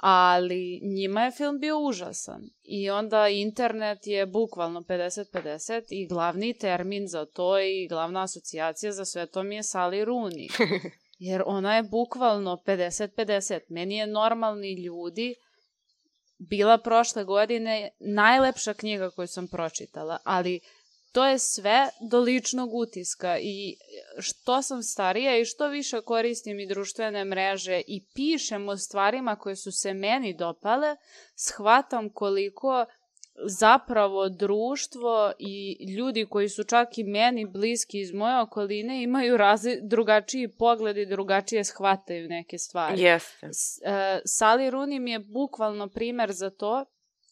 Ali 0.00 0.80
njima 0.82 1.24
je 1.24 1.30
film 1.30 1.58
bio 1.58 1.78
užasan. 1.78 2.42
I 2.62 2.90
onda 2.90 3.28
internet 3.28 4.06
je 4.06 4.26
bukvalno 4.26 4.80
50-50 4.80 5.82
i 5.90 6.06
glavni 6.06 6.58
termin 6.58 7.08
za 7.08 7.26
to 7.26 7.60
i 7.60 7.88
glavna 7.88 8.22
asocijacija 8.22 8.92
za 8.92 9.04
sve 9.04 9.26
to 9.26 9.42
mi 9.42 9.56
je 9.56 9.62
Sally 9.62 10.04
Rooney. 10.04 10.50
Jer 11.18 11.42
ona 11.46 11.76
je 11.76 11.82
bukvalno 11.82 12.62
50-50. 12.66 13.60
Meni 13.68 13.96
je 13.96 14.06
normalni 14.06 14.84
ljudi 14.84 15.34
bila 16.48 16.78
prošle 16.78 17.24
godine 17.24 17.90
najlepša 17.98 18.74
knjiga 18.74 19.10
koju 19.10 19.26
sam 19.26 19.48
pročitala, 19.48 20.18
ali 20.24 20.60
to 21.12 21.26
je 21.26 21.38
sve 21.38 21.88
do 22.10 22.20
ličnog 22.20 22.74
utiska 22.74 23.38
i 23.38 23.76
što 24.18 24.62
sam 24.62 24.82
starija 24.82 25.38
i 25.38 25.44
što 25.44 25.68
više 25.68 26.00
koristim 26.00 26.60
i 26.60 26.66
društvene 26.66 27.24
mreže 27.24 27.82
i 27.86 28.04
pišem 28.14 28.68
o 28.68 28.76
stvarima 28.76 29.36
koje 29.36 29.56
su 29.56 29.72
se 29.72 29.94
meni 29.94 30.34
dopale, 30.34 30.96
shvatam 31.34 32.10
koliko 32.10 32.86
zapravo 33.44 34.28
društvo 34.28 35.32
i 35.38 35.76
ljudi 35.98 36.26
koji 36.30 36.48
su 36.48 36.64
čak 36.64 36.98
i 36.98 37.04
meni 37.04 37.46
bliski 37.46 38.00
iz 38.00 38.12
moje 38.12 38.40
okoline 38.40 39.02
imaju 39.02 39.36
razli, 39.36 39.78
drugačiji 39.82 40.48
pogled 40.48 40.96
i 40.96 41.06
drugačije 41.06 41.64
shvataju 41.64 42.28
neke 42.28 42.58
stvari. 42.58 43.02
Jeste. 43.02 43.48
S, 43.52 43.80
Sally 44.24 44.70
Rooney 44.70 45.00
mi 45.00 45.10
je 45.10 45.18
bukvalno 45.18 45.88
primer 45.88 46.32
za 46.32 46.50
to 46.50 46.84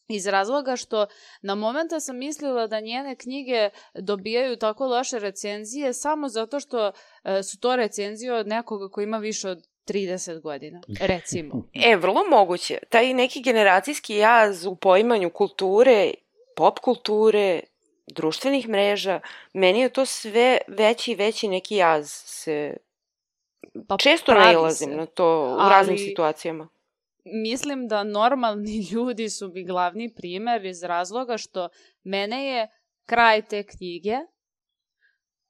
iz 0.09 0.27
razloga 0.27 0.77
što 0.77 1.07
na 1.43 1.55
momenta 1.55 2.01
sam 2.01 2.19
mislila 2.19 2.67
da 2.67 2.81
njene 2.81 3.17
knjige 3.17 3.71
dobijaju 3.95 4.57
tako 4.57 4.87
loše 4.87 5.19
recenzije 5.19 5.93
samo 5.93 6.29
zato 6.29 6.61
što 6.61 6.87
uh, 6.89 7.31
su 7.51 7.61
to 7.61 7.77
recenzije 7.77 8.33
od 8.35 8.47
nekoga 8.47 8.89
ko 8.89 9.01
ima 9.01 9.19
više 9.19 9.49
od 9.49 9.67
30 9.89 10.41
godina, 10.41 10.81
recimo. 11.01 11.69
E, 11.75 11.97
vrlo 11.97 12.21
moguće. 12.31 12.79
Taj 12.89 13.15
neki 13.15 13.43
generacijski 13.43 14.15
jaz 14.17 14.67
u 14.67 14.77
poimanju 14.77 15.31
kulture, 15.31 16.15
pop 16.57 16.79
kulture, 16.79 17.61
društvenih 18.07 18.69
mreža, 18.69 19.21
meni 19.53 19.81
je 19.81 19.89
to 19.89 20.07
sve 20.07 20.59
veći 20.69 21.13
i 21.13 21.15
veći 21.15 21.49
neki 21.49 21.77
jaz 21.77 22.11
se... 22.13 22.77
Pa 23.89 23.97
Često 23.97 24.35
nailazim 24.35 24.91
se. 24.91 24.97
na 24.97 25.07
to 25.07 25.25
u 25.25 25.57
Ali- 25.59 25.71
raznim 25.71 25.99
situacijama. 25.99 26.69
mislim 27.25 27.89
da 27.89 28.05
normalni 28.05 28.79
ljudi 28.93 29.31
su 29.31 29.49
mi 29.49 29.65
glavni 29.65 30.15
primer 30.15 30.65
iz 30.65 30.83
razloga 30.83 31.37
što 31.39 31.69
mene 32.05 32.47
je 32.47 32.69
kraj 33.07 33.43
te 33.43 33.63
knjige 33.63 34.17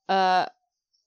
uh, 0.09 0.47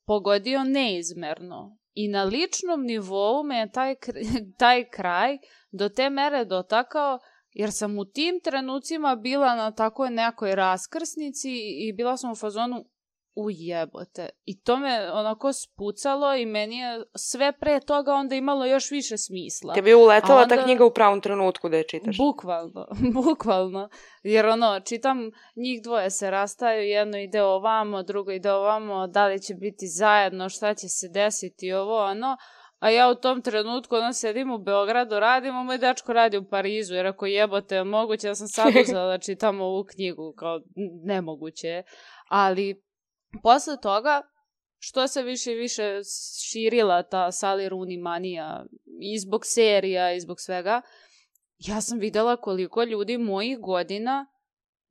pogodio 0.05 0.63
neizmerno. 0.63 1.77
I 1.93 2.07
na 2.07 2.23
ličnom 2.23 2.83
nivou 2.83 3.43
me 3.43 3.57
je 3.57 3.71
taj, 3.71 3.95
taj 4.61 4.89
kraj 4.89 5.37
do 5.71 5.89
te 5.89 6.09
mere 6.09 6.45
dotakao 6.45 7.19
jer 7.53 7.69
sam 7.73 7.99
u 7.99 8.05
tim 8.05 8.39
trenucima 8.43 9.15
bila 9.15 9.55
na 9.55 9.71
takoj 9.71 10.09
nekoj 10.09 10.55
raskrsnici 10.55 11.51
i 11.87 11.93
bila 11.93 12.17
sam 12.17 12.31
u 12.31 12.35
fazonu 12.35 12.85
ujebote. 13.35 14.29
I 14.45 14.61
to 14.61 14.77
me 14.77 15.11
onako 15.11 15.53
spucalo 15.53 16.35
i 16.35 16.45
meni 16.45 16.77
je 16.77 17.03
sve 17.15 17.51
pre 17.51 17.79
toga 17.79 18.13
onda 18.13 18.35
imalo 18.35 18.65
još 18.65 18.91
više 18.91 19.17
smisla. 19.17 19.73
Tebi 19.73 19.89
je 19.89 19.95
uletala 19.95 20.41
onda- 20.41 20.55
ta 20.55 20.63
knjiga 20.63 20.85
u 20.85 20.93
pravom 20.93 21.21
trenutku 21.21 21.69
da 21.69 21.77
je 21.77 21.87
čitaš. 21.87 22.17
Bukvalno, 22.17 22.87
bukvalno. 23.23 23.89
Jer 24.23 24.45
ono, 24.45 24.79
čitam, 24.79 25.17
njih 25.55 25.81
dvoje 25.83 26.09
se 26.09 26.31
rastaju, 26.31 26.81
jedno 26.89 27.17
ide 27.17 27.43
ovamo, 27.43 28.03
drugo 28.03 28.31
ide 28.31 28.51
ovamo, 28.51 29.07
da 29.07 29.27
li 29.27 29.41
će 29.41 29.53
biti 29.53 29.87
zajedno, 29.87 30.49
šta 30.49 30.73
će 30.73 30.87
se 30.89 31.07
desiti, 31.09 31.71
ovo, 31.73 32.03
ono. 32.05 32.37
A 32.79 32.89
ja 32.89 33.09
u 33.09 33.15
tom 33.15 33.41
trenutku, 33.41 33.95
ono, 33.95 34.13
sedim 34.13 34.51
u 34.51 34.57
Beogradu, 34.57 35.19
radim, 35.19 35.55
a 35.55 35.63
moj 35.63 35.77
dečko 35.77 36.13
radi 36.13 36.37
u 36.37 36.49
Parizu, 36.49 36.93
jer 36.95 37.07
ako 37.07 37.25
jebote, 37.25 37.75
je 37.75 37.83
moguće, 37.83 38.27
ja 38.27 38.35
sam 38.35 38.47
sad 38.47 38.73
uzela 38.81 39.07
da 39.07 39.17
čitam 39.17 39.61
ovu 39.61 39.85
knjigu, 39.95 40.33
kao, 40.37 40.61
nemoguće 41.05 41.67
je. 41.67 41.83
Ali, 42.29 42.81
posle 43.43 43.77
toga, 43.81 44.21
što 44.79 45.07
se 45.07 45.23
više 45.23 45.51
i 45.51 45.55
više 45.55 45.99
širila 46.49 47.03
ta 47.03 47.27
Sally 47.31 47.69
Rooney 47.69 48.01
manija, 48.01 48.65
i 49.01 49.19
zbog 49.19 49.41
serija, 49.45 50.13
i 50.13 50.19
zbog 50.19 50.39
svega, 50.39 50.81
ja 51.57 51.81
sam 51.81 51.99
videla 51.99 52.37
koliko 52.37 52.83
ljudi 52.83 53.17
mojih 53.17 53.59
godina 53.59 54.25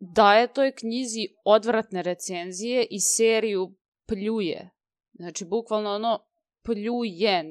daje 0.00 0.52
toj 0.52 0.72
knjizi 0.72 1.28
odvratne 1.44 2.02
recenzije 2.02 2.86
i 2.90 3.00
seriju 3.00 3.74
pljuje. 4.06 4.70
Znači, 5.12 5.44
bukvalno 5.44 5.90
ono 5.90 6.26
pljuje. 6.62 7.44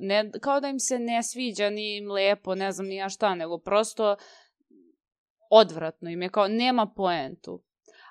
Ne, 0.00 0.30
kao 0.40 0.60
da 0.60 0.68
im 0.68 0.80
se 0.80 0.98
ne 0.98 1.22
sviđa 1.22 1.70
ni 1.70 1.96
im 1.96 2.10
lepo, 2.10 2.54
ne 2.54 2.72
znam 2.72 2.86
ni 2.86 2.96
ja 2.96 3.08
šta, 3.08 3.34
nego 3.34 3.58
prosto 3.58 4.16
odvratno 5.50 6.10
im 6.10 6.22
je, 6.22 6.28
kao 6.28 6.48
nema 6.48 6.92
poentu. 6.96 7.64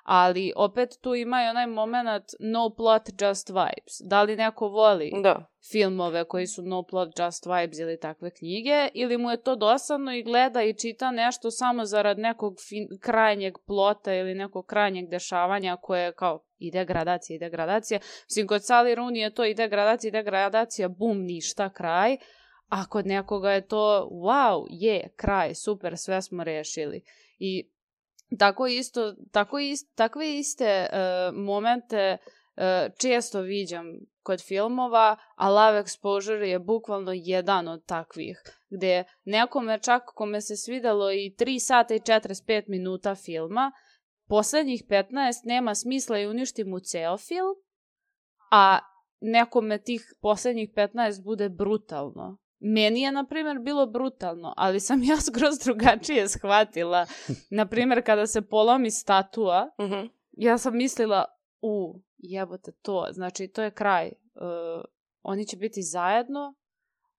Ali 0.04 0.52
opet 0.56 0.98
tu 1.00 1.14
ima 1.14 1.44
i 1.44 1.48
onaj 1.48 1.66
moment 1.66 2.24
no 2.40 2.70
plot, 2.70 3.02
just 3.22 3.48
vibes. 3.48 4.00
Da 4.08 4.22
li 4.22 4.36
neko 4.36 4.68
voli 4.68 5.12
Da. 5.22 5.46
filmove 5.72 6.24
koji 6.24 6.46
su 6.46 6.62
no 6.62 6.82
plot, 6.82 7.08
just 7.18 7.46
vibes 7.46 7.78
ili 7.78 8.00
takve 8.00 8.30
knjige, 8.30 8.88
ili 8.94 9.18
mu 9.18 9.30
je 9.30 9.42
to 9.42 9.56
dosadno 9.56 10.12
i 10.14 10.22
gleda 10.22 10.62
i 10.62 10.74
čita 10.78 11.10
nešto 11.10 11.50
samo 11.50 11.84
zarad 11.84 12.18
nekog 12.18 12.54
fin- 12.68 12.98
krajnjeg 13.00 13.54
plota 13.66 14.14
ili 14.14 14.34
nekog 14.34 14.66
krajnjeg 14.66 15.08
dešavanja 15.08 15.76
koje 15.82 16.04
je 16.04 16.12
kao 16.12 16.44
ide 16.58 16.84
gradacija, 16.84 17.34
ide 17.36 17.50
gradacija. 17.50 18.00
Mislim, 18.28 18.46
kod 18.46 18.60
Sally 18.60 18.96
Rooney 18.96 19.16
je 19.16 19.34
to 19.34 19.44
ide 19.44 19.68
gradacija, 19.68 20.08
ide 20.08 20.22
gradacija, 20.22 20.88
bum, 20.88 21.18
ništa, 21.22 21.70
kraj. 21.70 22.16
A 22.68 22.86
kod 22.86 23.06
nekoga 23.06 23.50
je 23.52 23.66
to, 23.66 24.08
wow, 24.12 24.66
je, 24.70 25.08
kraj, 25.16 25.54
super, 25.54 25.96
sve 25.96 26.22
smo 26.22 26.44
rešili. 26.44 27.02
I 27.38 27.70
tako 28.38 28.66
isto, 28.66 29.14
tako 29.32 29.58
ist, 29.58 29.94
takve 29.94 30.38
iste 30.38 30.86
uh, 30.92 31.36
momente 31.36 32.16
uh, 32.56 32.62
često 32.98 33.40
viđam 33.40 33.86
kod 34.22 34.42
filmova, 34.46 35.16
a 35.34 35.50
Love 35.50 35.82
Exposure 35.82 36.44
je 36.44 36.58
bukvalno 36.58 37.12
jedan 37.14 37.68
od 37.68 37.86
takvih, 37.86 38.42
gde 38.70 39.04
nekome 39.24 39.78
čak 39.78 40.02
kome 40.14 40.40
se 40.40 40.56
svidelo 40.56 41.12
i 41.12 41.34
3 41.38 41.58
sata 41.58 41.94
i 41.94 42.00
45 42.00 42.62
minuta 42.68 43.14
filma, 43.14 43.72
poslednjih 44.28 44.82
15 44.88 45.10
nema 45.44 45.74
smisla 45.74 46.18
i 46.18 46.26
uništi 46.26 46.64
mu 46.64 46.80
ceo 46.80 47.18
film, 47.18 47.54
a 48.50 48.78
nekome 49.20 49.78
tih 49.78 50.14
poslednjih 50.20 50.70
15 50.76 51.24
bude 51.24 51.48
brutalno. 51.48 52.43
Meni 52.66 53.00
je, 53.00 53.12
na 53.12 53.24
primjer, 53.24 53.58
bilo 53.58 53.86
brutalno, 53.86 54.54
ali 54.56 54.80
sam 54.80 55.02
ja 55.02 55.16
skroz 55.26 55.58
drugačije 55.58 56.28
shvatila. 56.28 57.06
Na 57.50 57.66
primjer, 57.66 58.04
kada 58.04 58.26
se 58.26 58.42
polomi 58.42 58.90
statua, 58.90 59.70
Mhm. 59.80 60.06
ja 60.32 60.58
sam 60.58 60.76
mislila, 60.76 61.24
u, 61.62 61.94
jebote 62.18 62.72
to, 62.72 63.06
znači 63.10 63.48
to 63.48 63.62
je 63.62 63.70
kraj. 63.70 64.06
Uh, 64.34 64.84
oni 65.22 65.46
će 65.46 65.56
biti 65.56 65.82
zajedno, 65.82 66.54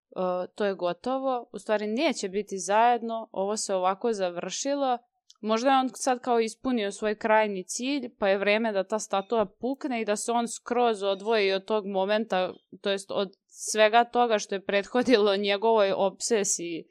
uh, 0.10 0.22
to 0.56 0.66
je 0.66 0.76
gotovo. 0.76 1.50
U 1.52 1.60
stvari 1.60 1.88
neće 1.88 2.30
biti 2.30 2.58
zajedno, 2.58 3.30
ovo 3.32 3.58
se 3.58 3.76
ovako 3.76 4.14
završilo. 4.14 4.98
Možda 5.46 5.70
je 5.70 5.80
on 5.80 5.90
sad 5.94 6.20
kao 6.20 6.40
ispunio 6.40 6.92
svoj 6.92 7.16
krajni 7.16 7.64
cilj, 7.64 8.10
pa 8.20 8.30
je 8.30 8.38
vreme 8.38 8.72
da 8.72 8.84
ta 8.84 9.00
statua 9.00 9.46
pukne 9.46 10.02
i 10.02 10.06
da 10.06 10.16
se 10.16 10.32
on 10.32 10.48
skroz 10.48 11.04
odvoji 11.04 11.54
od 11.54 11.66
tog 11.66 11.86
momenta, 11.88 12.54
to 12.82 12.90
jest 12.90 13.12
od 13.12 13.36
svega 13.48 14.04
toga 14.04 14.40
što 14.40 14.56
je 14.56 14.66
prethodilo 14.66 15.36
njegovoj 15.38 15.92
obsesiji 15.96 16.88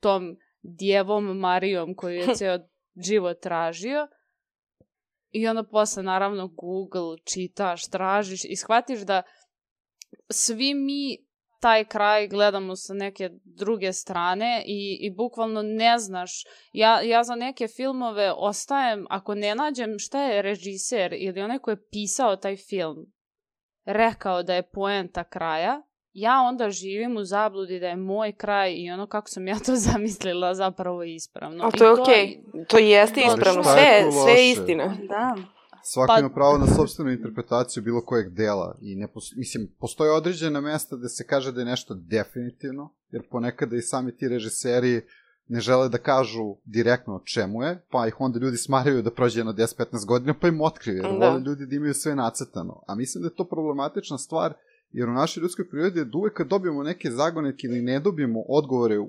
tom 0.00 0.36
djevom 0.62 1.38
Marijom 1.38 1.94
koju 1.94 2.14
je 2.14 2.34
ceo 2.38 2.58
život 3.04 3.40
tražio. 3.42 4.08
I 5.30 5.48
onda 5.48 5.62
posle, 5.62 6.02
naravno, 6.02 6.48
Google, 6.48 7.16
čitaš, 7.24 7.88
tražiš 7.88 8.44
i 8.44 8.56
shvatiš 8.56 9.00
da 9.00 9.22
svi 10.30 10.74
mi 10.74 11.26
taj 11.64 11.84
kraj 11.84 12.28
gledamo 12.28 12.76
sa 12.76 12.94
neke 12.94 13.30
druge 13.44 13.92
strane 13.92 14.64
i, 14.66 14.98
i 15.00 15.10
bukvalno 15.14 15.62
ne 15.62 15.98
znaš. 15.98 16.30
Ja, 16.72 17.00
ja 17.00 17.24
za 17.24 17.34
neke 17.34 17.68
filmove 17.68 18.32
ostajem, 18.36 19.06
ako 19.10 19.34
ne 19.34 19.54
nađem 19.54 19.98
šta 19.98 20.22
je 20.22 20.42
režiser 20.42 21.14
ili 21.18 21.40
onaj 21.40 21.58
ko 21.58 21.70
je 21.70 21.88
pisao 21.90 22.36
taj 22.36 22.56
film 22.56 22.96
rekao 23.84 24.42
da 24.42 24.54
je 24.54 24.70
poenta 24.72 25.24
kraja, 25.24 25.82
ja 26.12 26.40
onda 26.40 26.70
živim 26.70 27.16
u 27.16 27.24
zabludi 27.24 27.80
da 27.80 27.86
je 27.86 27.96
moj 27.96 28.32
kraj 28.32 28.74
i 28.76 28.90
ono 28.90 29.06
kako 29.06 29.28
sam 29.28 29.48
ja 29.48 29.58
to 29.66 29.76
zamislila 29.92 30.54
zapravo 30.54 31.02
ispravno. 31.02 31.64
A 31.64 31.70
to 31.70 31.84
je 31.84 31.92
okej. 31.92 32.38
Okay. 32.52 32.66
To 32.66 32.78
jeste 32.78 33.20
ispravno. 33.20 33.62
Sve, 33.62 34.02
tu 34.04 34.10
sve 34.24 34.32
je 34.32 34.50
istina. 34.50 34.96
Da. 35.08 35.53
Svako 35.86 36.12
Pa- 36.12 36.20
ima 36.20 36.30
pravo 36.30 36.58
na 36.58 36.66
sobstvenu 36.66 37.10
interpretaciju 37.10 37.82
bilo 37.82 38.00
kojeg 38.04 38.28
dela 38.32 38.78
i 38.80 38.96
ne 38.96 39.08
pos... 39.12 39.24
mislim, 39.36 39.68
postoje 39.78 40.10
određena 40.12 40.60
mesta 40.60 40.96
gde 40.96 41.08
se 41.08 41.26
kaže 41.26 41.52
da 41.52 41.60
je 41.60 41.64
nešto 41.64 41.94
definitivno, 41.94 42.94
jer 43.10 43.28
ponekada 43.30 43.76
i 43.76 43.82
sami 43.82 44.16
ti 44.16 44.28
režiseri 44.28 45.02
ne 45.48 45.60
žele 45.60 45.88
da 45.88 45.98
kažu 45.98 46.56
direktno 46.64 47.14
o 47.14 47.22
čemu 47.24 47.62
je, 47.62 47.86
pa 47.90 48.06
ih 48.06 48.20
onda 48.20 48.38
ljudi 48.38 48.56
smaraju 48.56 49.02
da 49.02 49.10
prođe 49.10 49.40
jedno 49.40 49.52
10-15 49.52 50.06
godina, 50.06 50.34
pa 50.40 50.48
im 50.48 50.60
otkriju, 50.60 50.96
jer 50.96 51.04
Da. 51.04 51.28
vole 51.28 51.40
ljudi 51.40 51.66
da 51.66 51.76
imaju 51.76 51.94
sve 51.94 52.14
nacrtano. 52.14 52.82
A 52.86 52.94
mislim 52.94 53.22
da 53.22 53.28
je 53.28 53.34
to 53.34 53.44
problematična 53.48 54.18
stvar, 54.18 54.54
jer 54.90 55.08
u 55.08 55.12
našoj 55.12 55.40
ljudskoj 55.40 55.68
prirodi 55.70 55.98
je 55.98 56.04
da 56.04 56.18
uvek 56.18 56.32
kad 56.34 56.48
dobijemo 56.48 56.82
neke 56.82 57.10
zagonetke 57.10 57.66
ili 57.66 57.82
ne 57.82 58.00
dobijemo 58.00 58.40
odgovore 58.48 58.98
u 58.98 59.08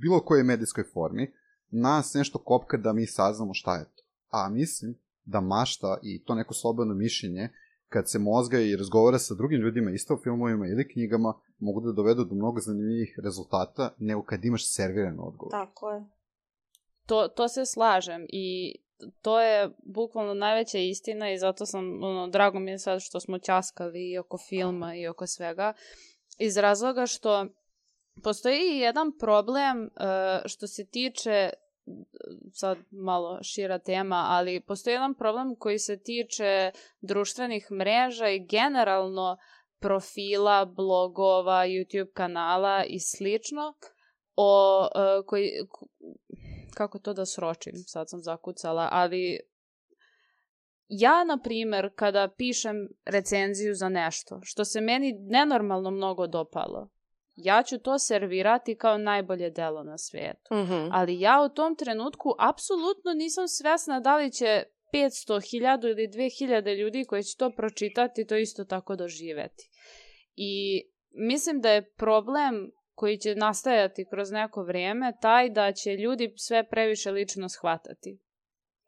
bilo 0.00 0.20
kojoj 0.20 0.44
medijskoj 0.44 0.84
formi, 0.92 1.32
nas 1.70 2.14
nešto 2.14 2.38
kopka 2.38 2.76
da 2.76 2.92
mi 2.92 3.06
saznamo 3.06 3.54
šta 3.54 3.76
je 3.76 3.84
to. 3.84 4.02
A 4.30 4.48
mislim 4.48 4.94
da 5.30 5.40
mašta 5.40 5.98
i 6.02 6.24
to 6.24 6.34
neko 6.34 6.54
slobodno 6.54 6.94
mišljenje, 6.94 7.48
kad 7.88 8.10
se 8.10 8.18
mozga 8.18 8.60
i 8.60 8.76
razgovara 8.76 9.18
sa 9.18 9.34
drugim 9.34 9.60
ljudima 9.60 9.90
isto 9.90 10.14
o 10.14 10.20
filmovima 10.22 10.66
ili 10.66 10.88
knjigama, 10.88 11.34
mogu 11.58 11.80
da 11.80 11.92
dovedu 11.92 12.24
do 12.24 12.34
mnogo 12.34 12.60
zanimljivih 12.60 13.18
rezultata 13.24 13.94
nego 13.98 14.22
kad 14.22 14.44
imaš 14.44 14.74
serviran 14.74 15.16
odgovor. 15.20 15.50
Tako 15.50 15.90
je. 15.90 16.04
to, 17.06 17.28
to 17.28 17.48
se 17.48 17.66
slažem 17.66 18.26
i 18.28 18.74
to 19.22 19.40
je 19.40 19.70
bukvalno 19.84 20.34
najveća 20.34 20.78
istina 20.78 21.32
i 21.32 21.38
zato 21.38 21.66
sam, 21.66 22.02
ono, 22.02 22.28
drago 22.28 22.58
mi 22.58 22.70
je 22.70 22.78
sad 22.78 23.00
što 23.00 23.20
smo 23.20 23.38
ćaskali 23.38 24.10
i 24.10 24.18
oko 24.18 24.38
filma 24.38 24.94
i 24.94 25.08
oko 25.08 25.26
svega, 25.26 25.72
iz 26.38 26.56
razloga 26.56 27.06
što 27.06 27.46
postoji 28.22 28.78
jedan 28.78 29.12
problem 29.18 29.82
uh, 29.82 29.90
što 30.44 30.66
se 30.66 30.86
tiče 30.86 31.50
sad 32.52 32.78
malo 32.90 33.42
šira 33.42 33.78
tema, 33.78 34.26
ali 34.28 34.60
postoji 34.60 34.94
jedan 34.94 35.14
problem 35.14 35.56
koji 35.58 35.78
se 35.78 36.02
tiče 36.02 36.70
društvenih 37.00 37.68
mreža 37.72 38.28
i 38.28 38.46
generalno 38.46 39.36
profila, 39.80 40.64
blogova, 40.64 41.66
YouTube 41.66 42.12
kanala 42.12 42.84
i 42.84 43.00
slično, 43.00 43.74
o, 44.36 44.80
uh, 44.80 45.26
koji, 45.26 45.50
kako 46.74 46.98
to 46.98 47.12
da 47.12 47.26
sročim, 47.26 47.72
sad 47.86 48.10
sam 48.10 48.20
zakucala, 48.22 48.88
ali 48.92 49.40
ja, 50.88 51.24
na 51.24 51.38
primer, 51.38 51.90
kada 51.94 52.28
pišem 52.36 52.76
recenziju 53.04 53.74
za 53.74 53.88
nešto, 53.88 54.40
što 54.42 54.64
se 54.64 54.80
meni 54.80 55.12
nenormalno 55.12 55.90
mnogo 55.90 56.26
dopalo, 56.26 56.88
ja 57.44 57.62
ću 57.62 57.78
to 57.78 57.98
servirati 57.98 58.76
kao 58.76 58.98
najbolje 58.98 59.50
delo 59.50 59.82
na 59.82 59.98
svijetu. 59.98 60.54
Mhm. 60.54 60.88
Ali 60.92 61.20
ja 61.20 61.42
u 61.42 61.54
tom 61.54 61.76
trenutku 61.76 62.34
apsolutno 62.38 63.12
nisam 63.14 63.48
svesna 63.48 64.00
da 64.00 64.16
li 64.16 64.32
će 64.32 64.64
500, 64.92 65.40
1000 65.40 65.90
ili 65.90 66.08
2000 66.08 66.78
ljudi 66.78 67.04
koji 67.04 67.22
će 67.22 67.36
to 67.36 67.50
pročitati 67.50 68.26
to 68.26 68.36
isto 68.36 68.64
tako 68.64 68.96
doživeti. 68.96 69.68
I 70.36 70.82
mislim 71.10 71.60
da 71.60 71.70
je 71.70 71.90
problem 71.90 72.72
koji 72.94 73.18
će 73.18 73.34
nastajati 73.34 74.06
kroz 74.10 74.30
neko 74.30 74.62
vrijeme 74.62 75.12
taj 75.20 75.50
da 75.50 75.72
će 75.72 75.96
ljudi 75.96 76.32
sve 76.36 76.68
previše 76.68 77.10
lično 77.10 77.48
shvatati. 77.48 78.18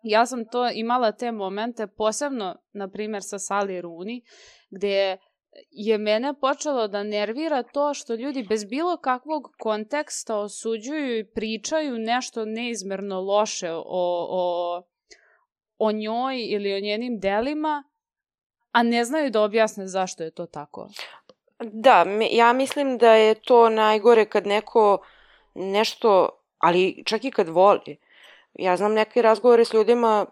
Ja 0.02 0.26
sam 0.26 0.48
to 0.48 0.70
imala 0.70 1.12
te 1.12 1.32
momente, 1.32 1.86
posebno, 1.86 2.56
na 2.72 2.90
primjer, 2.90 3.22
sa 3.22 3.38
Sally 3.38 3.82
Rooney, 3.82 4.20
gdje 4.70 4.88
je 4.88 5.18
mene 5.98 6.34
počelo 6.40 6.88
da 6.88 7.02
nervira 7.02 7.62
to 7.62 7.94
što 7.94 8.14
ljudi 8.14 8.46
bez 8.48 8.64
bilo 8.64 8.96
kakvog 8.96 9.54
konteksta 9.58 10.38
osuđuju 10.38 11.18
i 11.18 11.24
pričaju 11.24 11.98
nešto 11.98 12.44
neizmerno 12.44 13.20
loše 13.20 13.72
o, 13.72 13.82
o, 13.86 14.82
o 15.78 15.92
njoj 15.92 16.46
ili 16.48 16.74
o 16.74 16.80
njenim 16.80 17.20
delima, 17.20 17.84
a 18.72 18.82
ne 18.82 19.04
znaju 19.04 19.30
da 19.30 19.42
objasne 19.42 19.86
zašto 19.86 20.22
je 20.22 20.30
to 20.30 20.46
tako. 20.46 20.88
Da, 21.58 22.06
ja 22.30 22.52
mislim 22.52 22.98
da 22.98 23.12
je 23.12 23.34
to 23.34 23.68
najgore 23.68 24.24
kad 24.24 24.46
neko 24.46 24.98
nešto, 25.54 26.28
ali 26.58 27.02
čak 27.06 27.24
i 27.24 27.30
kad 27.30 27.48
voli. 27.48 27.96
Ja 28.54 28.76
znam 28.76 28.92
neke 28.92 29.22
razgovore 29.22 29.64
s 29.64 29.74
ljudima 29.74 30.26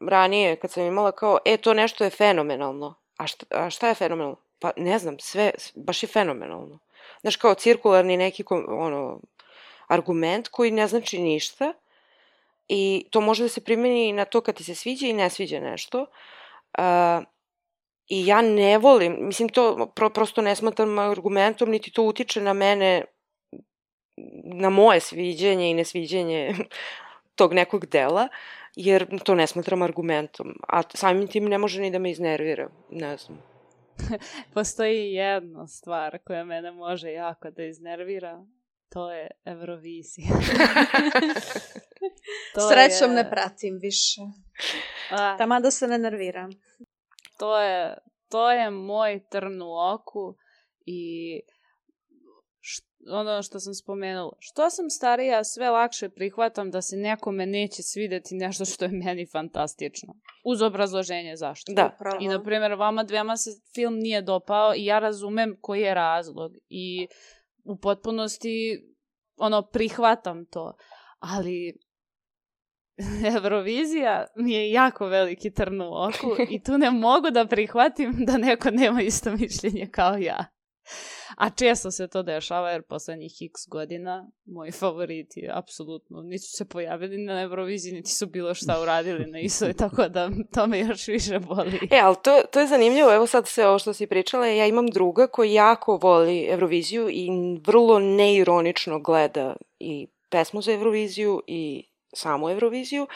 ranije 0.00 0.56
kad 0.56 0.70
sam 0.70 0.82
imala 0.82 1.12
kao, 1.12 1.38
e, 1.44 1.56
to 1.56 1.74
nešto 1.74 2.04
je 2.04 2.10
fenomenalno. 2.10 2.94
A 3.16 3.26
šta, 3.26 3.46
a 3.50 3.70
šta 3.70 3.88
je 3.88 3.94
fenomenalno? 3.94 4.43
Pa 4.58 4.72
ne 4.76 4.98
znam, 4.98 5.18
sve, 5.18 5.50
baš 5.74 6.02
je 6.02 6.06
fenomenalno. 6.06 6.78
Znaš, 7.20 7.36
kao 7.36 7.54
cirkularni 7.54 8.16
neki 8.16 8.44
ono, 8.68 9.20
argument 9.86 10.48
koji 10.48 10.70
ne 10.70 10.86
znači 10.86 11.18
ništa 11.18 11.72
i 12.68 13.06
to 13.10 13.20
može 13.20 13.42
da 13.42 13.48
se 13.48 13.64
primeni 13.64 14.12
na 14.12 14.24
to 14.24 14.40
kad 14.40 14.54
ti 14.54 14.64
se 14.64 14.74
sviđa 14.74 15.06
i 15.06 15.12
ne 15.12 15.30
sviđa 15.30 15.60
nešto. 15.60 16.06
A, 16.78 17.22
I 18.08 18.26
ja 18.26 18.42
ne 18.42 18.78
volim, 18.78 19.16
mislim 19.20 19.48
to 19.48 19.92
pro, 19.94 20.10
prosto 20.10 20.42
ne 20.42 20.56
smatram 20.56 20.98
argumentom, 20.98 21.70
niti 21.70 21.90
to 21.90 22.02
utiče 22.02 22.40
na 22.40 22.52
mene, 22.52 23.04
na 24.44 24.70
moje 24.70 25.00
sviđenje 25.00 25.70
i 25.70 25.74
nesviđenje 25.74 26.54
tog 27.38 27.54
nekog 27.54 27.86
dela, 27.86 28.28
jer 28.76 29.20
to 29.24 29.34
ne 29.34 29.46
smatram 29.46 29.82
argumentom. 29.82 30.54
A 30.68 30.82
samim 30.94 31.28
tim 31.28 31.48
ne 31.48 31.58
može 31.58 31.80
ni 31.80 31.90
da 31.90 31.98
me 31.98 32.10
iznervira, 32.10 32.68
ne 32.90 33.16
znam. 33.16 33.53
Postoji 34.54 35.12
jedna 35.12 35.66
stvar 35.66 36.18
koja 36.18 36.44
mene 36.44 36.72
može 36.72 37.10
jako 37.10 37.50
da 37.50 37.64
iznervira, 37.64 38.44
to 38.88 39.12
je 39.12 39.30
Eurovizija. 39.44 40.26
To 42.54 42.60
Srećom 42.62 43.10
je- 43.10 43.16
ne 43.16 43.30
pratim 43.30 43.78
više. 43.78 44.20
A, 45.10 45.36
Tama 45.36 45.60
da 45.60 45.70
se 45.70 45.86
ne 45.86 45.98
nerviram. 45.98 46.50
to 47.38 47.60
je, 47.60 47.98
to 48.28 48.52
je 48.52 48.70
moj 48.70 49.24
trn 49.30 49.62
u 49.62 49.92
oku 49.94 50.36
i 50.80 51.40
ono 53.10 53.42
što 53.42 53.60
sam 53.60 53.74
spomenula. 53.74 54.32
Što 54.38 54.70
sam 54.70 54.90
starija, 54.90 55.44
sve 55.44 55.70
lakše 55.70 56.08
prihvatam 56.08 56.70
da 56.70 56.82
se 56.82 56.96
nekome 56.96 57.46
neće 57.46 57.82
svideti 57.82 58.34
nešto 58.34 58.64
što 58.64 58.84
je 58.84 58.90
meni 59.04 59.26
fantastično. 59.26 60.14
Uz 60.44 60.62
obrazloženje 60.62 61.36
zašto. 61.36 61.72
Da. 61.72 61.90
Upravo. 61.94 62.18
I, 62.20 62.28
na 62.28 62.42
primjer, 62.42 62.74
vama 62.74 63.04
dvema 63.04 63.36
se 63.36 63.50
film 63.74 63.94
nije 63.94 64.22
dopao 64.22 64.74
i 64.76 64.84
ja 64.84 64.98
razumem 64.98 65.56
koji 65.60 65.80
je 65.80 65.94
razlog. 65.94 66.52
I 66.68 67.06
u 67.64 67.76
potpunosti, 67.76 68.84
ono, 69.36 69.62
prihvatam 69.62 70.46
to. 70.46 70.76
Ali 71.18 71.74
Eurovizija 73.36 74.26
mi 74.36 74.52
je 74.52 74.72
jako 74.72 75.06
veliki 75.06 75.54
trn 75.54 75.80
u 75.80 75.92
oku 75.94 76.42
i 76.54 76.62
tu 76.62 76.78
ne 76.78 76.90
mogu 76.90 77.30
da 77.30 77.46
prihvatim 77.46 78.14
da 78.26 78.36
neko 78.36 78.70
nema 78.70 79.02
isto 79.02 79.30
mišljenje 79.30 79.88
kao 79.92 80.16
ja. 80.16 80.44
A 81.36 81.50
često 81.50 81.90
se 81.90 82.08
to 82.08 82.22
dešava 82.22 82.70
jer 82.70 82.82
poslednjih 82.82 83.32
x 83.42 83.68
godina 83.68 84.30
moji 84.44 84.72
favoriti 84.72 85.48
apsolutno 85.52 86.22
nisu 86.22 86.56
se 86.56 86.64
pojavili 86.64 87.18
na 87.18 87.42
Euroviziji, 87.42 87.92
niti 87.92 88.10
su 88.10 88.26
bilo 88.26 88.54
šta 88.54 88.80
uradili 88.82 89.26
na 89.26 89.40
istoj, 89.40 89.72
tako 89.82 90.08
da 90.08 90.30
to 90.54 90.66
me 90.66 90.80
još 90.80 91.08
više 91.08 91.38
boli. 91.38 91.78
E, 91.90 91.98
ali 92.02 92.16
to, 92.22 92.42
to 92.52 92.60
je 92.60 92.66
zanimljivo, 92.66 93.14
evo 93.14 93.26
sad 93.26 93.48
sve 93.48 93.66
ovo 93.66 93.78
što 93.78 93.92
si 93.92 94.06
pričala, 94.06 94.46
ja 94.46 94.66
imam 94.66 94.86
druga 94.86 95.26
koji 95.26 95.52
jako 95.52 95.96
voli 95.96 96.46
Euroviziju 96.50 97.08
i 97.10 97.28
vrlo 97.66 97.98
neironično 97.98 98.98
gleda 98.98 99.56
i 99.78 100.06
pesmu 100.30 100.62
za 100.62 100.72
Euroviziju 100.72 101.42
i 101.46 101.88
samu 102.12 102.50
Euroviziju 102.50 103.06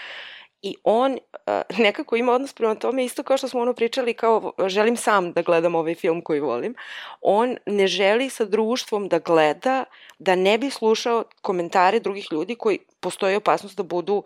i 0.62 0.76
on 0.84 1.12
uh, 1.12 1.78
nekako 1.78 2.16
ima 2.16 2.32
odnos 2.32 2.52
prema 2.52 2.74
tome 2.74 3.04
isto 3.04 3.22
kao 3.22 3.36
što 3.36 3.48
smo 3.48 3.60
ono 3.60 3.72
pričali 3.72 4.14
kao 4.14 4.52
želim 4.66 4.96
sam 4.96 5.32
da 5.32 5.42
gledam 5.42 5.74
ovaj 5.74 5.94
film 5.94 6.20
koji 6.20 6.40
volim. 6.40 6.74
On 7.20 7.56
ne 7.66 7.86
želi 7.86 8.30
sa 8.30 8.44
društvom 8.44 9.08
da 9.08 9.18
gleda 9.18 9.84
da 10.18 10.34
ne 10.34 10.58
bi 10.58 10.70
slušao 10.70 11.24
komentare 11.40 12.00
drugih 12.00 12.28
ljudi 12.32 12.54
koji 12.54 12.78
postoji 13.00 13.36
opasnost 13.36 13.76
da 13.76 13.82
budu 13.82 14.22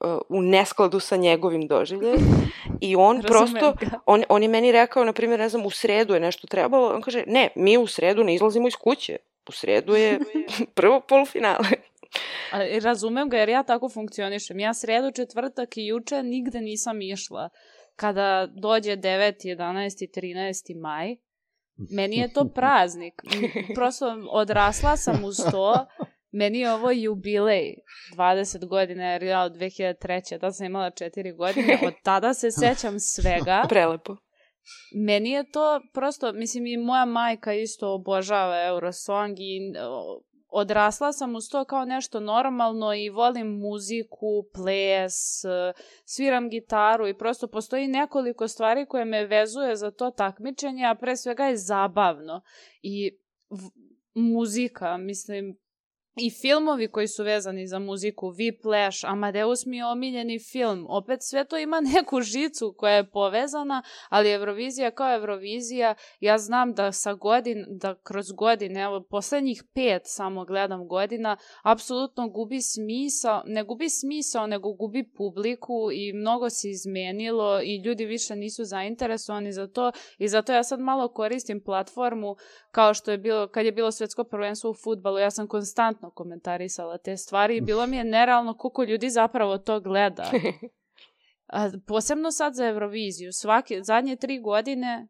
uh, 0.00 0.18
u 0.28 0.42
neskladu 0.42 1.00
sa 1.00 1.16
njegovim 1.16 1.66
doživljajem 1.66 2.20
i 2.80 2.96
on 3.08 3.22
Razumem 3.22 3.52
prosto 3.52 3.72
ga. 3.80 3.98
on, 4.06 4.24
on 4.28 4.42
je 4.42 4.48
meni 4.48 4.72
rekao, 4.72 5.04
na 5.04 5.12
primjer, 5.12 5.40
ne 5.40 5.48
znam, 5.48 5.66
u 5.66 5.70
sredu 5.70 6.14
je 6.14 6.20
nešto 6.20 6.46
trebalo, 6.46 6.94
on 6.94 7.02
kaže, 7.02 7.24
ne, 7.26 7.48
mi 7.56 7.78
u 7.78 7.86
sredu 7.86 8.24
ne 8.24 8.34
izlazimo 8.34 8.68
iz 8.68 8.74
kuće, 8.76 9.16
u 9.48 9.52
sredu 9.52 9.94
je 9.94 10.18
prvo 10.74 11.00
polufinale. 11.00 11.68
Ali 12.56 12.80
razumem 12.80 13.28
ga 13.28 13.36
jer 13.36 13.48
ja 13.48 13.62
tako 13.62 13.88
funkcionišem. 13.88 14.60
Ja 14.60 14.74
sredu, 14.74 15.10
četvrtak 15.10 15.76
i 15.76 15.86
juče 15.86 16.22
nigde 16.22 16.60
nisam 16.60 17.02
išla. 17.02 17.48
Kada 17.96 18.48
dođe 18.62 18.96
9, 18.96 19.56
11, 19.56 20.20
13 20.20 20.80
maj, 20.80 21.16
meni 21.90 22.16
je 22.16 22.32
to 22.32 22.44
praznik. 22.56 23.14
Prosto 23.74 24.16
odrasla 24.30 24.96
sam 24.96 25.24
uz 25.24 25.36
to. 25.50 25.86
Meni 26.30 26.58
je 26.58 26.72
ovo 26.72 26.90
jubilej 26.90 27.74
20 28.16 28.66
godina, 28.68 29.12
jer 29.12 29.22
ja 29.22 29.42
od 29.42 29.52
2003. 29.52 30.38
da 30.38 30.52
sam 30.52 30.66
imala 30.66 30.90
4 30.90 31.36
godine, 31.36 31.78
od 31.86 31.94
tada 32.02 32.34
se 32.34 32.50
sećam 32.50 33.00
svega. 33.00 33.64
Prelepo. 33.68 34.16
Meni 35.06 35.30
je 35.30 35.50
to 35.50 35.80
prosto, 35.94 36.32
mislim 36.32 36.66
i 36.66 36.76
moja 36.76 37.04
majka 37.04 37.52
isto 37.52 37.94
obožava 37.94 38.66
Eurosong 38.66 39.36
i 39.38 39.60
odrasla 40.58 41.12
sam 41.12 41.36
uz 41.36 41.48
to 41.48 41.64
kao 41.64 41.84
nešto 41.84 42.20
normalno 42.20 42.94
i 42.94 43.10
volim 43.10 43.46
muziku, 43.46 44.44
ples, 44.54 45.42
sviram 46.04 46.48
gitaru 46.48 47.08
i 47.08 47.18
prosto 47.18 47.48
postoji 47.48 47.88
nekoliko 47.88 48.48
stvari 48.48 48.86
koje 48.86 49.04
me 49.04 49.26
vezuje 49.26 49.76
za 49.76 49.90
to 49.90 50.10
takmičenje, 50.10 50.84
a 50.84 50.94
pre 50.94 51.16
svega 51.16 51.44
je 51.44 51.56
zabavno. 51.56 52.40
I 52.82 53.18
muzika, 54.14 54.96
mislim, 54.96 55.56
i 56.16 56.30
filmovi 56.30 56.88
koji 56.88 57.08
su 57.08 57.24
vezani 57.24 57.66
za 57.66 57.78
muziku, 57.78 58.26
Whiplash, 58.26 59.10
Amadeus 59.10 59.66
mi 59.66 59.76
je 59.76 59.86
omiljeni 59.86 60.38
film. 60.38 60.86
Opet 60.88 61.18
sve 61.22 61.44
to 61.44 61.58
ima 61.58 61.80
neku 61.94 62.20
žicu 62.20 62.74
koja 62.78 62.94
je 62.94 63.10
povezana, 63.10 63.82
ali 64.08 64.30
Eurovizija 64.30 64.90
kao 64.90 65.14
Eurovizija, 65.14 65.94
ja 66.20 66.38
znam 66.38 66.74
da 66.74 66.92
sa 66.92 67.14
godin, 67.14 67.64
da 67.68 67.94
kroz 67.94 68.32
godine, 68.32 68.82
evo 68.82 69.04
poslednjih 69.10 69.64
pet 69.74 70.02
samo 70.04 70.44
gledam 70.44 70.88
godina, 70.88 71.36
apsolutno 71.62 72.28
gubi 72.28 72.62
smisao, 72.62 73.42
ne 73.46 73.64
gubi 73.64 73.90
smisao, 73.90 74.46
nego 74.46 74.72
gubi 74.72 75.12
publiku 75.16 75.90
i 75.92 76.12
mnogo 76.12 76.50
se 76.50 76.70
izmenilo 76.70 77.60
i 77.62 77.82
ljudi 77.84 78.04
više 78.04 78.36
nisu 78.36 78.64
zainteresovani 78.64 79.52
za 79.52 79.66
to 79.66 79.92
i 80.18 80.28
zato 80.28 80.52
ja 80.52 80.62
sad 80.62 80.80
malo 80.80 81.08
koristim 81.08 81.62
platformu 81.64 82.36
kao 82.70 82.94
što 82.94 83.10
je 83.10 83.18
bilo, 83.18 83.48
kad 83.48 83.64
je 83.64 83.72
bilo 83.72 83.92
svetsko 83.92 84.24
prvenstvo 84.24 84.70
u 84.70 84.74
futbalu, 84.84 85.18
ja 85.18 85.30
sam 85.30 85.48
konstantno 85.48 86.05
komentarisala 86.10 86.98
te 86.98 87.16
stvari 87.16 87.56
i 87.56 87.60
bilo 87.60 87.86
mi 87.86 87.96
je 87.96 88.04
nerealno 88.04 88.56
koliko 88.56 88.82
ljudi 88.82 89.10
zapravo 89.10 89.58
to 89.58 89.80
gleda. 89.80 90.30
A, 91.46 91.70
posebno 91.86 92.30
sad 92.30 92.54
za 92.54 92.66
Euroviziju. 92.66 93.32
Svake, 93.32 93.82
zadnje 93.82 94.16
tri 94.16 94.40
godine 94.40 95.08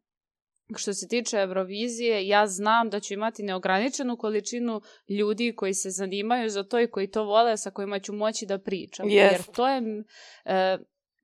što 0.77 0.95
se 0.95 1.09
tiče 1.09 1.37
Eurovizije, 1.37 2.27
ja 2.27 2.47
znam 2.47 2.91
da 2.91 3.01
ću 3.01 3.15
imati 3.15 3.43
neograničenu 3.43 4.17
količinu 4.17 4.81
ljudi 5.09 5.55
koji 5.57 5.75
se 5.75 5.91
zanimaju 5.91 6.49
za 6.49 6.65
to 6.65 6.81
i 6.81 6.91
koji 6.91 7.11
to 7.11 7.25
vole, 7.25 7.57
sa 7.57 7.71
kojima 7.71 7.99
ću 7.99 8.13
moći 8.13 8.47
da 8.47 8.59
pričam. 8.59 9.09
Jest. 9.09 9.33
Jer 9.33 9.43
to 9.57 9.69
je, 9.69 9.83
e, 10.45 10.79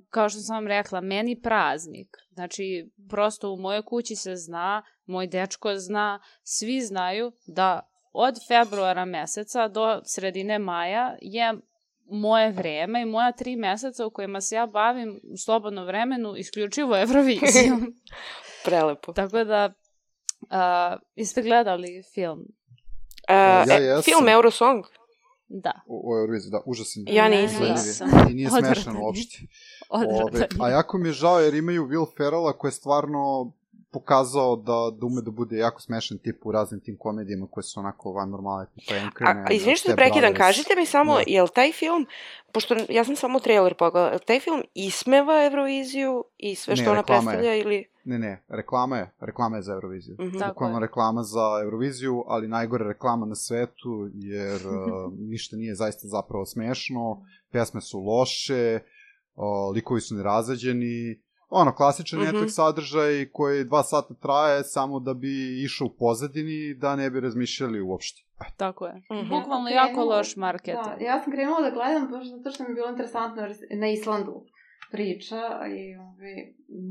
kao 0.09 0.28
što 0.28 0.40
sam 0.40 0.57
vam 0.57 0.66
rekla, 0.66 1.01
meni 1.01 1.40
praznik. 1.40 2.16
Znači, 2.31 2.90
prosto 3.09 3.53
u 3.53 3.57
mojoj 3.57 3.82
kući 3.82 4.16
se 4.16 4.36
zna, 4.36 4.82
moj 5.07 5.27
dečko 5.27 5.77
zna, 5.77 6.20
svi 6.43 6.81
znaju 6.81 7.32
da 7.47 7.91
od 8.13 8.35
februara 8.49 9.05
meseca 9.05 9.69
do 9.69 10.01
sredine 10.05 10.59
maja 10.59 11.17
je 11.21 11.55
moje 12.11 12.53
vreme 12.53 13.03
i 13.03 13.07
moja 13.07 13.33
tri 13.33 13.57
meseca 13.57 14.07
u 14.07 14.11
kojima 14.11 14.41
se 14.41 14.55
ja 14.55 14.67
bavim 14.67 15.21
u 15.35 15.37
slobodnom 15.37 15.87
vremenu 15.87 16.37
isključivo 16.37 17.01
Eurovizijom. 17.01 17.95
Prelepo. 18.65 19.13
Tako 19.13 19.45
da, 19.45 19.73
a, 20.51 20.97
jeste 21.17 21.43
gledali 21.43 22.03
film? 22.15 22.41
Uh, 23.29 23.69
Ja 23.69 23.79
e, 23.79 23.83
jesam. 23.83 24.03
film 24.03 24.29
Eurosong? 24.29 24.85
Da. 25.49 25.81
U, 25.87 26.03
u 26.05 26.19
Euroviziji, 26.19 26.51
da, 26.51 26.61
užasan. 26.67 27.03
Ja 27.07 27.29
nisam. 27.29 27.63
nisam. 27.63 28.09
I 28.31 28.35
nije 28.35 28.51
smešan 28.51 28.97
uopšte. 28.97 29.39
Odvratan 29.89 30.61
Ove, 30.61 30.67
a 30.67 30.71
jako 30.71 30.99
mi 30.99 31.09
je 31.09 31.13
žao 31.13 31.41
jer 31.41 31.55
imaju 31.55 31.87
Will 31.87 32.17
Ferrella 32.17 32.53
koji 32.53 32.69
je 32.69 32.73
stvarno 32.73 33.53
pokazao 33.93 34.56
da, 34.56 34.73
da 34.93 35.06
ume 35.06 35.23
da 35.23 35.31
bude 35.31 35.56
jako 35.56 35.81
smešan 35.81 36.19
tip 36.19 36.47
u 36.47 36.52
raznim 36.52 36.81
tim 36.81 36.97
komedijama 36.97 37.47
koje 37.47 37.64
su 37.64 37.81
onako 37.81 38.12
van 38.12 38.31
normale, 38.31 38.66
tipa 38.66 38.94
Anchorman. 38.97 39.47
A, 39.47 39.52
izvini 39.52 39.77
što 39.77 39.89
te 39.89 39.97
prekidam, 39.97 40.20
Brothers. 40.23 40.39
kažite 40.39 40.74
mi 40.77 40.86
samo, 40.86 41.14
Da. 41.14 41.23
je 41.27 41.43
li 41.43 41.48
taj 41.55 41.73
film, 41.73 42.06
pošto 42.52 42.77
ja 42.89 43.05
sam 43.05 43.16
samo 43.16 43.40
trailer 43.40 43.74
pogledala, 43.74 44.09
je 44.09 44.14
li 44.14 44.27
taj 44.27 44.40
film 44.40 44.62
ismeva 44.74 45.44
Euroviziju 45.44 46.24
i 46.39 46.55
sve 46.55 46.77
što 46.77 46.85
Ne, 46.85 46.90
ona 46.90 47.01
reklama 47.01 47.19
je. 47.23 47.24
predstavlja 47.28 47.55
ili... 47.56 47.85
Ne, 48.05 48.19
ne, 48.19 48.44
reklama 48.48 48.97
je, 48.98 49.10
reklama 49.20 49.56
je 49.56 49.62
za 49.62 49.73
Euroviziju. 49.73 50.16
Mhm. 50.20 50.39
Tako 50.39 50.52
Bukvalno 50.52 50.77
je. 50.77 50.81
reklama 50.81 51.23
za 51.23 51.60
Euroviziju, 51.64 52.24
ali 52.27 52.48
najgore 52.48 52.85
reklama 52.85 53.27
na 53.27 53.35
svetu, 53.35 54.09
jer 54.14 54.60
uh, 54.69 55.12
ništa 55.19 55.56
nije 55.56 55.74
zaista 55.74 56.09
zapravo 56.09 56.47
smešno, 56.47 57.23
pesme 57.51 57.81
su 57.81 58.01
loše, 58.01 58.81
uh, 59.35 59.44
likovi 59.74 60.01
su 60.01 60.14
nerazređeni, 60.14 61.23
ono, 61.53 61.74
klasičan 61.74 62.20
Mhm. 62.20 62.29
Netflix 62.29 62.49
sadržaj 62.49 63.29
koji 63.33 63.65
dva 63.65 63.83
sata 63.83 64.15
traje 64.15 64.65
samo 64.65 65.01
da 65.01 65.15
bi 65.15 65.62
išao 65.65 65.87
u 65.87 65.97
pozadini, 65.99 66.74
da 66.74 66.97
ne 66.97 67.11
bi 67.11 67.20
razmišljali 67.20 67.81
uopšte. 67.81 68.23
Tako 68.57 68.87
je. 68.87 68.95
Mhm. 69.12 69.29
Bukvalno 69.29 69.69
Ja 69.69 69.74
jako 69.87 70.05
loš 70.05 70.37
marketing. 70.37 70.85
Da, 70.99 71.05
ja 71.05 71.20
sam 71.23 71.33
krenula 71.33 71.61
da 71.61 71.70
gledam 71.70 72.09
baš 72.11 72.27
zato 72.27 72.51
što 72.51 72.62
mi 72.62 72.70
je 72.70 72.74
bilo 72.74 72.89
interesantno 72.91 73.43
na 73.81 73.89
Islandu 73.89 74.45
priča 74.91 75.37
i 75.79 75.97
ove, 75.97 76.35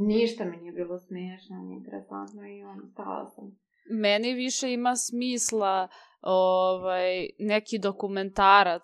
ništa 0.07 0.45
mi 0.45 0.57
nije 0.57 0.71
bilo 0.71 0.99
smiješno, 0.99 1.55
ni 1.57 1.75
interesantno 1.75 2.41
i 2.47 2.63
on, 2.63 2.89
stala 2.93 3.25
sam. 3.35 3.57
Meni 3.91 4.33
više 4.33 4.73
ima 4.73 4.95
smisla 4.95 5.87
ovaj, 6.21 7.27
neki 7.39 7.79
dokumentarac 7.79 8.83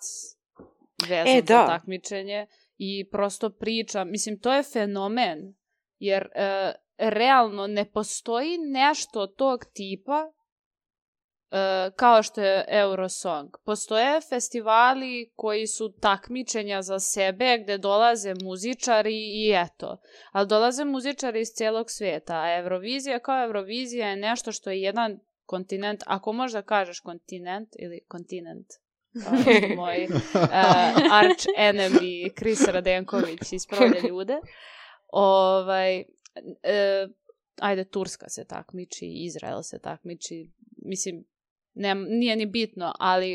vezan 1.10 1.28
E, 1.28 1.42
za 1.48 1.54
da. 1.54 1.66
takmičenje 1.68 2.48
i 2.78 3.10
prosto 3.12 3.50
priča. 3.50 4.04
Mislim, 4.04 4.40
to 4.40 4.54
je 4.54 4.64
fenomen, 4.64 5.54
jer 6.00 6.30
e, 6.36 6.74
realno 6.98 7.68
ne 7.68 7.92
postoji 7.92 8.58
nešto 8.58 9.28
tog 9.28 9.66
tipa 9.74 10.32
e, 11.52 11.92
kao 11.96 12.24
što 12.24 12.42
je 12.42 12.66
Eurosong. 12.68 13.50
Postoje 13.66 14.22
festivali 14.30 15.32
koji 15.36 15.68
su 15.68 15.94
takmičenja 16.02 16.82
za 16.82 17.00
sebe 17.00 17.58
gde 17.64 17.78
dolaze 17.78 18.34
muzičari 18.44 19.16
i 19.16 19.54
eto. 19.56 19.98
Ali 20.32 20.48
dolaze 20.48 20.86
muzičari 20.86 21.42
iz 21.42 21.48
celog 21.48 21.86
sveta, 21.90 22.36
a 22.36 22.58
Eurovizija 22.60 23.20
kao 23.20 23.44
Eurovizija 23.44 24.08
je 24.08 24.16
nešto 24.16 24.52
što 24.52 24.70
je 24.70 24.82
jedan 24.82 25.20
kontinent, 25.46 26.04
ako 26.06 26.34
možda 26.34 26.62
kažeš 26.62 27.00
kontinent 27.00 27.70
ili 27.80 28.02
kontinent, 28.08 28.68
moj 29.76 30.04
uh, 30.06 30.20
arch 31.12 31.46
enemy 31.58 32.34
Kris 32.34 32.68
Radenković 32.68 33.52
ispravlja 33.52 34.08
ljude. 34.10 34.40
Ovaj, 35.08 36.00
e, 36.64 37.08
ajde, 37.62 37.86
Turska 37.86 38.30
se 38.30 38.46
takmiči, 38.46 39.06
Izrael 39.26 39.62
se 39.64 39.80
takmiči, 39.80 40.52
mislim, 40.86 41.26
ne, 41.74 41.96
nije 41.96 42.36
ni 42.36 42.46
bitno, 42.46 42.94
ali 43.00 43.34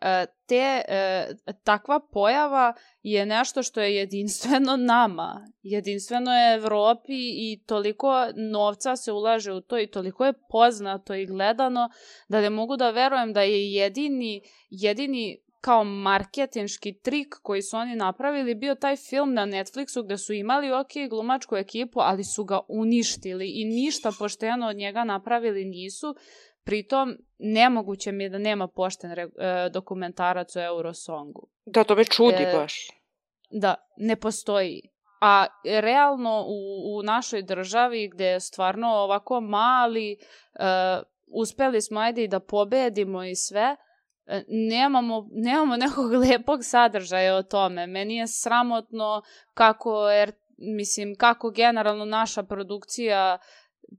e, 0.00 0.26
te, 0.46 0.82
e, 0.88 1.28
takva 1.64 2.00
pojava 2.12 2.74
je 3.02 3.26
nešto 3.26 3.62
što 3.62 3.80
je 3.80 3.96
jedinstveno 3.96 4.76
nama, 4.76 5.46
jedinstveno 5.62 6.32
je 6.32 6.54
Evropi 6.54 7.12
i 7.16 7.62
toliko 7.66 8.26
novca 8.36 8.96
se 8.96 9.12
ulaže 9.12 9.52
u 9.52 9.60
to 9.60 9.78
i 9.78 9.86
toliko 9.86 10.24
je 10.24 10.32
poznato 10.50 11.14
i 11.14 11.26
gledano 11.26 11.88
da 12.28 12.40
ne 12.40 12.50
mogu 12.50 12.76
da 12.76 12.90
verujem 12.90 13.32
da 13.32 13.42
je 13.42 13.72
jedini, 13.72 14.42
jedini 14.70 15.42
kao 15.62 15.84
marketinški 15.84 16.92
trik 16.92 17.34
koji 17.42 17.62
su 17.62 17.76
oni 17.76 17.96
napravili 17.96 18.54
bio 18.54 18.74
taj 18.74 18.96
film 18.96 19.34
na 19.34 19.46
Netflixu 19.46 20.04
gde 20.04 20.18
su 20.18 20.32
imali 20.32 20.72
ok 20.72 21.10
glumačku 21.10 21.56
ekipu, 21.56 22.00
ali 22.00 22.24
su 22.24 22.44
ga 22.44 22.60
uništili 22.68 23.48
i 23.54 23.64
ništa 23.64 24.12
pošteno 24.18 24.68
od 24.68 24.76
njega 24.76 25.04
napravili 25.04 25.64
nisu. 25.64 26.14
Pritom, 26.64 27.16
nemoguće 27.38 28.12
mi 28.12 28.24
je 28.24 28.30
da 28.30 28.38
nema 28.38 28.68
pošten 28.68 29.12
re, 29.12 29.22
e, 29.22 29.28
dokumentarac 29.72 30.56
o 30.56 30.64
Eurosongu. 30.64 31.48
Da, 31.66 31.84
to 31.84 31.94
me 31.94 32.04
čudi 32.04 32.42
E, 32.42 32.56
baš. 32.56 32.74
Da, 33.50 33.74
ne 33.96 34.16
postoji. 34.16 34.80
A 35.20 35.46
realno 35.64 36.44
u, 36.46 36.98
u 36.98 37.02
našoj 37.02 37.42
državi 37.42 38.08
gde 38.08 38.26
je 38.26 38.40
stvarno 38.40 38.88
ovako 38.88 39.40
mali, 39.40 40.16
uh, 40.18 41.02
uspeli 41.26 41.82
smo 41.82 42.00
ajde 42.00 42.24
i 42.24 42.28
da 42.28 42.40
pobedimo 42.40 43.24
i 43.24 43.36
sve, 43.36 43.62
e, 43.62 43.91
nemamo, 44.48 45.28
nemamo 45.32 45.76
nekog 45.86 46.12
lepog 46.12 46.64
sadržaja 46.64 47.36
o 47.36 47.42
tome. 47.42 47.86
Meni 47.86 48.16
je 48.16 48.26
sramotno 48.26 49.22
kako, 49.54 50.08
jer, 50.08 50.32
mislim, 50.56 51.14
kako 51.16 51.50
generalno 51.50 52.04
naša 52.04 52.42
produkcija 52.42 53.38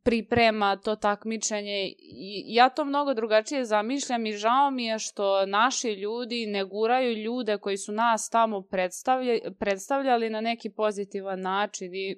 priprema 0.03 0.75
to 0.75 0.95
takmičenje 0.95 1.93
i 1.99 2.55
ja 2.55 2.69
to 2.69 2.85
mnogo 2.85 3.13
drugačije 3.13 3.65
zamišljam 3.65 4.25
i 4.25 4.37
žao 4.37 4.71
mi 4.71 4.85
je 4.85 4.99
što 4.99 5.45
naši 5.45 5.91
ljudi 5.91 6.45
ne 6.45 6.63
guraju 6.65 7.13
ljude 7.13 7.57
koji 7.57 7.77
su 7.77 7.91
nas 7.91 8.29
tamo 8.29 8.61
predstavlja, 8.61 9.33
predstavljali 9.59 10.29
na 10.29 10.41
neki 10.41 10.69
pozitivan 10.69 11.41
način 11.41 11.95
i 11.95 12.15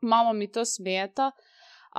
malo 0.00 0.32
mi 0.32 0.52
to 0.52 0.64
smeta, 0.64 1.30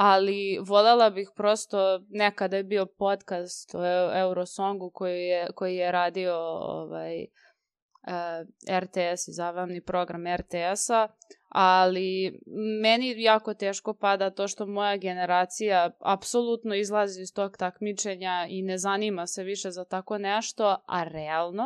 ali 0.02 0.60
voljela 0.62 1.10
bih 1.10 1.30
prosto, 1.36 2.02
nekada 2.10 2.58
je 2.58 2.64
bio 2.64 2.86
podcast 2.86 3.76
o 3.76 3.78
Eu- 3.78 4.22
Eurosongu 4.22 4.92
koji 4.94 5.22
je, 5.22 5.48
koji 5.56 5.76
je 5.76 5.92
radio 5.92 6.36
ovaj, 6.62 7.22
e, 7.22 7.28
RTS 8.80 9.28
i 9.28 9.34
zabavni 9.34 9.82
program 9.82 10.24
RTS-a, 10.28 11.08
ali 11.50 12.40
meni 12.82 13.24
jako 13.24 13.54
teško 13.54 13.94
pada 13.94 14.30
to 14.30 14.48
što 14.48 14.66
moja 14.66 14.98
generacija 14.98 15.92
apsolutno 16.00 16.76
izlazi 16.76 17.22
iz 17.22 17.34
tog 17.34 17.58
takmičenja 17.58 18.48
i 18.50 18.62
ne 18.62 18.78
zanima 18.78 19.28
se 19.28 19.44
više 19.44 19.72
za 19.72 19.86
tako 19.86 20.18
nešto, 20.18 20.76
a 20.88 21.04
realno, 21.04 21.66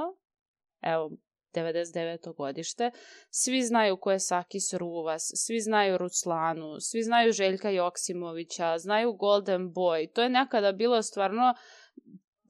evo, 0.81 1.11
99. 1.55 2.35
godište, 2.35 2.91
svi 3.29 3.61
znaju 3.61 3.97
ko 3.97 4.11
je 4.11 4.19
Sakis 4.19 4.73
Ruvas, 4.73 5.31
svi 5.35 5.59
znaju 5.59 5.97
Ruslanu, 5.97 6.79
svi 6.79 7.03
znaju 7.03 7.31
Željka 7.31 7.69
Joksimovića, 7.69 8.77
znaju 8.77 9.13
Golden 9.13 9.73
Boy. 9.73 10.13
To 10.13 10.23
je 10.23 10.29
nekada 10.29 10.71
bilo 10.71 11.01
stvarno 11.01 11.53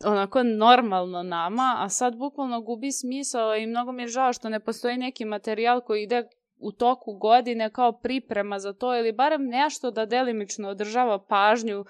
onako 0.05 0.43
normalno 0.43 1.23
nama, 1.23 1.75
a 1.79 1.89
sad 1.89 2.17
bukvalno 2.17 2.61
gubi 2.61 2.91
smisao 2.91 3.55
i 3.55 3.67
mnogo 3.67 3.91
mi 3.91 4.03
je 4.03 4.07
žao 4.07 4.33
što 4.33 4.49
ne 4.49 4.59
postoji 4.59 4.97
neki 4.97 5.25
materijal 5.25 5.81
koji 5.81 6.03
ide 6.03 6.23
u 6.63 6.71
toku 6.71 7.13
godine 7.13 7.69
kao 7.69 7.91
priprema 7.91 8.59
za 8.59 8.73
to 8.73 8.97
ili 8.97 9.11
barem 9.11 9.45
nešto 9.45 9.91
da 9.91 10.05
delimično 10.05 10.69
održava 10.69 11.25
pažnju 11.25 11.85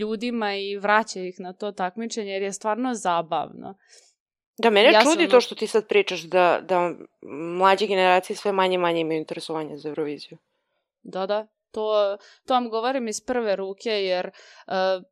ljudima 0.00 0.54
i 0.54 0.76
vraća 0.76 1.20
ih 1.20 1.40
na 1.40 1.52
to 1.52 1.72
takmičenje 1.72 2.30
jer 2.30 2.42
je 2.42 2.52
stvarno 2.52 2.94
zabavno. 2.94 3.74
Da, 4.58 4.70
mene 4.70 4.92
Ja 4.92 5.02
čudi 5.02 5.22
sam- 5.22 5.30
to 5.30 5.40
što 5.40 5.54
ti 5.54 5.66
sad 5.66 5.86
pričaš 5.86 6.20
da, 6.22 6.60
da 6.62 6.94
mlađe 7.58 7.86
generacije 7.86 8.36
sve 8.36 8.52
manje 8.52 8.74
i 8.74 8.78
manje 8.78 9.00
imaju 9.00 9.18
interesovanje 9.18 9.76
za 9.76 9.88
Euroviziju. 9.88 10.38
Da, 11.02 11.26
da. 11.26 11.46
To, 11.70 12.16
to 12.46 12.54
vam 12.54 12.70
govorim 12.70 13.08
iz 13.08 13.20
prve 13.20 13.56
ruke 13.56 13.90
jer 13.90 14.26
uh, 14.26 15.04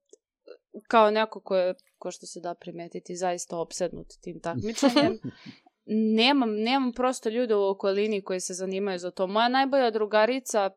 kao 0.89 1.11
neko 1.11 1.41
ko 1.41 1.57
je, 1.57 1.75
ko 1.99 2.11
što 2.11 2.27
se 2.27 2.41
da 2.41 2.55
primetiti, 2.55 3.17
zaista 3.17 3.59
opsednut 3.59 4.07
tim 4.23 4.41
takmičenjem, 4.41 5.19
nemam, 6.21 6.55
nemam 6.55 6.93
prosto 6.93 7.29
ljude 7.29 7.55
u 7.55 7.69
okolini 7.69 8.25
koji 8.25 8.41
se 8.41 8.55
zanimaju 8.55 8.99
za 8.99 9.11
to. 9.11 9.27
Moja 9.27 9.49
najbolja 9.49 9.91
drugarica 9.91 10.71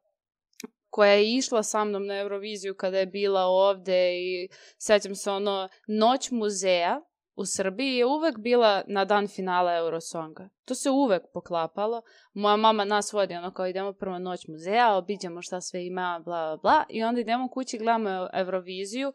koja 0.90 1.12
je 1.12 1.36
išla 1.36 1.64
sa 1.64 1.84
mnom 1.84 2.06
na 2.06 2.20
Euroviziju 2.20 2.76
kada 2.76 3.00
je 3.00 3.06
bila 3.06 3.42
ovde 3.42 4.14
i 4.16 4.50
sećam 4.78 5.16
se 5.16 5.32
ono 5.32 5.70
Noć 5.88 6.32
muzeja 6.32 7.02
u 7.40 7.46
Srbiji 7.46 7.96
je 7.96 8.06
uvek 8.06 8.38
bila 8.38 8.84
na 8.88 9.06
dan 9.06 9.28
finala 9.28 9.76
Eurosonga. 9.76 10.50
To 10.66 10.76
se 10.76 10.90
uvek 10.90 11.24
poklapalo. 11.34 12.02
Moja 12.34 12.56
mama 12.56 12.86
nas 12.86 13.14
vodi 13.14 13.34
ono 13.34 13.54
kao 13.54 13.68
idemo 13.68 13.94
prvo 13.94 14.20
noć 14.20 14.48
muzeja, 14.48 14.96
obiđemo 14.96 15.42
šta 15.42 15.62
sve 15.62 15.86
ima, 15.86 16.22
bla, 16.26 16.48
bla, 16.48 16.58
bla. 16.58 16.84
I 16.90 17.04
onda 17.04 17.22
idemo 17.22 17.50
kući, 17.50 17.78
gledamo 17.78 18.28
Euroviziju. 18.34 19.14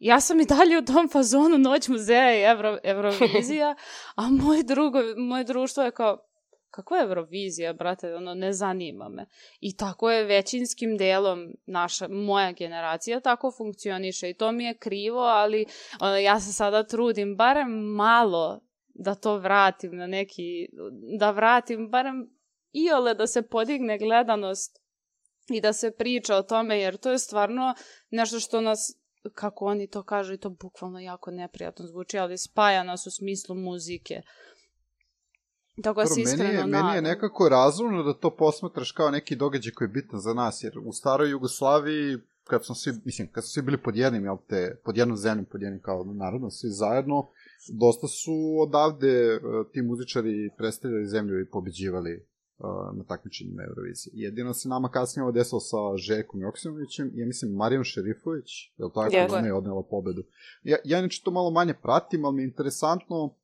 Ja 0.00 0.20
sam 0.20 0.40
i 0.40 0.46
dalje 0.46 0.78
u 0.78 0.84
tom 0.84 1.08
fazonu 1.08 1.58
Noć 1.58 1.88
muzeja 1.88 2.38
i 2.38 2.42
Evro, 2.42 2.78
Eurovizija, 2.82 3.74
a 4.16 4.22
moje, 4.22 4.62
drugo, 4.62 4.98
moje 5.16 5.44
društvo 5.44 5.82
je 5.82 5.90
kao, 5.90 6.18
kakva 6.76 6.96
je 6.96 7.04
Eurovizija, 7.04 7.72
brate, 7.72 8.14
ono, 8.14 8.34
ne 8.34 8.52
zanima 8.52 9.08
me. 9.08 9.26
I 9.60 9.76
tako 9.76 10.10
je 10.10 10.24
većinskim 10.24 10.96
delom 10.96 11.48
naša, 11.66 12.08
moja 12.08 12.52
generacija 12.52 13.20
tako 13.20 13.52
funkcioniše 13.56 14.30
i 14.30 14.34
to 14.34 14.52
mi 14.52 14.64
je 14.64 14.78
krivo, 14.78 15.20
ali 15.20 15.66
ono, 16.00 16.16
ja 16.16 16.40
se 16.40 16.52
sada 16.52 16.82
trudim 16.82 17.36
barem 17.36 17.70
malo 17.94 18.60
da 18.94 19.14
to 19.14 19.38
vratim 19.38 19.96
na 19.96 20.06
neki, 20.06 20.68
da 21.18 21.30
vratim 21.30 21.90
barem 21.90 22.30
iole 22.72 23.14
da 23.14 23.26
se 23.26 23.42
podigne 23.42 23.98
gledanost 23.98 24.78
i 25.48 25.60
da 25.60 25.72
se 25.72 25.90
priča 25.90 26.36
o 26.36 26.42
tome, 26.42 26.80
jer 26.80 26.96
to 26.96 27.10
je 27.10 27.18
stvarno 27.18 27.74
nešto 28.10 28.40
što 28.40 28.60
nas 28.60 28.96
kako 29.34 29.64
oni 29.64 29.90
to 29.90 30.02
kažu 30.02 30.34
i 30.34 30.38
to 30.40 30.50
bukvalno 30.50 30.98
jako 30.98 31.30
neprijatno 31.30 31.86
zvuči, 31.86 32.18
ali 32.18 32.38
spaja 32.38 32.82
nas 32.82 33.06
u 33.06 33.10
smislu 33.10 33.54
muzike. 33.54 34.22
Tako 35.82 36.00
da 36.00 36.06
se 36.06 36.20
iskreno 36.20 36.44
meni, 36.44 36.58
je, 36.58 36.66
meni 36.66 36.76
je 36.76 36.82
nadam. 36.82 37.04
nekako 37.04 37.48
razumno 37.48 38.02
da 38.02 38.14
to 38.14 38.36
posmatraš 38.36 38.92
kao 38.92 39.10
neki 39.10 39.36
događaj 39.36 39.72
koji 39.72 39.86
je 39.86 39.92
bitan 39.92 40.20
za 40.20 40.34
nas, 40.34 40.64
jer 40.64 40.78
u 40.84 40.92
staroj 40.92 41.30
Jugoslaviji, 41.30 42.18
kad 42.44 42.64
smo 42.64 42.74
svi, 42.74 42.92
mislim, 43.04 43.28
kad 43.32 43.44
smo 43.44 43.48
svi 43.48 43.62
bili 43.62 43.82
pod 43.82 43.96
jednim, 43.96 44.24
jel 44.24 44.36
te, 44.48 44.80
pod 44.84 44.96
jednom 44.96 45.16
zemljom, 45.16 45.44
pod 45.44 45.62
jednim 45.62 45.82
kao 45.82 46.04
narodom, 46.04 46.50
svi 46.50 46.68
zajedno, 46.70 47.28
dosta 47.72 48.06
su 48.08 48.60
odavde 48.60 49.36
uh, 49.36 49.40
ti 49.72 49.82
muzičari 49.82 50.50
predstavljali 50.56 51.06
zemlju 51.06 51.40
i 51.40 51.50
pobeđivali 51.50 52.26
uh, 52.58 52.98
na 52.98 53.04
takmičenjima 53.04 53.62
Eurovizije. 53.62 54.12
Jedino 54.14 54.54
se 54.54 54.68
nama 54.68 54.88
kasnije 54.88 55.22
ovo 55.22 55.32
desilo 55.32 55.60
sa 55.60 55.76
Željkom 55.96 56.40
Joksimovićem 56.40 57.10
i 57.14 57.20
ja 57.20 57.26
mislim 57.26 57.52
Marijom 57.52 57.84
Šerifović, 57.84 58.72
je 58.76 58.84
li 58.84 58.90
tako? 58.94 59.16
Jeste. 59.16 59.36
Ona 59.36 59.46
je 59.46 59.54
odnela 59.54 59.82
pobedu. 59.90 60.22
Ja, 60.62 60.76
ja 60.84 60.98
inače 60.98 61.22
to 61.24 61.30
malo 61.30 61.50
manje 61.50 61.74
pratim, 61.82 62.24
ali 62.24 62.34
mi 62.34 62.42
je 62.42 62.46
interesantno 62.46 63.34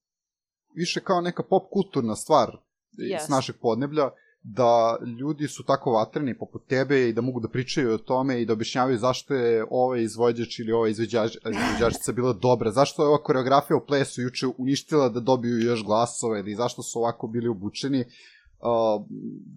više 0.74 1.00
kao 1.00 1.20
neka 1.20 1.42
pop 1.42 1.62
kulturna 1.70 2.16
stvar 2.16 2.56
yes. 2.98 3.26
s 3.26 3.28
našeg 3.28 3.56
podneblja, 3.60 4.10
da 4.42 4.98
ljudi 5.20 5.48
su 5.48 5.64
tako 5.64 5.90
vatreni 5.90 6.38
poput 6.38 6.66
tebe 6.66 7.08
i 7.08 7.12
da 7.12 7.20
mogu 7.20 7.40
da 7.40 7.48
pričaju 7.48 7.94
o 7.94 7.98
tome 7.98 8.42
i 8.42 8.46
da 8.46 8.52
objašnjavaju 8.52 8.98
zašto 8.98 9.34
je 9.34 9.66
ovaj 9.70 10.02
izvođač 10.02 10.58
ili 10.58 10.72
ova 10.72 10.88
izvođač, 10.88 11.36
izvođačica 11.36 12.12
bila 12.12 12.32
dobra, 12.32 12.70
zašto 12.70 13.02
je 13.02 13.08
ova 13.08 13.22
koreografija 13.22 13.76
u 13.76 13.86
plesu 13.86 14.22
juče 14.22 14.46
uništila 14.58 15.08
da 15.08 15.20
dobiju 15.20 15.58
još 15.58 15.84
glasove 15.84 16.40
ili 16.40 16.54
zašto 16.54 16.82
su 16.82 16.98
ovako 16.98 17.26
bili 17.26 17.48
obučeni. 17.48 18.00
Uh, 18.00 19.06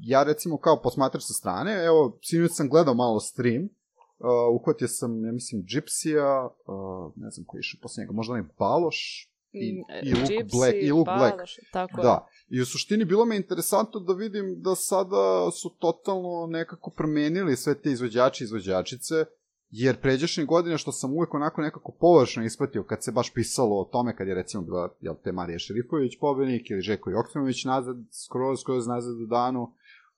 ja 0.02 0.24
recimo 0.24 0.58
kao 0.58 0.82
posmatrač 0.82 1.24
sa 1.24 1.34
strane, 1.34 1.86
evo, 1.86 2.18
sinoć 2.22 2.52
sam 2.54 2.70
gledao 2.70 2.94
malo 2.94 3.20
stream, 3.20 3.64
uh, 3.64 4.62
uhvatio 4.62 4.88
sam, 4.88 5.26
ja 5.26 5.32
mislim, 5.32 5.64
Gypsija, 5.64 6.46
uh, 6.46 7.12
ne 7.16 7.30
znam 7.30 7.46
koji 7.46 7.60
je 7.60 7.62
išao 7.62 7.80
posle 7.82 8.02
njega, 8.02 8.14
možda 8.14 8.34
onaj 8.34 8.46
Baloš, 8.60 9.30
i, 9.56 9.73
Mm, 9.73 10.07
i 10.07 10.14
Luke 10.14 10.34
Gypsy, 10.34 10.57
Black, 10.57 10.76
i 10.82 10.91
Luke 10.91 11.11
Black. 11.18 11.38
Tako 11.72 12.02
je. 12.02 12.03
Da, 12.03 12.27
i 12.49 12.61
u 12.61 12.65
suštini 12.65 13.06
bilo 13.06 13.26
me 13.26 13.36
interesantno 13.36 13.99
da 13.99 14.14
vidim 14.14 14.61
da 14.61 14.76
sada 14.76 15.52
su 15.52 15.76
totalno 15.80 16.48
nekako 16.49 16.91
promenili 16.91 17.56
sve 17.56 17.82
te 17.82 17.91
izvođače 17.91 18.44
i 18.44 18.45
izvođačice, 18.45 19.26
jer 19.69 20.02
pređašnje 20.02 20.45
godine 20.45 20.77
što 20.77 20.91
sam 20.91 21.14
uvek 21.14 21.34
onako 21.34 21.61
nekako 21.61 21.91
površno 21.99 22.45
ispratio 22.45 22.84
kad 22.84 23.03
se 23.03 23.11
baš 23.11 23.34
pisalo 23.34 23.82
o 23.82 23.90
tome, 23.91 24.15
kad 24.15 24.27
je 24.27 24.36
recimo 24.36 24.64
bila 24.64 24.95
jel, 25.02 25.15
te 25.23 25.32
Marija 25.32 25.60
Šerifović 25.60 26.19
pobednik 26.19 26.69
ili 26.69 26.82
Žeko 26.82 27.10
Joksimović 27.10 27.65
nazad, 27.65 27.95
skroz, 28.26 28.60
skroz 28.60 28.88
nazad 28.88 29.22
u 29.22 29.26
danu, 29.26 29.73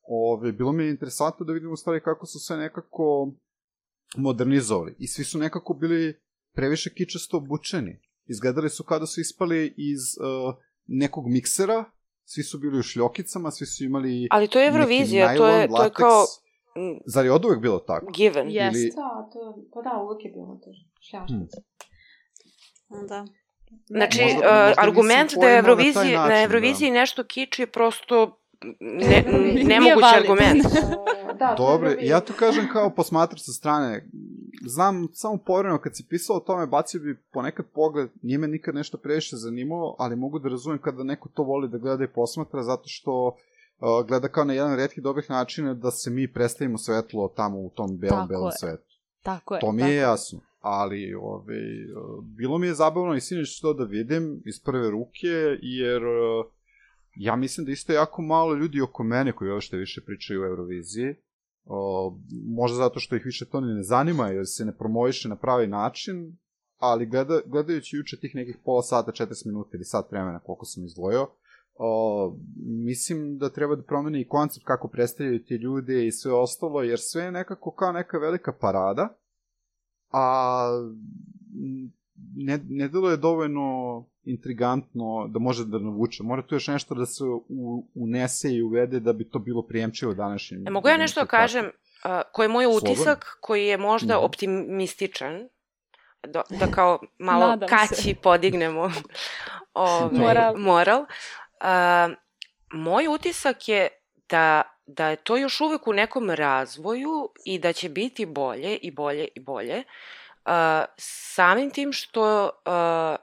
ove, 0.08 0.52
bilo 0.52 0.72
mi 0.72 0.84
je 0.84 0.90
interesantno 0.90 1.46
da 1.46 1.54
vidim 1.54 1.72
u 1.72 1.76
stvari 1.76 2.02
kako 2.04 2.26
su 2.26 2.40
sve 2.40 2.58
nekako 2.58 3.32
modernizovali 4.18 4.96
i 5.00 5.08
svi 5.08 5.24
su 5.24 5.38
nekako 5.38 5.74
bili 5.74 6.20
previše 6.54 6.94
kičasto 6.94 7.38
obučeni. 7.38 8.00
Izgledali 8.28 8.70
su 8.70 8.84
kada 8.84 9.06
su 9.06 9.22
ispali 9.22 9.74
iz 9.78 10.00
uh, 10.18 10.56
nekog 10.88 11.28
miksera, 11.28 11.86
svi 12.26 12.44
su 12.44 12.60
bili 12.60 12.80
u 12.80 12.84
šljokicama, 12.84 13.52
svi 13.52 13.66
su 13.66 13.84
imali 13.84 14.28
Ali 14.32 14.48
to 14.48 14.60
je 14.60 14.68
Eurovizija, 14.68 15.36
to 15.38 15.48
je, 15.48 15.68
to 15.68 15.84
je 15.84 15.90
kao 15.92 16.26
Zar 17.06 17.26
je 17.26 17.32
od 17.32 17.46
uvek 17.46 17.60
bilo 17.60 17.80
tako? 17.80 18.12
given. 18.12 18.48
Jest. 18.50 18.76
Ili- 18.76 18.92
Da, 18.92 19.30
to, 19.34 19.40
pa 19.74 19.82
da, 19.82 19.98
uvek 19.98 20.26
je 20.26 20.32
bilo 20.32 20.60
to 20.64 20.70
šljaštica. 21.02 21.62
Da. 23.10 23.26
Znači, 23.88 24.22
Možda- 24.24 24.38
uh, 24.40 24.44
možda 24.68 24.74
argument 24.78 25.32
da 25.34 25.48
je 25.48 25.56
na 25.56 25.62
taj 25.62 25.72
Euroviziji, 25.72 26.14
na, 26.14 26.22
način, 26.22 26.44
Euroviziji 26.44 26.92
nešto 26.92 27.24
kiči 27.24 27.62
je 27.62 27.68
prosto 27.68 28.40
ne, 28.80 29.24
nemogući 29.74 30.16
argument. 30.16 30.64
da, 31.40 31.46
je 31.46 31.56
Dobro, 31.58 31.92
ja 32.02 32.20
to 32.20 32.34
kažem 32.34 32.68
kao 32.74 32.90
posmatrač 32.90 33.40
sa 33.40 33.52
strane. 33.52 34.10
Znam 34.66 35.08
samo 35.14 35.38
povremeno 35.46 35.82
kad 35.82 35.96
si 35.96 36.06
pisao 36.10 36.36
o 36.36 36.40
tome, 36.40 36.68
bacio 36.68 37.00
bi 37.00 37.18
ponekad 37.34 37.66
pogled, 37.74 38.10
nije 38.22 38.38
me 38.38 38.48
nikad 38.48 38.76
nešto 38.76 38.98
previše 38.98 39.36
zanimalo, 39.36 39.96
ali 40.00 40.16
mogu 40.16 40.40
da 40.40 40.50
razumem 40.50 40.82
kada 40.82 41.04
neko 41.04 41.30
to 41.30 41.44
voli 41.44 41.70
da 41.70 41.78
gleda 41.78 42.04
i 42.04 42.14
posmatra, 42.14 42.64
zato 42.64 42.84
što 42.86 43.26
uh, 43.28 44.08
gleda 44.08 44.28
kao 44.28 44.44
na 44.44 44.54
jedan 44.54 44.76
redki 44.76 45.02
dobrih 45.02 45.30
načina 45.30 45.74
da 45.74 45.92
se 45.92 46.10
mi 46.10 46.34
predstavimo 46.34 46.78
svetlo 46.78 47.34
tamo 47.36 47.60
u 47.60 47.70
tom 47.70 47.98
belom, 47.98 48.18
Tako 48.18 48.28
belom 48.28 48.48
je. 48.48 48.58
svetu. 48.60 48.94
Tako 49.24 49.56
je. 49.56 49.62
To 49.62 49.72
mi 49.72 49.80
tako 49.80 49.92
je 49.92 49.98
jasno. 49.98 50.40
Ali, 50.60 51.14
ove, 51.14 51.58
bilo 52.38 52.58
mi 52.58 52.68
je 52.68 52.74
zabavno 52.74 53.16
i 53.16 53.22
sinoć 53.22 53.62
to 53.62 53.74
da 53.74 53.84
vidim 53.84 54.42
iz 54.46 54.60
prve 54.64 54.90
ruke, 54.90 55.58
jer 55.62 56.04
uh, 56.06 56.46
ja 57.20 57.36
mislim 57.36 57.66
da 57.66 57.72
isto 57.72 57.94
jako 57.94 58.22
malo 58.22 58.56
ljudi 58.56 58.82
oko 58.82 59.04
mene 59.04 59.32
koji 59.32 59.52
uopšte 59.52 59.78
više 59.78 60.02
pričaju 60.06 60.42
o 60.42 60.46
Euroviziji. 60.46 61.16
O, 61.66 62.18
možda 62.46 62.78
zato 62.78 63.00
što 63.00 63.16
ih 63.16 63.26
više 63.26 63.46
to 63.46 63.62
ne 63.62 63.84
zanima, 63.84 64.28
jer 64.28 64.44
se 64.46 64.66
ne 64.66 64.78
promoviše 64.78 65.30
na 65.30 65.36
pravi 65.36 65.68
način, 65.68 66.38
ali 66.78 67.06
gleda, 67.06 67.40
gledajući 67.46 67.96
juče 67.96 68.18
tih 68.20 68.36
nekih 68.36 68.58
pola 68.66 68.82
sata, 68.82 69.12
40 69.12 69.46
minuta 69.46 69.70
ili 69.74 69.86
sat 69.86 70.12
vremena 70.12 70.40
koliko 70.40 70.66
sam 70.66 70.86
izdvojio, 70.86 71.28
o, 71.76 72.36
mislim 72.66 73.38
da 73.38 73.50
treba 73.50 73.76
da 73.76 73.84
promeni 73.84 74.22
i 74.22 74.28
koncept 74.28 74.66
kako 74.66 74.88
predstavljaju 74.88 75.44
ti 75.44 75.56
ljude 75.56 76.08
i 76.08 76.12
sve 76.12 76.34
ostalo, 76.34 76.84
jer 76.84 77.00
sve 77.02 77.24
je 77.24 77.32
nekako 77.32 77.72
kao 77.72 77.92
neka 77.92 78.18
velika 78.18 78.54
parada, 78.62 79.18
a 80.12 80.68
ne, 82.36 82.60
ne 82.70 82.88
deluje 82.88 83.18
dovoljno 83.18 83.68
intrigantno 84.24 85.28
da 85.28 85.40
može 85.40 85.66
da 85.66 85.80
navuče. 85.80 86.24
Mora 86.24 86.42
tu 86.42 86.56
još 86.56 86.68
nešto 86.68 86.96
da 86.96 87.06
se 87.06 87.24
u, 87.50 87.88
unese 87.96 88.52
i 88.52 88.64
uvede 88.64 89.00
da 89.00 89.14
bi 89.14 89.30
to 89.30 89.40
bilo 89.40 89.62
prijemčivo 89.62 90.14
današnjem. 90.14 90.68
E, 90.68 90.72
mogu 90.72 90.88
ja 90.88 90.98
nešto 90.98 91.20
da 91.20 91.26
kažem, 91.28 91.66
uh, 91.66 91.72
koji 92.32 92.46
je 92.46 92.50
moj 92.50 92.64
Slobodno. 92.64 92.92
utisak, 92.92 93.38
koji 93.42 93.66
je 93.66 93.78
možda 93.78 94.16
Mhm. 94.16 94.26
optimističan, 94.26 95.50
da, 96.24 96.42
da 96.52 96.68
kao 96.68 97.00
malo 97.20 97.48
Nadam 97.48 97.70
kaći 97.70 97.96
se. 97.96 98.16
podignemo 98.16 98.92
ovaj, 99.74 100.10
Moral. 100.14 100.58
moral. 100.58 101.02
Uh, 101.02 102.16
moj 102.74 103.08
utisak 103.08 103.68
je 103.68 103.88
da, 104.30 104.62
da 104.88 105.08
je 105.08 105.16
to 105.16 105.38
još 105.38 105.62
uvek 105.62 105.88
u 105.88 105.94
nekom 105.94 106.30
razvoju 106.30 107.10
i 107.46 107.60
da 107.60 107.74
će 107.74 107.90
biti 107.90 108.26
bolje 108.26 108.76
i 108.76 108.92
bolje 108.92 109.28
i 109.36 109.40
bolje. 109.40 109.78
Uh, 109.78 109.84
samim 110.98 111.72
tim 111.72 111.94
što 111.94 112.44
uh, 112.46 113.16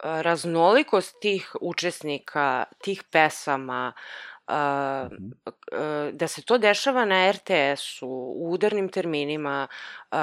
raznolikost 0.00 1.20
tih 1.20 1.56
učesnika, 1.60 2.64
tih 2.82 3.02
pesama, 3.10 3.92
uh, 3.96 4.02
Mhm. 4.50 5.30
uh, 5.46 6.12
da 6.12 6.28
se 6.28 6.42
to 6.42 6.58
dešava 6.58 7.04
na 7.04 7.32
RTS-u, 7.32 8.08
u 8.36 8.52
udarnim 8.52 8.88
terminima, 8.88 9.66
uh, 10.12 10.18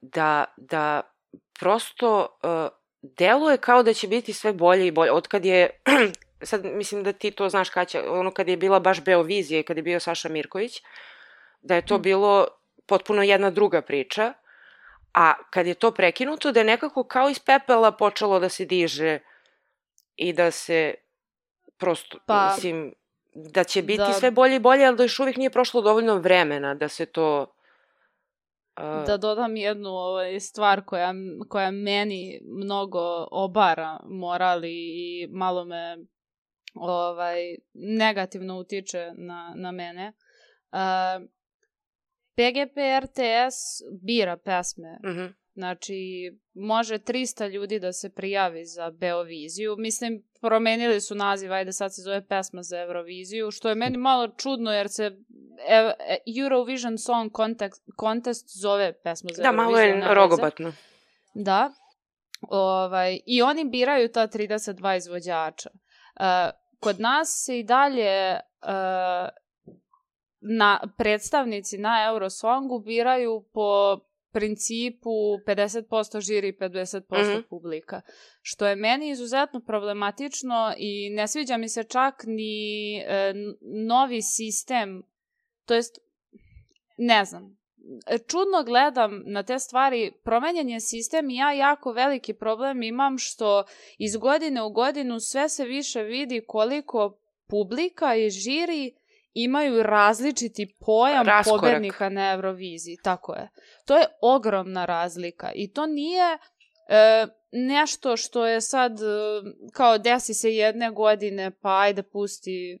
da, 0.00 0.44
da 0.56 1.00
prosto 1.58 2.38
uh, 2.42 2.78
deluje 3.02 3.56
kao 3.56 3.82
da 3.82 3.92
će 3.94 4.08
biti 4.08 4.32
sve 4.32 4.52
bolje 4.52 4.86
i 4.86 4.90
bolje. 4.90 5.12
Od 5.12 5.28
kad 5.28 5.44
je, 5.44 5.70
sad 6.42 6.64
mislim 6.64 7.04
da 7.04 7.12
ti 7.12 7.30
to 7.30 7.48
znaš 7.48 7.70
Kaća, 7.70 8.02
ono 8.08 8.30
kad 8.30 8.48
je 8.48 8.56
bila 8.56 8.80
baš 8.80 9.04
Beovizija 9.04 9.60
i 9.60 9.62
kad 9.62 9.76
je 9.76 9.82
bio 9.82 10.00
Saša 10.00 10.28
Mirković, 10.28 10.82
da 11.62 11.74
je 11.74 11.86
to 11.86 11.98
bilo 11.98 12.46
potpuno 12.86 13.22
jedna 13.22 13.50
druga 13.50 13.82
priča, 13.82 14.32
a 15.18 15.34
kad 15.50 15.66
je 15.66 15.74
to 15.74 15.90
prekinuto, 15.90 16.52
da 16.52 16.60
je 16.60 16.64
nekako 16.64 17.04
kao 17.04 17.28
iz 17.28 17.38
pepela 17.38 17.92
počelo 17.92 18.38
da 18.40 18.48
se 18.48 18.64
diže 18.64 19.18
i 20.16 20.32
da 20.32 20.50
se 20.50 20.94
prosto, 21.78 22.18
Pa, 22.26 22.52
mislim, 22.54 22.94
da 23.34 23.64
će 23.64 23.82
biti 23.82 23.98
da- 23.98 24.12
sve 24.12 24.30
bolje 24.30 24.56
i 24.56 24.60
bolje, 24.60 24.86
ali 24.86 24.96
da 24.96 25.02
još 25.02 25.18
uvijek 25.18 25.36
nije 25.36 25.50
prošlo 25.50 25.82
dovoljno 25.82 26.16
vremena 26.16 26.74
da 26.74 26.88
se 26.88 27.06
to... 27.06 27.54
Uh, 28.80 29.06
Da 29.06 29.16
dodam 29.16 29.56
jednu 29.56 29.88
ovaj, 29.88 30.40
stvar 30.40 30.84
koja, 30.84 31.14
koja 31.48 31.70
meni 31.70 32.40
mnogo 32.44 33.26
obara 33.30 34.00
moral 34.04 34.64
i 34.64 35.28
malo 35.30 35.64
me 35.64 35.96
ovaj, 36.74 37.56
negativno 37.74 38.58
utiče 38.58 39.10
na, 39.16 39.52
na 39.56 39.72
mene. 39.72 40.12
Uh, 40.72 41.28
PGP 42.38 42.76
RTS 43.04 43.56
bira 44.02 44.36
pesme. 44.36 44.98
mhm. 45.04 45.26
Znači, 45.54 46.30
može 46.54 46.98
300 46.98 47.50
ljudi 47.50 47.78
da 47.78 47.92
se 47.92 48.10
prijavi 48.14 48.64
za 48.64 48.90
Beoviziju. 48.90 49.74
Mislim, 49.78 50.22
promenili 50.40 51.00
su 51.00 51.14
naziv, 51.14 51.52
ajde 51.52 51.72
sad 51.72 51.94
se 51.94 52.02
zove 52.02 52.26
pesma 52.26 52.62
za 52.62 52.80
Euroviziju, 52.80 53.50
što 53.50 53.68
je 53.68 53.74
meni 53.74 53.96
malo 53.96 54.28
čudno 54.28 54.72
jer 54.72 54.88
se 54.88 55.04
e, 55.68 55.92
Eurovision 56.42 56.98
Song 56.98 57.36
Contest, 57.36 57.82
Contest 58.00 58.58
zove 58.60 58.92
pesma 59.02 59.30
za 59.32 59.42
Da, 59.42 59.48
Euroviziju. 59.48 59.96
malo 59.96 60.08
je 60.08 60.14
rogobatno. 60.14 60.72
Da. 61.34 61.72
Ovaj, 62.48 63.20
I 63.26 63.42
oni 63.42 63.64
biraju 63.64 64.08
ta 64.12 64.28
32 64.28 64.96
izvođača. 64.96 65.70
Uh, 65.70 66.24
kod 66.80 67.00
nas 67.00 67.42
se 67.44 67.58
i 67.58 67.64
dalje 67.64 68.32
uh, 68.62 69.28
na, 70.40 70.80
predstavnici 70.96 71.78
na 71.78 72.06
Eurosongu 72.10 72.78
biraju 72.80 73.44
po 73.52 73.98
principu 74.32 75.10
50% 75.46 76.20
žiri 76.20 76.48
i 76.48 76.52
50% 76.52 77.34
Mhm. 77.34 77.40
publika. 77.50 78.00
Što 78.42 78.66
je 78.66 78.76
meni 78.76 79.10
izuzetno 79.10 79.60
problematično 79.60 80.74
i 80.76 81.10
ne 81.10 81.28
sviđa 81.28 81.56
mi 81.56 81.68
se 81.68 81.84
čak 81.84 82.14
ni 82.26 82.96
e, 82.98 83.34
novi 83.86 84.22
sistem, 84.22 85.02
to 85.64 85.74
jest, 85.74 85.98
ne 86.96 87.24
znam, 87.24 87.58
čudno 88.26 88.64
gledam 88.64 89.22
na 89.26 89.42
te 89.42 89.58
stvari, 89.58 90.12
promenjen 90.24 90.68
je 90.68 90.80
sistem 90.80 91.30
i 91.30 91.36
ja 91.36 91.52
jako 91.52 91.92
veliki 91.92 92.34
problem 92.34 92.82
imam 92.82 93.18
što 93.18 93.64
iz 93.98 94.16
godine 94.16 94.62
u 94.62 94.70
godinu 94.70 95.20
sve 95.20 95.48
se 95.48 95.64
više 95.64 96.02
vidi 96.02 96.44
koliko 96.46 97.18
publika 97.46 98.14
i 98.14 98.30
žiri 98.30 98.94
imaju 99.34 99.82
različiti 99.82 100.76
pojam 100.80 101.26
Raskorak. 101.26 101.60
pobednika 101.60 102.08
na 102.08 102.32
Euroviziji. 102.32 102.96
Tako 103.02 103.34
je. 103.34 103.48
To 103.84 103.96
je 103.96 104.06
ogromna 104.22 104.84
razlika 104.84 105.52
i 105.54 105.72
to 105.72 105.86
nije 105.86 106.38
e, 106.88 107.26
nešto 107.52 108.16
što 108.16 108.46
je 108.46 108.60
sad 108.60 108.92
e, 108.92 109.04
kao 109.72 109.98
desi 109.98 110.34
se 110.34 110.54
jedne 110.54 110.90
godine 110.90 111.50
pa 111.50 111.80
ajde 111.80 112.02
pusti 112.02 112.78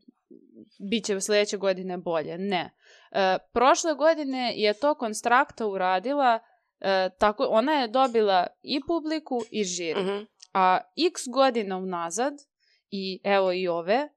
bit 0.90 1.04
će 1.04 1.20
sledeće 1.20 1.56
godine 1.56 1.98
bolje. 1.98 2.38
Ne. 2.38 2.70
E, 3.12 3.38
prošle 3.52 3.94
godine 3.94 4.52
je 4.56 4.74
to 4.74 4.94
Konstrakta 4.94 5.66
uradila 5.66 6.38
e, 6.80 7.10
tako, 7.18 7.46
ona 7.50 7.72
je 7.72 7.88
dobila 7.88 8.46
i 8.62 8.80
publiku 8.86 9.40
i 9.50 9.64
žiri. 9.64 10.00
Mhm. 10.00 10.24
A 10.52 10.78
x 11.12 11.22
godina 11.32 11.76
unazad, 11.76 12.34
i 12.90 13.20
evo 13.24 13.52
i 13.52 13.68
ove, 13.68 14.08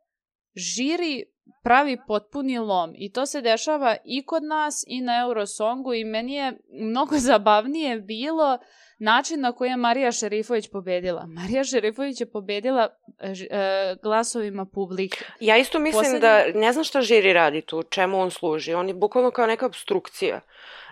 žiri 0.55 1.25
pravi 1.63 1.97
potpuni 2.07 2.59
lom. 2.59 2.93
I 2.95 3.11
to 3.11 3.25
se 3.25 3.41
dešava 3.41 3.95
i 4.05 4.25
kod 4.25 4.43
nas 4.43 4.83
i 4.87 5.01
na 5.01 5.21
Eurosongu 5.21 5.93
i 5.93 6.03
meni 6.03 6.33
je 6.33 6.57
mnogo 6.71 7.15
zabavnije 7.29 7.99
bilo 7.99 8.57
način 8.99 9.41
na 9.41 9.51
koji 9.51 9.69
je 9.69 9.77
Marija 9.77 10.11
Šerifović 10.11 10.67
pobedila. 10.71 11.25
Marija 11.27 11.63
Šerifović 11.63 12.21
je 12.21 12.31
pobedila 12.31 12.87
e, 13.19 13.33
e, 13.49 13.95
glasovima 14.03 14.65
publike. 14.65 15.25
Ja 15.39 15.57
isto 15.57 15.79
mislim 15.79 16.05
Poslednji- 16.05 16.53
da, 16.53 16.59
ne 16.59 16.73
znam 16.73 16.83
šta 16.83 17.01
žiri 17.01 17.33
radi 17.33 17.61
tu, 17.61 17.83
čemu 17.83 18.19
on 18.19 18.31
služi. 18.31 18.73
On 18.73 18.87
je 18.87 18.93
bukvalno 18.93 19.31
kao 19.31 19.45
neka 19.45 19.65
obstrukcija. 19.65 20.39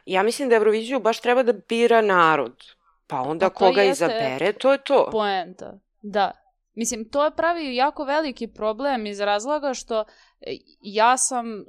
Ja 0.06 0.24
mislim 0.24 0.50
da 0.50 0.56
Euroviziju 0.56 1.00
baš 1.00 1.20
treba 1.20 1.44
da 1.44 1.54
bira 1.70 2.02
narod. 2.02 2.64
Pa 3.08 3.22
onda 3.22 3.50
Pa 3.50 3.56
koga 3.56 3.82
jeste 3.82 4.06
izabere, 4.06 4.54
to 4.54 4.72
je 4.72 4.78
to. 4.78 5.10
Poenta, 5.12 5.80
da. 6.02 6.32
Mislim, 6.74 7.10
to 7.10 7.26
je 7.26 7.36
pravi 7.36 7.76
jako 7.76 8.04
veliki 8.04 8.48
problem 8.48 9.06
iz 9.06 9.20
razloga 9.20 9.74
što 9.74 10.00
e, 10.42 10.58
ja 10.82 11.18
sam 11.18 11.60
e, 11.60 11.64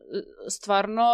stvarno 0.49 1.05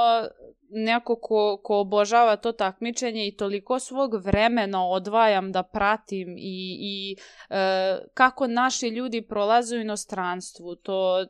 neko 0.70 1.16
ko, 1.22 1.60
ko 1.62 1.80
obožava 1.80 2.36
to 2.36 2.52
takmičenje 2.52 3.26
i 3.26 3.36
toliko 3.36 3.78
svog 3.78 4.14
vremena 4.24 4.88
odvajam 4.88 5.52
da 5.52 5.62
pratim 5.62 6.36
i, 6.38 6.78
i 6.80 7.16
e, 7.50 7.98
kako 8.14 8.46
naši 8.46 8.88
ljudi 8.88 9.22
prolaze 9.22 9.76
u 9.76 9.80
inostranstvu. 9.80 10.76
To, 10.76 11.26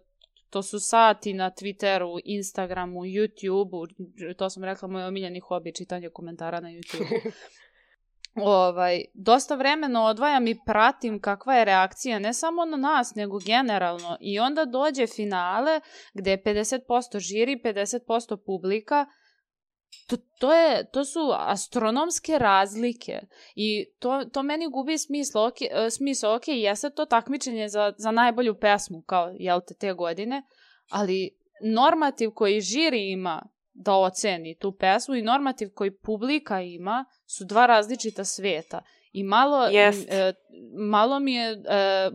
to 0.50 0.62
su 0.62 0.80
sati 0.80 1.34
na 1.34 1.50
Twitteru, 1.50 2.20
Instagramu, 2.24 3.00
YouTubeu, 3.00 4.34
to 4.36 4.50
sam 4.50 4.64
rekla 4.64 4.88
moj 4.88 5.04
omiljeni 5.04 5.40
hobi, 5.40 5.74
čitanje 5.74 6.10
komentara 6.10 6.60
na 6.60 6.68
YouTubeu. 6.68 7.32
ovaj, 8.36 9.04
dosta 9.14 9.54
vremena 9.54 10.04
odvajam 10.04 10.46
i 10.46 10.58
pratim 10.66 11.20
kakva 11.20 11.54
je 11.54 11.64
reakcija 11.64 12.18
ne 12.18 12.32
samo 12.32 12.64
na 12.64 12.76
nas, 12.76 13.14
nego 13.14 13.38
generalno. 13.38 14.16
I 14.20 14.38
onda 14.38 14.64
dođe 14.64 15.06
finale 15.06 15.80
gde 16.14 16.30
je 16.30 16.42
50% 16.42 17.18
žiri, 17.18 17.60
50% 17.64 18.36
publika. 18.46 19.06
To, 20.06 20.16
to, 20.38 20.54
je, 20.54 20.90
to 20.90 21.04
su 21.04 21.20
astronomske 21.36 22.38
razlike 22.38 23.20
i 23.54 23.86
to, 23.98 24.24
to 24.32 24.42
meni 24.42 24.70
gubi 24.70 24.98
smisla. 24.98 25.46
Ok, 25.46 25.62
e, 25.62 25.90
smisla, 25.90 26.34
ok, 26.34 26.48
jeste 26.48 26.90
to 26.90 27.04
takmičenje 27.04 27.68
za, 27.68 27.92
za 27.98 28.10
najbolju 28.10 28.54
pesmu, 28.60 29.02
kao, 29.06 29.30
jel 29.38 29.60
te, 29.66 29.74
te 29.74 29.92
godine, 29.92 30.42
ali 30.90 31.30
normativ 31.64 32.30
koji 32.30 32.60
žiri 32.60 33.10
ima 33.10 33.55
da 33.78 33.92
oceni 33.94 34.58
tu 34.58 34.72
pesmu 34.72 35.14
i 35.14 35.22
normativ 35.22 35.68
koji 35.74 35.90
publika 35.90 36.60
ima 36.60 37.04
su 37.26 37.44
dva 37.44 37.66
različita 37.66 38.24
sveta. 38.24 38.80
I 39.12 39.22
malo, 39.22 39.66
Jest. 39.66 40.08
e, 40.10 40.32
malo 40.78 41.20
mi 41.20 41.34
je 41.34 41.52
e, 41.52 42.10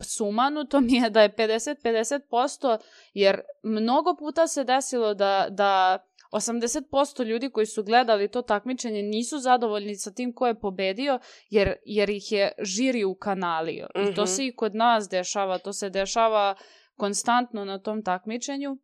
sumanuto 0.00 0.80
mi 0.80 0.94
je 0.94 1.10
da 1.10 1.22
je 1.22 1.34
50-50%, 1.34 2.78
jer 3.14 3.40
mnogo 3.62 4.16
puta 4.16 4.46
se 4.46 4.64
desilo 4.64 5.14
da, 5.14 5.46
da 5.50 5.98
80% 6.32 7.24
ljudi 7.24 7.50
koji 7.50 7.66
su 7.66 7.82
gledali 7.84 8.30
to 8.30 8.42
takmičenje 8.42 9.02
nisu 9.02 9.38
zadovoljni 9.38 9.96
sa 9.96 10.10
tim 10.10 10.32
ko 10.34 10.46
je 10.46 10.60
pobedio, 10.60 11.18
jer, 11.50 11.74
jer 11.84 12.10
ih 12.10 12.32
je 12.32 12.52
žiri 12.58 13.04
ukanalio. 13.04 13.86
I 13.94 14.14
to 14.14 14.22
Mhm. 14.22 14.30
se 14.30 14.46
i 14.46 14.54
kod 14.54 14.74
nas 14.74 15.08
dešava, 15.08 15.58
to 15.58 15.72
se 15.72 15.90
dešava 15.90 16.54
konstantno 16.96 17.64
na 17.64 17.78
tom 17.78 18.02
takmičenju, 18.04 18.76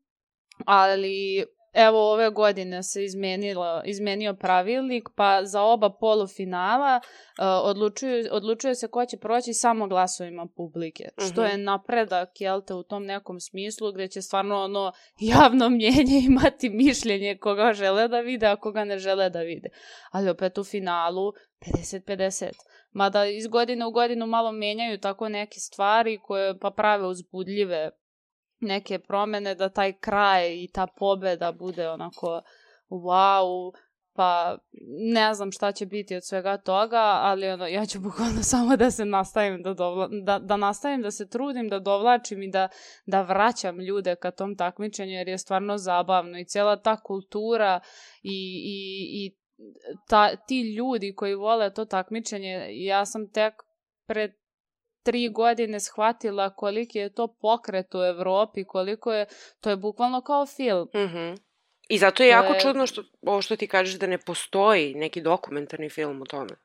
ali 0.64 1.44
evo 1.76 2.12
ove 2.12 2.30
godine 2.30 2.82
se 2.82 3.04
izmenilo, 3.04 3.82
izmenio 3.84 4.34
pravilnik, 4.34 5.08
pa 5.16 5.44
za 5.44 5.62
oba 5.62 5.90
polufinala 5.90 7.00
uh, 7.00 7.44
odlučuju, 7.62 8.28
odlučuje 8.30 8.74
se 8.74 8.88
ko 8.88 9.06
će 9.06 9.16
proći 9.16 9.52
samo 9.52 9.86
glasovima 9.88 10.46
publike, 10.56 11.04
što 11.28 11.42
Mhm. 11.42 11.50
je 11.50 11.58
napredak, 11.58 12.40
jel 12.40 12.62
te, 12.62 12.74
u 12.74 12.82
tom 12.82 13.04
nekom 13.04 13.40
smislu 13.40 13.92
gde 13.92 14.08
će 14.08 14.22
stvarno 14.22 14.64
ono 14.64 14.92
javno 15.20 15.68
mnjenje 15.76 16.22
imati 16.26 16.70
mišljenje 16.70 17.36
koga 17.36 17.72
žele 17.72 18.08
da 18.08 18.20
vide, 18.20 18.46
a 18.46 18.56
koga 18.56 18.84
ne 18.84 18.98
žele 18.98 19.30
da 19.30 19.40
vide. 19.40 19.68
Ali 20.10 20.30
opet 20.30 20.58
u 20.58 20.64
finalu 20.64 21.32
50-50. 21.60 22.50
Mada 22.92 23.26
iz 23.26 23.46
godine 23.46 23.86
u 23.86 23.90
godinu 23.90 24.26
malo 24.26 24.52
menjaju 24.52 24.98
tako 24.98 25.28
neke 25.28 25.60
stvari 25.60 26.18
koje 26.22 26.58
pa 26.58 26.70
prave 26.70 27.06
uzbudljive 27.06 27.90
neke 28.60 28.98
promene 28.98 29.54
da 29.54 29.68
taj 29.68 29.92
kraj 29.92 30.54
i 30.54 30.70
ta 30.72 30.86
pobeda 30.86 31.52
bude 31.52 31.88
onako 31.88 32.42
wow, 32.88 33.72
pa 34.16 34.58
ne 35.14 35.34
znam 35.34 35.52
šta 35.52 35.72
će 35.72 35.86
biti 35.86 36.16
od 36.16 36.26
svega 36.26 36.56
toga, 36.56 37.18
ali 37.22 37.48
ono, 37.48 37.66
ja 37.66 37.86
ću 37.86 38.00
bukvalno 38.06 38.42
samo 38.42 38.76
da 38.76 38.90
se 38.90 39.04
nastavim 39.04 39.62
da, 39.62 39.74
dovla, 39.74 40.08
da, 40.24 40.38
da 40.38 40.56
nastavim 40.56 41.02
da 41.02 41.10
se 41.10 41.28
trudim, 41.28 41.68
da 41.68 41.78
dovlačim 41.78 42.42
i 42.42 42.50
da, 42.50 42.68
da 43.06 43.22
vraćam 43.22 43.80
ljude 43.80 44.16
ka 44.16 44.30
tom 44.30 44.56
takmičenju, 44.56 45.12
jer 45.12 45.28
je 45.28 45.38
stvarno 45.38 45.78
zabavno. 45.78 46.38
I 46.38 46.44
cijela 46.44 46.76
ta 46.76 46.96
kultura 47.02 47.80
i, 48.22 48.62
i, 48.64 48.78
i 49.24 49.36
ta, 50.08 50.36
ti 50.36 50.74
ljudi 50.74 51.14
koji 51.14 51.34
vole 51.34 51.74
to 51.74 51.84
takmičenje, 51.84 52.68
ja 52.70 53.06
sam 53.06 53.30
tek 53.30 53.54
pred 54.06 54.30
tri 55.06 55.28
godine 55.28 55.80
shvatila 55.80 56.50
koliki 56.50 56.98
je 56.98 57.14
to 57.14 57.26
pokret 57.26 57.94
u 57.94 57.98
Evropi, 57.98 58.64
koliko 58.64 59.12
je, 59.12 59.26
to 59.60 59.70
je 59.70 59.76
bukvalno 59.76 60.20
kao 60.20 60.46
film. 60.46 60.88
Mm 60.94 60.98
-hmm. 60.98 61.38
I 61.88 61.98
zato 61.98 62.22
je 62.22 62.30
to 62.30 62.36
jako 62.36 62.52
je... 62.52 62.60
čudno 62.60 62.86
što, 62.86 63.02
ovo 63.22 63.42
što 63.42 63.56
ti 63.56 63.66
kažeš 63.66 63.98
da 63.98 64.06
ne 64.06 64.18
postoji 64.18 64.94
neki 64.94 65.20
dokumentarni 65.20 65.90
film 65.90 66.22
o 66.22 66.24
tome. 66.24 66.56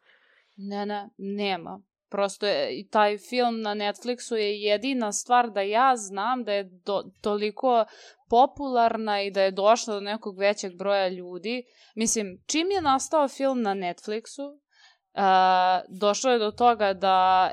Ne, 0.56 0.86
ne, 0.86 1.10
nema. 1.18 1.82
Prosto 2.10 2.48
je, 2.48 2.80
i 2.80 2.88
taj 2.88 3.18
film 3.18 3.62
na 3.62 3.76
Netflixu 3.76 4.36
je 4.36 4.62
jedina 4.62 5.12
stvar 5.12 5.50
da 5.50 5.62
ja 5.62 5.96
znam 5.96 6.44
da 6.44 6.54
je 6.54 6.64
do, 6.64 7.04
toliko 7.22 7.86
popularna 8.30 9.22
i 9.22 9.32
da 9.32 9.42
je 9.42 9.52
došla 9.52 9.94
do 9.94 10.00
nekog 10.00 10.40
većeg 10.40 10.78
broja 10.78 11.08
ljudi. 11.08 11.64
Mislim, 11.96 12.44
čim 12.48 12.72
je 12.72 12.82
nastao 12.82 13.28
film 13.28 13.62
na 13.62 13.76
Netflixu, 13.76 14.48
uh, 14.52 16.00
došlo 16.00 16.32
je 16.32 16.40
do 16.40 16.52
toga 16.52 16.94
da 16.94 17.52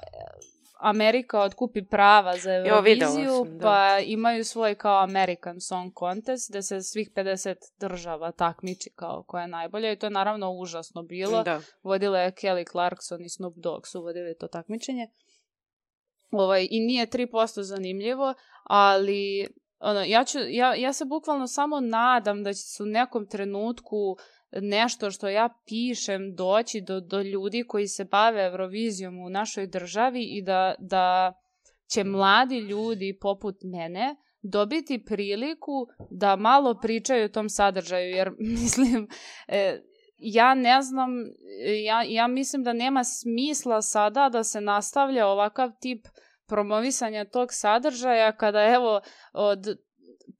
Amerika 0.79 1.41
otkupi 1.41 1.85
prava 1.85 2.37
za 2.37 2.55
Euroviziju, 2.55 3.45
sam, 3.45 3.59
da. 3.59 3.65
pa 3.65 3.99
imaju 4.05 4.45
svoj 4.45 4.75
kao 4.75 5.03
American 5.03 5.61
Song 5.61 5.93
Contest, 5.99 6.51
gde 6.51 6.63
se 6.63 6.83
svih 6.83 7.11
50 7.15 7.55
država 7.81 8.33
takmiči 8.33 8.91
kao 8.95 9.25
koja 9.27 9.43
je 9.43 9.49
najbolja 9.49 9.93
i 9.93 9.97
to 9.97 10.07
je 10.07 10.11
naravno 10.11 10.51
užasno 10.51 11.03
bilo. 11.03 11.43
Da. 11.43 11.61
Vodila 11.83 12.21
je 12.21 12.33
Kelly 12.33 12.71
Clarkson 12.71 13.25
i 13.25 13.29
Snoop 13.29 13.55
Dogg 13.57 13.87
su 13.87 14.03
vodili 14.03 14.37
to 14.41 14.49
takmičenje. 14.49 15.09
Ovaj, 16.31 16.69
I 16.71 16.81
nije 16.81 17.07
3% 17.07 17.61
zanimljivo, 17.61 18.35
ali 18.65 19.49
ono, 19.79 20.05
ja, 20.07 20.25
ću, 20.25 20.39
ja, 20.49 20.75
ja 20.75 20.93
se 20.93 21.05
bukvalno 21.05 21.47
samo 21.47 21.81
nadam 21.81 22.43
da 22.43 22.53
će 22.53 22.61
se 22.61 22.83
u 22.83 22.87
nekom 22.87 23.27
trenutku 23.27 24.17
nešto 24.53 25.11
što 25.11 25.29
ja 25.29 25.49
pišem 25.67 26.35
doći 26.35 26.81
do, 26.81 27.01
do 27.01 27.23
ljudi 27.23 27.65
koji 27.69 27.89
se 27.89 28.05
bave 28.05 28.45
Eurovizijom 28.45 29.19
u 29.19 29.31
našoj 29.31 29.67
državi 29.67 30.23
i 30.23 30.43
da, 30.43 30.75
da 30.79 31.35
će 31.93 32.05
mladi 32.05 32.59
ljudi 32.59 33.19
poput 33.21 33.57
mene 33.63 34.17
dobiti 34.43 35.05
priliku 35.05 35.87
da 36.11 36.37
malo 36.37 36.75
pričaju 36.83 37.25
o 37.25 37.29
tom 37.29 37.49
sadržaju, 37.49 38.11
jer 38.11 38.31
mislim, 38.61 39.09
e, 39.49 39.81
ja 40.19 40.55
ne 40.55 40.83
znam, 40.83 41.11
ja, 41.85 42.03
ja 42.03 42.27
mislim 42.27 42.63
da 42.63 42.73
nema 42.73 43.05
smisla 43.05 43.83
sada 43.83 44.29
da 44.29 44.45
se 44.45 44.61
nastavlja 44.61 45.27
ovakav 45.27 45.71
tip 45.81 46.07
promovisanja 46.47 47.25
tog 47.25 47.49
sadržaja 47.53 48.33
kada 48.33 48.63
evo 48.63 49.01
od 49.33 49.79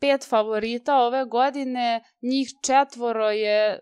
pet 0.01 0.29
favorita 0.29 0.97
ove 0.97 1.25
godine 1.25 2.03
njih 2.23 2.49
četvoro 2.63 3.31
je 3.31 3.79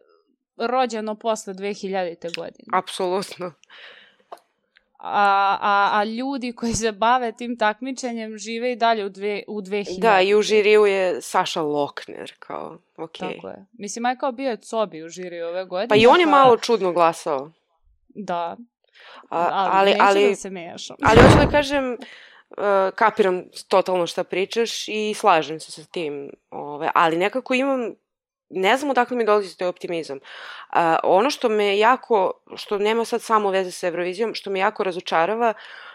rođeno 0.57 1.15
posle 1.15 1.55
2000. 1.55 2.37
godine. 2.37 2.69
Apsolutno. 2.73 3.53
A, 4.99 5.59
a, 5.61 5.91
a 5.93 6.05
ljudi 6.05 6.53
koji 6.53 6.73
se 6.73 6.93
bave 6.93 7.33
tim 7.33 7.59
takmičenjem 7.59 8.39
žive 8.39 8.73
i 8.73 8.77
dalje 8.77 9.05
u, 9.05 9.09
dve, 9.09 9.43
u 9.49 9.61
2000. 9.61 10.01
Da, 10.01 10.21
i 10.21 10.35
u 10.35 10.43
žiriju 10.43 10.87
je 10.87 11.23
Saša 11.23 11.63
Lokner, 11.63 12.33
kao, 12.39 12.79
okej. 12.97 13.29
Okay. 13.29 13.35
Tako 13.35 13.49
je. 13.49 13.67
Mislim, 13.73 14.05
aj 14.07 14.17
kao 14.19 14.33
bio 14.33 14.51
je 14.51 14.57
Cobi 14.57 15.05
u 15.05 15.09
žiriju 15.09 15.47
ove 15.47 15.65
godine. 15.65 15.89
Pa 15.89 15.97
i 15.97 16.07
on 16.07 16.21
je 16.21 16.27
pa... 16.27 16.31
malo 16.31 16.57
čudno 16.57 16.93
glasao. 16.93 17.51
Da. 18.09 18.57
A, 19.29 19.49
ali, 19.51 19.91
ali, 19.91 19.97
ali, 20.01 20.29
da 20.29 20.35
se 20.35 20.51
mešam. 20.51 20.97
ali 21.03 21.21
hoću 21.21 21.37
da 21.45 21.51
kažem, 21.51 21.93
uh, 21.93 22.57
kapiram 22.95 23.43
totalno 23.69 24.07
šta 24.07 24.25
pričaš 24.25 24.89
i 24.89 25.15
slažem 25.15 25.61
se 25.61 25.73
sa 25.73 25.85
tim. 25.85 26.31
Ove, 26.51 26.91
ali 26.95 27.17
nekako 27.17 27.55
imam 27.55 27.95
ne 28.51 28.77
znam 28.77 28.91
odakle 28.91 29.17
mi 29.17 29.25
dolazi 29.25 29.59
taj 29.59 29.69
optimizam. 29.69 30.17
Uh, 30.19 30.79
ono 31.03 31.31
što 31.31 31.49
me 31.49 31.79
jako, 31.79 32.33
što 32.57 32.79
nema 32.79 33.05
sad 33.05 33.23
samo 33.23 33.51
veze 33.51 33.71
sa 33.71 33.87
Eurovizijom, 33.87 34.35
što 34.35 34.51
me 34.51 34.59
jako 34.59 34.85
razočarava 34.85 35.55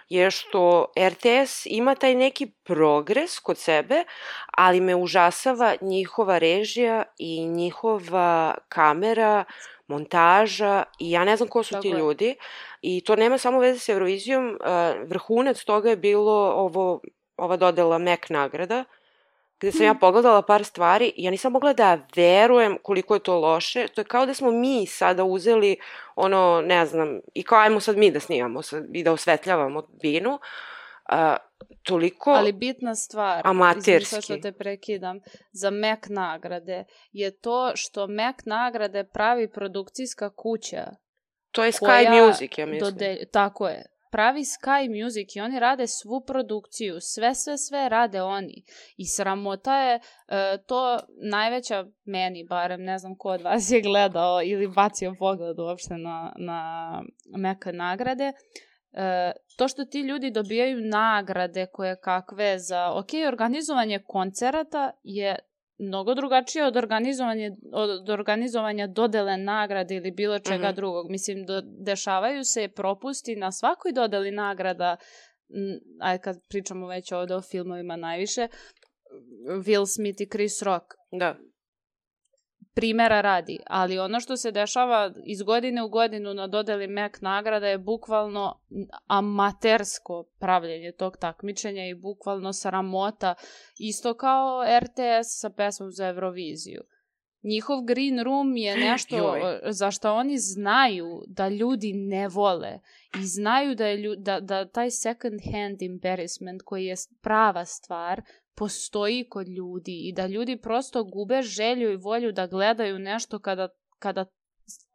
je 0.09 0.31
što 0.31 0.85
RTS 0.99 1.65
ima 1.65 1.95
taj 1.95 2.15
neki 2.15 2.51
progres 2.63 3.39
kod 3.39 3.57
sebe, 3.57 4.03
ali 4.57 4.81
me 4.81 4.95
užasava 4.95 5.75
njihova 5.81 6.37
režija 6.37 7.03
i 7.17 7.45
njihova 7.47 8.55
kamera, 8.69 9.43
montaža 9.87 10.83
i 10.99 11.11
ja 11.11 11.23
ne 11.23 11.37
znam 11.37 11.49
ko 11.49 11.63
su 11.63 11.71
Tako 11.71 11.81
ti 11.81 11.87
je. 11.87 11.97
ljudi. 11.97 12.35
I 12.81 13.03
to 13.03 13.15
nema 13.15 13.37
samo 13.37 13.59
veze 13.59 13.79
sa 13.79 13.91
Eurovizijom. 13.91 14.49
Uh, 14.49 15.09
vrhunac 15.09 15.63
toga 15.63 15.89
je 15.89 15.95
bilo 15.95 16.51
ovo, 16.55 17.01
ova 17.37 17.57
dodela 17.57 17.97
Mac 17.97 18.29
nagrada, 18.29 18.83
gde 19.61 19.71
sam 19.71 19.85
ja 19.85 19.93
pogledala 19.93 20.41
par 20.41 20.63
stvari 20.63 21.13
i 21.15 21.23
ja 21.23 21.31
nisam 21.31 21.51
mogla 21.51 21.73
da 21.73 21.99
verujem 22.15 22.77
koliko 22.83 23.13
je 23.13 23.19
to 23.19 23.39
loše. 23.39 23.87
To 23.87 24.01
je 24.01 24.05
kao 24.05 24.25
da 24.25 24.33
smo 24.33 24.51
mi 24.51 24.85
sada 24.85 25.23
uzeli 25.23 25.77
ono, 26.15 26.61
ne 26.65 26.85
znam, 26.85 27.19
i 27.33 27.43
kao 27.43 27.59
ajmo 27.59 27.79
sad 27.79 27.97
mi 27.97 28.11
da 28.11 28.19
snimamo 28.19 28.61
sad, 28.61 28.85
i 28.93 29.03
da 29.03 29.11
osvetljavamo 29.11 29.87
binu. 30.01 30.39
Uh, 31.11 31.17
toliko 31.83 32.31
Ali 32.31 32.51
bitna 32.51 32.95
stvar, 32.95 33.41
amaterski. 33.45 34.21
što 34.21 34.37
te 34.37 34.51
prekidam, 34.51 35.19
za 35.51 35.69
Mac 35.69 35.99
nagrade 36.09 36.85
je 37.11 37.37
to 37.37 37.71
što 37.75 38.07
Mac 38.07 38.35
nagrade 38.45 39.03
pravi 39.03 39.51
produkcijska 39.51 40.29
kuća. 40.35 40.85
To 41.51 41.63
je 41.63 41.71
Sky 41.71 42.25
Music, 42.25 42.57
ja 42.57 42.65
mislim. 42.65 42.93
Dodelj, 42.93 43.25
tako 43.31 43.67
je 43.67 43.90
pravi 44.11 44.41
Sky 44.41 45.03
Music 45.03 45.35
i 45.35 45.41
oni 45.41 45.59
rade 45.59 45.87
svu 45.87 46.23
produkciju, 46.27 46.95
sve, 46.99 47.35
sve, 47.35 47.57
sve 47.57 47.89
rade 47.89 48.21
oni. 48.21 48.63
I 48.97 49.05
sramota 49.05 49.77
je 49.77 49.95
e, 49.95 50.01
to 50.67 50.99
najveća 51.31 51.85
meni, 52.05 52.45
barem 52.49 52.83
ne 52.83 52.97
znam 52.97 53.15
ko 53.17 53.29
od 53.29 53.41
vas 53.41 53.71
je 53.71 53.81
gledao 53.81 54.41
ili 54.43 54.67
bacio 54.67 55.15
pogled 55.19 55.59
uopšte 55.59 55.93
na, 55.93 56.33
na 56.37 57.01
meka 57.37 57.71
nagrade, 57.71 58.33
E, 58.93 59.31
to 59.57 59.67
što 59.67 59.85
ti 59.85 59.99
ljudi 59.99 60.31
dobijaju 60.31 60.81
nagrade 60.81 61.65
koje 61.65 61.99
kakve 61.99 62.59
za, 62.59 62.91
ok, 62.93 63.07
organizovanje 63.27 63.99
koncerata 64.07 64.91
je 65.03 65.35
mnogo 65.81 66.13
drugačije 66.13 66.65
od 66.65 66.77
organizovanja, 66.77 67.51
od 67.73 68.09
organizovanja 68.09 68.87
dodele 68.87 69.37
nagrade 69.37 69.95
ili 69.95 70.11
bilo 70.11 70.39
čega 70.39 70.67
mm 70.67 70.71
-hmm. 70.71 70.75
drugog. 70.75 71.09
Mislim, 71.09 71.45
do, 71.45 71.61
dešavaju 71.61 72.43
se 72.43 72.67
propusti 72.67 73.35
na 73.35 73.51
svakoj 73.51 73.91
dodeli 73.91 74.31
nagrada, 74.31 74.97
aj 75.99 76.17
kad 76.17 76.35
pričamo 76.49 76.87
već 76.87 77.11
ovde 77.11 77.35
o 77.35 77.41
filmovima 77.41 77.95
najviše, 77.95 78.47
Will 79.47 79.95
Smith 79.95 80.21
i 80.21 80.29
Chris 80.29 80.61
Rock. 80.61 80.85
Da 81.11 81.35
primera 82.73 83.21
radi, 83.21 83.59
ali 83.67 83.99
ono 83.99 84.19
što 84.19 84.37
se 84.37 84.51
dešava 84.51 85.13
iz 85.25 85.41
godine 85.41 85.83
u 85.83 85.89
godinu 85.89 86.33
na 86.33 86.47
dodeli 86.47 86.87
Mac 86.87 87.21
nagrada 87.21 87.67
je 87.67 87.77
bukvalno 87.77 88.59
amatersko 89.07 90.23
pravljenje 90.39 90.91
tog 90.91 91.17
takmičenja 91.17 91.85
i 91.85 91.95
bukvalno 91.95 92.53
sramota, 92.53 93.35
isto 93.79 94.13
kao 94.13 94.63
RTS 94.79 95.39
sa 95.39 95.49
pesmom 95.49 95.91
za 95.91 96.07
Euroviziju. 96.07 96.81
Njihov 97.43 97.81
green 97.83 98.23
room 98.23 98.57
je 98.57 98.77
nešto 98.77 99.35
za 99.65 99.91
što 99.91 100.13
oni 100.13 100.37
znaju 100.37 101.23
da 101.27 101.49
ljudi 101.49 101.93
ne 101.93 102.27
vole 102.27 102.79
i 103.21 103.25
znaju 103.25 103.75
da, 103.75 103.87
je, 103.87 104.15
da, 104.17 104.39
da 104.39 104.65
taj 104.65 104.91
second 104.91 105.39
hand 105.53 105.81
embarrassment 105.81 106.61
koji 106.65 106.85
je 106.85 106.95
prava 107.21 107.65
stvar 107.65 108.21
postoji 108.61 109.25
kod 109.29 109.47
ljudi 109.47 110.01
i 110.07 110.13
da 110.13 110.27
ljudi 110.27 110.57
prosto 110.57 111.03
gube 111.03 111.41
želju 111.41 111.91
i 111.91 111.95
volju 111.95 112.31
da 112.31 112.47
gledaju 112.47 112.99
nešto 112.99 113.39
kada, 113.39 113.67
kada 113.99 114.25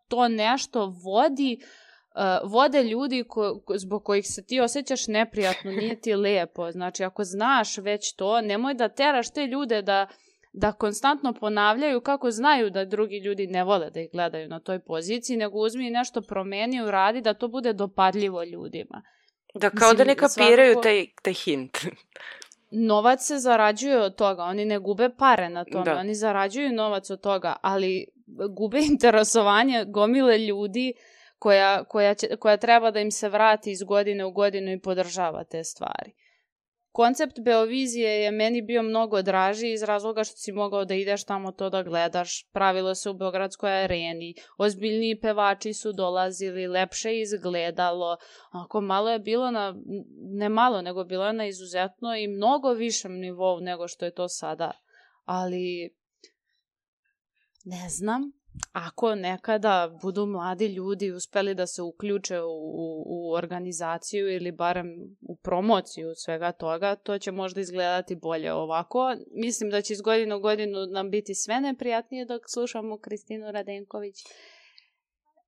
to 0.08 0.28
nešto 0.28 0.94
vodi 1.04 1.58
uh, 1.60 2.50
vode 2.50 2.82
ljudi 2.82 3.24
ko, 3.28 3.60
zbog 3.76 4.04
kojih 4.04 4.26
se 4.26 4.44
ti 4.46 4.60
osjećaš 4.60 5.06
neprijatno, 5.06 5.70
nije 5.70 6.00
ti 6.00 6.14
lepo. 6.26 6.70
Znači, 6.72 7.04
ako 7.04 7.24
znaš 7.24 7.78
već 7.78 8.14
to, 8.14 8.40
nemoj 8.40 8.74
da 8.74 8.88
teraš 8.88 9.32
te 9.32 9.46
ljude 9.46 9.82
da, 9.82 10.06
da 10.52 10.72
konstantno 10.72 11.32
ponavljaju 11.32 12.00
kako 12.00 12.30
znaju 12.30 12.70
da 12.70 12.84
drugi 12.84 13.18
ljudi 13.18 13.46
ne 13.46 13.64
vole 13.64 13.90
da 13.90 14.00
ih 14.00 14.08
gledaju 14.12 14.48
na 14.48 14.60
toj 14.60 14.78
poziciji, 14.78 15.36
nego 15.36 15.58
uzmi 15.58 15.90
nešto 15.90 16.20
promeni, 16.20 16.82
uradi 16.82 17.20
da 17.20 17.34
to 17.34 17.48
bude 17.48 17.72
dopadljivo 17.72 18.44
ljudima. 18.44 19.02
Da, 19.54 19.70
kao 19.70 19.90
Mislim, 19.90 19.98
da 19.98 20.04
ne 20.04 20.14
kapiraju 20.14 20.72
svakako... 20.72 20.82
taj, 20.82 21.06
taj 21.22 21.34
hint. 21.34 21.78
novac 22.70 23.26
se 23.26 23.38
zarađuje 23.38 24.00
od 24.00 24.14
toga, 24.14 24.42
oni 24.42 24.64
ne 24.64 24.78
gube 24.78 25.08
pare 25.18 25.48
na 25.48 25.64
tome, 25.64 25.84
da. 25.84 25.96
oni 25.96 26.14
zarađuju 26.14 26.72
novac 26.72 27.10
od 27.10 27.20
toga, 27.20 27.56
ali 27.62 28.06
gube 28.50 28.78
interesovanje 28.92 29.84
gomile 29.84 30.38
ljudi 30.38 30.92
koja, 31.38 31.84
koja, 31.84 32.14
će, 32.14 32.36
koja 32.36 32.56
treba 32.56 32.90
da 32.90 33.00
im 33.00 33.10
se 33.10 33.28
vrati 33.28 33.70
iz 33.70 33.82
godine 33.82 34.24
u 34.24 34.30
godinu 34.30 34.72
i 34.72 34.80
podržava 34.80 35.44
te 35.44 35.64
stvari. 35.64 36.12
Koncept 36.96 37.40
Beovizije 37.40 38.10
je 38.22 38.30
meni 38.30 38.62
bio 38.62 38.82
mnogo 38.82 39.22
draži 39.22 39.72
iz 39.72 39.82
razloga 39.82 40.24
što 40.24 40.36
si 40.36 40.52
mogao 40.52 40.84
da 40.84 40.94
ideš 40.94 41.24
tamo 41.24 41.52
to 41.52 41.70
da 41.70 41.82
gledaš. 41.82 42.48
Pravilo 42.52 42.94
se 42.94 43.10
u 43.10 43.14
Beogradskoj 43.14 43.82
areni, 43.82 44.34
ozbiljniji 44.58 45.20
pevači 45.20 45.72
su 45.72 45.92
dolazili, 45.92 46.66
lepše 46.66 47.20
izgledalo. 47.20 48.16
Ako 48.50 48.80
malo 48.80 49.10
je 49.10 49.18
bilo 49.18 49.50
na, 49.50 49.74
ne 50.16 50.48
malo, 50.48 50.82
nego 50.82 51.04
bilo 51.04 51.26
je 51.26 51.32
na 51.32 51.46
izuzetno 51.46 52.16
i 52.16 52.28
mnogo 52.28 52.72
višem 52.72 53.12
nivou 53.12 53.60
nego 53.60 53.88
što 53.88 54.04
je 54.04 54.14
to 54.14 54.28
sada. 54.28 54.70
Ali 55.24 55.94
ne 57.64 57.88
znam, 57.88 58.32
ako 58.72 59.14
nekada 59.14 59.98
budu 60.02 60.26
mladi 60.26 60.66
ljudi 60.66 61.10
uspeli 61.10 61.54
da 61.54 61.66
se 61.66 61.82
uključe 61.82 62.40
u, 62.40 63.02
u 63.06 63.32
organizaciju 63.32 64.34
ili 64.34 64.52
barem 64.52 65.16
u 65.28 65.36
promociju 65.36 66.14
svega 66.14 66.52
toga, 66.52 66.94
to 66.94 67.18
će 67.18 67.32
možda 67.32 67.60
izgledati 67.60 68.16
bolje 68.16 68.52
ovako. 68.52 69.14
Mislim 69.30 69.70
da 69.70 69.82
će 69.82 69.92
iz 69.92 70.00
godine 70.00 70.34
u 70.34 70.40
godinu 70.40 70.86
nam 70.86 71.10
biti 71.10 71.34
sve 71.34 71.60
neprijatnije 71.60 72.24
dok 72.24 72.42
slušamo 72.54 72.98
Kristinu 72.98 73.52
Radenković 73.52 74.16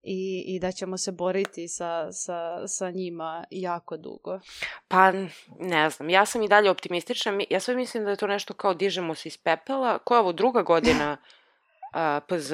i, 0.02 0.44
i 0.46 0.60
da 0.60 0.72
ćemo 0.72 0.98
se 0.98 1.12
boriti 1.12 1.68
sa, 1.68 2.12
sa, 2.12 2.68
sa 2.68 2.90
njima 2.90 3.44
jako 3.50 3.96
dugo. 3.96 4.40
Pa, 4.88 5.12
ne 5.58 5.90
znam, 5.90 6.10
ja 6.10 6.26
sam 6.26 6.42
i 6.42 6.48
dalje 6.48 6.70
optimistična. 6.70 7.40
Ja 7.50 7.60
sve 7.60 7.74
mislim 7.76 8.04
da 8.04 8.10
je 8.10 8.16
to 8.16 8.26
nešto 8.26 8.54
kao 8.54 8.74
dižemo 8.74 9.14
se 9.14 9.28
iz 9.28 9.38
pepela. 9.38 9.98
Koja 9.98 10.16
je 10.16 10.20
ovo 10.20 10.32
druga 10.32 10.62
godina 10.62 11.16
uh, 11.94 12.22
PZ? 12.28 12.52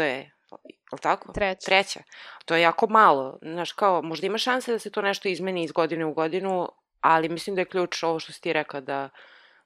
Li 0.92 1.00
tako? 1.02 1.32
Treća. 1.32 1.66
Treća. 1.66 2.00
To 2.44 2.54
je 2.54 2.62
jako 2.62 2.86
malo. 2.86 3.38
Znaš, 3.42 3.72
kao, 3.72 4.02
možda 4.02 4.26
ima 4.26 4.38
šanse 4.38 4.72
da 4.72 4.78
se 4.78 4.90
to 4.90 5.02
nešto 5.02 5.28
izmeni 5.28 5.64
iz 5.64 5.72
godine 5.72 6.04
u 6.04 6.14
godinu, 6.14 6.68
ali 7.00 7.28
mislim 7.28 7.56
da 7.56 7.60
je 7.60 7.68
ključ 7.68 8.02
ovo 8.02 8.18
što 8.18 8.32
si 8.32 8.40
ti 8.40 8.52
rekao, 8.52 8.80
da, 8.80 9.08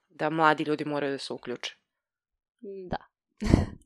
da 0.09 0.31
mladi 0.31 0.65
ljudi 0.65 0.85
moraju 0.85 1.13
da 1.13 1.19
se 1.19 1.33
uključe. 1.33 1.75
Da. 2.91 2.99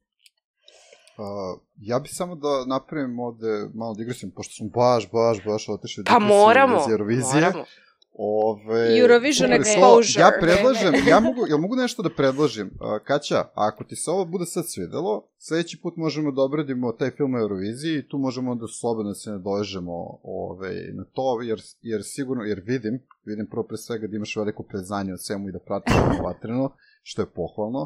Uh, 1.17 1.61
ja 1.77 1.99
bih 1.99 2.11
samo 2.15 2.35
da 2.35 2.65
napravim 2.67 3.19
ovde 3.21 3.69
malo 3.75 3.95
digresim, 3.95 4.31
pošto 4.31 4.55
smo 4.55 4.69
baš, 4.69 5.11
baš, 5.13 5.45
baš 5.45 5.69
otišli 5.69 6.05
pa 6.05 6.19
moramo, 6.19 6.87
moramo. 7.35 7.65
Ove, 8.15 8.99
Eurovision 8.99 9.51
exposure. 9.51 10.21
Ja 10.21 10.31
predlažem, 10.41 11.09
ja 11.09 11.21
mogu, 11.21 11.47
jel 11.49 11.59
mogu 11.59 11.77
nešto 11.77 12.03
da 12.03 12.11
predložim? 12.11 12.67
Uh, 12.67 13.05
Kaća, 13.05 13.45
ako 13.55 13.85
ti 13.85 13.97
se 13.97 14.11
ovo 14.11 14.25
bude 14.25 14.47
sad 14.47 14.65
svidelo, 14.69 15.29
sledeći 15.39 15.81
put 15.83 15.97
možemo 15.97 16.33
da 16.33 16.43
obradimo 16.43 16.93
taj 16.93 17.11
film 17.11 17.35
u 17.35 17.39
Euroviziji 17.39 17.99
i 17.99 18.09
tu 18.09 18.19
možemo 18.19 18.55
da 18.55 18.67
slobodno 18.81 19.15
se 19.15 19.31
ne 19.31 19.39
dođemo 19.39 20.19
ove, 20.23 20.91
na 20.93 21.05
to, 21.05 21.41
jer, 21.43 21.61
jer 21.81 22.01
sigurno, 22.05 22.43
jer 22.43 22.63
vidim, 22.65 23.01
vidim 23.25 23.47
prvo 23.51 23.63
pre 23.63 23.77
svega 23.77 24.07
da 24.07 24.17
imaš 24.17 24.37
veliko 24.37 24.63
preznanje 24.63 25.13
od 25.13 25.23
svemu 25.23 25.49
i 25.49 25.53
da 25.53 25.59
pratiš 25.59 25.95
vatreno, 26.25 26.73
što 27.03 27.23
je 27.23 27.31
pohvalno. 27.35 27.81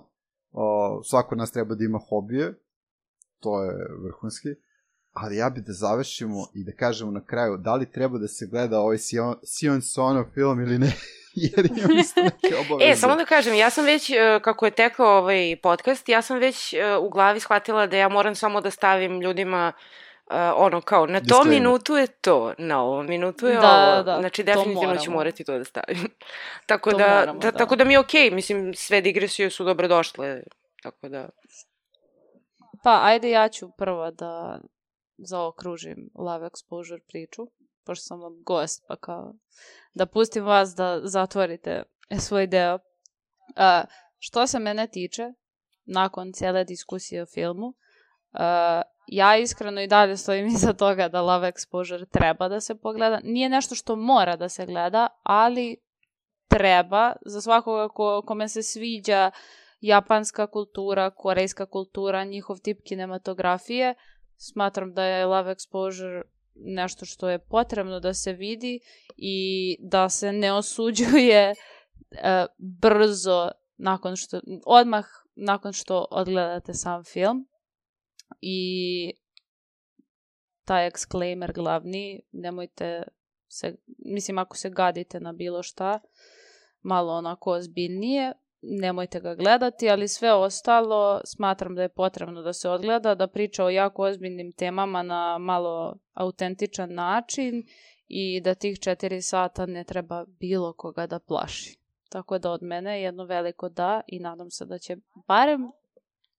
Uh, 0.53 0.63
svako 1.05 1.35
od 1.35 1.39
nas 1.39 1.53
treba 1.53 1.75
da 1.75 1.85
ima 1.85 1.99
hobije, 2.09 2.55
to 3.41 3.65
je 3.65 3.73
vrhunski 4.05 4.49
ali 5.17 5.37
ja 5.37 5.51
bih 5.51 5.65
da 5.65 5.73
završimo 5.73 6.47
i 6.55 6.65
da 6.65 6.73
kažemo 6.73 7.11
na 7.11 7.25
kraju 7.25 7.57
da 7.57 7.75
li 7.75 7.93
treba 7.93 8.19
da 8.19 8.29
se 8.29 8.47
gleda 8.47 8.81
ovaj 8.81 8.99
Sion, 8.99 9.35
Sion 9.43 9.83
Sono 9.83 10.25
film 10.35 10.61
ili 10.61 10.79
ne, 10.79 10.93
jer 11.55 11.67
imam 11.67 11.99
isto 11.99 12.23
neke 12.23 12.57
obaveze. 12.67 12.91
E, 12.91 12.97
samo 12.97 13.17
da 13.17 13.25
kažem, 13.25 13.55
ja 13.55 13.71
sam 13.71 13.85
već, 13.85 14.11
e, 14.11 14.41
kako 14.43 14.65
je 14.65 14.71
tekao 14.71 15.19
ovaj 15.19 15.57
podcast, 15.63 16.09
ja 16.09 16.23
sam 16.23 16.39
već 16.39 16.73
e, 16.73 16.97
u 16.97 17.11
glavi 17.11 17.41
shvatila 17.41 17.87
da 17.87 17.97
ja 17.97 18.09
moram 18.09 18.35
samo 18.35 18.61
da 18.61 18.71
stavim 18.71 19.21
ljudima 19.21 19.73
Uh, 20.31 20.37
ono 20.57 20.81
kao, 20.81 21.07
na 21.07 21.21
tom 21.21 21.49
minutu 21.49 21.97
je 21.97 22.07
to, 22.07 22.55
na 22.59 22.83
ovom 22.83 23.07
minutu 23.07 23.47
je 23.47 23.55
da, 23.55 23.93
ovo. 23.93 24.03
Da, 24.03 24.17
znači, 24.21 24.43
definitivno 24.43 24.97
ću 24.97 25.11
morati 25.11 25.45
to 25.45 25.59
da 25.59 25.65
stavim. 25.65 26.09
tako, 26.67 26.91
to 26.91 26.99
da, 26.99 27.09
moramo, 27.09 27.39
da, 27.39 27.51
da. 27.51 27.59
tako 27.59 27.77
da 27.77 27.85
mi 27.85 27.93
je 27.95 27.99
okej, 27.99 28.31
okay. 28.31 28.35
mislim, 28.35 28.75
sve 28.75 29.01
digresije 29.01 29.51
su 29.51 29.65
dobrodošle. 29.65 30.43
Tako 30.83 31.09
da... 31.09 31.29
Pa, 32.85 33.01
ajde 33.03 33.31
ja 33.31 33.49
ću 33.49 33.71
prvo 33.79 34.11
da 34.11 34.59
zaokružim 35.19 36.11
Love 36.15 36.49
Exposure 36.49 37.01
priču, 37.09 37.47
pošto 37.85 38.03
sam 38.03 38.21
vam 38.21 38.43
gost, 38.43 38.85
pa 38.89 38.97
kao 38.97 39.35
da 39.95 40.07
pustim 40.07 40.45
vas 40.45 40.75
da 40.75 41.01
zatvorite 41.05 41.83
svoj 42.19 42.47
deo. 42.47 42.75
Uh, 42.75 43.89
što 44.19 44.47
se 44.47 44.59
mene 44.59 44.87
tiče, 44.87 45.33
nakon 45.85 46.33
cijele 46.33 46.65
diskusije 46.65 47.23
o 47.23 47.27
filmu, 47.27 47.67
uh, 47.67 48.83
ja 49.07 49.37
iskreno 49.37 49.81
i 49.81 49.87
dalje 49.87 50.17
stojim 50.17 50.47
iza 50.57 50.73
toga 50.73 51.09
da 51.09 51.23
Love 51.23 51.53
Exposure 51.53 52.07
treba 52.11 52.49
da 52.49 52.61
se 52.61 52.75
pogleda. 52.75 53.21
Nije 53.25 53.49
nešto 53.49 53.75
što 53.75 53.97
mora 53.97 54.37
da 54.37 54.49
se 54.49 54.67
gleda, 54.67 55.09
ali 55.23 55.77
treba 56.49 57.13
za 57.27 57.41
svakoga 57.41 57.89
ko, 57.89 58.23
kome 58.27 58.49
se 58.49 58.63
sviđa 58.63 59.31
japanska 59.81 60.47
kultura, 60.47 61.11
korejska 61.11 61.67
kultura, 61.67 62.25
njihov 62.25 62.59
tip 62.59 62.79
kinematografije, 62.89 63.95
smatram 64.37 64.95
da 64.95 65.05
je 65.05 65.27
Love 65.27 65.55
Exposure 65.55 66.23
nešto 66.55 67.05
što 67.05 67.29
je 67.29 67.39
potrebno 67.39 68.01
da 68.01 68.15
se 68.15 68.33
vidi 68.33 68.81
i 69.17 69.77
da 69.81 70.09
se 70.09 70.33
ne 70.33 70.53
osuđuje 70.53 71.55
e, 72.11 72.47
brzo 72.59 73.51
nakon 73.77 74.17
što, 74.17 74.41
odmah 74.67 75.05
nakon 75.35 75.73
što 75.73 76.07
odgledate 76.11 76.75
sam 76.75 77.05
film. 77.05 77.49
I 78.41 79.13
taj 80.65 80.91
exclaimer 80.91 81.55
glavni, 81.55 82.23
nemojte 82.33 83.03
se, 83.49 83.77
mislim 83.99 84.39
ako 84.39 84.57
se 84.57 84.71
gadite 84.71 85.21
na 85.21 85.33
bilo 85.33 85.63
šta, 85.63 86.01
malo 86.83 87.13
onako 87.13 87.53
ozbiljnije, 87.53 88.33
nemojte 88.63 89.21
ga 89.21 89.35
gledati, 89.35 89.91
ali 89.91 90.09
sve 90.09 90.33
ostalo 90.33 91.21
smatram 91.25 91.75
da 91.75 91.83
je 91.83 91.89
potrebno 91.89 92.43
da 92.43 92.53
se 92.53 92.69
odgleda, 92.69 93.15
da 93.15 93.27
priča 93.27 93.65
o 93.65 93.71
jako 93.71 94.03
ozbiljnim 94.03 94.53
temama 94.53 95.03
na 95.03 95.39
malo 95.39 95.97
autentičan 96.15 96.95
način 96.95 97.63
i 98.09 98.41
da 98.41 98.55
tih 98.55 98.79
četiri 98.79 99.23
sata 99.23 99.67
ne 99.67 99.85
treba 99.85 100.25
bilo 100.41 100.73
koga 100.73 101.07
da 101.07 101.19
plaši. 101.19 101.79
Tako 102.09 102.39
da 102.39 102.51
od 102.51 102.63
mene 102.63 103.03
jedno 103.03 103.25
veliko 103.25 103.69
da 103.69 104.01
i 104.07 104.21
nadam 104.21 104.51
se 104.51 104.65
da 104.65 104.79
će 104.79 104.97
barem 105.29 105.71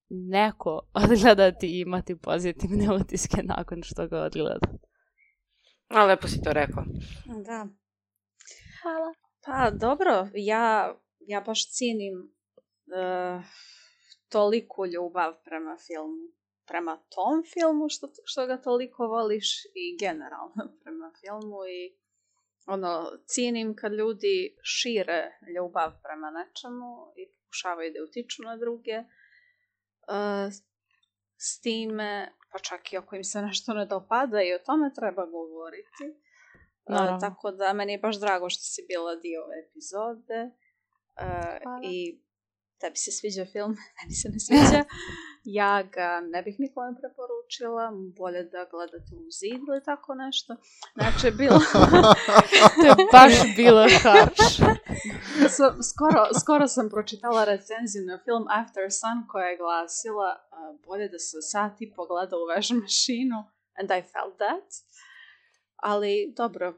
neko 0.09 0.81
odgledati 1.03 1.67
i 1.67 1.79
imati 1.79 2.17
pozitivne 2.17 2.93
utiske 3.01 3.43
nakon 3.43 3.83
što 3.83 4.07
ga 4.07 4.21
odgleda. 4.21 4.67
A 5.87 6.05
lepo 6.05 6.27
si 6.27 6.41
to 6.41 6.53
rekao. 6.53 6.83
Da. 7.45 7.67
Hvala. 8.81 9.13
Pa 9.45 9.71
dobro, 9.71 10.27
ja 10.33 10.95
ja 11.27 11.41
baš 11.41 11.71
cinim 11.71 12.17
uh, 12.21 13.43
toliku 14.29 14.85
ljubav 14.85 15.33
prema 15.43 15.77
filmu, 15.87 16.27
prema 16.67 16.97
tom 17.15 17.43
filmu 17.53 17.89
što, 17.89 18.07
što 18.25 18.47
ga 18.47 18.57
toliko 18.61 19.07
voliš 19.07 19.65
i 19.65 19.97
generalno 19.99 20.73
prema 20.83 21.11
filmu 21.21 21.65
i 21.65 21.97
ono, 22.67 23.11
cinim 23.25 23.75
kad 23.75 23.93
ljudi 23.93 24.57
šire 24.63 25.39
ljubav 25.55 25.91
prema 26.03 26.31
nečemu 26.31 27.13
i 27.15 27.31
pokušavaju 27.31 27.93
da 27.93 28.03
utiču 28.03 28.43
na 28.43 28.57
druge. 28.57 28.97
Uh, 28.99 30.53
s 31.37 31.61
time, 31.61 32.31
pa 32.51 32.59
čak 32.59 32.93
i 32.93 32.97
ako 32.97 33.15
im 33.15 33.23
se 33.23 33.41
nešto 33.41 33.73
ne 33.73 33.85
dopada 33.85 34.41
i 34.41 34.53
o 34.53 34.59
tome 34.65 34.93
treba 34.93 35.25
govoriti. 35.25 36.05
Uh, 36.85 37.19
tako 37.19 37.51
da 37.51 37.73
meni 37.73 37.93
je 37.93 37.97
baš 37.97 38.19
drago 38.19 38.49
što 38.49 38.61
si 38.61 38.85
bila 38.87 39.15
dio 39.15 39.43
ove 39.43 39.55
epizode. 39.69 40.51
Uh, 41.21 41.79
I 41.83 42.21
tebi 42.79 42.97
se 42.97 43.11
sviđa 43.11 43.45
film, 43.53 43.71
meni 43.97 44.13
se 44.21 44.27
ne 44.29 44.39
sviđa. 44.45 44.83
Ja 45.43 45.83
ga 45.83 46.21
ne 46.33 46.41
bih 46.43 46.55
nikome 46.59 46.91
preporučila, 47.01 47.85
bolje 48.17 48.43
da 48.43 48.67
gledate 48.71 49.11
u 49.15 49.27
zid 49.39 49.61
ili 49.69 49.83
tako 49.89 50.15
nešto. 50.15 50.55
Znači, 50.97 51.37
bilo... 51.37 51.59
to 52.79 52.85
je 52.87 52.95
baš 53.11 53.33
bilo 53.55 53.81
harš. 54.03 54.55
skoro, 55.91 56.21
skoro 56.41 56.67
sam 56.67 56.89
pročitala 56.89 57.43
recenziju 57.45 58.03
na 58.05 58.19
film 58.25 58.45
After 58.59 58.87
Sun 58.99 59.27
koja 59.31 59.47
je 59.47 59.57
glasila 59.57 60.29
uh, 60.35 60.79
bolje 60.85 61.07
da 61.09 61.19
se 61.19 61.37
sati 61.41 61.93
pogleda 61.95 62.35
u 62.37 62.45
veš 62.51 62.69
mašinu 62.69 63.39
and 63.79 63.89
I 63.99 64.01
felt 64.13 64.35
that. 64.37 64.69
Ali 65.75 66.33
dobro, 66.37 66.73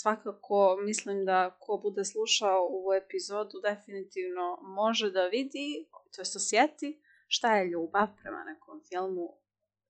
svakako 0.00 0.76
mislim 0.84 1.24
da 1.24 1.56
ko 1.60 1.80
bude 1.82 2.04
slušao 2.04 2.66
ovu 2.66 2.92
epizodu 2.92 3.60
definitivno 3.70 4.58
može 4.62 5.10
da 5.10 5.26
vidi, 5.26 5.88
to 6.14 6.20
jest 6.20 6.36
osjeti 6.36 7.00
šta 7.26 7.56
je 7.56 7.70
ljubav 7.70 8.08
prema 8.22 8.44
nekom 8.44 8.80
filmu, 8.88 9.28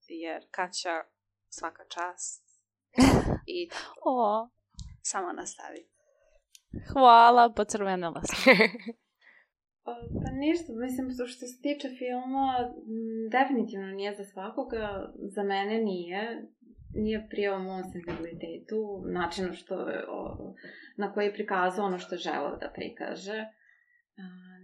jer 0.07 0.47
Kaća 0.51 1.03
svaka 1.49 1.83
čast 1.87 2.43
i 3.57 3.69
o. 4.05 4.49
samo 5.01 5.33
nastavi. 5.33 5.89
Hvala, 6.93 7.53
pocrvenila 7.55 8.21
sam. 8.23 8.53
Pa, 9.85 9.91
pa 10.23 10.31
ništa, 10.31 10.73
mislim, 10.73 11.09
što 11.27 11.45
se 11.47 11.61
tiče 11.61 11.87
filma, 11.97 12.73
definitivno 13.31 13.87
nije 13.87 14.15
za 14.15 14.23
svakoga, 14.23 15.13
za 15.35 15.43
mene 15.43 15.81
nije. 15.81 16.47
Nije 16.95 17.27
prijao 17.29 17.59
mom 17.59 17.83
sensibilitetu, 17.83 19.03
načinu 19.05 19.53
što 19.53 19.75
o, 20.07 20.53
na 20.97 21.13
koji 21.13 21.25
je 21.25 21.33
prikazao 21.33 21.85
ono 21.85 21.97
što 21.99 22.15
je 22.15 22.19
želeo 22.19 22.57
da 22.57 22.71
prikaže. 22.75 23.45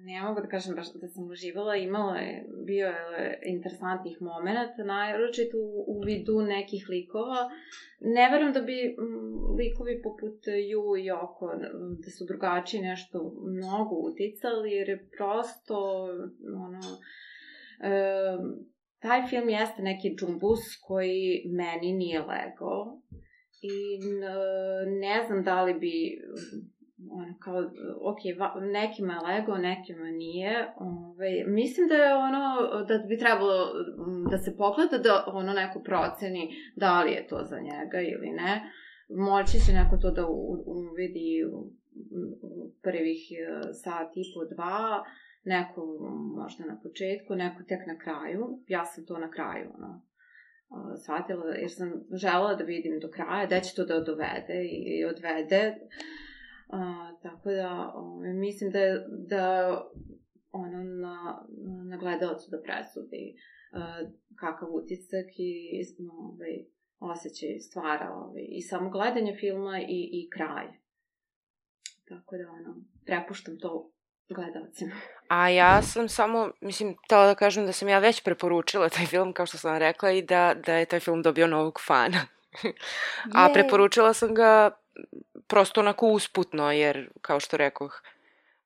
Ne 0.03 0.21
mogu 0.21 0.41
da 0.41 0.47
kažem 0.47 0.75
baš 0.75 0.93
da 0.93 1.07
sam 1.07 1.29
uživala, 1.31 1.75
imalo 1.75 2.15
je, 2.15 2.45
bio 2.65 2.87
je 2.87 3.41
interesantnih 3.45 4.21
momenta, 4.21 4.83
naročito 4.83 5.57
u, 5.57 5.85
u 5.87 6.01
vidu 6.05 6.41
nekih 6.41 6.85
likova. 6.89 7.49
Ne 7.99 8.29
verujem 8.29 8.53
da 8.53 8.61
bi 8.61 8.77
m, 8.85 8.95
likovi 9.57 10.01
poput 10.01 10.39
Ju 10.69 10.97
i 10.97 11.11
Oko, 11.11 11.51
da 12.03 12.09
su 12.11 12.25
drugačiji 12.25 12.81
nešto 12.81 13.33
mnogo 13.41 13.95
uticali, 13.95 14.71
jer 14.71 14.89
je 14.89 15.07
prosto, 15.17 16.07
ono, 16.67 16.81
e, 17.79 18.37
taj 19.01 19.27
film 19.27 19.49
jeste 19.49 19.81
neki 19.81 20.15
džumbus 20.19 20.59
koji 20.87 21.43
meni 21.45 21.93
nije 21.93 22.19
legao 22.19 23.01
i 23.61 23.99
ne 24.99 25.23
znam 25.27 25.43
da 25.43 25.63
li 25.63 25.73
bi 25.73 26.21
ono 27.09 27.33
kao, 27.39 27.57
ok, 28.11 28.39
va, 28.39 28.53
nekima 28.59 29.13
je 29.13 29.19
lego, 29.19 29.57
nekima 29.57 30.05
nije. 30.05 30.73
Ove, 30.77 31.43
mislim 31.47 31.87
da 31.87 31.95
je 31.95 32.13
ono, 32.13 32.43
da 32.87 32.97
bi 32.97 33.17
trebalo 33.17 33.57
da 34.31 34.37
se 34.37 34.57
pogleda 34.57 34.97
da 34.97 35.23
ono 35.27 35.53
neko 35.53 35.79
proceni 35.79 36.49
da 36.75 37.03
li 37.03 37.11
je 37.11 37.27
to 37.27 37.43
za 37.43 37.59
njega 37.59 37.99
ili 38.01 38.31
ne. 38.31 38.61
Moći 39.09 39.57
će 39.65 39.71
neko 39.73 39.97
to 39.97 40.11
da 40.11 40.27
uvidi 40.65 41.45
u, 41.53 41.57
u 42.41 42.71
prvih 42.83 43.21
e, 43.31 43.73
sat 43.83 44.09
i 44.15 44.23
po 44.33 44.55
dva, 44.55 45.03
neko 45.43 45.85
možda 46.35 46.65
na 46.65 46.79
početku, 46.83 47.35
neko 47.35 47.63
tek 47.63 47.87
na 47.87 47.97
kraju. 47.97 48.59
Ja 48.67 48.85
sam 48.85 49.05
to 49.05 49.17
na 49.17 49.31
kraju, 49.31 49.71
ono, 49.77 50.01
shvatila, 51.03 51.45
jer 51.45 51.71
sam 51.71 51.91
žela 52.13 52.55
da 52.55 52.63
vidim 52.63 52.99
do 52.99 53.09
kraja, 53.09 53.45
da 53.45 53.59
će 53.59 53.75
to 53.75 53.85
da 53.85 53.99
dovede 53.99 54.63
i 54.71 55.05
odvede. 55.05 55.75
A, 56.69 57.11
tako 57.23 57.51
da, 57.51 57.91
o, 57.95 57.99
ovaj, 57.99 58.33
mislim 58.33 58.71
da, 58.71 58.79
da 59.27 59.77
ono 60.51 60.83
na, 60.83 61.45
na 61.89 61.97
gledalcu 61.97 62.51
da 62.51 62.61
presudi 62.61 63.35
a, 63.71 63.99
kakav 64.35 64.69
utisak 64.71 65.25
i 65.37 65.81
ovaj, 66.11 66.65
osjećaj 66.99 67.59
stvara 67.59 68.13
ovaj, 68.13 68.45
i 68.49 68.61
samo 68.61 68.89
gledanje 68.89 69.35
filma 69.39 69.79
i, 69.79 70.09
i 70.11 70.29
kraj. 70.29 70.67
Tako 72.07 72.37
da, 72.37 72.51
ono, 72.51 72.83
prepuštam 73.05 73.59
to 73.59 73.91
gledalcima. 74.33 74.95
A 75.27 75.49
ja 75.49 75.81
sam 75.81 76.09
samo, 76.09 76.51
mislim, 76.61 76.95
tela 77.09 77.25
da 77.25 77.35
kažem 77.35 77.65
da 77.65 77.71
sam 77.71 77.89
ja 77.89 77.99
već 77.99 78.23
preporučila 78.23 78.89
taj 78.89 79.05
film, 79.05 79.33
kao 79.33 79.45
što 79.45 79.57
sam 79.57 79.77
rekla, 79.77 80.11
i 80.11 80.21
da, 80.21 80.53
da 80.65 80.73
je 80.73 80.85
taj 80.85 80.99
film 80.99 81.21
dobio 81.21 81.47
novog 81.47 81.79
fana. 81.87 82.21
A 83.35 83.49
preporučila 83.53 84.13
sam 84.13 84.33
ga 84.33 84.71
prosto 85.47 85.81
onako 85.81 86.07
usputno, 86.07 86.71
jer, 86.71 87.09
kao 87.21 87.39
što 87.39 87.57
rekoh, 87.57 88.01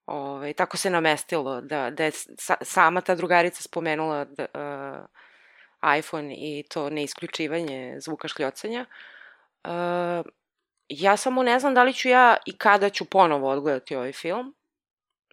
ovaj, 0.05 0.53
tako 0.53 0.77
se 0.77 0.89
namestilo 0.89 1.61
da, 1.61 1.89
da 1.89 2.03
je 2.03 2.11
sa, 2.37 2.55
sama 2.61 3.01
ta 3.01 3.15
drugarica 3.15 3.61
spomenula 3.61 4.25
da, 4.25 4.45
uh, 4.53 5.97
iPhone 5.99 6.35
i 6.37 6.63
to 6.69 6.89
neisključivanje 6.89 7.97
zvuka 7.99 8.27
škljocanja. 8.27 8.85
Uh, 9.63 10.25
ja 10.89 11.17
samo 11.17 11.43
ne 11.43 11.59
znam 11.59 11.73
da 11.73 11.83
li 11.83 11.93
ću 11.93 12.09
ja 12.09 12.37
i 12.45 12.57
kada 12.57 12.89
ću 12.89 13.05
ponovo 13.05 13.49
odgledati 13.49 13.95
ovaj 13.95 14.11
film. 14.11 14.55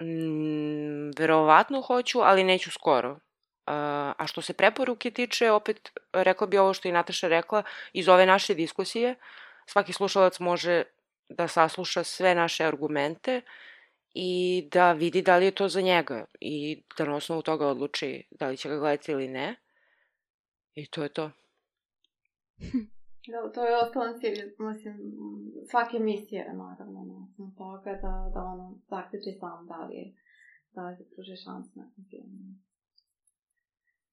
Mm, 0.02 1.10
verovatno 1.18 1.80
hoću, 1.82 2.20
ali 2.20 2.44
neću 2.44 2.70
skoro. 2.70 3.10
Uh, 3.12 3.18
a 4.18 4.24
što 4.26 4.42
se 4.42 4.52
preporuke 4.52 5.10
tiče, 5.10 5.50
opet 5.50 5.92
rekla 6.12 6.46
bi 6.46 6.58
ovo 6.58 6.74
što 6.74 6.88
je 6.88 6.92
Nataša 6.92 7.28
rekla, 7.28 7.62
iz 7.92 8.08
ove 8.08 8.26
naše 8.26 8.54
diskusije, 8.54 9.14
svaki 9.66 9.92
slušalac 9.92 10.40
može 10.40 10.82
da 11.28 11.48
sasluša 11.48 12.04
sve 12.04 12.34
naše 12.34 12.64
argumente 12.64 13.40
i 14.14 14.68
da 14.72 14.92
vidi 14.92 15.22
da 15.22 15.36
li 15.36 15.44
je 15.44 15.50
to 15.50 15.68
za 15.68 15.80
njega 15.80 16.24
i 16.40 16.82
da 16.98 17.04
na 17.04 17.16
osnovu 17.16 17.42
toga 17.42 17.66
odluči 17.66 18.26
da 18.30 18.48
li 18.48 18.56
će 18.56 18.68
ga 18.68 18.78
gledati 18.78 19.12
ili 19.12 19.28
ne. 19.28 19.56
I 20.74 20.86
to 20.86 21.02
je 21.02 21.08
to. 21.08 21.30
Da, 23.30 23.52
to 23.54 23.60
je 23.64 23.78
ostalo 23.84 24.18
cilj, 24.20 24.38
mislim, 24.70 24.96
svake 25.70 25.96
emisije, 25.96 26.40
naravno, 26.54 27.04
na 27.10 27.14
osnovu 27.24 27.50
toga 27.58 27.92
da, 28.04 28.30
da 28.34 28.40
ono, 28.52 28.78
zaključi 28.90 29.32
sam 29.40 29.66
da 29.66 29.78
li 29.86 29.94
je, 29.96 30.14
da 30.74 30.80
li 30.88 30.96
se 30.96 31.04
pruži 31.10 31.36
šans 31.44 31.74
na 31.74 31.84
filmu. 32.10 32.38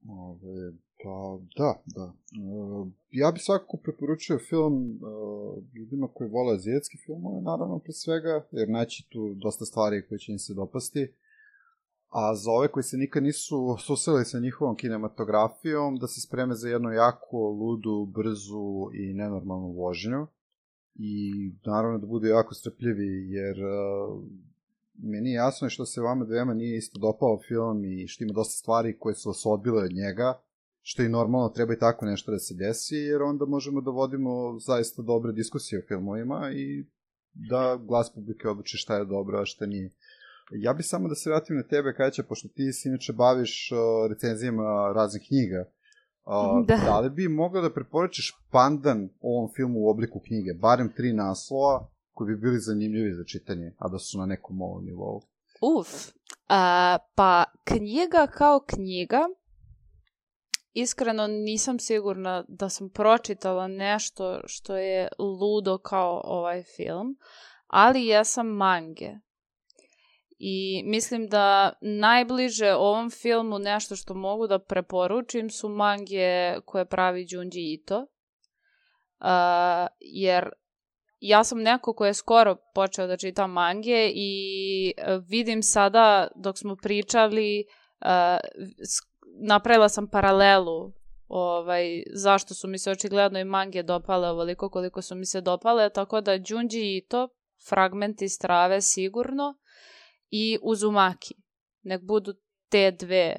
Ove, 0.07 0.57
pa, 1.01 1.17
da, 1.59 1.71
da. 1.97 2.05
E, 2.07 2.91
ja 3.21 3.31
bih 3.31 3.41
svakako 3.43 3.77
preporučio 3.77 4.37
film 4.49 4.75
e, 4.91 4.97
ljudima 5.77 6.07
koji 6.13 6.29
vole 6.29 6.53
azijetski 6.55 6.97
filmove, 7.05 7.41
naravno, 7.41 7.79
pre 7.79 7.93
svega, 7.93 8.47
jer 8.51 8.69
naći 8.69 9.07
tu 9.11 9.33
dosta 9.33 9.65
stvari 9.65 10.05
koje 10.07 10.19
će 10.19 10.31
im 10.31 10.39
se 10.39 10.53
dopasti. 10.53 11.03
A 12.09 12.35
za 12.35 12.51
ove 12.51 12.67
koji 12.67 12.83
se 12.83 12.97
nikad 12.97 13.23
nisu 13.23 13.77
susreli 13.79 14.25
sa 14.25 14.39
njihovom 14.39 14.75
kinematografijom, 14.75 15.95
da 15.95 16.07
se 16.07 16.21
spreme 16.21 16.55
za 16.55 16.69
jednu 16.69 16.91
jako 16.91 17.37
ludu, 17.37 18.05
brzu 18.05 18.89
i 18.93 19.13
nenormalnu 19.13 19.71
vožnju. 19.71 20.27
I 20.95 21.33
naravno 21.65 21.97
da 21.97 22.07
budu 22.07 22.27
jako 22.27 22.53
strpljivi, 22.53 23.31
jer 23.31 23.57
uh, 23.65 24.23
meni 25.03 25.29
je 25.29 25.35
jasno 25.35 25.69
što 25.69 25.85
se 25.85 26.01
vama 26.01 26.25
dvema 26.25 26.53
nije 26.53 26.77
isto 26.77 26.99
dopao 26.99 27.39
film 27.47 27.85
i 27.85 28.07
što 28.07 28.23
ima 28.23 28.33
dosta 28.33 28.59
stvari 28.59 28.97
koje 28.99 29.15
su 29.15 29.29
vas 29.29 29.45
odbile 29.45 29.83
od 29.83 29.91
njega, 29.93 30.41
što 30.81 31.03
i 31.03 31.09
normalno 31.09 31.49
treba 31.49 31.73
i 31.73 31.79
tako 31.79 32.05
nešto 32.05 32.31
da 32.31 32.39
se 32.39 32.53
desi, 32.53 32.95
jer 32.95 33.21
onda 33.21 33.45
možemo 33.45 33.81
da 33.81 33.91
vodimo 33.91 34.59
zaista 34.59 35.01
dobre 35.01 35.31
diskusije 35.31 35.79
o 35.79 35.87
filmovima 35.87 36.51
i 36.53 36.85
da 37.33 37.79
glas 37.87 38.13
publike 38.13 38.47
odluči 38.47 38.77
šta 38.77 38.97
je 38.97 39.05
dobro, 39.05 39.39
a 39.39 39.45
šta 39.45 39.65
nije. 39.65 39.89
Ja 40.51 40.73
bih 40.73 40.85
samo 40.85 41.07
da 41.07 41.15
se 41.15 41.29
vratim 41.29 41.55
na 41.55 41.63
tebe, 41.63 41.93
Kaća, 41.93 42.23
pošto 42.23 42.47
ti 42.47 42.73
se 42.73 42.89
inače 42.89 43.13
baviš 43.13 43.71
uh, 43.71 44.09
recenzijama 44.09 44.93
raznih 44.95 45.23
knjiga. 45.27 45.65
Uh, 46.25 46.65
da. 46.65 46.77
da 46.85 46.99
li 46.99 47.09
bi 47.09 47.27
mogla 47.27 47.61
da 47.61 47.73
preporučiš 47.73 48.37
pandan 48.51 49.09
ovom 49.21 49.49
filmu 49.55 49.79
u 49.79 49.89
obliku 49.89 50.19
knjige? 50.19 50.53
Barem 50.53 50.93
tri 50.95 51.13
naslova 51.13 51.89
koji 52.13 52.35
bi 52.35 52.41
bili 52.41 52.59
zanimljivi 52.59 53.13
za 53.13 53.23
čitanje, 53.23 53.75
a 53.77 53.89
da 53.89 53.99
su 53.99 54.17
na 54.17 54.25
nekom 54.25 54.61
ovom 54.61 54.85
nivou. 54.85 55.21
Uf, 55.61 55.87
a, 56.49 56.97
pa 57.15 57.43
knjiga 57.63 58.27
kao 58.27 58.59
knjiga, 58.67 59.21
iskreno 60.73 61.27
nisam 61.27 61.79
sigurna 61.79 62.45
da 62.47 62.69
sam 62.69 62.89
pročitala 62.89 63.67
nešto 63.67 64.41
što 64.45 64.77
je 64.77 65.07
ludo 65.19 65.77
kao 65.77 66.21
ovaj 66.25 66.63
film, 66.63 67.17
ali 67.67 68.05
jesam 68.05 68.47
mange. 68.47 69.19
I 70.39 70.83
mislim 70.85 71.27
da 71.27 71.73
najbliže 71.81 72.73
ovom 72.73 73.09
filmu 73.09 73.59
nešto 73.59 73.95
što 73.95 74.13
mogu 74.13 74.47
da 74.47 74.59
preporučim 74.59 75.49
su 75.49 75.69
mange 75.69 76.57
koje 76.65 76.85
pravi 76.85 77.25
Junji 77.29 77.73
Ito. 77.73 77.99
Uh, 79.19 79.27
jer 79.99 80.49
ja 81.19 81.43
sam 81.43 81.61
neko 81.61 81.93
ko 81.93 82.05
je 82.05 82.13
skoro 82.13 82.55
počeo 82.75 83.07
da 83.07 83.17
čita 83.17 83.47
mange 83.47 84.11
i 84.15 84.93
e, 84.97 85.19
vidim 85.27 85.63
sada 85.63 86.27
dok 86.35 86.57
smo 86.57 86.75
pričali 86.75 87.65
uh, 88.01 88.07
napravila 89.41 89.89
sam 89.89 90.07
paralelu 90.07 90.93
ovaj, 91.27 92.03
zašto 92.13 92.53
su 92.53 92.67
mi 92.67 92.77
se 92.77 92.91
očigledno 92.91 93.39
i 93.39 93.43
mange 93.43 93.83
dopale 93.83 94.29
ovoliko 94.29 94.69
koliko 94.69 95.01
su 95.01 95.15
mi 95.15 95.25
se 95.25 95.41
dopale, 95.41 95.89
tako 95.89 96.21
da 96.21 96.33
Junji 96.33 96.97
Ito, 96.97 97.27
fragmenti 97.69 98.29
strave 98.29 98.81
sigurno 98.81 99.55
i 100.31 100.59
Uzumaki. 100.61 101.35
Nek 101.83 102.01
budu 102.01 102.33
te 102.69 102.91
dve 102.91 103.35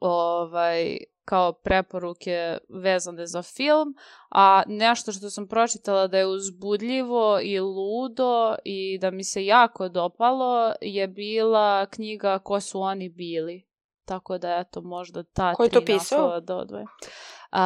ovaj, 0.00 0.96
kao 1.24 1.52
preporuke 1.52 2.58
vezane 2.68 3.26
za 3.26 3.42
film, 3.42 3.94
a 4.30 4.62
nešto 4.66 5.12
što 5.12 5.30
sam 5.30 5.48
pročitala 5.48 6.06
da 6.06 6.18
je 6.18 6.26
uzbudljivo 6.26 7.40
i 7.42 7.60
ludo 7.60 8.54
i 8.64 8.98
da 8.98 9.10
mi 9.10 9.24
se 9.24 9.46
jako 9.46 9.88
dopalo 9.88 10.72
je 10.80 11.08
bila 11.08 11.86
knjiga 11.86 12.38
Ko 12.38 12.60
su 12.60 12.80
oni 12.80 13.08
bili. 13.08 13.66
Tako 14.04 14.38
da, 14.38 14.56
eto, 14.56 14.80
možda 14.80 15.22
ta 15.22 15.54
Ko 15.54 15.62
je 15.62 15.70
to 15.70 15.80
pisao? 15.80 16.40
da 16.40 16.56
odvoje. 16.56 16.82
Uh, 16.82 17.58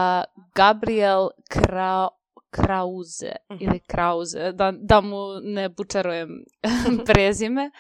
Gabriel 0.55 1.29
Krau 1.49 2.09
Krauze 2.51 3.33
-huh. 3.49 3.57
ili 3.61 3.81
Krauze, 3.81 4.53
da, 4.53 4.73
da 4.77 5.01
mu 5.01 5.41
ne 5.43 5.69
bučarujem 5.69 6.45
prezime. 7.07 7.71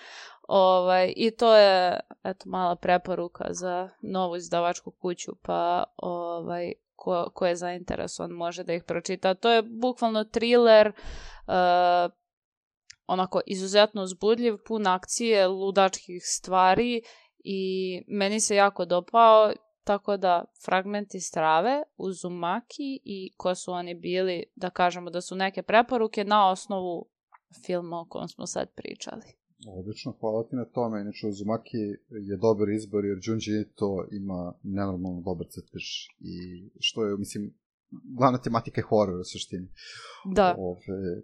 Ovaj, 0.52 1.12
I 1.16 1.30
to 1.30 1.56
je 1.56 2.00
eto, 2.24 2.48
mala 2.48 2.76
preporuka 2.76 3.44
za 3.50 3.88
novu 4.02 4.36
izdavačku 4.36 4.90
kuću, 4.90 5.32
pa 5.42 5.84
ovaj, 5.96 6.72
ko, 6.96 7.30
ko 7.34 7.46
je 7.46 7.56
zainteresovan 7.56 8.30
može 8.30 8.64
da 8.64 8.72
ih 8.72 8.84
pročita. 8.84 9.34
To 9.34 9.50
je 9.50 9.62
bukvalno 9.62 10.24
thriller, 10.24 10.88
uh, 10.88 12.12
onako 13.06 13.40
izuzetno 13.46 14.02
uzbudljiv, 14.02 14.56
pun 14.66 14.86
akcije, 14.86 15.48
ludačkih 15.48 16.22
stvari 16.24 17.02
i 17.38 18.02
meni 18.08 18.40
se 18.40 18.56
jako 18.56 18.84
dopao 18.84 19.52
tako 19.84 20.16
da 20.16 20.44
fragmenti 20.64 21.20
strave, 21.20 21.82
Uzumaki 21.96 23.00
i 23.04 23.32
ko 23.36 23.54
su 23.54 23.72
oni 23.72 23.94
bili, 23.94 24.44
da 24.54 24.70
kažemo 24.70 25.10
da 25.10 25.20
su 25.20 25.34
neke 25.34 25.62
preporuke 25.62 26.24
na 26.24 26.50
osnovu 26.50 27.08
filma 27.66 28.00
o 28.00 28.06
kom 28.08 28.28
smo 28.28 28.46
sad 28.46 28.74
pričali. 28.74 29.39
Odlično, 29.68 30.14
hvala 30.20 30.44
ti 30.44 30.56
na 30.56 30.64
tome. 30.66 31.00
Inače, 31.00 31.26
Uzumaki 31.26 31.76
je 32.10 32.36
dobar 32.36 32.68
izbor 32.68 33.04
jer 33.04 33.18
Junji 33.22 33.60
Ito 33.62 34.06
ima 34.12 34.52
nenormalno 34.62 35.20
dobar 35.20 35.46
crtež 35.46 35.84
i 36.20 36.34
što 36.78 37.04
je, 37.04 37.16
mislim, 37.16 37.54
glavna 38.16 38.38
tematika 38.38 38.80
je 38.80 38.84
horor 38.84 39.14
u 39.16 39.24
suštini. 39.24 39.68
Da. 40.26 40.54
Ove, 40.58 40.80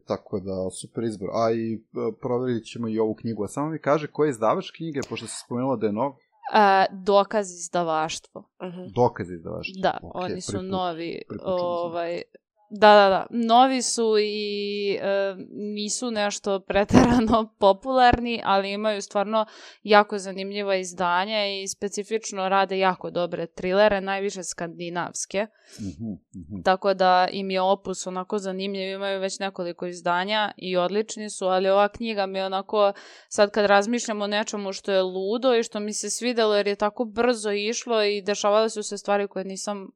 tako 0.07 0.41
da, 0.41 0.71
super 0.73 1.05
izbor. 1.05 1.29
A 1.33 1.53
i 1.53 1.75
e, 1.75 1.79
proverit 2.21 2.65
ćemo 2.65 2.89
i 2.89 2.99
ovu 2.99 3.15
knjigu. 3.15 3.45
A 3.45 3.49
samo 3.49 3.71
mi 3.71 3.79
kaže 3.79 4.07
ko 4.07 4.25
je 4.25 4.31
izdavač 4.31 4.71
knjige, 4.71 5.01
pošto 5.09 5.27
se 5.27 5.35
spomenula 5.47 5.77
da 5.77 5.87
je 5.87 5.93
nov, 5.93 6.13
E, 6.55 6.87
dokaz 6.95 7.51
izdavaštvo. 7.51 8.51
Mhm. 8.63 8.81
dokaz 8.95 9.31
izdavaštva. 9.31 9.81
Da, 9.83 9.99
Ok, 10.03 10.15
oni 10.15 10.41
su 10.41 10.53
prvi 10.53 10.63
put- 10.63 10.71
novi, 10.71 11.23
ovaj, 11.43 12.23
da, 12.71 12.95
da, 12.95 13.09
da, 13.09 13.27
novi 13.31 13.83
su 13.83 14.15
i 14.19 14.99
e, 15.01 15.35
nisu 15.75 16.11
nešto 16.11 16.61
preterano 16.69 17.55
popularni, 17.59 18.41
ali 18.45 18.73
imaju 18.73 19.03
stvarno 19.03 19.47
jako 19.83 20.19
zanimljiva 20.19 20.77
izdanja 20.77 21.47
i 21.47 21.69
specifično 21.69 22.49
rade 22.49 22.79
jako 22.79 23.11
dobre 23.11 23.47
trilere, 23.47 24.01
najviše 24.01 24.43
skandinavske, 24.43 25.47
Mhm, 25.81 26.13
mhm. 26.37 26.63
tako 26.63 26.95
da 26.95 27.29
im 27.33 27.51
je 27.51 27.61
opus 27.61 28.07
onako 28.07 28.39
zanimljiv, 28.39 28.89
imaju 28.89 29.21
već 29.21 29.39
nekoliko 29.39 29.87
izdanja 29.87 30.53
i 30.57 30.77
odlični 30.77 31.31
su, 31.31 31.47
ali 31.47 31.69
ova 31.69 31.89
knjiga 31.89 32.27
mi 32.27 32.39
je 32.39 32.47
onako, 32.47 32.93
sad 33.29 33.51
kad 33.51 33.67
razmišljam 33.67 34.23
o 34.23 34.27
nečemu 34.27 34.73
što 34.73 34.93
je 34.93 35.03
ludo 35.03 35.55
i 35.55 35.63
što 35.63 35.81
mi 35.81 35.93
se 35.93 36.11
svidelo 36.11 36.57
jer 36.57 36.67
je 36.67 36.77
tako 36.77 37.05
brzo 37.05 37.51
išlo 37.51 38.05
i 38.05 38.23
dešavale 38.23 38.71
su 38.71 38.83
se 38.83 38.99
stvari 38.99 39.29
koje 39.29 39.45
nisam 39.45 39.89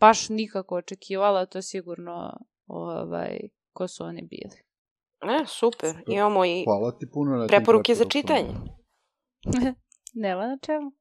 baš 0.00 0.28
nikako 0.28 0.74
očekivala, 0.74 1.46
to 1.46 1.62
sigurno 1.62 2.40
ovaj, 2.66 3.38
ko 3.72 3.88
su 3.88 4.04
oni 4.04 4.22
bili. 4.22 4.62
E, 5.22 5.46
super. 5.46 5.94
Imamo 6.06 6.44
i 6.44 6.64
Hvala 6.64 6.98
ti 6.98 7.10
puno 7.12 7.36
na 7.36 7.46
preporuke 7.46 7.94
za 7.94 8.04
čitanje. 8.04 8.54
Nema 10.24 10.46
na 10.46 10.58
čemu. 10.62 10.92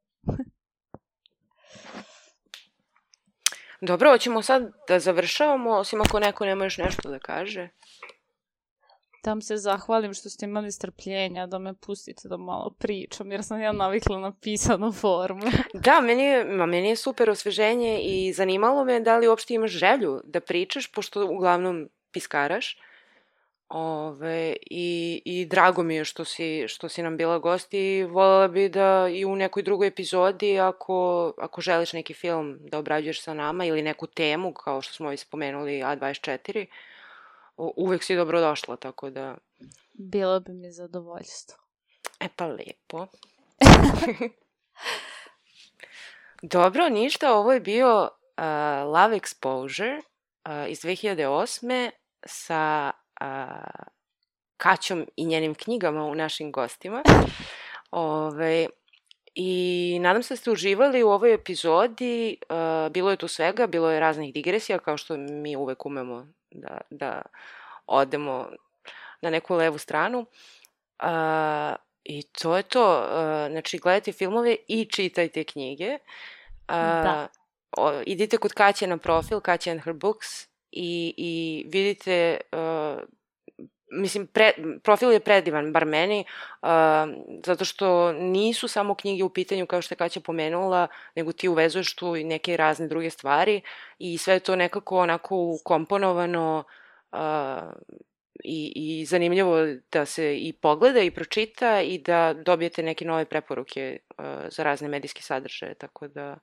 Dobro, 3.81 4.11
hoćemo 4.11 4.41
sad 4.41 4.71
da 4.87 4.99
završavamo, 4.99 5.71
osim 5.71 6.01
ako 6.01 6.19
neko 6.19 6.45
nema 6.45 6.63
još 6.63 6.77
nešto 6.77 7.09
da 7.09 7.19
kaže. 7.19 7.69
Da 9.25 9.31
vam 9.31 9.41
se 9.41 9.57
zahvalim 9.57 10.13
što 10.13 10.29
ste 10.29 10.45
imali 10.45 10.71
strpljenja 10.71 11.47
da 11.47 11.59
me 11.59 11.73
pustite 11.73 12.27
da 12.27 12.37
malo 12.37 12.75
pričam, 12.79 13.31
jer 13.31 13.43
sam 13.43 13.61
ja 13.61 13.71
navikla 13.71 14.19
na 14.19 14.33
pisanu 14.41 14.91
formu. 14.91 15.45
Da, 15.73 16.01
meni 16.01 16.23
je, 16.23 16.45
ma, 16.45 16.65
meni 16.65 16.89
je 16.89 16.95
super 16.95 17.29
osveženje 17.29 17.99
i 18.01 18.33
zanimalo 18.33 18.85
me 18.85 18.99
da 18.99 19.17
li 19.17 19.27
uopšte 19.27 19.53
imaš 19.53 19.71
želju 19.71 20.21
da 20.23 20.39
pričaš, 20.39 20.91
pošto 20.91 21.25
uglavnom 21.25 21.89
piskaraš. 22.11 22.77
Ove, 23.69 24.55
i, 24.61 25.21
I 25.25 25.45
drago 25.45 25.83
mi 25.83 25.95
je 25.95 26.05
što 26.05 26.25
si, 26.25 26.65
što 26.67 26.89
si 26.89 27.03
nam 27.03 27.17
bila 27.17 27.39
gost 27.39 27.73
i 27.73 28.03
voljela 28.03 28.47
bi 28.47 28.69
da 28.69 29.07
i 29.13 29.25
u 29.25 29.35
nekoj 29.35 29.63
drugoj 29.63 29.87
epizodi, 29.87 30.59
ako, 30.59 31.33
ako 31.37 31.61
želiš 31.61 31.93
neki 31.93 32.13
film 32.13 32.57
da 32.59 32.79
obrađuješ 32.79 33.21
sa 33.21 33.33
nama 33.33 33.65
ili 33.65 33.81
neku 33.81 34.07
temu, 34.07 34.53
kao 34.53 34.81
što 34.81 34.93
smo 34.93 35.11
i 35.11 35.17
spomenuli 35.17 35.71
A24, 35.71 36.65
u- 36.65 36.94
uvek 37.57 38.03
si 38.03 38.15
dobrodošla, 38.15 38.75
tako 38.75 39.09
da, 39.09 39.37
Bilo 39.93 40.39
bi 40.39 40.53
mi 40.53 40.71
zadovoljstvo. 40.71 41.57
e 42.19 42.27
pa 42.35 42.47
lepo. 42.47 43.07
Dobro, 46.41 46.89
ništa, 46.89 47.33
ovo 47.33 47.53
je 47.53 47.59
bio 47.59 48.01
uh, 48.03 48.43
Love 48.93 49.19
Exposure 49.19 49.97
uh, 49.97 50.69
iz 50.69 50.79
2008. 50.81 51.91
sa 52.25 52.91
uh, 53.21 53.27
Kaćom 54.57 55.05
i 55.15 55.25
njenim 55.25 55.55
knjigama 55.55 56.03
u 56.05 56.15
našim 56.15 56.51
gostima. 56.51 57.03
Ove, 57.91 58.67
I 59.35 59.97
nadam 60.01 60.23
se 60.23 60.33
da 60.33 60.37
ste 60.37 60.51
uživali 60.51 61.03
u 61.03 61.09
ovoj 61.09 61.33
epizodi. 61.33 62.37
Uh, 62.49 62.91
bilo 62.91 63.11
je 63.11 63.17
tu 63.17 63.27
svega, 63.27 63.67
bilo 63.67 63.91
je 63.91 63.99
raznih 63.99 64.33
digresija, 64.33 64.79
kao 64.79 64.97
što 64.97 65.17
mi 65.17 65.55
uvek 65.55 65.85
umemo 65.85 66.27
da, 66.55 66.77
da 66.89 67.21
odemo 67.87 68.49
na 69.21 69.29
neku 69.29 69.55
levu 69.55 69.77
stranu. 69.77 70.19
Uh, 71.03 71.75
I 72.03 72.23
to 72.23 72.57
je 72.57 72.63
to. 72.63 72.99
Uh, 72.99 73.51
znači, 73.51 73.77
gledajte 73.77 74.11
filmove 74.11 74.55
i 74.67 74.85
čitajte 74.85 75.43
knjige. 75.43 75.93
Uh, 75.93 76.75
Da. 76.75 77.27
o, 77.77 78.01
idite 78.05 78.37
kod 78.37 78.53
Kaće 78.53 78.87
na 78.87 78.97
profil, 78.97 79.39
Kaća 79.39 79.71
and 79.71 79.81
her 79.81 79.93
books 79.93 80.27
i, 80.71 81.13
i 81.17 81.65
vidite 81.69 82.37
uh, 82.51 83.03
mislim, 83.95 84.27
pre, 84.27 84.51
profil 84.83 85.11
je 85.11 85.19
predivan, 85.19 85.73
bar 85.73 85.85
meni, 85.85 86.25
uh, 86.61 86.69
zato 87.45 87.65
što 87.65 88.11
nisu 88.13 88.67
samo 88.67 88.95
knjige 88.95 89.23
u 89.23 89.29
pitanju, 89.29 89.65
kao 89.65 89.81
što 89.81 89.93
je 89.93 89.97
Kaća 89.97 90.19
pomenula, 90.19 90.87
nego 91.15 91.31
ti 91.31 91.47
uvezuješ 91.47 91.95
tu 91.95 92.15
i 92.15 92.23
neke 92.23 92.57
razne 92.57 92.87
druge 92.87 93.09
stvari 93.09 93.61
i 93.99 94.17
sve 94.17 94.33
je 94.33 94.39
to 94.39 94.55
nekako 94.55 94.97
onako 94.97 95.35
ukomponovano 95.37 96.63
uh, 97.11 97.19
i, 98.43 98.73
i 98.75 99.05
zanimljivo 99.05 99.57
da 99.91 100.05
se 100.05 100.37
i 100.37 100.53
pogleda 100.53 100.99
i 100.99 101.11
pročita 101.11 101.81
i 101.81 101.97
da 101.97 102.33
dobijete 102.33 102.83
neke 102.83 103.05
nove 103.05 103.25
preporuke 103.25 103.99
uh, 104.17 104.25
za 104.49 104.63
razne 104.63 104.87
medijske 104.87 105.21
sadržaje, 105.21 105.73
tako 105.73 106.07
da 106.07 106.37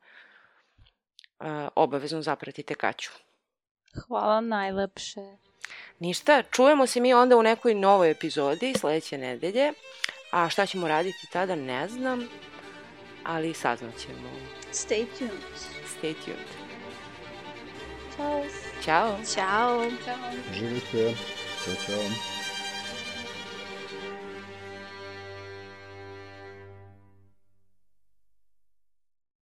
uh, 1.40 1.46
obavezno 1.76 2.22
zapratite 2.22 2.74
Kaću. 2.74 3.10
Hvala 4.06 4.40
najlepše. 4.40 5.20
Ništa, 5.98 6.42
čujemo 6.42 6.86
se 6.86 7.00
mi 7.00 7.14
onda 7.14 7.36
u 7.36 7.42
nekoj 7.42 7.74
novoj 7.74 8.10
epizodi 8.10 8.74
sledeće 8.80 9.18
nedelje, 9.18 9.72
a 10.30 10.48
šta 10.48 10.66
ćemo 10.66 10.88
raditi 10.88 11.26
tada 11.32 11.54
ne 11.54 11.88
znam, 11.88 12.28
ali 13.24 13.54
saznaćemo. 13.54 14.30
Stay 14.72 15.06
tuned. 15.18 15.32
Stay 16.00 16.14
tuned. 16.24 16.62
Ćao. 18.16 18.44
Ćao! 18.84 19.18
Ćao. 19.34 19.90
Živite. 20.54 21.14
Ćao, 21.64 21.74
čao. 21.86 22.41